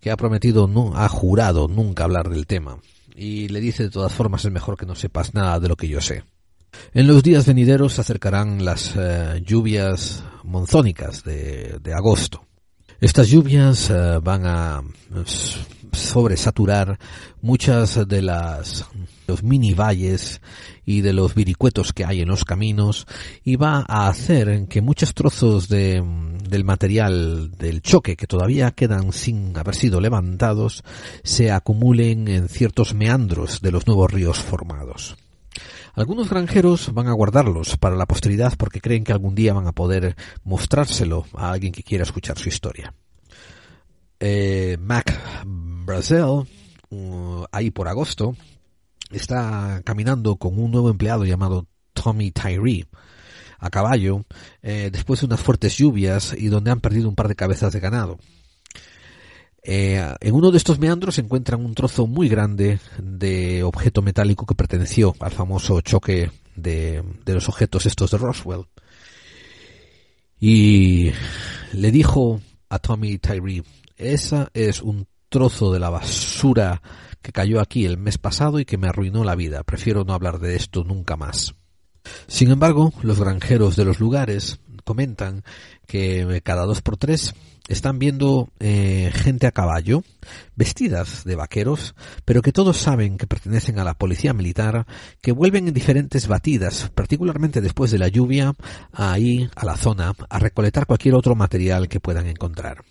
que 0.00 0.10
ha 0.10 0.16
prometido, 0.16 0.68
no, 0.68 0.94
ha 0.94 1.08
jurado 1.08 1.68
nunca 1.68 2.04
hablar 2.04 2.28
del 2.28 2.46
tema 2.46 2.80
y 3.16 3.48
le 3.48 3.60
dice 3.60 3.84
de 3.84 3.90
todas 3.90 4.12
formas 4.12 4.44
es 4.44 4.50
mejor 4.50 4.76
que 4.76 4.86
no 4.86 4.94
sepas 4.94 5.32
nada 5.32 5.58
de 5.60 5.68
lo 5.68 5.76
que 5.76 5.88
yo 5.88 6.00
sé. 6.00 6.24
En 6.92 7.06
los 7.06 7.22
días 7.22 7.46
venideros 7.46 7.94
se 7.94 8.00
acercarán 8.00 8.64
las 8.64 8.94
eh, 8.96 9.40
lluvias 9.46 10.24
monzónicas 10.42 11.22
de, 11.22 11.78
de 11.80 11.94
agosto. 11.94 12.44
Estas 13.00 13.28
lluvias 13.28 13.90
eh, 13.90 14.18
van 14.22 14.46
a 14.46 14.82
sobresaturar 15.98 16.98
muchas 17.40 18.06
de 18.06 18.22
las 18.22 18.86
los 19.26 19.42
mini 19.42 19.74
valles 19.74 20.40
y 20.84 21.00
de 21.00 21.12
los 21.12 21.34
viricuetos 21.34 21.92
que 21.92 22.04
hay 22.04 22.20
en 22.20 22.28
los 22.28 22.44
caminos 22.44 23.06
y 23.42 23.56
va 23.56 23.84
a 23.88 24.08
hacer 24.08 24.66
que 24.68 24.82
muchos 24.82 25.14
trozos 25.14 25.68
de, 25.68 26.02
del 26.48 26.64
material 26.64 27.50
del 27.52 27.80
choque 27.82 28.16
que 28.16 28.26
todavía 28.26 28.72
quedan 28.72 29.12
sin 29.12 29.56
haber 29.56 29.74
sido 29.74 30.00
levantados 30.00 30.84
se 31.22 31.50
acumulen 31.50 32.28
en 32.28 32.48
ciertos 32.48 32.94
meandros 32.94 33.60
de 33.60 33.72
los 33.72 33.86
nuevos 33.86 34.10
ríos 34.10 34.38
formados. 34.38 35.16
Algunos 35.94 36.28
granjeros 36.28 36.92
van 36.92 37.06
a 37.06 37.12
guardarlos 37.12 37.76
para 37.76 37.94
la 37.94 38.06
posteridad 38.06 38.54
porque 38.58 38.80
creen 38.80 39.04
que 39.04 39.12
algún 39.12 39.36
día 39.36 39.54
van 39.54 39.68
a 39.68 39.72
poder 39.72 40.16
mostrárselo 40.42 41.24
a 41.34 41.52
alguien 41.52 41.72
que 41.72 41.84
quiera 41.84 42.02
escuchar 42.02 42.36
su 42.36 42.48
historia. 42.48 42.92
Eh, 44.18 44.76
Mac 44.80 45.44
Brasil, 45.84 46.46
uh, 46.90 47.44
ahí 47.52 47.70
por 47.70 47.88
agosto, 47.88 48.36
está 49.10 49.82
caminando 49.84 50.36
con 50.36 50.58
un 50.58 50.70
nuevo 50.70 50.90
empleado 50.90 51.24
llamado 51.24 51.66
Tommy 51.92 52.30
Tyree 52.30 52.86
a 53.58 53.70
caballo 53.70 54.24
eh, 54.62 54.90
después 54.92 55.20
de 55.20 55.26
unas 55.26 55.40
fuertes 55.40 55.76
lluvias 55.76 56.34
y 56.36 56.48
donde 56.48 56.70
han 56.70 56.80
perdido 56.80 57.08
un 57.08 57.14
par 57.14 57.28
de 57.28 57.36
cabezas 57.36 57.72
de 57.72 57.80
ganado. 57.80 58.18
Eh, 59.62 60.14
en 60.20 60.34
uno 60.34 60.50
de 60.50 60.58
estos 60.58 60.78
meandros 60.78 61.14
se 61.14 61.22
encuentran 61.22 61.64
un 61.64 61.74
trozo 61.74 62.06
muy 62.06 62.28
grande 62.28 62.78
de 62.98 63.62
objeto 63.62 64.02
metálico 64.02 64.44
que 64.44 64.54
perteneció 64.54 65.14
al 65.20 65.32
famoso 65.32 65.80
choque 65.80 66.30
de, 66.54 67.02
de 67.24 67.34
los 67.34 67.48
objetos 67.48 67.86
estos 67.86 68.10
de 68.10 68.18
Roswell. 68.18 68.66
Y 70.38 71.12
le 71.72 71.90
dijo 71.90 72.40
a 72.68 72.78
Tommy 72.78 73.16
Tyree, 73.16 73.62
esa 73.96 74.50
es 74.52 74.82
un 74.82 75.06
trozo 75.34 75.72
de 75.72 75.80
la 75.80 75.90
basura 75.90 76.80
que 77.20 77.32
cayó 77.32 77.60
aquí 77.60 77.84
el 77.86 77.98
mes 77.98 78.18
pasado 78.18 78.60
y 78.60 78.64
que 78.64 78.78
me 78.78 78.86
arruinó 78.86 79.24
la 79.24 79.34
vida. 79.34 79.64
Prefiero 79.64 80.04
no 80.04 80.14
hablar 80.14 80.38
de 80.38 80.54
esto 80.54 80.84
nunca 80.84 81.16
más. 81.16 81.56
Sin 82.28 82.52
embargo, 82.52 82.92
los 83.02 83.18
granjeros 83.18 83.74
de 83.74 83.84
los 83.84 83.98
lugares 83.98 84.60
comentan 84.84 85.42
que 85.88 86.40
cada 86.44 86.66
dos 86.66 86.82
por 86.82 86.98
tres 86.98 87.34
están 87.66 87.98
viendo 87.98 88.48
eh, 88.60 89.10
gente 89.12 89.48
a 89.48 89.50
caballo, 89.50 90.04
vestidas 90.54 91.24
de 91.24 91.34
vaqueros, 91.34 91.96
pero 92.24 92.40
que 92.40 92.52
todos 92.52 92.76
saben 92.76 93.18
que 93.18 93.26
pertenecen 93.26 93.80
a 93.80 93.84
la 93.84 93.94
policía 93.94 94.34
militar, 94.34 94.86
que 95.20 95.32
vuelven 95.32 95.66
en 95.66 95.74
diferentes 95.74 96.28
batidas, 96.28 96.92
particularmente 96.94 97.60
después 97.60 97.90
de 97.90 97.98
la 97.98 98.06
lluvia, 98.06 98.54
ahí 98.92 99.50
a 99.56 99.64
la 99.64 99.76
zona, 99.76 100.12
a 100.28 100.38
recolectar 100.38 100.86
cualquier 100.86 101.16
otro 101.16 101.34
material 101.34 101.88
que 101.88 101.98
puedan 101.98 102.28
encontrar. 102.28 102.84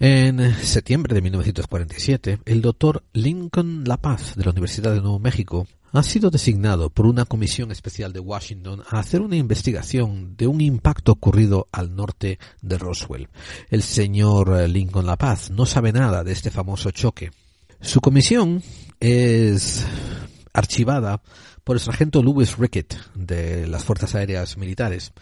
En 0.00 0.54
septiembre 0.62 1.12
de 1.12 1.22
1947, 1.22 2.38
el 2.44 2.62
doctor 2.62 3.02
Lincoln 3.14 3.82
La 3.84 3.96
Paz 3.96 4.36
de 4.36 4.44
la 4.44 4.52
Universidad 4.52 4.94
de 4.94 5.00
Nuevo 5.00 5.18
México 5.18 5.66
ha 5.92 6.04
sido 6.04 6.30
designado 6.30 6.88
por 6.88 7.04
una 7.04 7.24
comisión 7.24 7.72
especial 7.72 8.12
de 8.12 8.20
Washington 8.20 8.84
a 8.88 9.00
hacer 9.00 9.22
una 9.22 9.34
investigación 9.34 10.36
de 10.36 10.46
un 10.46 10.60
impacto 10.60 11.10
ocurrido 11.10 11.66
al 11.72 11.96
norte 11.96 12.38
de 12.62 12.78
Roswell. 12.78 13.28
El 13.70 13.82
señor 13.82 14.68
Lincoln 14.68 15.04
La 15.04 15.16
Paz 15.16 15.50
no 15.50 15.66
sabe 15.66 15.90
nada 15.90 16.22
de 16.22 16.30
este 16.30 16.52
famoso 16.52 16.92
choque. 16.92 17.32
Su 17.80 18.00
comisión 18.00 18.62
es 19.00 19.84
archivada 20.52 21.22
por 21.64 21.74
el 21.74 21.80
sargento 21.80 22.22
Louis 22.22 22.56
Rickett 22.56 22.96
de 23.16 23.66
las 23.66 23.84
Fuerzas 23.84 24.14
Aéreas 24.14 24.56
Militares 24.58 25.12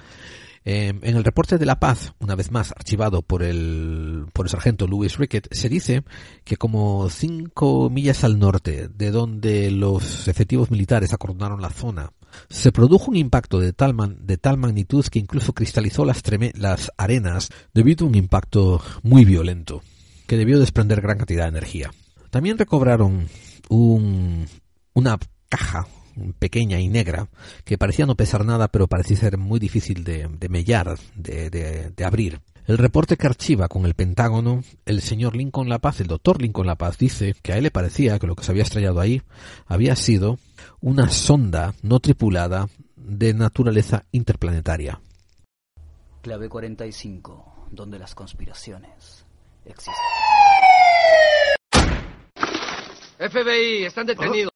Em, 0.68 0.98
en 1.05 1.16
el 1.16 1.22
reporte 1.22 1.59
de 1.59 1.64
la 1.64 1.78
paz, 1.78 2.12
una 2.18 2.34
vez 2.34 2.51
más 2.51 2.72
archivado 2.72 3.22
por 3.22 3.44
el, 3.44 4.26
por 4.32 4.47
el 4.47 4.51
sargento 4.51 4.88
Louis 4.88 5.16
Rickett, 5.16 5.47
se 5.55 5.68
dice 5.68 6.02
que 6.43 6.56
como 6.56 7.09
cinco 7.09 7.88
millas 7.88 8.24
al 8.24 8.40
norte 8.40 8.88
de 8.88 9.12
donde 9.12 9.70
los 9.70 10.26
efectivos 10.26 10.72
militares 10.72 11.12
acordonaron 11.12 11.62
la 11.62 11.70
zona, 11.70 12.10
se 12.51 12.72
produjo 12.72 13.12
un 13.12 13.16
impacto 13.16 13.60
de 13.60 13.72
tal, 13.72 13.94
de 14.18 14.38
tal 14.38 14.59
magnitud 14.59 15.06
que 15.06 15.20
incluso 15.20 15.52
cristalizó 15.52 16.05
las, 16.05 16.20
las 16.55 16.90
arenas 16.98 17.51
debido 17.72 18.05
a 18.05 18.09
un 18.09 18.16
impacto 18.16 18.82
muy 19.05 19.24
violento, 19.24 19.82
que 20.26 20.36
debió 20.36 20.59
desprender 20.59 21.01
gran 21.01 21.18
cantidad 21.18 21.44
de 21.44 21.51
energía. 21.51 21.93
También 22.30 22.59
recobraron 22.59 23.28
un, 23.68 24.47
una 24.94 25.16
caja 25.48 25.86
pequeña 26.38 26.80
y 26.80 26.88
negra 26.88 27.28
que 27.64 27.78
parecía 27.78 28.06
no 28.06 28.14
pesar 28.14 28.44
nada 28.44 28.68
pero 28.68 28.86
parecía 28.86 29.16
ser 29.16 29.38
muy 29.38 29.59
difícil 29.59 30.05
de, 30.05 30.28
de 30.28 30.48
mellar, 30.48 30.98
de, 31.14 31.51
de, 31.51 32.05
abrir. 32.05 32.40
El 32.66 32.78
reporte 32.78 33.16
que 33.16 33.26
archiva 33.26 33.68
con 33.68 33.86
el 33.86 33.94
Pentágono, 33.94 34.62
el 34.86 35.01
señor 35.01 35.36
Lincoln 35.36 35.68
La 35.68 35.78
Paz, 35.78 36.01
el 36.01 36.09
doctor 36.09 36.43
Lincoln 36.43 36.66
La 36.66 36.74
Paz, 36.74 36.98
dice 36.98 37.34
que 37.40 37.52
a 37.52 37.56
él 37.56 37.62
le 37.62 37.70
parecía 37.70 38.18
que 38.18 38.26
lo 38.26 38.34
que 38.34 38.43
se 38.43 38.51
había 38.51 38.64
estrellado 38.64 39.01
ahí 39.01 39.22
había 39.66 39.94
sido 39.94 40.38
una 40.80 41.09
sonda 41.09 41.74
no 41.82 42.01
tripulada 42.01 42.68
de 42.97 43.34
naturaleza 43.34 44.05
interplanetaria. 44.10 45.01
Clave 46.22 46.48
45, 46.48 47.68
donde 47.70 48.01
las 48.01 48.16
conspiraciones 48.16 49.24
existen. 49.64 49.94
FBI, 53.18 53.84
están 53.84 54.06
detenidos. 54.06 54.56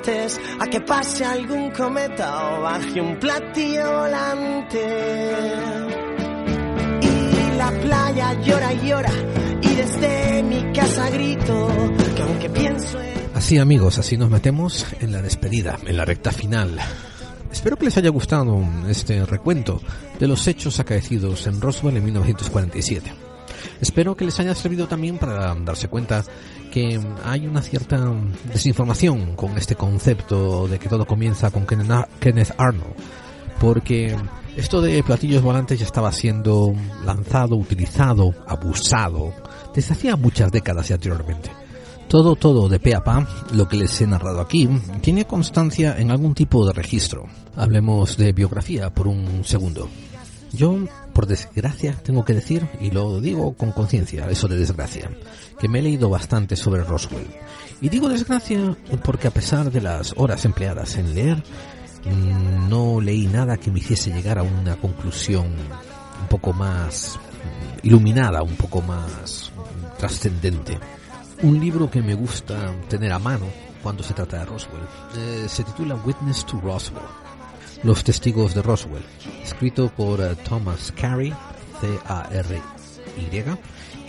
expectantes 0.00 0.40
a 0.58 0.66
que 0.66 0.80
pase 0.80 1.24
algún 1.24 1.70
cometa 1.70 2.58
o 2.58 2.62
baje 2.62 3.00
un 3.00 3.18
platillo 3.18 4.00
volante. 4.00 5.32
Y 7.02 7.56
la 7.56 7.70
playa 7.70 8.40
llora 8.42 8.72
y 8.72 8.88
llora 8.88 9.12
y 9.62 9.74
desde 9.74 10.42
mi 10.42 10.72
casa 10.72 11.10
grito 11.10 11.68
que 12.16 12.22
aunque 12.22 12.50
pienso 12.50 13.00
en... 13.00 13.30
Así 13.34 13.58
amigos, 13.58 13.98
así 13.98 14.16
nos 14.16 14.30
metemos 14.30 14.86
en 15.00 15.12
la 15.12 15.22
despedida, 15.22 15.78
en 15.86 15.96
la 15.96 16.04
recta 16.04 16.30
final. 16.30 16.78
Espero 17.52 17.76
que 17.76 17.86
les 17.86 17.96
haya 17.96 18.10
gustado 18.10 18.62
este 18.88 19.24
recuento 19.26 19.80
de 20.18 20.28
los 20.28 20.46
hechos 20.46 20.78
acaecidos 20.78 21.46
en 21.46 21.60
Roswell 21.60 21.96
en 21.96 22.04
1947. 22.04 23.12
Espero 23.80 24.16
que 24.16 24.24
les 24.24 24.38
haya 24.38 24.54
servido 24.54 24.86
también 24.86 25.18
para 25.18 25.54
darse 25.54 25.88
cuenta 25.88 26.24
que 26.70 27.00
hay 27.24 27.46
una 27.46 27.62
cierta 27.62 27.98
desinformación 28.44 29.34
con 29.36 29.56
este 29.58 29.74
concepto 29.74 30.68
de 30.68 30.78
que 30.78 30.88
todo 30.88 31.06
comienza 31.06 31.50
con 31.50 31.66
Kenneth 31.66 32.54
Arnold, 32.56 32.94
porque 33.60 34.16
esto 34.56 34.80
de 34.80 35.02
platillos 35.02 35.42
volantes 35.42 35.78
ya 35.78 35.86
estaba 35.86 36.12
siendo 36.12 36.74
lanzado, 37.04 37.56
utilizado, 37.56 38.34
abusado 38.46 39.32
desde 39.74 39.94
hacía 39.94 40.16
muchas 40.16 40.50
décadas 40.50 40.90
y 40.90 40.92
anteriormente. 40.94 41.50
Todo, 42.08 42.34
todo 42.34 42.68
de 42.68 42.80
pe 42.80 42.94
a 42.94 43.04
pa, 43.04 43.26
lo 43.52 43.68
que 43.68 43.76
les 43.76 44.00
he 44.00 44.06
narrado 44.06 44.40
aquí, 44.40 44.68
tiene 45.00 45.26
constancia 45.26 45.96
en 45.96 46.10
algún 46.10 46.34
tipo 46.34 46.66
de 46.66 46.72
registro. 46.72 47.26
Hablemos 47.54 48.16
de 48.16 48.32
biografía 48.32 48.90
por 48.90 49.06
un 49.06 49.44
segundo. 49.44 49.88
Yo, 50.52 50.76
por 51.12 51.26
desgracia, 51.26 51.94
tengo 52.02 52.24
que 52.24 52.34
decir, 52.34 52.68
y 52.80 52.90
lo 52.90 53.20
digo 53.20 53.54
con 53.54 53.72
conciencia, 53.72 54.28
eso 54.30 54.48
de 54.48 54.56
desgracia, 54.56 55.10
que 55.58 55.68
me 55.68 55.80
he 55.80 55.82
leído 55.82 56.08
bastante 56.08 56.56
sobre 56.56 56.84
Roswell. 56.84 57.26
Y 57.80 57.88
digo 57.88 58.08
desgracia 58.08 58.76
porque 59.04 59.28
a 59.28 59.30
pesar 59.30 59.70
de 59.70 59.80
las 59.80 60.14
horas 60.16 60.44
empleadas 60.44 60.96
en 60.96 61.14
leer, 61.14 61.42
mm, 62.04 62.68
no 62.68 63.00
leí 63.00 63.26
nada 63.26 63.56
que 63.56 63.70
me 63.70 63.80
hiciese 63.80 64.10
llegar 64.10 64.38
a 64.38 64.42
una 64.42 64.76
conclusión 64.76 65.46
un 65.46 66.28
poco 66.28 66.52
más 66.52 67.18
iluminada, 67.82 68.42
un 68.42 68.56
poco 68.56 68.82
más 68.82 69.50
trascendente. 69.98 70.78
Un 71.42 71.58
libro 71.58 71.90
que 71.90 72.02
me 72.02 72.14
gusta 72.14 72.74
tener 72.88 73.12
a 73.12 73.18
mano 73.18 73.46
cuando 73.82 74.02
se 74.02 74.12
trata 74.12 74.38
de 74.38 74.44
Roswell 74.44 74.82
eh, 75.16 75.46
se 75.48 75.64
titula 75.64 75.94
Witness 75.94 76.44
to 76.44 76.60
Roswell 76.60 77.02
los 77.82 78.04
Testigos 78.04 78.54
de 78.54 78.62
Roswell, 78.62 79.02
escrito 79.42 79.88
por 79.88 80.20
eh, 80.20 80.36
Thomas 80.48 80.92
Carey, 80.92 81.32
C-A-R-Y, 81.80 82.62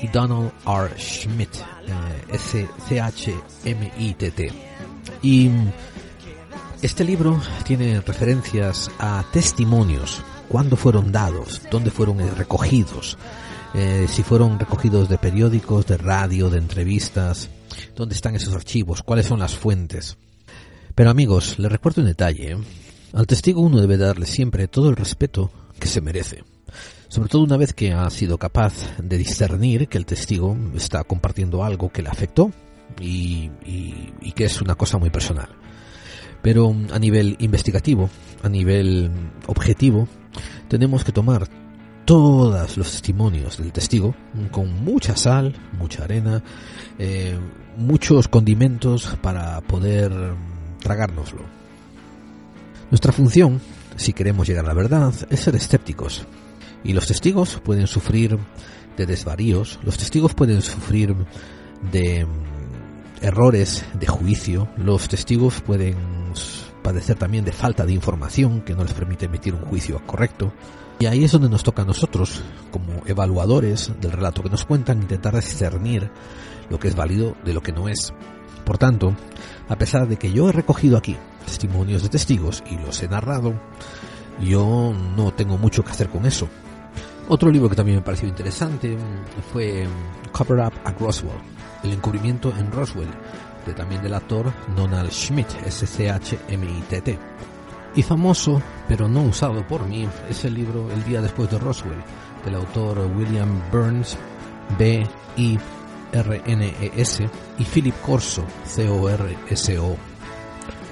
y 0.01 0.07
Donald 0.07 0.51
R. 0.65 0.89
Schmidt, 0.97 1.55
eh, 1.87 2.25
S-C-H-M-I-T-T. 2.33 3.31
Y 5.21 5.49
mm, 5.49 5.71
este 6.81 7.03
libro 7.03 7.41
tiene 7.63 8.01
referencias 8.01 8.91
a 8.99 9.23
testimonios, 9.31 10.21
cuándo 10.49 10.75
fueron 10.75 11.11
dados, 11.11 11.61
dónde 11.71 11.91
fueron 11.91 12.19
eh, 12.21 12.31
recogidos, 12.31 13.17
si 14.07 14.21
fueron 14.21 14.59
recogidos 14.59 15.07
de 15.07 15.17
periódicos, 15.17 15.85
de 15.85 15.95
radio, 15.95 16.49
de 16.49 16.57
entrevistas, 16.57 17.47
dónde 17.95 18.15
están 18.15 18.35
esos 18.35 18.53
archivos, 18.53 19.01
cuáles 19.01 19.27
son 19.27 19.39
las 19.39 19.55
fuentes. 19.55 20.17
Pero 20.93 21.09
amigos, 21.09 21.57
les 21.57 21.71
recuerdo 21.71 22.01
un 22.01 22.09
detalle. 22.09 22.57
Al 23.13 23.27
testigo 23.27 23.61
uno 23.61 23.81
debe 23.81 23.97
darle 23.97 24.25
siempre 24.25 24.69
todo 24.69 24.89
el 24.89 24.95
respeto 24.95 25.51
que 25.77 25.87
se 25.87 25.99
merece, 25.99 26.45
sobre 27.09 27.27
todo 27.27 27.43
una 27.43 27.57
vez 27.57 27.73
que 27.73 27.91
ha 27.91 28.09
sido 28.09 28.37
capaz 28.37 28.73
de 29.03 29.17
discernir 29.17 29.89
que 29.89 29.97
el 29.97 30.05
testigo 30.05 30.55
está 30.75 31.03
compartiendo 31.03 31.61
algo 31.63 31.91
que 31.91 32.01
le 32.01 32.09
afectó 32.09 32.51
y, 33.01 33.49
que 34.33 34.45
es 34.45 34.61
una 34.61 34.75
cosa 34.75 34.97
muy 34.97 35.09
personal. 35.09 35.49
Pero 36.41 36.73
a 36.93 36.99
nivel 36.99 37.35
investigativo, 37.39 38.09
a 38.43 38.47
nivel 38.47 39.11
objetivo, 39.47 40.07
tenemos 40.69 41.03
que 41.03 41.11
tomar 41.11 41.49
todos 42.05 42.77
los 42.77 42.91
testimonios 42.91 43.57
del 43.57 43.73
testigo 43.73 44.15
con 44.51 44.85
mucha 44.85 45.17
sal, 45.17 45.53
mucha 45.77 46.05
arena, 46.05 46.41
eh, 46.97 47.37
muchos 47.75 48.29
condimentos 48.29 49.17
para 49.21 49.59
poder 49.59 50.13
tragárnoslo. 50.79 51.60
Nuestra 52.91 53.13
función, 53.13 53.61
si 53.95 54.11
queremos 54.11 54.45
llegar 54.45 54.65
a 54.65 54.67
la 54.67 54.73
verdad, 54.73 55.13
es 55.29 55.39
ser 55.39 55.55
escépticos. 55.55 56.27
Y 56.83 56.91
los 56.91 57.07
testigos 57.07 57.61
pueden 57.63 57.87
sufrir 57.87 58.37
de 58.97 59.05
desvaríos, 59.05 59.79
los 59.83 59.97
testigos 59.97 60.33
pueden 60.33 60.61
sufrir 60.61 61.15
de 61.89 62.25
mm, 62.25 63.23
errores 63.25 63.85
de 63.93 64.07
juicio, 64.07 64.67
los 64.75 65.07
testigos 65.07 65.61
pueden 65.61 65.95
padecer 66.83 67.17
también 67.17 67.45
de 67.45 67.53
falta 67.53 67.85
de 67.85 67.93
información 67.93 68.59
que 68.59 68.75
no 68.75 68.83
les 68.83 68.93
permite 68.93 69.27
emitir 69.27 69.55
un 69.55 69.61
juicio 69.61 70.05
correcto. 70.05 70.51
Y 70.99 71.05
ahí 71.05 71.23
es 71.23 71.31
donde 71.31 71.47
nos 71.47 71.63
toca 71.63 71.83
a 71.83 71.85
nosotros, 71.85 72.43
como 72.71 73.03
evaluadores 73.05 73.93
del 74.01 74.11
relato 74.11 74.43
que 74.43 74.49
nos 74.49 74.65
cuentan, 74.65 75.01
intentar 75.01 75.33
discernir 75.33 76.11
lo 76.69 76.77
que 76.77 76.89
es 76.89 76.95
válido 76.97 77.37
de 77.45 77.53
lo 77.53 77.63
que 77.63 77.71
no 77.71 77.87
es. 77.87 78.13
Por 78.65 78.77
tanto, 78.77 79.15
a 79.69 79.77
pesar 79.77 80.09
de 80.09 80.17
que 80.17 80.33
yo 80.33 80.49
he 80.49 80.51
recogido 80.51 80.97
aquí 80.97 81.15
testimonios 81.45 82.03
de 82.03 82.09
testigos 82.09 82.63
y 82.69 82.77
los 82.77 83.01
he 83.03 83.07
narrado, 83.07 83.53
yo 84.41 84.93
no 85.15 85.31
tengo 85.33 85.57
mucho 85.57 85.83
que 85.83 85.91
hacer 85.91 86.09
con 86.09 86.25
eso. 86.25 86.47
Otro 87.27 87.49
libro 87.49 87.69
que 87.69 87.75
también 87.75 87.97
me 87.97 88.03
pareció 88.03 88.27
interesante 88.27 88.97
fue 89.53 89.87
Cover 90.31 90.59
Up 90.65 90.73
a 90.83 90.91
Roswell, 90.91 91.37
El 91.83 91.93
encubrimiento 91.93 92.53
en 92.57 92.71
Roswell, 92.71 93.09
de 93.65 93.73
también 93.73 94.01
del 94.01 94.13
actor 94.13 94.51
Donald 94.75 95.11
Schmidt, 95.11 95.47
S-C-H-M-I-T-T. 95.65 97.19
Y 97.93 98.03
famoso, 98.03 98.61
pero 98.87 99.07
no 99.07 99.23
usado 99.23 99.65
por 99.67 99.85
mí, 99.85 100.07
es 100.29 100.45
el 100.45 100.55
libro 100.55 100.89
El 100.91 101.03
día 101.03 101.21
después 101.21 101.49
de 101.51 101.59
Roswell, 101.59 102.01
del 102.45 102.55
autor 102.55 102.99
William 103.15 103.61
Burns, 103.71 104.17
B. 104.77 105.05
I. 105.37 105.59
R. 106.13 106.41
N. 106.45 106.65
E. 106.81 106.91
S. 106.97 107.29
y 107.57 107.63
Philip 107.63 107.95
Corso, 108.01 108.43
C. 108.65 108.89
O. 108.89 109.09
R. 109.09 109.37
S. 109.49 109.79
O. 109.79 109.95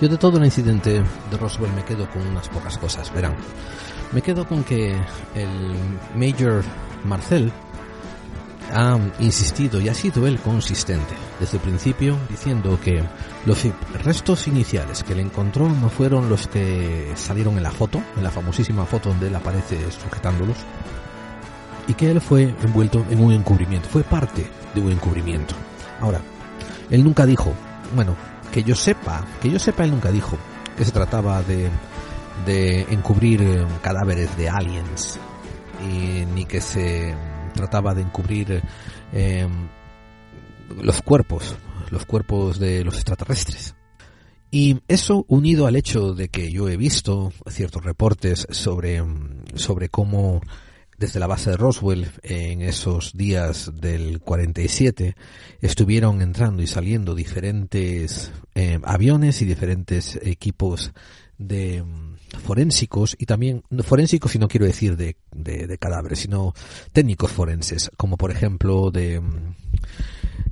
Yo 0.01 0.07
de 0.07 0.17
todo 0.17 0.37
el 0.37 0.45
incidente 0.45 1.03
de 1.31 1.37
Roswell 1.37 1.73
me 1.73 1.83
quedo 1.83 2.09
con 2.09 2.25
unas 2.25 2.47
pocas 2.47 2.77
cosas, 2.77 3.13
verán. 3.13 3.35
Me 4.13 4.21
quedo 4.21 4.47
con 4.47 4.63
que 4.63 4.95
el 5.35 5.75
Major 6.15 6.63
Marcel 7.03 7.51
ha 8.73 8.97
insistido 9.19 9.81
y 9.81 9.89
ha 9.89 9.93
sido 9.93 10.25
él 10.25 10.39
consistente 10.39 11.15
desde 11.39 11.57
el 11.57 11.63
principio 11.63 12.17
diciendo 12.29 12.79
que 12.81 13.03
los 13.45 13.65
restos 14.03 14.47
iniciales 14.47 15.03
que 15.03 15.15
le 15.15 15.21
encontró 15.21 15.67
no 15.67 15.89
fueron 15.89 16.29
los 16.29 16.47
que 16.47 17.11
salieron 17.15 17.57
en 17.57 17.63
la 17.63 17.71
foto, 17.71 18.01
en 18.15 18.23
la 18.23 18.31
famosísima 18.31 18.85
foto 18.85 19.09
donde 19.09 19.27
él 19.27 19.35
aparece 19.35 19.91
sujetándolos, 19.91 20.57
y 21.87 21.93
que 21.95 22.11
él 22.11 22.21
fue 22.21 22.55
envuelto 22.63 23.05
en 23.09 23.21
un 23.21 23.33
encubrimiento, 23.33 23.89
fue 23.89 24.03
parte 24.03 24.49
de 24.75 24.81
un 24.81 24.91
encubrimiento. 24.91 25.55
Ahora, 25.99 26.21
él 26.89 27.03
nunca 27.03 27.25
dijo, 27.25 27.53
bueno, 27.95 28.15
que 28.51 28.63
yo 28.63 28.75
sepa, 28.75 29.25
que 29.41 29.49
yo 29.49 29.59
sepa, 29.59 29.83
él 29.83 29.91
nunca 29.91 30.11
dijo 30.11 30.37
que 30.77 30.85
se 30.85 30.91
trataba 30.91 31.43
de, 31.43 31.69
de 32.45 32.81
encubrir 32.89 33.41
eh, 33.41 33.65
cadáveres 33.81 34.35
de 34.37 34.49
aliens, 34.49 35.19
ni 36.33 36.45
que 36.45 36.61
se 36.61 37.15
trataba 37.53 37.93
de 37.93 38.01
encubrir 38.01 38.61
eh, 39.13 39.47
los 40.81 41.01
cuerpos, 41.01 41.55
los 41.89 42.05
cuerpos 42.05 42.59
de 42.59 42.83
los 42.83 42.95
extraterrestres. 42.95 43.75
Y 44.51 44.79
eso 44.87 45.25
unido 45.27 45.67
al 45.67 45.75
hecho 45.75 46.13
de 46.13 46.29
que 46.29 46.51
yo 46.51 46.69
he 46.69 46.77
visto 46.77 47.31
ciertos 47.47 47.83
reportes 47.83 48.47
sobre, 48.49 49.03
sobre 49.53 49.89
cómo 49.89 50.41
desde 50.99 51.19
la 51.19 51.27
base 51.27 51.51
de 51.51 51.57
Roswell 51.57 52.11
en 52.23 52.61
esos 52.61 53.13
días 53.13 53.71
del 53.73 54.19
47 54.19 55.15
estuvieron 55.61 56.21
entrando 56.21 56.61
y 56.61 56.67
saliendo 56.67 57.15
diferentes 57.15 58.33
eh, 58.53 58.79
aviones 58.83 59.41
y 59.41 59.45
diferentes 59.45 60.19
equipos 60.21 60.91
de 61.37 61.81
mm, 61.81 62.15
forensicos 62.43 63.15
y 63.17 63.25
también 63.25 63.63
forensicos 63.83 64.35
y 64.35 64.39
no 64.39 64.49
quiero 64.49 64.65
decir 64.65 64.97
de, 64.97 65.15
de, 65.31 65.77
cadáveres 65.77 66.19
sino 66.19 66.53
técnicos 66.91 67.31
forenses 67.31 67.89
como 67.95 68.17
por 68.17 68.31
ejemplo 68.31 68.91
de 68.91 69.21
mm, 69.21 69.55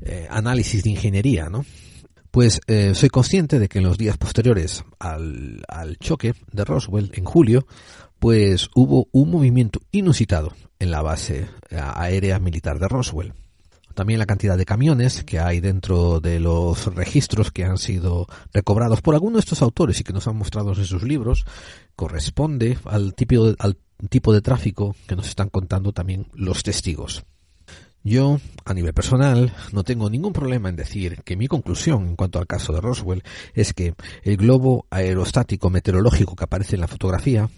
eh, 0.04 0.28
análisis 0.30 0.82
de 0.84 0.92
ingeniería 0.92 1.50
no 1.50 1.66
pues 2.38 2.62
eh, 2.68 2.94
soy 2.94 3.10
consciente 3.10 3.58
de 3.58 3.68
que 3.68 3.80
en 3.80 3.86
los 3.86 3.98
días 3.98 4.16
posteriores 4.16 4.84
al, 5.00 5.64
al 5.68 5.98
choque 5.98 6.36
de 6.52 6.66
Roswell 6.66 7.10
en 7.16 7.26
julio 7.26 7.66
pues 8.20 8.70
hubo 8.76 9.08
un 9.12 9.32
movimiento 9.32 9.80
inusitado 9.92 10.54
en 10.78 10.92
la 10.92 11.02
base 11.02 11.50
aérea 11.72 12.38
militar 12.38 12.78
de 12.78 12.88
Roswell. 12.88 13.34
También 13.96 14.20
la 14.20 14.28
cantidad 14.28 14.56
de 14.56 14.66
camiones 14.66 15.24
que 15.24 15.40
hay 15.40 15.62
dentro 15.62 16.20
de 16.20 16.40
los 16.40 16.94
registros 16.94 17.50
que 17.50 17.66
han 17.66 17.80
sido 17.80 18.28
recobrados 18.54 19.02
por 19.02 19.16
algunos 19.16 19.38
de 19.38 19.40
estos 19.40 19.64
autores 19.64 20.00
y 20.00 20.04
que 20.04 20.14
nos 20.14 20.28
han 20.28 20.36
mostrado 20.36 20.76
en 20.76 20.86
sus 20.86 21.02
libros 21.02 21.44
corresponde 21.96 22.78
al 22.86 23.16
tipo, 23.16 23.56
al 23.58 23.80
tipo 24.12 24.32
de 24.32 24.42
tráfico 24.42 24.96
que 25.08 25.16
nos 25.16 25.28
están 25.28 25.50
contando 25.50 25.92
también 25.92 26.28
los 26.36 26.62
testigos. 26.62 27.26
Yo, 28.04 28.40
a 28.64 28.74
nivel 28.74 28.94
personal, 28.94 29.54
no 29.74 29.84
tengo 29.84 30.10
ningún 30.10 30.34
problema 30.34 30.70
en 30.70 30.76
decir 30.76 31.24
que 31.24 31.36
mi 31.36 31.48
conclusión 31.48 32.08
en 32.08 32.16
cuanto 32.16 32.40
al 32.40 32.48
caso 32.48 32.72
de 32.72 32.80
Roswell 32.80 33.24
es 33.54 33.74
que 33.74 33.96
el 34.24 34.38
globo 34.38 34.86
aerostático 34.90 35.70
meteorológico 35.70 36.36
que 36.36 36.46
aparece 36.46 36.76
en 36.76 36.82
la 36.82 36.88
fotografía 36.88 37.50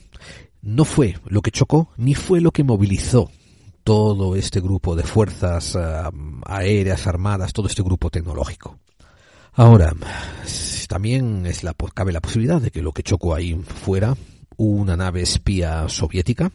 no 0.62 0.86
fue 0.86 1.18
lo 1.26 1.42
que 1.42 1.52
chocó 1.52 1.92
ni 1.98 2.16
fue 2.16 2.42
lo 2.42 2.52
que 2.52 2.64
movilizó 2.64 3.30
todo 3.84 4.36
este 4.36 4.60
grupo 4.60 4.96
de 4.96 5.04
fuerzas 5.04 5.76
ah, 5.76 6.12
aéreas 6.46 7.08
armadas, 7.08 7.54
todo 7.54 7.68
este 7.68 7.84
grupo 7.84 8.10
tecnológico. 8.10 8.80
Ahora, 9.54 9.94
también 10.88 11.46
es 11.46 11.64
la, 11.64 11.74
cabe 11.94 12.12
la 12.12 12.22
posibilidad 12.22 12.62
de 12.62 12.72
que 12.72 12.82
lo 12.82 12.92
que 12.92 13.04
chocó 13.04 13.34
ahí 13.36 13.56
fuera 13.56 14.16
una 14.58 14.98
nave 14.98 15.22
espía 15.22 15.88
soviética. 15.90 16.52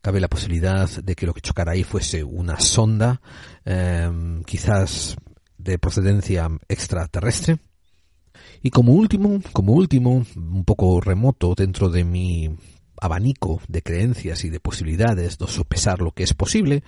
Cabe 0.00 0.20
la 0.20 0.28
posibilidad 0.28 0.88
de 0.88 1.14
que 1.14 1.26
lo 1.26 1.34
que 1.34 1.40
chocara 1.40 1.72
ahí 1.72 1.84
fuese 1.84 2.24
una 2.24 2.60
sonda, 2.60 3.20
em, 3.64 4.42
quizás 4.44 5.16
de 5.56 5.78
procedencia 5.78 6.48
extraterrestre. 6.68 7.58
Y 8.62 8.70
como 8.70 8.92
último, 8.92 9.40
como 9.52 9.72
último, 9.72 10.24
un 10.36 10.64
poco 10.64 11.00
remoto 11.00 11.54
dentro 11.54 11.90
de 11.90 12.04
mi 12.04 12.56
abanico 13.00 13.60
de 13.68 13.82
creencias 13.82 14.44
y 14.44 14.50
de 14.50 14.60
posibilidades, 14.60 15.38
de 15.38 15.46
sopesar 15.46 16.00
lo 16.00 16.12
que 16.12 16.24
es 16.24 16.34
posible, 16.34 16.82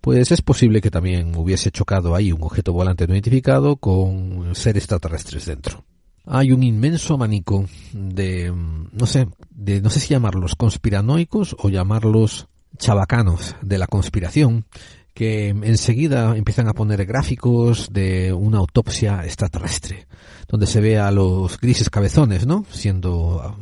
pues 0.00 0.32
es 0.32 0.42
posible 0.42 0.80
que 0.80 0.90
también 0.90 1.34
hubiese 1.36 1.70
chocado 1.70 2.14
ahí 2.14 2.32
un 2.32 2.42
objeto 2.42 2.72
volante 2.72 3.06
no 3.06 3.14
identificado 3.14 3.76
con 3.76 4.54
seres 4.54 4.84
extraterrestres 4.84 5.46
dentro. 5.46 5.84
Hay 6.26 6.52
un 6.52 6.62
inmenso 6.62 7.14
abanico 7.14 7.66
de, 7.92 8.52
no 8.92 9.06
sé, 9.06 9.28
de, 9.50 9.80
no 9.80 9.90
sé 9.90 10.00
si 10.00 10.08
llamarlos 10.08 10.54
conspiranoicos 10.54 11.56
o 11.58 11.68
llamarlos 11.68 12.48
chabacanos 12.78 13.56
de 13.62 13.78
la 13.78 13.86
conspiración, 13.86 14.66
que 15.14 15.48
enseguida 15.48 16.36
empiezan 16.36 16.68
a 16.68 16.72
poner 16.72 17.04
gráficos 17.04 17.92
de 17.92 18.32
una 18.32 18.58
autopsia 18.58 19.24
extraterrestre, 19.24 20.06
donde 20.48 20.66
se 20.66 20.80
ve 20.80 20.98
a 20.98 21.10
los 21.10 21.58
grises 21.58 21.90
cabezones, 21.90 22.46
¿no? 22.46 22.64
Siendo 22.70 23.40
ah, 23.42 23.56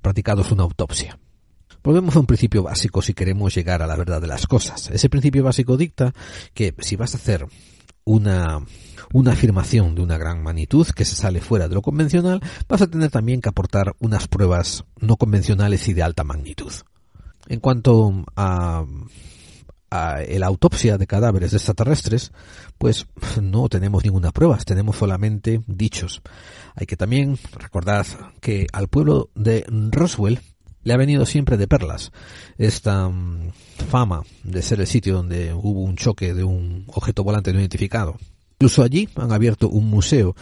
practicados 0.00 0.52
una 0.52 0.62
autopsia. 0.62 1.18
Volvemos 1.82 2.14
a 2.14 2.20
un 2.20 2.26
principio 2.26 2.62
básico 2.62 3.02
si 3.02 3.12
queremos 3.12 3.54
llegar 3.54 3.82
a 3.82 3.86
la 3.86 3.96
verdad 3.96 4.20
de 4.20 4.28
las 4.28 4.46
cosas. 4.46 4.88
Ese 4.90 5.08
principio 5.08 5.42
básico 5.42 5.76
dicta 5.76 6.14
que 6.54 6.74
si 6.78 6.94
vas 6.94 7.14
a 7.14 7.18
hacer 7.18 7.46
una, 8.04 8.60
una 9.12 9.32
afirmación 9.32 9.94
de 9.94 10.02
una 10.02 10.18
gran 10.18 10.42
magnitud 10.42 10.86
que 10.88 11.04
se 11.04 11.16
sale 11.16 11.40
fuera 11.40 11.68
de 11.68 11.74
lo 11.74 11.82
convencional, 11.82 12.40
vas 12.68 12.82
a 12.82 12.86
tener 12.86 13.10
también 13.10 13.40
que 13.40 13.48
aportar 13.48 13.94
unas 13.98 14.28
pruebas 14.28 14.84
no 15.00 15.16
convencionales 15.16 15.86
y 15.88 15.94
de 15.94 16.02
alta 16.02 16.24
magnitud. 16.24 16.72
En 17.48 17.60
cuanto 17.60 18.24
a, 18.36 18.84
a 19.90 20.20
la 20.26 20.46
autopsia 20.46 20.96
de 20.96 21.06
cadáveres 21.06 21.50
de 21.50 21.58
extraterrestres, 21.58 22.32
pues 22.78 23.06
no 23.40 23.68
tenemos 23.68 24.04
ninguna 24.04 24.32
prueba, 24.32 24.56
tenemos 24.58 24.96
solamente 24.96 25.60
dichos. 25.66 26.22
Hay 26.74 26.86
que 26.86 26.96
también 26.96 27.38
recordar 27.58 28.06
que 28.40 28.66
al 28.72 28.88
pueblo 28.88 29.30
de 29.34 29.66
Roswell 29.90 30.40
le 30.84 30.92
ha 30.92 30.96
venido 30.96 31.26
siempre 31.26 31.56
de 31.56 31.68
perlas 31.68 32.10
esta 32.58 33.08
mm, 33.08 33.52
fama 33.88 34.22
de 34.42 34.62
ser 34.62 34.80
el 34.80 34.86
sitio 34.86 35.14
donde 35.14 35.52
hubo 35.52 35.82
un 35.82 35.96
choque 35.96 36.34
de 36.34 36.44
un 36.44 36.86
objeto 36.88 37.22
volante 37.22 37.52
no 37.52 37.60
identificado. 37.60 38.16
Incluso 38.62 38.84
allí 38.84 39.08
han 39.16 39.32
abierto 39.32 39.68
un 39.68 39.90
museo 39.90 40.36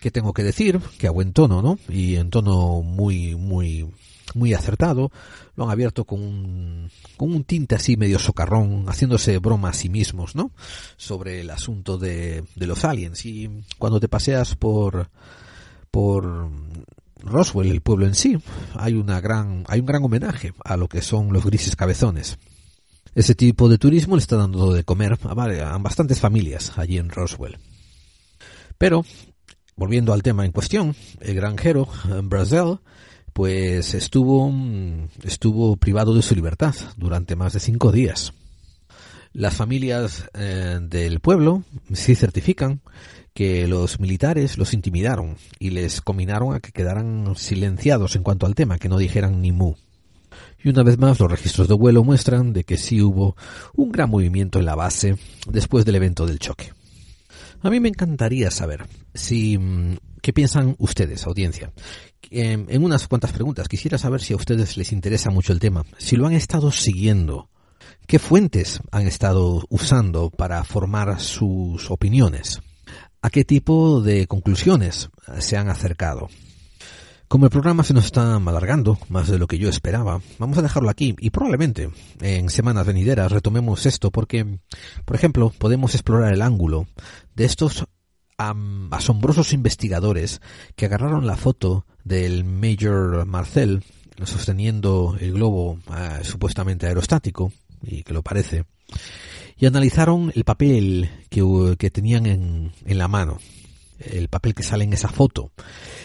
que 0.00 0.10
tengo 0.10 0.32
que 0.32 0.42
decir 0.42 0.80
que 0.98 1.06
a 1.06 1.10
buen 1.10 1.34
tono, 1.34 1.60
¿no? 1.60 1.78
Y 1.90 2.16
en 2.16 2.30
tono 2.30 2.80
muy, 2.80 3.34
muy, 3.34 3.86
muy 4.34 4.54
acertado, 4.54 5.12
lo 5.54 5.64
han 5.64 5.70
abierto 5.70 6.06
con 6.06 6.18
un, 6.22 7.44
tinte 7.44 7.74
así 7.74 7.98
medio 7.98 8.18
socarrón, 8.18 8.86
haciéndose 8.86 9.36
broma 9.36 9.68
a 9.68 9.72
sí 9.74 9.90
mismos, 9.90 10.34
¿no? 10.34 10.50
Sobre 10.96 11.42
el 11.42 11.50
asunto 11.50 11.98
de, 11.98 12.42
de 12.56 12.66
los 12.66 12.86
aliens. 12.86 13.26
Y 13.26 13.50
cuando 13.76 14.00
te 14.00 14.08
paseas 14.08 14.56
por, 14.56 15.10
por 15.90 16.48
Roswell, 17.20 17.70
el 17.70 17.82
pueblo 17.82 18.06
en 18.06 18.14
sí, 18.14 18.38
hay 18.76 18.94
una 18.94 19.20
gran, 19.20 19.64
hay 19.68 19.80
un 19.80 19.86
gran 19.86 20.02
homenaje 20.02 20.54
a 20.64 20.78
lo 20.78 20.88
que 20.88 21.02
son 21.02 21.34
los 21.34 21.44
grises 21.44 21.76
cabezones. 21.76 22.38
Ese 23.18 23.34
tipo 23.34 23.68
de 23.68 23.78
turismo 23.78 24.14
le 24.14 24.20
está 24.20 24.36
dando 24.36 24.72
de 24.72 24.84
comer 24.84 25.18
a, 25.24 25.78
bastantes 25.78 26.20
familias 26.20 26.78
allí 26.78 26.98
en 26.98 27.10
Roswell. 27.10 27.58
Pero, 28.78 29.04
volviendo 29.74 30.12
al 30.12 30.22
tema 30.22 30.46
en 30.46 30.52
cuestión, 30.52 30.94
el 31.18 31.34
granjero 31.34 31.88
Brazel, 32.22 32.78
pues 33.32 33.94
estuvo, 33.94 34.54
estuvo 35.24 35.74
privado 35.74 36.14
de 36.14 36.22
su 36.22 36.36
libertad 36.36 36.76
durante 36.96 37.34
más 37.34 37.54
de 37.54 37.58
cinco 37.58 37.90
días. 37.90 38.34
Las 39.32 39.56
familias 39.56 40.30
eh, 40.34 40.78
del 40.80 41.18
pueblo 41.18 41.64
sí 41.92 42.14
certifican 42.14 42.82
que 43.34 43.66
los 43.66 43.98
militares 43.98 44.58
los 44.58 44.72
intimidaron 44.74 45.36
y 45.58 45.70
les 45.70 46.02
combinaron 46.02 46.54
a 46.54 46.60
que 46.60 46.70
quedaran 46.70 47.34
silenciados 47.34 48.14
en 48.14 48.22
cuanto 48.22 48.46
al 48.46 48.54
tema, 48.54 48.78
que 48.78 48.88
no 48.88 48.96
dijeran 48.96 49.42
ni 49.42 49.50
mu. 49.50 49.74
Y 50.62 50.70
una 50.70 50.82
vez 50.82 50.98
más 50.98 51.20
los 51.20 51.30
registros 51.30 51.68
de 51.68 51.74
vuelo 51.74 52.02
muestran 52.02 52.52
de 52.52 52.64
que 52.64 52.76
sí 52.76 53.00
hubo 53.00 53.36
un 53.74 53.92
gran 53.92 54.10
movimiento 54.10 54.58
en 54.58 54.66
la 54.66 54.74
base 54.74 55.16
después 55.46 55.84
del 55.84 55.96
evento 55.96 56.26
del 56.26 56.38
choque. 56.38 56.72
A 57.60 57.70
mí 57.70 57.80
me 57.80 57.88
encantaría 57.88 58.50
saber 58.50 58.86
si 59.14 59.58
mm, 59.58 59.96
qué 60.22 60.32
piensan 60.32 60.76
ustedes, 60.78 61.26
audiencia. 61.26 61.72
Em, 62.30 62.66
en 62.68 62.84
unas 62.84 63.08
cuantas 63.08 63.32
preguntas 63.32 63.68
quisiera 63.68 63.98
saber 63.98 64.20
si 64.20 64.32
a 64.32 64.36
ustedes 64.36 64.76
les 64.76 64.92
interesa 64.92 65.30
mucho 65.30 65.52
el 65.52 65.60
tema, 65.60 65.84
si 65.96 66.16
lo 66.16 66.26
han 66.26 66.34
estado 66.34 66.70
siguiendo, 66.70 67.48
qué 68.06 68.18
fuentes 68.18 68.80
han 68.90 69.06
estado 69.06 69.64
usando 69.70 70.30
para 70.30 70.62
formar 70.64 71.20
sus 71.20 71.90
opiniones. 71.90 72.60
¿A 73.22 73.30
qué 73.30 73.44
tipo 73.44 74.00
de 74.00 74.26
conclusiones 74.26 75.10
se 75.40 75.56
han 75.56 75.68
acercado? 75.68 76.28
Como 77.28 77.44
el 77.44 77.50
programa 77.50 77.84
se 77.84 77.92
nos 77.92 78.06
está 78.06 78.36
alargando 78.36 78.98
más 79.10 79.28
de 79.28 79.38
lo 79.38 79.46
que 79.46 79.58
yo 79.58 79.68
esperaba, 79.68 80.22
vamos 80.38 80.56
a 80.56 80.62
dejarlo 80.62 80.88
aquí 80.88 81.14
y 81.18 81.28
probablemente 81.28 81.90
en 82.22 82.48
semanas 82.48 82.86
venideras 82.86 83.30
retomemos 83.30 83.84
esto 83.84 84.10
porque, 84.10 84.58
por 85.04 85.14
ejemplo, 85.14 85.52
podemos 85.58 85.94
explorar 85.94 86.32
el 86.32 86.40
ángulo 86.40 86.86
de 87.34 87.44
estos 87.44 87.84
asombrosos 88.38 89.52
investigadores 89.52 90.40
que 90.74 90.86
agarraron 90.86 91.26
la 91.26 91.36
foto 91.36 91.84
del 92.02 92.44
Major 92.44 93.26
Marcel 93.26 93.84
sosteniendo 94.24 95.16
el 95.20 95.32
globo 95.32 95.78
ah, 95.88 96.20
supuestamente 96.22 96.86
aerostático 96.86 97.52
y 97.82 98.04
que 98.04 98.14
lo 98.14 98.22
parece 98.22 98.64
y 99.58 99.66
analizaron 99.66 100.32
el 100.34 100.44
papel 100.44 101.10
que, 101.28 101.76
que 101.78 101.90
tenían 101.90 102.24
en, 102.24 102.72
en 102.86 102.98
la 102.98 103.08
mano 103.08 103.38
el 103.98 104.28
papel 104.28 104.54
que 104.54 104.62
sale 104.62 104.84
en 104.84 104.92
esa 104.92 105.08
foto. 105.08 105.52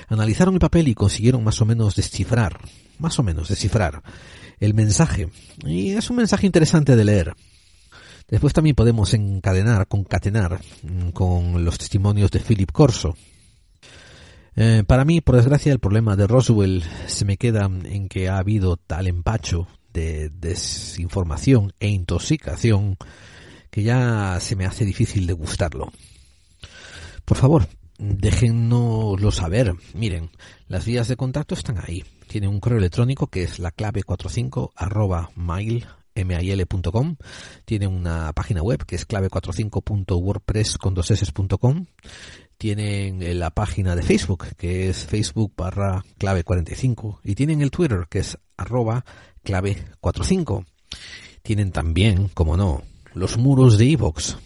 Analizaron 0.07 0.55
el 0.55 0.59
papel 0.59 0.87
y 0.87 0.95
consiguieron 0.95 1.43
más 1.43 1.61
o 1.61 1.65
menos 1.65 1.95
descifrar, 1.95 2.59
más 2.99 3.19
o 3.19 3.23
menos 3.23 3.49
descifrar 3.49 4.03
el 4.59 4.73
mensaje. 4.73 5.29
Y 5.65 5.91
es 5.91 6.09
un 6.09 6.17
mensaje 6.17 6.45
interesante 6.45 6.95
de 6.95 7.05
leer. 7.05 7.35
Después 8.29 8.53
también 8.53 8.75
podemos 8.75 9.13
encadenar, 9.13 9.87
concatenar 9.87 10.59
mm, 10.83 11.09
con 11.09 11.63
los 11.65 11.77
testimonios 11.77 12.31
de 12.31 12.39
Philip 12.39 12.71
Corso. 12.71 13.15
Eh, 14.55 14.83
para 14.85 15.03
mí, 15.03 15.21
por 15.21 15.35
desgracia, 15.35 15.71
el 15.71 15.79
problema 15.79 16.15
de 16.15 16.27
Roswell 16.27 16.83
se 17.07 17.25
me 17.25 17.37
queda 17.37 17.65
en 17.65 18.07
que 18.07 18.29
ha 18.29 18.37
habido 18.37 18.77
tal 18.77 19.07
empacho 19.07 19.67
de 19.91 20.29
desinformación 20.29 21.73
e 21.79 21.89
intoxicación 21.89 22.97
que 23.69 23.83
ya 23.83 24.39
se 24.39 24.55
me 24.55 24.65
hace 24.65 24.85
difícil 24.85 25.27
degustarlo. 25.27 25.91
Por 27.25 27.37
favor, 27.37 27.67
déjennoslo 27.97 29.31
saber. 29.31 29.73
Miren, 29.93 30.29
las 30.67 30.85
vías 30.85 31.07
de 31.07 31.15
contacto 31.15 31.55
están 31.55 31.77
ahí. 31.77 32.03
Tienen 32.27 32.49
un 32.49 32.59
correo 32.59 32.79
electrónico 32.79 33.27
que 33.27 33.43
es 33.43 33.59
la 33.59 33.71
clave 33.71 34.03
45 34.03 34.73
arroba 34.75 35.31
mail 35.35 35.85
mail.com 36.15 37.15
tiene 37.65 37.87
una 37.87 38.31
página 38.33 38.61
web 38.61 38.85
que 38.85 38.95
es 38.95 39.07
clave45.wordpress 39.07 40.77
con 40.77 40.93
dos 40.93 41.11
tienen 42.59 43.39
la 43.39 43.49
página 43.49 43.95
de 43.95 44.03
Facebook 44.03 44.45
que 44.55 44.89
es 44.89 45.07
facebook 45.07 45.53
barra 45.57 46.03
clave 46.19 46.43
45 46.43 47.21
y 47.23 47.33
tienen 47.33 47.63
el 47.63 47.71
Twitter 47.71 48.05
que 48.07 48.19
es 48.19 48.37
arroba 48.57 49.03
clave 49.41 49.83
45 50.01 50.65
tienen 51.43 51.71
también, 51.71 52.29
como 52.29 52.55
no, 52.55 52.83
los 53.13 53.37
muros 53.37 53.77
de 53.77 53.85
iVoox 53.85 54.37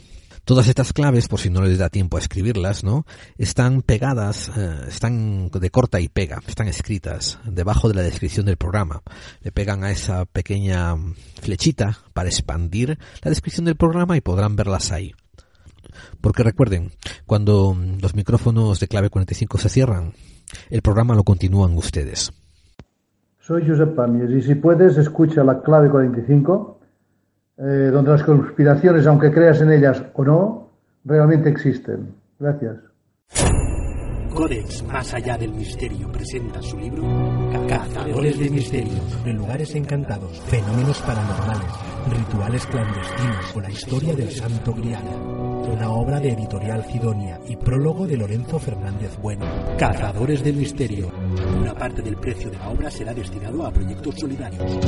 Todas 0.48 0.69
estas 0.69 0.94
claves, 0.94 1.28
por 1.28 1.41
si 1.41 1.49
no 1.49 1.61
les 1.61 1.78
da 1.78 1.90
tiempo 1.90 2.15
a 2.15 2.22
escribirlas, 2.22 2.82
¿no? 2.82 3.06
Están 3.38 3.82
pegadas, 3.82 4.49
eh, 4.56 4.76
están 4.88 5.49
de 5.49 5.69
corta 5.69 5.99
y 5.99 6.07
pega, 6.07 6.40
están 6.48 6.69
escritas 6.69 7.38
debajo 7.44 7.90
de 7.90 7.95
la 7.95 8.02
descripción 8.02 8.45
del 8.45 8.56
programa. 8.56 9.02
Le 9.41 9.52
pegan 9.52 9.84
a 9.84 9.91
esa 9.91 10.24
pequeña 10.24 10.95
flechita 11.41 11.98
para 12.14 12.30
expandir 12.30 12.98
la 13.24 13.30
descripción 13.30 13.65
del 13.65 13.76
programa 13.76 14.15
y 14.15 14.22
podrán 14.22 14.56
verlas 14.56 14.94
ahí. 14.94 15.11
Porque 16.22 16.44
recuerden, 16.44 16.91
cuando 17.26 17.76
los 18.02 18.15
micrófonos 18.15 18.80
de 18.80 18.88
clave 18.88 19.10
45 19.10 19.57
se 19.57 19.68
cierran, 19.68 20.14
el 20.69 20.82
programa 20.82 21.14
lo 21.14 21.26
continúan 21.26 21.76
ustedes. 21.76 22.32
Soy 23.41 23.68
Josep 23.68 23.95
Pamies 23.95 24.32
y 24.32 24.41
si 24.41 24.56
puedes 24.56 24.98
escucha 24.98 25.44
la 25.44 25.61
clave 25.61 25.90
45 25.90 26.80
eh, 27.58 27.90
donde 27.92 28.12
las 28.12 28.24
conspiraciones, 28.24 29.08
aunque 29.08 29.32
creas 29.32 29.62
en 29.62 29.72
ellas 29.72 30.04
o 30.14 30.24
no, 30.24 30.72
realmente 31.04 31.50
existen. 31.50 32.14
Gracias. 32.40 32.78
Codex 34.38 34.84
Más 34.84 35.12
allá 35.16 35.36
del 35.36 35.52
misterio 35.52 36.12
presenta 36.12 36.62
su 36.62 36.78
libro 36.78 37.02
Cazadores 37.68 38.38
de 38.38 38.50
misterios, 38.52 39.26
lugares 39.26 39.74
encantados, 39.74 40.40
fenómenos 40.42 41.02
paranormales, 41.02 41.72
rituales 42.12 42.68
clandestinos 42.68 43.56
o 43.56 43.62
la 43.62 43.72
historia 43.72 44.16
del 44.16 44.30
Santo 44.30 44.74
Grial. 44.74 45.04
Una 45.74 45.90
obra 45.90 46.20
de 46.20 46.34
editorial 46.34 46.84
Cidonia 46.84 47.40
y 47.48 47.56
prólogo 47.56 48.06
de 48.06 48.18
Lorenzo 48.18 48.60
Fernández 48.60 49.18
Bueno. 49.20 49.46
Cazadores 49.80 50.44
del 50.44 50.58
misterio. 50.58 51.10
Una 51.60 51.74
parte 51.74 52.04
del 52.04 52.18
precio 52.18 52.52
de 52.52 52.58
la 52.58 52.70
obra 52.70 52.92
será 52.92 53.16
destinado 53.16 53.66
a 53.66 53.72
proyectos 53.72 54.16
solidarios. 54.16 54.80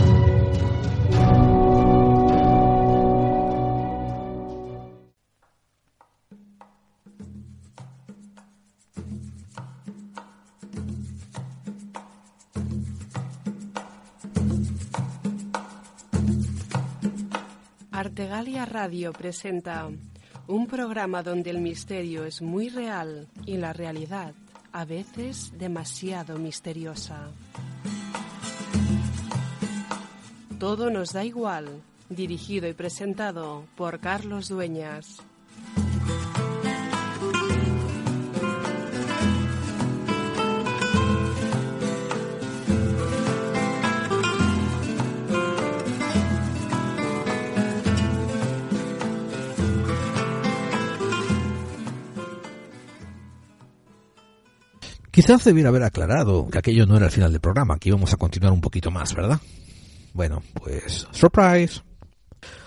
Artegalia 18.00 18.64
Radio 18.64 19.12
presenta 19.12 19.90
un 20.48 20.68
programa 20.68 21.22
donde 21.22 21.50
el 21.50 21.60
misterio 21.60 22.24
es 22.24 22.42
muy 22.42 22.70
real 22.70 23.28
y 23.46 23.58
la 23.58 23.74
realidad 23.74 24.34
a 24.72 24.86
veces 24.86 25.52
demasiado 25.58 26.38
misteriosa. 26.38 27.28
Todo 30.60 30.90
nos 30.90 31.12
da 31.12 31.26
igual, 31.26 31.82
dirigido 32.08 32.70
y 32.70 32.74
presentado 32.74 33.66
por 33.76 34.00
Carlos 34.00 34.48
Dueñas. 34.48 35.22
Quizás 55.20 55.44
debiera 55.44 55.68
haber 55.68 55.84
aclarado 55.84 56.48
que 56.48 56.60
aquello 56.60 56.86
no 56.86 56.96
era 56.96 57.08
el 57.08 57.12
final 57.12 57.34
del 57.34 57.42
programa, 57.42 57.78
que 57.78 57.90
íbamos 57.90 58.14
a 58.14 58.16
continuar 58.16 58.54
un 58.54 58.62
poquito 58.62 58.90
más, 58.90 59.14
¿verdad? 59.14 59.42
Bueno, 60.14 60.42
pues 60.54 61.08
surprise. 61.12 61.82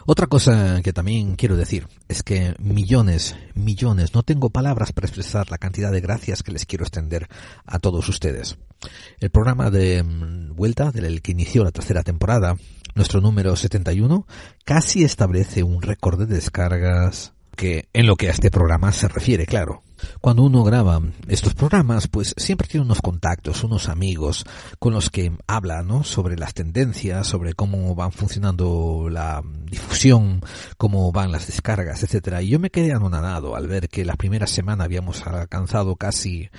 Otra 0.05 0.27
cosa 0.27 0.83
que 0.83 0.93
también 0.93 1.37
quiero 1.37 1.57
decir 1.57 1.89
es 2.09 2.23
que 2.23 2.55
millones, 2.59 3.37
millones, 3.55 4.12
no 4.12 4.23
tengo 4.23 4.51
palabras 4.51 4.93
para 4.93 5.07
expresar 5.07 5.51
la 5.51 5.57
cantidad 5.57 5.91
de 5.91 6.03
gracias 6.03 6.43
que 6.43 6.53
les 6.53 6.66
quiero 6.66 6.85
extender 6.85 7.27
a 7.65 7.79
todos 7.79 8.07
ustedes. 8.11 8.59
El 9.19 9.31
programa 9.31 9.70
de 9.70 10.03
mm, 10.03 10.55
vuelta, 10.55 10.91
del 10.91 11.23
que 11.23 11.33
inició 11.33 11.65
la 11.65 11.73
tercera 11.73 12.03
temporada, 12.03 12.57
nuestro 12.95 13.23
número 13.23 13.57
71, 13.57 14.27
casi 14.66 15.05
establece 15.05 15.62
un 15.62 15.81
récord 15.81 16.19
de 16.19 16.27
descargas 16.27 17.33
que 17.57 17.89
en 17.95 18.07
lo 18.07 18.16
que 18.16 18.29
a 18.29 18.33
este 18.33 18.51
programa 18.51 18.93
se 18.93 19.09
refiere, 19.09 19.47
claro. 19.47 19.83
Cuando 20.20 20.43
uno 20.43 20.65
graba 20.65 21.01
estos 21.29 21.55
programas, 21.55 22.09
pues 22.09 22.35
siempre 22.37 22.69
tiene 22.69 22.85
unos 22.85 23.01
contactos, 23.01 23.65
unos 23.65 23.89
amigos 23.89 24.45
con 24.79 24.93
los 24.93 25.11
que 25.11 25.33
habla, 25.47 25.83
¿no? 25.83 26.05
Sobre 26.05 26.37
las 26.37 26.55
tendencias, 26.55 27.27
sobre 27.27 27.55
cómo 27.55 27.95
van 27.95 28.12
funcionando 28.12 29.09
la 29.11 29.43
difusión, 29.70 30.43
cómo 30.77 31.12
van 31.12 31.33
las 31.33 31.47
descargas, 31.47 32.03
etcétera. 32.03 32.43
Y 32.43 32.49
yo 32.49 32.59
me 32.59 32.70
quedé 32.70 32.93
anonadado 32.93 33.57
al 33.57 33.69
ver 33.69 33.89
que 33.89 34.05
la 34.05 34.16
primera 34.16 34.47
semana 34.47 34.85
habíamos 34.85 35.27
alcanzado 35.27 35.97
casi, 35.97 36.51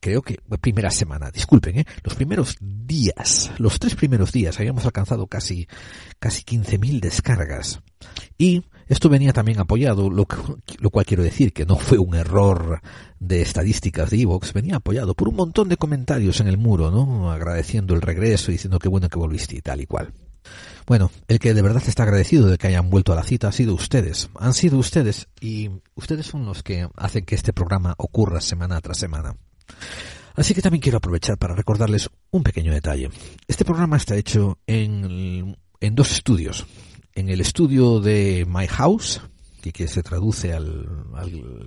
creo 0.00 0.22
que 0.22 0.38
primera 0.60 0.90
semana, 0.90 1.30
disculpen, 1.30 1.80
¿eh? 1.80 1.86
Los 2.02 2.14
primeros 2.14 2.56
días, 2.60 3.52
los 3.58 3.78
tres 3.78 3.94
primeros 3.94 4.32
días 4.32 4.58
habíamos 4.58 4.84
alcanzado 4.84 5.26
casi, 5.26 5.68
casi 6.18 6.42
15.000 6.42 7.00
descargas. 7.00 7.80
Y 8.38 8.64
esto 8.86 9.08
venía 9.08 9.32
también 9.32 9.58
apoyado, 9.60 10.10
lo, 10.10 10.26
cual 10.26 11.06
quiero 11.06 11.22
decir 11.22 11.52
que 11.52 11.64
no 11.64 11.76
fue 11.76 11.98
un 11.98 12.14
error 12.14 12.80
de 13.18 13.40
estadísticas 13.40 14.10
de 14.10 14.20
Evox, 14.20 14.52
venía 14.52 14.76
apoyado 14.76 15.14
por 15.14 15.28
un 15.28 15.36
montón 15.36 15.68
de 15.68 15.76
comentarios 15.76 16.40
en 16.40 16.48
el 16.48 16.58
muro, 16.58 16.90
¿no? 16.90 17.30
Agradeciendo 17.30 17.94
el 17.94 18.02
regreso, 18.02 18.52
diciendo 18.52 18.78
que 18.78 18.88
bueno 18.88 19.08
que 19.08 19.18
volviste 19.18 19.56
y 19.56 19.62
tal 19.62 19.80
y 19.80 19.86
cual. 19.86 20.12
Bueno, 20.86 21.10
el 21.28 21.38
que 21.38 21.54
de 21.54 21.62
verdad 21.62 21.82
está 21.86 22.02
agradecido 22.02 22.48
de 22.48 22.58
que 22.58 22.66
hayan 22.66 22.90
vuelto 22.90 23.12
a 23.12 23.16
la 23.16 23.22
cita 23.22 23.48
ha 23.48 23.52
sido 23.52 23.74
ustedes. 23.74 24.28
Han 24.38 24.52
sido 24.52 24.76
ustedes 24.76 25.28
y 25.40 25.70
ustedes 25.94 26.26
son 26.26 26.44
los 26.44 26.62
que 26.62 26.88
hacen 26.96 27.24
que 27.24 27.34
este 27.34 27.54
programa 27.54 27.94
ocurra 27.96 28.42
semana 28.42 28.80
tras 28.82 28.98
semana. 28.98 29.36
Así 30.34 30.52
que 30.52 30.60
también 30.60 30.82
quiero 30.82 30.98
aprovechar 30.98 31.38
para 31.38 31.54
recordarles 31.54 32.10
un 32.30 32.42
pequeño 32.42 32.72
detalle. 32.72 33.08
Este 33.48 33.64
programa 33.64 33.96
está 33.96 34.16
hecho 34.16 34.58
en, 34.66 35.56
en 35.80 35.94
dos 35.94 36.12
estudios 36.12 36.66
en 37.14 37.28
el 37.28 37.40
estudio 37.40 38.00
de 38.00 38.46
My 38.48 38.66
House, 38.66 39.20
que, 39.72 39.88
se 39.88 40.02
traduce 40.02 40.52
al, 40.52 40.86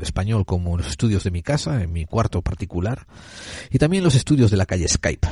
español 0.02 0.46
como 0.46 0.78
los 0.78 0.88
estudios 0.88 1.24
de 1.24 1.32
mi 1.32 1.42
casa, 1.42 1.82
en 1.82 1.92
mi 1.92 2.06
cuarto 2.06 2.42
particular, 2.42 3.08
y 3.72 3.80
también 3.80 4.04
los 4.04 4.16
estudios 4.16 4.52
de 4.52 4.58
la 4.58 4.66
calle 4.66 4.88
Skype. 4.88 5.28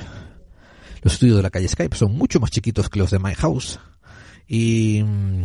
Los 1.01 1.13
estudios 1.13 1.37
de 1.37 1.43
la 1.43 1.51
calle 1.51 1.67
Skype 1.67 1.95
son 1.95 2.13
mucho 2.13 2.39
más 2.39 2.49
chiquitos 2.49 2.89
que 2.89 2.99
los 2.99 3.11
de 3.11 3.19
My 3.19 3.35
House 3.35 3.79
y 4.47 5.03
mm, 5.03 5.43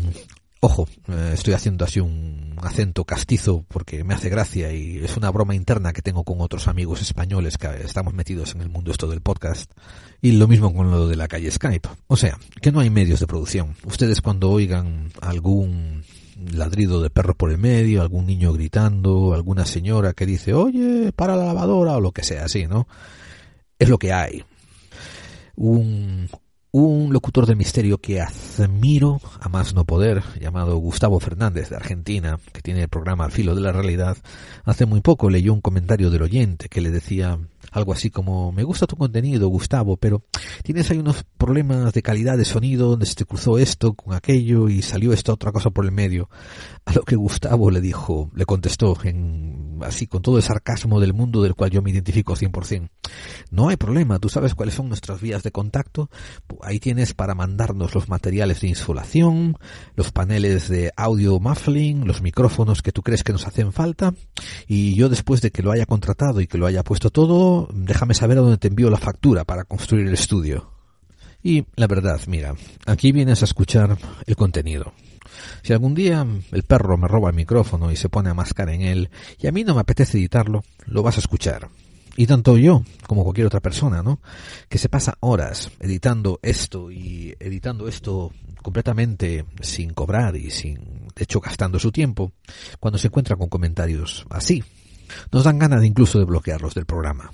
Ojo, 0.63 0.87
eh, 1.09 1.31
estoy 1.33 1.55
haciendo 1.55 1.87
así 1.87 2.01
un 2.01 2.55
acento 2.61 3.07
castizo 3.07 3.65
porque 3.67 4.05
me 4.05 4.13
hace 4.13 4.29
gracia 4.29 4.71
y 4.75 4.99
es 4.99 5.17
una 5.17 5.31
broma 5.31 5.55
interna 5.55 5.95
que 5.95 6.03
tengo 6.03 6.23
con 6.23 6.43
otros 6.43 6.69
amigos 6.69 7.01
españoles 7.01 7.57
que 7.57 7.69
estamos 7.83 8.13
metidos 8.13 8.55
en 8.55 8.61
el 8.61 8.69
mundo 8.69 8.91
esto 8.91 9.09
del 9.09 9.23
podcast. 9.23 9.73
Y 10.21 10.33
lo 10.33 10.47
mismo 10.47 10.75
con 10.75 10.91
lo 10.91 11.09
de 11.09 11.17
la 11.17 11.29
calle 11.29 11.51
Skype. 11.51 11.89
O 12.09 12.17
sea, 12.17 12.39
que 12.61 12.73
no 12.73 12.81
hay 12.81 12.91
medios 12.91 13.21
de 13.21 13.27
producción. 13.27 13.75
Ustedes 13.87 14.21
cuando 14.21 14.51
oigan 14.51 15.11
algún 15.23 16.05
ladrido 16.53 17.01
de 17.01 17.09
perro 17.09 17.35
por 17.35 17.51
el 17.51 17.57
medio, 17.57 18.03
algún 18.03 18.27
niño 18.27 18.53
gritando, 18.53 19.33
alguna 19.33 19.65
señora 19.65 20.13
que 20.13 20.27
dice, 20.27 20.53
oye, 20.53 21.11
para 21.13 21.37
la 21.37 21.47
lavadora 21.47 21.97
o 21.97 22.01
lo 22.03 22.13
que 22.13 22.23
sea 22.23 22.45
así, 22.45 22.67
¿no? 22.67 22.87
Es 23.79 23.89
lo 23.89 23.97
que 23.97 24.13
hay. 24.13 24.45
Un, 25.57 26.29
un 26.73 27.13
locutor 27.13 27.47
de 27.47 27.57
misterio 27.57 27.99
que 27.99 28.21
admiro 28.21 29.21
a 29.41 29.49
más 29.49 29.75
no 29.75 29.85
poder, 29.85 30.23
llamado 30.41 30.77
Gustavo 30.77 31.19
Fernández 31.19 31.69
de 31.69 31.77
Argentina, 31.77 32.39
que 32.53 32.63
tiene 32.63 32.83
el 32.83 32.89
programa 32.89 33.25
Al 33.25 33.33
filo 33.33 33.55
de 33.55 33.61
la 33.61 33.73
realidad, 33.73 34.17
hace 34.65 34.87
muy 34.87 35.01
poco 35.01 35.31
leyó 35.31 35.53
un 35.53 35.61
comentario 35.61 36.11
del 36.11 36.23
oyente 36.23 36.69
que 36.69 36.81
le 36.81 36.91
decía 36.91 37.39
algo 37.73 37.93
así 37.93 38.11
como 38.11 38.53
me 38.53 38.63
gusta 38.63 38.87
tu 38.87 38.97
contenido, 38.97 39.49
Gustavo, 39.49 39.97
pero 39.97 40.23
tienes 40.63 40.91
ahí 40.91 40.99
unos 40.99 41.25
problemas 41.39 41.93
de 41.93 42.03
calidad 42.03 42.37
de 42.37 42.45
sonido 42.45 42.89
donde 42.89 43.07
se 43.07 43.15
te 43.15 43.25
cruzó 43.25 43.59
esto 43.59 43.95
con 43.95 44.15
aquello 44.15 44.69
y 44.69 44.83
salió 44.83 45.13
esta 45.13 45.33
otra 45.33 45.53
cosa 45.53 45.71
por 45.71 45.85
el 45.85 45.93
medio. 45.93 46.29
A 46.91 46.93
lo 46.93 47.03
que 47.03 47.15
Gustavo 47.15 47.71
le 47.71 47.81
dijo, 47.81 48.33
le 48.35 48.45
contestó 48.45 48.99
en 49.05 49.79
así 49.85 50.09
con 50.09 50.23
todo 50.23 50.39
el 50.39 50.43
sarcasmo 50.43 50.99
del 50.99 51.15
mundo 51.15 51.41
del 51.41 51.55
cual 51.55 51.71
yo 51.71 51.83
me 51.83 51.93
identifico 51.93 52.35
100%. 52.35 52.91
No 53.53 53.69
hay 53.69 53.77
problema, 53.77 54.19
tú 54.19 54.29
sabes 54.29 54.57
cuáles 54.57 54.75
son 54.75 54.89
nuestras 54.89 55.21
vías 55.21 55.45
de 55.45 55.53
contacto. 55.53 56.11
Ahí 56.63 56.81
tienes 56.81 57.15
para 57.15 57.37
mandarnos 57.37 57.95
los 57.95 58.09
materiales 58.09 58.63
de 58.63 58.71
insolación, 58.71 59.57
los 59.95 60.11
paneles 60.11 60.69
de 60.69 60.91
audio 60.97 61.39
muffling, 61.39 62.09
los 62.09 62.23
micrófonos 62.23 62.83
que 62.83 62.91
tú 62.91 63.03
crees 63.03 63.23
que 63.23 63.33
nos 63.33 63.47
hacen 63.47 63.73
falta 63.73 64.13
y 64.67 64.97
yo 64.97 65.09
después 65.09 65.43
de 65.43 65.53
que 65.53 65.63
lo 65.63 65.71
haya 65.71 65.87
contratado 65.87 66.41
y 66.41 66.49
que 66.49 66.59
lo 66.59 66.67
haya 66.67 66.83
puesto 66.83 67.11
todo, 67.11 67.69
déjame 67.73 68.15
saber 68.15 68.39
a 68.39 68.41
dónde 68.41 68.59
te 68.59 68.67
envío 68.67 68.91
la 68.91 68.99
factura 68.99 69.45
para 69.45 69.63
construir 69.63 70.09
el 70.09 70.15
estudio. 70.15 70.73
Y 71.41 71.67
la 71.77 71.87
verdad, 71.87 72.21
mira, 72.27 72.57
aquí 72.87 73.13
vienes 73.13 73.43
a 73.43 73.45
escuchar 73.45 73.97
el 74.27 74.35
contenido. 74.35 74.93
Si 75.63 75.73
algún 75.73 75.95
día 75.95 76.27
el 76.53 76.63
perro 76.63 76.97
me 76.97 77.09
roba 77.09 77.31
el 77.31 77.37
micrófono 77.37 77.91
y 77.93 77.97
se 77.97 78.09
pone 78.09 78.31
a 78.31 78.35
mascar 78.35 78.71
en 78.71 78.83
él 78.83 79.11
y 79.39 79.47
a 79.47 79.53
mí 79.53 79.65
no 79.65 79.75
me 79.75 79.81
apetece 79.81 80.19
editarlo, 80.19 80.63
lo 80.87 81.03
vas 81.03 81.17
a 81.17 81.21
escuchar. 81.21 81.69
Y 82.17 82.27
tanto 82.27 82.59
yo 82.59 82.83
como 83.07 83.23
cualquier 83.23 83.47
otra 83.47 83.61
persona, 83.61 84.03
¿no? 84.03 84.21
Que 84.69 84.79
se 84.79 84.89
pasa 84.89 85.17
horas 85.21 85.71
editando 85.81 86.39
esto 86.43 86.91
y 86.91 87.35
editando 87.39 87.89
esto 87.89 88.33
completamente 88.63 89.47
sin 89.61 89.95
cobrar 89.95 90.37
y 90.37 90.51
sin, 90.51 91.09
de 91.15 91.25
hecho, 91.25 91.41
gastando 91.41 91.79
su 91.79 91.93
tiempo, 91.93 92.33
cuando 92.79 92.99
se 92.99 93.07
encuentra 93.07 93.37
con 93.37 93.49
comentarios 93.49 94.27
así, 94.29 94.63
nos 95.33 95.45
dan 95.45 95.59
ganas 95.59 95.85
incluso 95.85 96.19
de 96.19 96.25
bloquearlos 96.25 96.75
del 96.75 96.87
programa. 96.87 97.31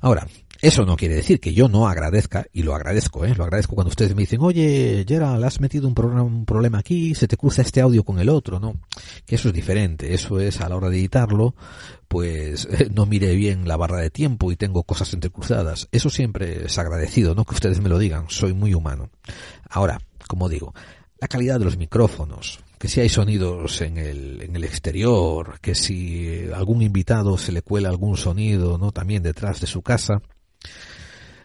Ahora, 0.00 0.26
eso 0.60 0.84
no 0.84 0.96
quiere 0.96 1.14
decir 1.14 1.40
que 1.40 1.54
yo 1.54 1.68
no 1.68 1.88
agradezca, 1.88 2.46
y 2.52 2.62
lo 2.62 2.74
agradezco, 2.74 3.24
¿eh? 3.24 3.34
lo 3.34 3.44
agradezco 3.44 3.74
cuando 3.74 3.90
ustedes 3.90 4.14
me 4.14 4.22
dicen, 4.22 4.40
oye, 4.40 5.04
Gerald, 5.06 5.44
has 5.44 5.60
metido 5.60 5.86
un, 5.86 5.94
problema, 5.94 6.22
un 6.22 6.44
problema 6.44 6.78
aquí, 6.78 7.14
se 7.14 7.28
te 7.28 7.36
cruza 7.36 7.62
este 7.62 7.80
audio 7.80 8.04
con 8.04 8.18
el 8.18 8.28
otro, 8.28 8.58
¿no? 8.60 8.80
Que 9.26 9.34
eso 9.34 9.48
es 9.48 9.54
diferente, 9.54 10.14
eso 10.14 10.40
es 10.40 10.60
a 10.60 10.68
la 10.68 10.76
hora 10.76 10.88
de 10.88 10.98
editarlo, 10.98 11.54
pues 12.08 12.68
no 12.94 13.06
mire 13.06 13.34
bien 13.34 13.68
la 13.68 13.76
barra 13.76 13.98
de 13.98 14.10
tiempo 14.10 14.52
y 14.52 14.56
tengo 14.56 14.82
cosas 14.84 15.12
entrecruzadas. 15.12 15.88
Eso 15.92 16.10
siempre 16.10 16.66
es 16.66 16.78
agradecido, 16.78 17.34
¿no? 17.34 17.44
Que 17.44 17.54
ustedes 17.54 17.80
me 17.80 17.88
lo 17.88 17.98
digan, 17.98 18.26
soy 18.28 18.52
muy 18.54 18.74
humano. 18.74 19.10
Ahora, 19.68 20.00
como 20.26 20.48
digo, 20.48 20.74
la 21.18 21.28
calidad 21.28 21.58
de 21.58 21.64
los 21.64 21.76
micrófonos, 21.76 22.60
que 22.78 22.88
si 22.88 23.00
hay 23.00 23.08
sonidos 23.08 23.80
en 23.80 23.96
el, 23.96 24.42
en 24.42 24.56
el 24.56 24.64
exterior, 24.64 25.58
que 25.60 25.74
si 25.74 26.48
algún 26.54 26.82
invitado 26.82 27.38
se 27.38 27.52
le 27.52 27.62
cuela 27.62 27.88
algún 27.88 28.16
sonido, 28.16 28.78
¿no? 28.78 28.92
También 28.92 29.22
detrás 29.22 29.60
de 29.60 29.66
su 29.66 29.82
casa. 29.82 30.20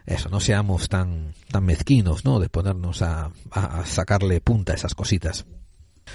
Eso, 0.05 0.29
no 0.29 0.39
seamos 0.39 0.89
tan, 0.89 1.33
tan 1.51 1.63
mezquinos, 1.65 2.25
¿no? 2.25 2.39
De 2.39 2.49
ponernos 2.49 3.01
a, 3.01 3.31
a 3.51 3.85
sacarle 3.85 4.41
punta 4.41 4.73
a 4.73 4.75
esas 4.75 4.95
cositas. 4.95 5.45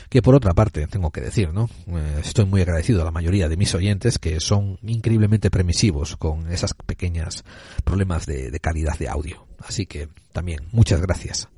Que 0.08 0.22
por 0.22 0.34
otra 0.34 0.54
parte, 0.54 0.86
tengo 0.86 1.10
que 1.10 1.20
decir, 1.20 1.52
¿no? 1.52 1.68
Eh, 1.86 2.20
estoy 2.22 2.44
muy 2.44 2.60
agradecido 2.60 3.02
a 3.02 3.04
la 3.04 3.10
mayoría 3.10 3.48
de 3.48 3.56
mis 3.56 3.74
oyentes 3.74 4.18
que 4.18 4.40
son 4.40 4.78
increíblemente 4.82 5.50
permisivos 5.50 6.16
con 6.16 6.52
esas 6.52 6.74
pequeñas 6.74 7.44
problemas 7.84 8.26
de, 8.26 8.50
de 8.50 8.60
calidad 8.60 8.98
de 8.98 9.08
audio. 9.08 9.46
Así 9.58 9.86
que 9.86 10.08
también, 10.32 10.60
muchas 10.72 11.00
gracias. 11.00 11.48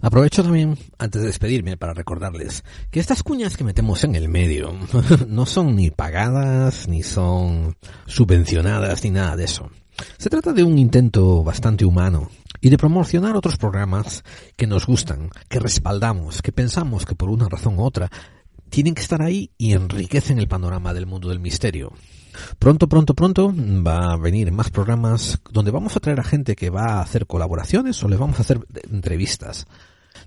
Aprovecho 0.00 0.44
también, 0.44 0.78
antes 0.98 1.22
de 1.22 1.26
despedirme, 1.26 1.76
para 1.76 1.92
recordarles 1.92 2.62
que 2.90 3.00
estas 3.00 3.22
cuñas 3.22 3.56
que 3.56 3.64
metemos 3.64 4.04
en 4.04 4.14
el 4.14 4.28
medio 4.28 4.72
no 5.28 5.46
son 5.46 5.74
ni 5.74 5.90
pagadas, 5.90 6.88
ni 6.88 7.02
son 7.02 7.76
subvencionadas, 8.06 9.02
ni 9.02 9.10
nada 9.10 9.36
de 9.36 9.44
eso. 9.44 9.70
Se 10.18 10.30
trata 10.30 10.52
de 10.52 10.64
un 10.64 10.78
intento 10.78 11.42
bastante 11.42 11.84
humano 11.84 12.30
y 12.60 12.70
de 12.70 12.78
promocionar 12.78 13.36
otros 13.36 13.56
programas 13.56 14.22
que 14.56 14.66
nos 14.66 14.86
gustan, 14.86 15.30
que 15.48 15.58
respaldamos, 15.58 16.42
que 16.42 16.52
pensamos 16.52 17.04
que 17.04 17.14
por 17.14 17.28
una 17.28 17.48
razón 17.48 17.78
u 17.78 17.82
otra 17.82 18.10
tienen 18.70 18.94
que 18.94 19.02
estar 19.02 19.20
ahí 19.20 19.50
y 19.58 19.72
enriquecen 19.72 20.38
el 20.38 20.48
panorama 20.48 20.94
del 20.94 21.06
mundo 21.06 21.28
del 21.28 21.40
misterio. 21.40 21.92
Pronto, 22.58 22.88
pronto, 22.88 23.14
pronto 23.14 23.52
va 23.54 24.12
a 24.12 24.16
venir 24.16 24.50
más 24.52 24.70
programas 24.70 25.40
donde 25.50 25.70
vamos 25.70 25.96
a 25.96 26.00
traer 26.00 26.20
a 26.20 26.24
gente 26.24 26.56
que 26.56 26.70
va 26.70 26.94
a 26.94 27.02
hacer 27.02 27.26
colaboraciones 27.26 28.02
o 28.02 28.08
les 28.08 28.18
vamos 28.18 28.38
a 28.38 28.42
hacer 28.42 28.60
entrevistas. 28.90 29.66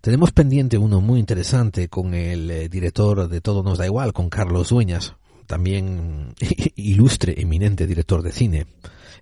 Tenemos 0.01 0.31
pendiente 0.31 0.77
uno 0.77 1.01
muy 1.01 1.19
interesante 1.19 1.87
con 1.87 2.13
el 2.13 2.51
eh, 2.51 2.69
director 2.69 3.27
de 3.27 3.41
Todo 3.41 3.63
nos 3.63 3.79
da 3.79 3.85
igual, 3.85 4.13
con 4.13 4.29
Carlos 4.29 4.69
Dueñas, 4.69 5.15
también 5.47 6.35
ilustre, 6.75 7.41
eminente 7.41 7.87
director 7.87 8.21
de 8.21 8.31
cine 8.31 8.67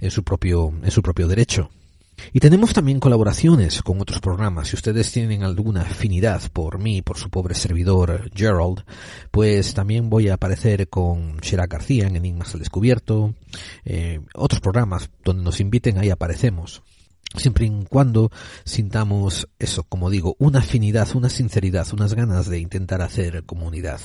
en 0.03 0.11
su 0.11 0.23
propio, 0.23 0.73
en 0.83 0.91
su 0.91 1.01
propio 1.01 1.27
derecho. 1.27 1.69
Y 2.31 2.39
tenemos 2.39 2.73
también 2.73 2.99
colaboraciones 2.99 3.81
con 3.81 3.99
otros 3.99 4.19
programas. 4.19 4.67
Si 4.67 4.75
ustedes 4.75 5.11
tienen 5.11 5.43
alguna 5.43 5.81
afinidad 5.81 6.41
por 6.51 6.79
mí, 6.79 7.01
por 7.01 7.17
su 7.17 7.29
pobre 7.29 7.55
servidor 7.55 8.29
Gerald, 8.35 8.83
pues 9.31 9.73
también 9.73 10.09
voy 10.09 10.29
a 10.29 10.35
aparecer 10.35 10.87
con 10.89 11.37
Sherak 11.37 11.71
García 11.71 12.07
en 12.07 12.15
Enigmas 12.15 12.53
al 12.53 12.59
Descubierto. 12.59 13.33
Eh, 13.85 14.21
otros 14.35 14.61
programas 14.61 15.09
donde 15.23 15.43
nos 15.43 15.59
inviten, 15.59 15.97
ahí 15.97 16.09
aparecemos 16.09 16.83
siempre 17.35 17.65
y 17.65 17.85
cuando 17.85 18.31
sintamos 18.63 19.47
eso, 19.59 19.83
como 19.83 20.09
digo, 20.09 20.35
una 20.39 20.59
afinidad, 20.59 21.07
una 21.15 21.29
sinceridad, 21.29 21.87
unas 21.93 22.13
ganas 22.13 22.47
de 22.47 22.59
intentar 22.59 23.01
hacer 23.01 23.43
comunidad. 23.45 23.99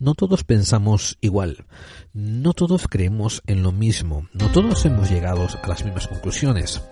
No 0.00 0.14
todos 0.14 0.44
pensamos 0.44 1.16
igual, 1.20 1.66
no 2.12 2.52
todos 2.52 2.86
creemos 2.88 3.42
en 3.46 3.62
lo 3.62 3.72
mismo, 3.72 4.28
no 4.32 4.50
todos 4.50 4.84
hemos 4.84 5.10
llegado 5.10 5.46
a 5.62 5.68
las 5.68 5.84
mismas 5.84 6.08
conclusiones, 6.08 6.82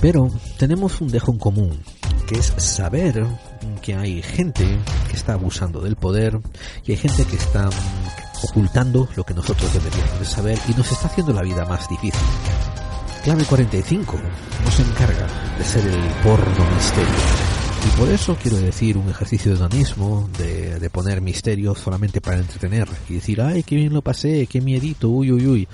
pero 0.00 0.30
tenemos 0.58 1.00
un 1.00 1.08
dejo 1.08 1.32
en 1.32 1.38
común, 1.38 1.80
que 2.26 2.38
es 2.38 2.52
saber 2.58 3.26
que 3.80 3.94
hay 3.94 4.22
gente 4.22 4.66
que 5.08 5.16
está 5.16 5.34
abusando 5.34 5.80
del 5.80 5.96
poder 5.96 6.40
y 6.84 6.92
hay 6.92 6.98
gente 6.98 7.24
que 7.24 7.36
está 7.36 7.68
ocultando 8.42 9.08
lo 9.16 9.24
que 9.24 9.34
nosotros 9.34 9.72
deberíamos 9.72 10.18
de 10.18 10.24
saber 10.24 10.58
y 10.68 10.72
nos 10.74 10.90
está 10.90 11.06
haciendo 11.06 11.32
la 11.32 11.42
vida 11.42 11.64
más 11.64 11.88
difícil. 11.88 12.20
Clave 13.24 13.44
45 13.44 14.20
nos 14.64 14.80
encarga 14.80 15.28
de 15.56 15.64
ser 15.64 15.86
el 15.86 16.00
porno 16.24 16.70
misterio. 16.74 17.14
Y 17.86 17.96
por 17.96 18.08
eso 18.08 18.36
quiero 18.40 18.56
decir 18.56 18.96
un 18.96 19.08
ejercicio 19.08 19.52
de 19.52 19.62
onanismo, 19.62 20.28
de, 20.36 20.80
de 20.80 20.90
poner 20.90 21.20
misterio 21.20 21.76
solamente 21.76 22.20
para 22.20 22.38
entretener 22.38 22.88
y 23.08 23.14
decir, 23.14 23.40
ay, 23.40 23.62
qué 23.62 23.76
bien 23.76 23.92
lo 23.92 24.02
pasé, 24.02 24.48
qué 24.48 24.60
miedito, 24.60 25.08
uy, 25.08 25.30
uy, 25.30 25.46
uy. 25.46 25.68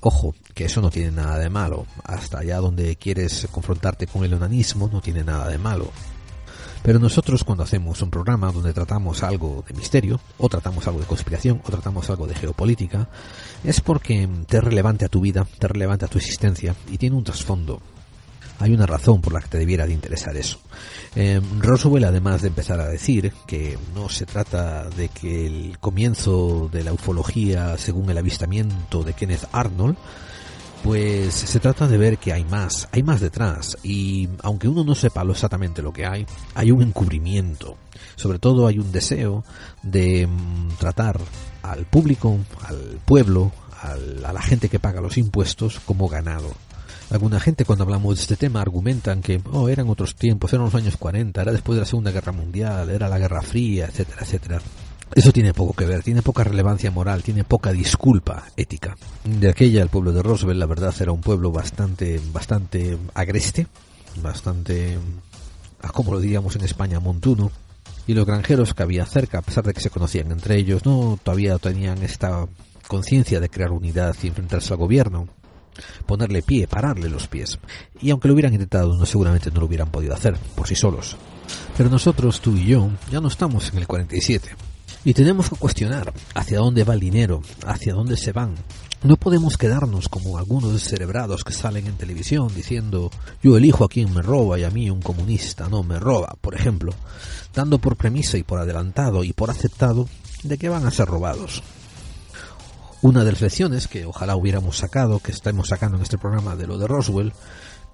Ojo, 0.00 0.34
que 0.52 0.66
eso 0.66 0.82
no 0.82 0.90
tiene 0.90 1.10
nada 1.10 1.38
de 1.38 1.48
malo. 1.48 1.86
Hasta 2.04 2.40
allá 2.40 2.58
donde 2.58 2.96
quieres 2.96 3.48
confrontarte 3.50 4.06
con 4.06 4.22
el 4.24 4.34
onanismo 4.34 4.90
no 4.92 5.00
tiene 5.00 5.24
nada 5.24 5.48
de 5.48 5.56
malo. 5.56 5.90
Pero 6.84 6.98
nosotros 6.98 7.44
cuando 7.44 7.64
hacemos 7.64 8.02
un 8.02 8.10
programa 8.10 8.52
donde 8.52 8.74
tratamos 8.74 9.22
algo 9.22 9.64
de 9.66 9.72
misterio, 9.72 10.20
o 10.36 10.50
tratamos 10.50 10.86
algo 10.86 11.00
de 11.00 11.06
conspiración, 11.06 11.62
o 11.64 11.70
tratamos 11.70 12.10
algo 12.10 12.26
de 12.26 12.34
geopolítica, 12.34 13.08
es 13.64 13.80
porque 13.80 14.28
te 14.46 14.58
es 14.58 14.64
relevante 14.64 15.06
a 15.06 15.08
tu 15.08 15.22
vida, 15.22 15.46
te 15.58 15.66
es 15.66 15.72
relevante 15.72 16.04
a 16.04 16.08
tu 16.08 16.18
existencia 16.18 16.76
y 16.90 16.98
tiene 16.98 17.16
un 17.16 17.24
trasfondo. 17.24 17.80
Hay 18.58 18.74
una 18.74 18.84
razón 18.84 19.22
por 19.22 19.32
la 19.32 19.40
que 19.40 19.48
te 19.48 19.58
debiera 19.58 19.86
de 19.86 19.94
interesar 19.94 20.36
eso. 20.36 20.58
Eh, 21.16 21.40
Roswell, 21.58 22.04
además 22.04 22.42
de 22.42 22.48
empezar 22.48 22.78
a 22.80 22.88
decir 22.88 23.32
que 23.46 23.78
no 23.94 24.10
se 24.10 24.26
trata 24.26 24.90
de 24.90 25.08
que 25.08 25.46
el 25.46 25.78
comienzo 25.78 26.68
de 26.70 26.84
la 26.84 26.92
ufología 26.92 27.78
según 27.78 28.10
el 28.10 28.18
avistamiento 28.18 29.02
de 29.02 29.14
Kenneth 29.14 29.48
Arnold, 29.52 29.96
pues 30.84 31.32
se 31.32 31.60
trata 31.60 31.88
de 31.88 31.96
ver 31.96 32.18
que 32.18 32.34
hay 32.34 32.44
más, 32.44 32.90
hay 32.92 33.02
más 33.02 33.18
detrás 33.18 33.78
y 33.82 34.28
aunque 34.42 34.68
uno 34.68 34.84
no 34.84 34.94
sepa 34.94 35.22
exactamente 35.22 35.80
lo 35.80 35.94
que 35.94 36.04
hay, 36.04 36.26
hay 36.54 36.70
un 36.70 36.82
encubrimiento. 36.82 37.78
Sobre 38.16 38.38
todo 38.38 38.66
hay 38.66 38.78
un 38.78 38.92
deseo 38.92 39.44
de 39.82 40.26
mm, 40.26 40.76
tratar 40.78 41.18
al 41.62 41.86
público, 41.86 42.38
al 42.68 43.00
pueblo, 43.06 43.50
a 43.80 44.32
la 44.32 44.42
gente 44.42 44.68
que 44.68 44.78
paga 44.78 45.00
los 45.00 45.16
impuestos 45.16 45.80
como 45.80 46.06
ganado. 46.06 46.52
Alguna 47.10 47.40
gente 47.40 47.64
cuando 47.64 47.84
hablamos 47.84 48.16
de 48.16 48.22
este 48.22 48.36
tema 48.36 48.60
argumentan 48.60 49.22
que 49.22 49.40
oh, 49.52 49.70
eran 49.70 49.88
otros 49.88 50.14
tiempos, 50.16 50.52
eran 50.52 50.66
los 50.66 50.74
años 50.74 50.98
40, 50.98 51.40
era 51.40 51.52
después 51.52 51.76
de 51.76 51.80
la 51.80 51.86
Segunda 51.86 52.10
Guerra 52.10 52.32
Mundial, 52.32 52.90
era 52.90 53.08
la 53.08 53.18
Guerra 53.18 53.40
Fría, 53.40 53.86
etcétera, 53.86 54.20
etcétera. 54.20 54.60
Eso 55.14 55.32
tiene 55.32 55.54
poco 55.54 55.74
que 55.74 55.86
ver, 55.86 56.02
tiene 56.02 56.22
poca 56.22 56.44
relevancia 56.44 56.90
moral, 56.90 57.22
tiene 57.22 57.44
poca 57.44 57.72
disculpa 57.72 58.46
ética. 58.56 58.96
De 59.24 59.48
aquella, 59.48 59.82
el 59.82 59.88
pueblo 59.88 60.12
de 60.12 60.22
Roosevelt, 60.22 60.58
la 60.58 60.66
verdad, 60.66 60.94
era 60.98 61.12
un 61.12 61.20
pueblo 61.20 61.52
bastante, 61.52 62.20
bastante 62.32 62.98
agreste, 63.14 63.66
bastante, 64.22 64.98
ah, 65.82 65.90
como 65.92 66.12
lo 66.12 66.20
diríamos 66.20 66.56
en 66.56 66.64
España, 66.64 67.00
montuno. 67.00 67.50
Y 68.06 68.14
los 68.14 68.26
granjeros 68.26 68.74
que 68.74 68.82
había 68.82 69.06
cerca, 69.06 69.38
a 69.38 69.42
pesar 69.42 69.64
de 69.64 69.72
que 69.72 69.80
se 69.80 69.90
conocían 69.90 70.30
entre 70.32 70.56
ellos, 70.56 70.84
no 70.84 71.18
todavía 71.22 71.58
tenían 71.58 72.02
esta 72.02 72.46
conciencia 72.88 73.40
de 73.40 73.48
crear 73.48 73.70
unidad 73.70 74.14
y 74.22 74.28
enfrentarse 74.28 74.72
al 74.72 74.78
gobierno 74.78 75.28
ponerle 76.06 76.42
pie, 76.42 76.66
pararle 76.66 77.08
los 77.08 77.26
pies. 77.28 77.58
Y 78.00 78.10
aunque 78.10 78.28
lo 78.28 78.34
hubieran 78.34 78.52
intentado, 78.52 78.96
no 78.96 79.06
seguramente 79.06 79.50
no 79.50 79.60
lo 79.60 79.66
hubieran 79.66 79.90
podido 79.90 80.14
hacer 80.14 80.36
por 80.54 80.68
sí 80.68 80.74
solos. 80.74 81.16
Pero 81.76 81.90
nosotros, 81.90 82.40
tú 82.40 82.56
y 82.56 82.66
yo, 82.66 82.90
ya 83.10 83.20
no 83.20 83.28
estamos 83.28 83.70
en 83.72 83.78
el 83.78 83.86
47. 83.86 84.50
Y 85.04 85.12
tenemos 85.12 85.50
que 85.50 85.56
cuestionar 85.56 86.12
hacia 86.34 86.58
dónde 86.58 86.84
va 86.84 86.94
el 86.94 87.00
dinero, 87.00 87.42
hacia 87.66 87.92
dónde 87.92 88.16
se 88.16 88.32
van. 88.32 88.54
No 89.02 89.16
podemos 89.16 89.58
quedarnos 89.58 90.08
como 90.08 90.38
algunos 90.38 90.82
cerebrados 90.82 91.44
que 91.44 91.52
salen 91.52 91.86
en 91.86 91.98
televisión 91.98 92.48
diciendo 92.54 93.10
yo 93.42 93.58
elijo 93.58 93.84
a 93.84 93.88
quien 93.90 94.14
me 94.14 94.22
roba 94.22 94.58
y 94.58 94.64
a 94.64 94.70
mí 94.70 94.88
un 94.88 95.02
comunista 95.02 95.68
no 95.68 95.82
me 95.82 96.00
roba, 96.00 96.34
por 96.40 96.54
ejemplo, 96.54 96.94
dando 97.52 97.78
por 97.78 97.96
premisa 97.96 98.38
y 98.38 98.44
por 98.44 98.58
adelantado 98.58 99.22
y 99.22 99.34
por 99.34 99.50
aceptado 99.50 100.08
de 100.42 100.56
que 100.56 100.70
van 100.70 100.86
a 100.86 100.90
ser 100.90 101.06
robados. 101.06 101.62
Una 103.02 103.24
de 103.24 103.32
las 103.32 103.42
lecciones 103.42 103.88
que 103.88 104.06
ojalá 104.06 104.36
hubiéramos 104.36 104.78
sacado, 104.78 105.18
que 105.18 105.32
estamos 105.32 105.68
sacando 105.68 105.98
en 105.98 106.02
este 106.02 106.16
programa 106.16 106.56
de 106.56 106.66
lo 106.66 106.78
de 106.78 106.86
Roswell, 106.86 107.34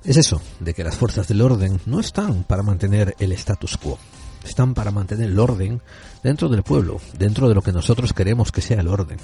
es 0.05 0.17
eso, 0.17 0.41
de 0.61 0.73
que 0.75 0.85
las 0.85 0.95
fuerzas 0.95 1.27
del 1.27 1.43
orden 1.43 1.81
no 1.87 1.99
están 1.99 2.45
para 2.45 2.63
mantener 2.63 3.17
el 3.19 3.33
status 3.33 3.77
quo, 3.77 3.99
están 4.45 4.75
para 4.75 4.91
mantener 4.91 5.31
el 5.31 5.39
orden 5.39 5.81
dentro 6.23 6.49
del 6.49 6.63
pueblo, 6.63 7.01
dentro 7.19 7.49
de 7.49 7.55
lo 7.55 7.63
que 7.63 7.73
nosotros 7.73 8.13
queremos 8.13 8.53
que 8.53 8.63
sea 8.63 8.81
el 8.81 8.89
orden, 8.89 9.19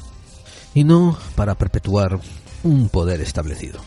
y 0.74 0.84
no 0.84 1.16
para 1.34 1.54
perpetuar 1.54 2.20
un 2.62 2.88
poder 2.88 3.20
establecido. 3.20 3.80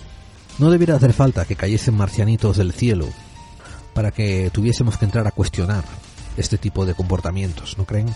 No 0.57 0.69
debiera 0.69 0.95
hacer 0.95 1.13
falta 1.13 1.45
que 1.45 1.55
cayesen 1.55 1.95
marcianitos 1.95 2.57
del 2.57 2.73
cielo 2.73 3.07
para 3.93 4.11
que 4.11 4.49
tuviésemos 4.51 4.97
que 4.97 5.05
entrar 5.05 5.25
a 5.27 5.31
cuestionar 5.31 5.83
este 6.37 6.57
tipo 6.57 6.85
de 6.85 6.93
comportamientos, 6.93 7.77
¿no 7.77 7.85
creen? 7.85 8.13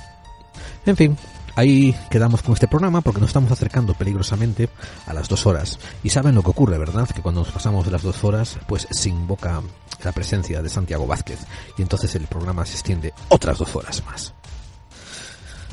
En 0.85 0.95
fin, 0.95 1.17
Ahí 1.55 1.95
quedamos 2.09 2.41
con 2.41 2.53
este 2.53 2.67
programa 2.67 3.01
porque 3.01 3.19
nos 3.19 3.29
estamos 3.29 3.51
acercando 3.51 3.93
peligrosamente 3.93 4.69
a 5.05 5.13
las 5.13 5.29
dos 5.29 5.45
horas. 5.45 5.79
Y 6.03 6.09
saben 6.09 6.35
lo 6.35 6.41
que 6.41 6.49
ocurre, 6.49 6.77
¿verdad? 6.77 7.07
Que 7.07 7.21
cuando 7.21 7.41
nos 7.41 7.51
pasamos 7.51 7.85
de 7.85 7.91
las 7.91 8.01
dos 8.01 8.23
horas, 8.23 8.57
pues 8.67 8.87
se 8.89 9.09
invoca 9.09 9.61
la 10.03 10.11
presencia 10.11 10.61
de 10.61 10.69
Santiago 10.69 11.05
Vázquez. 11.05 11.39
Y 11.77 11.83
entonces 11.83 12.15
el 12.15 12.25
programa 12.27 12.65
se 12.65 12.73
extiende 12.73 13.13
otras 13.29 13.59
dos 13.59 13.75
horas 13.75 14.03
más. 14.05 14.33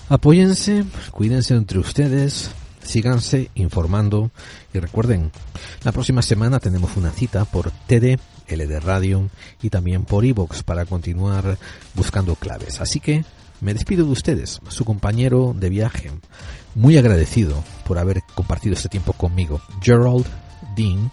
Apóyense, 0.09 0.85
cuídense 1.13 1.55
entre 1.55 1.79
ustedes, 1.79 2.51
síganse 2.83 3.51
informando 3.55 4.31
y 4.75 4.81
recuerden, 4.81 5.31
la 5.85 5.93
próxima 5.93 6.21
semana 6.21 6.59
tenemos 6.59 6.97
una 6.97 7.13
cita 7.13 7.45
por 7.45 7.71
TD, 7.71 8.19
LD 8.49 8.81
Radio 8.81 9.31
y 9.63 9.71
también 9.71 10.05
por 10.05 10.25
Evox 10.25 10.65
para 10.65 10.85
continuar 10.85 11.57
buscando 11.95 12.35
claves. 12.35 12.81
Así 12.81 12.99
que 12.99 13.25
me 13.61 13.75
despido 13.75 14.07
de 14.07 14.13
ustedes, 14.13 14.61
su 14.69 14.85
compañero 14.85 15.55
de 15.55 15.69
viaje, 15.69 16.11
muy 16.75 16.97
agradecido 16.97 17.63
por 17.87 17.99
haber 17.99 18.23
compartido 18.35 18.75
este 18.75 18.89
tiempo 18.89 19.13
conmigo, 19.13 19.61
Gerald 19.83 20.27
Dean. 20.77 21.11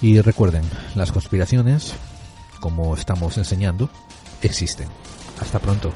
Y 0.00 0.20
recuerden, 0.20 0.62
las 0.94 1.12
conspiraciones, 1.12 1.94
como 2.60 2.94
estamos 2.94 3.38
enseñando, 3.38 3.90
existen. 4.42 4.88
Hasta 5.40 5.58
pronto. 5.58 5.92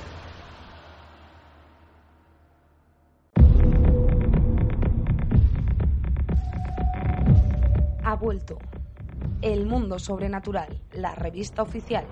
Ha 8.05 8.15
vuelto. 8.15 8.59
El 9.43 9.66
Mundo 9.66 9.99
Sobrenatural, 9.99 10.81
la 10.93 11.15
revista 11.15 11.62
oficial. 11.62 12.05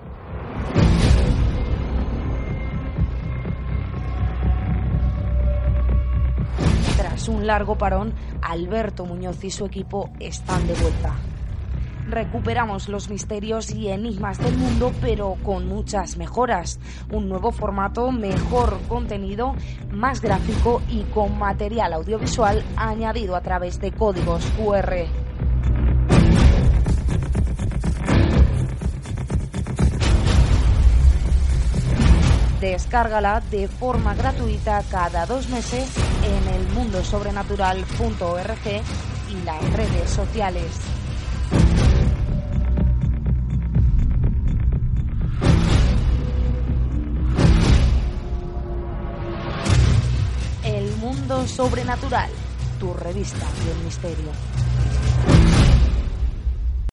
Tras 6.97 7.27
un 7.27 7.45
largo 7.45 7.77
parón, 7.77 8.13
Alberto 8.41 9.05
Muñoz 9.05 9.43
y 9.43 9.51
su 9.51 9.65
equipo 9.65 10.09
están 10.19 10.65
de 10.65 10.73
vuelta. 10.75 11.13
Recuperamos 12.07 12.87
los 12.87 13.09
misterios 13.09 13.71
y 13.71 13.89
enigmas 13.89 14.37
del 14.37 14.55
mundo, 14.57 14.93
pero 15.01 15.35
con 15.43 15.67
muchas 15.67 16.17
mejoras. 16.17 16.79
Un 17.11 17.27
nuevo 17.27 17.51
formato, 17.51 18.11
mejor 18.11 18.79
contenido, 18.87 19.55
más 19.91 20.21
gráfico 20.21 20.81
y 20.89 21.01
con 21.03 21.37
material 21.37 21.93
audiovisual 21.93 22.63
añadido 22.77 23.35
a 23.35 23.41
través 23.41 23.81
de 23.81 23.91
códigos 23.91 24.45
QR. 24.57 25.24
Descárgala 32.65 33.43
de 33.51 33.67
forma 33.67 34.15
gratuita 34.15 34.81
cada 34.89 35.27
dos 35.27 35.49
meses 35.49 35.87
en 36.23 36.47
el 36.55 36.67
mundosobrenatural.org 36.69 38.81
y 39.29 39.35
las 39.45 39.73
redes 39.73 40.09
sociales. 40.09 40.65
El 50.63 50.91
mundo 50.95 51.47
sobrenatural, 51.47 52.31
tu 52.79 52.95
revista 52.95 53.45
del 53.67 53.77
misterio. 53.85 54.31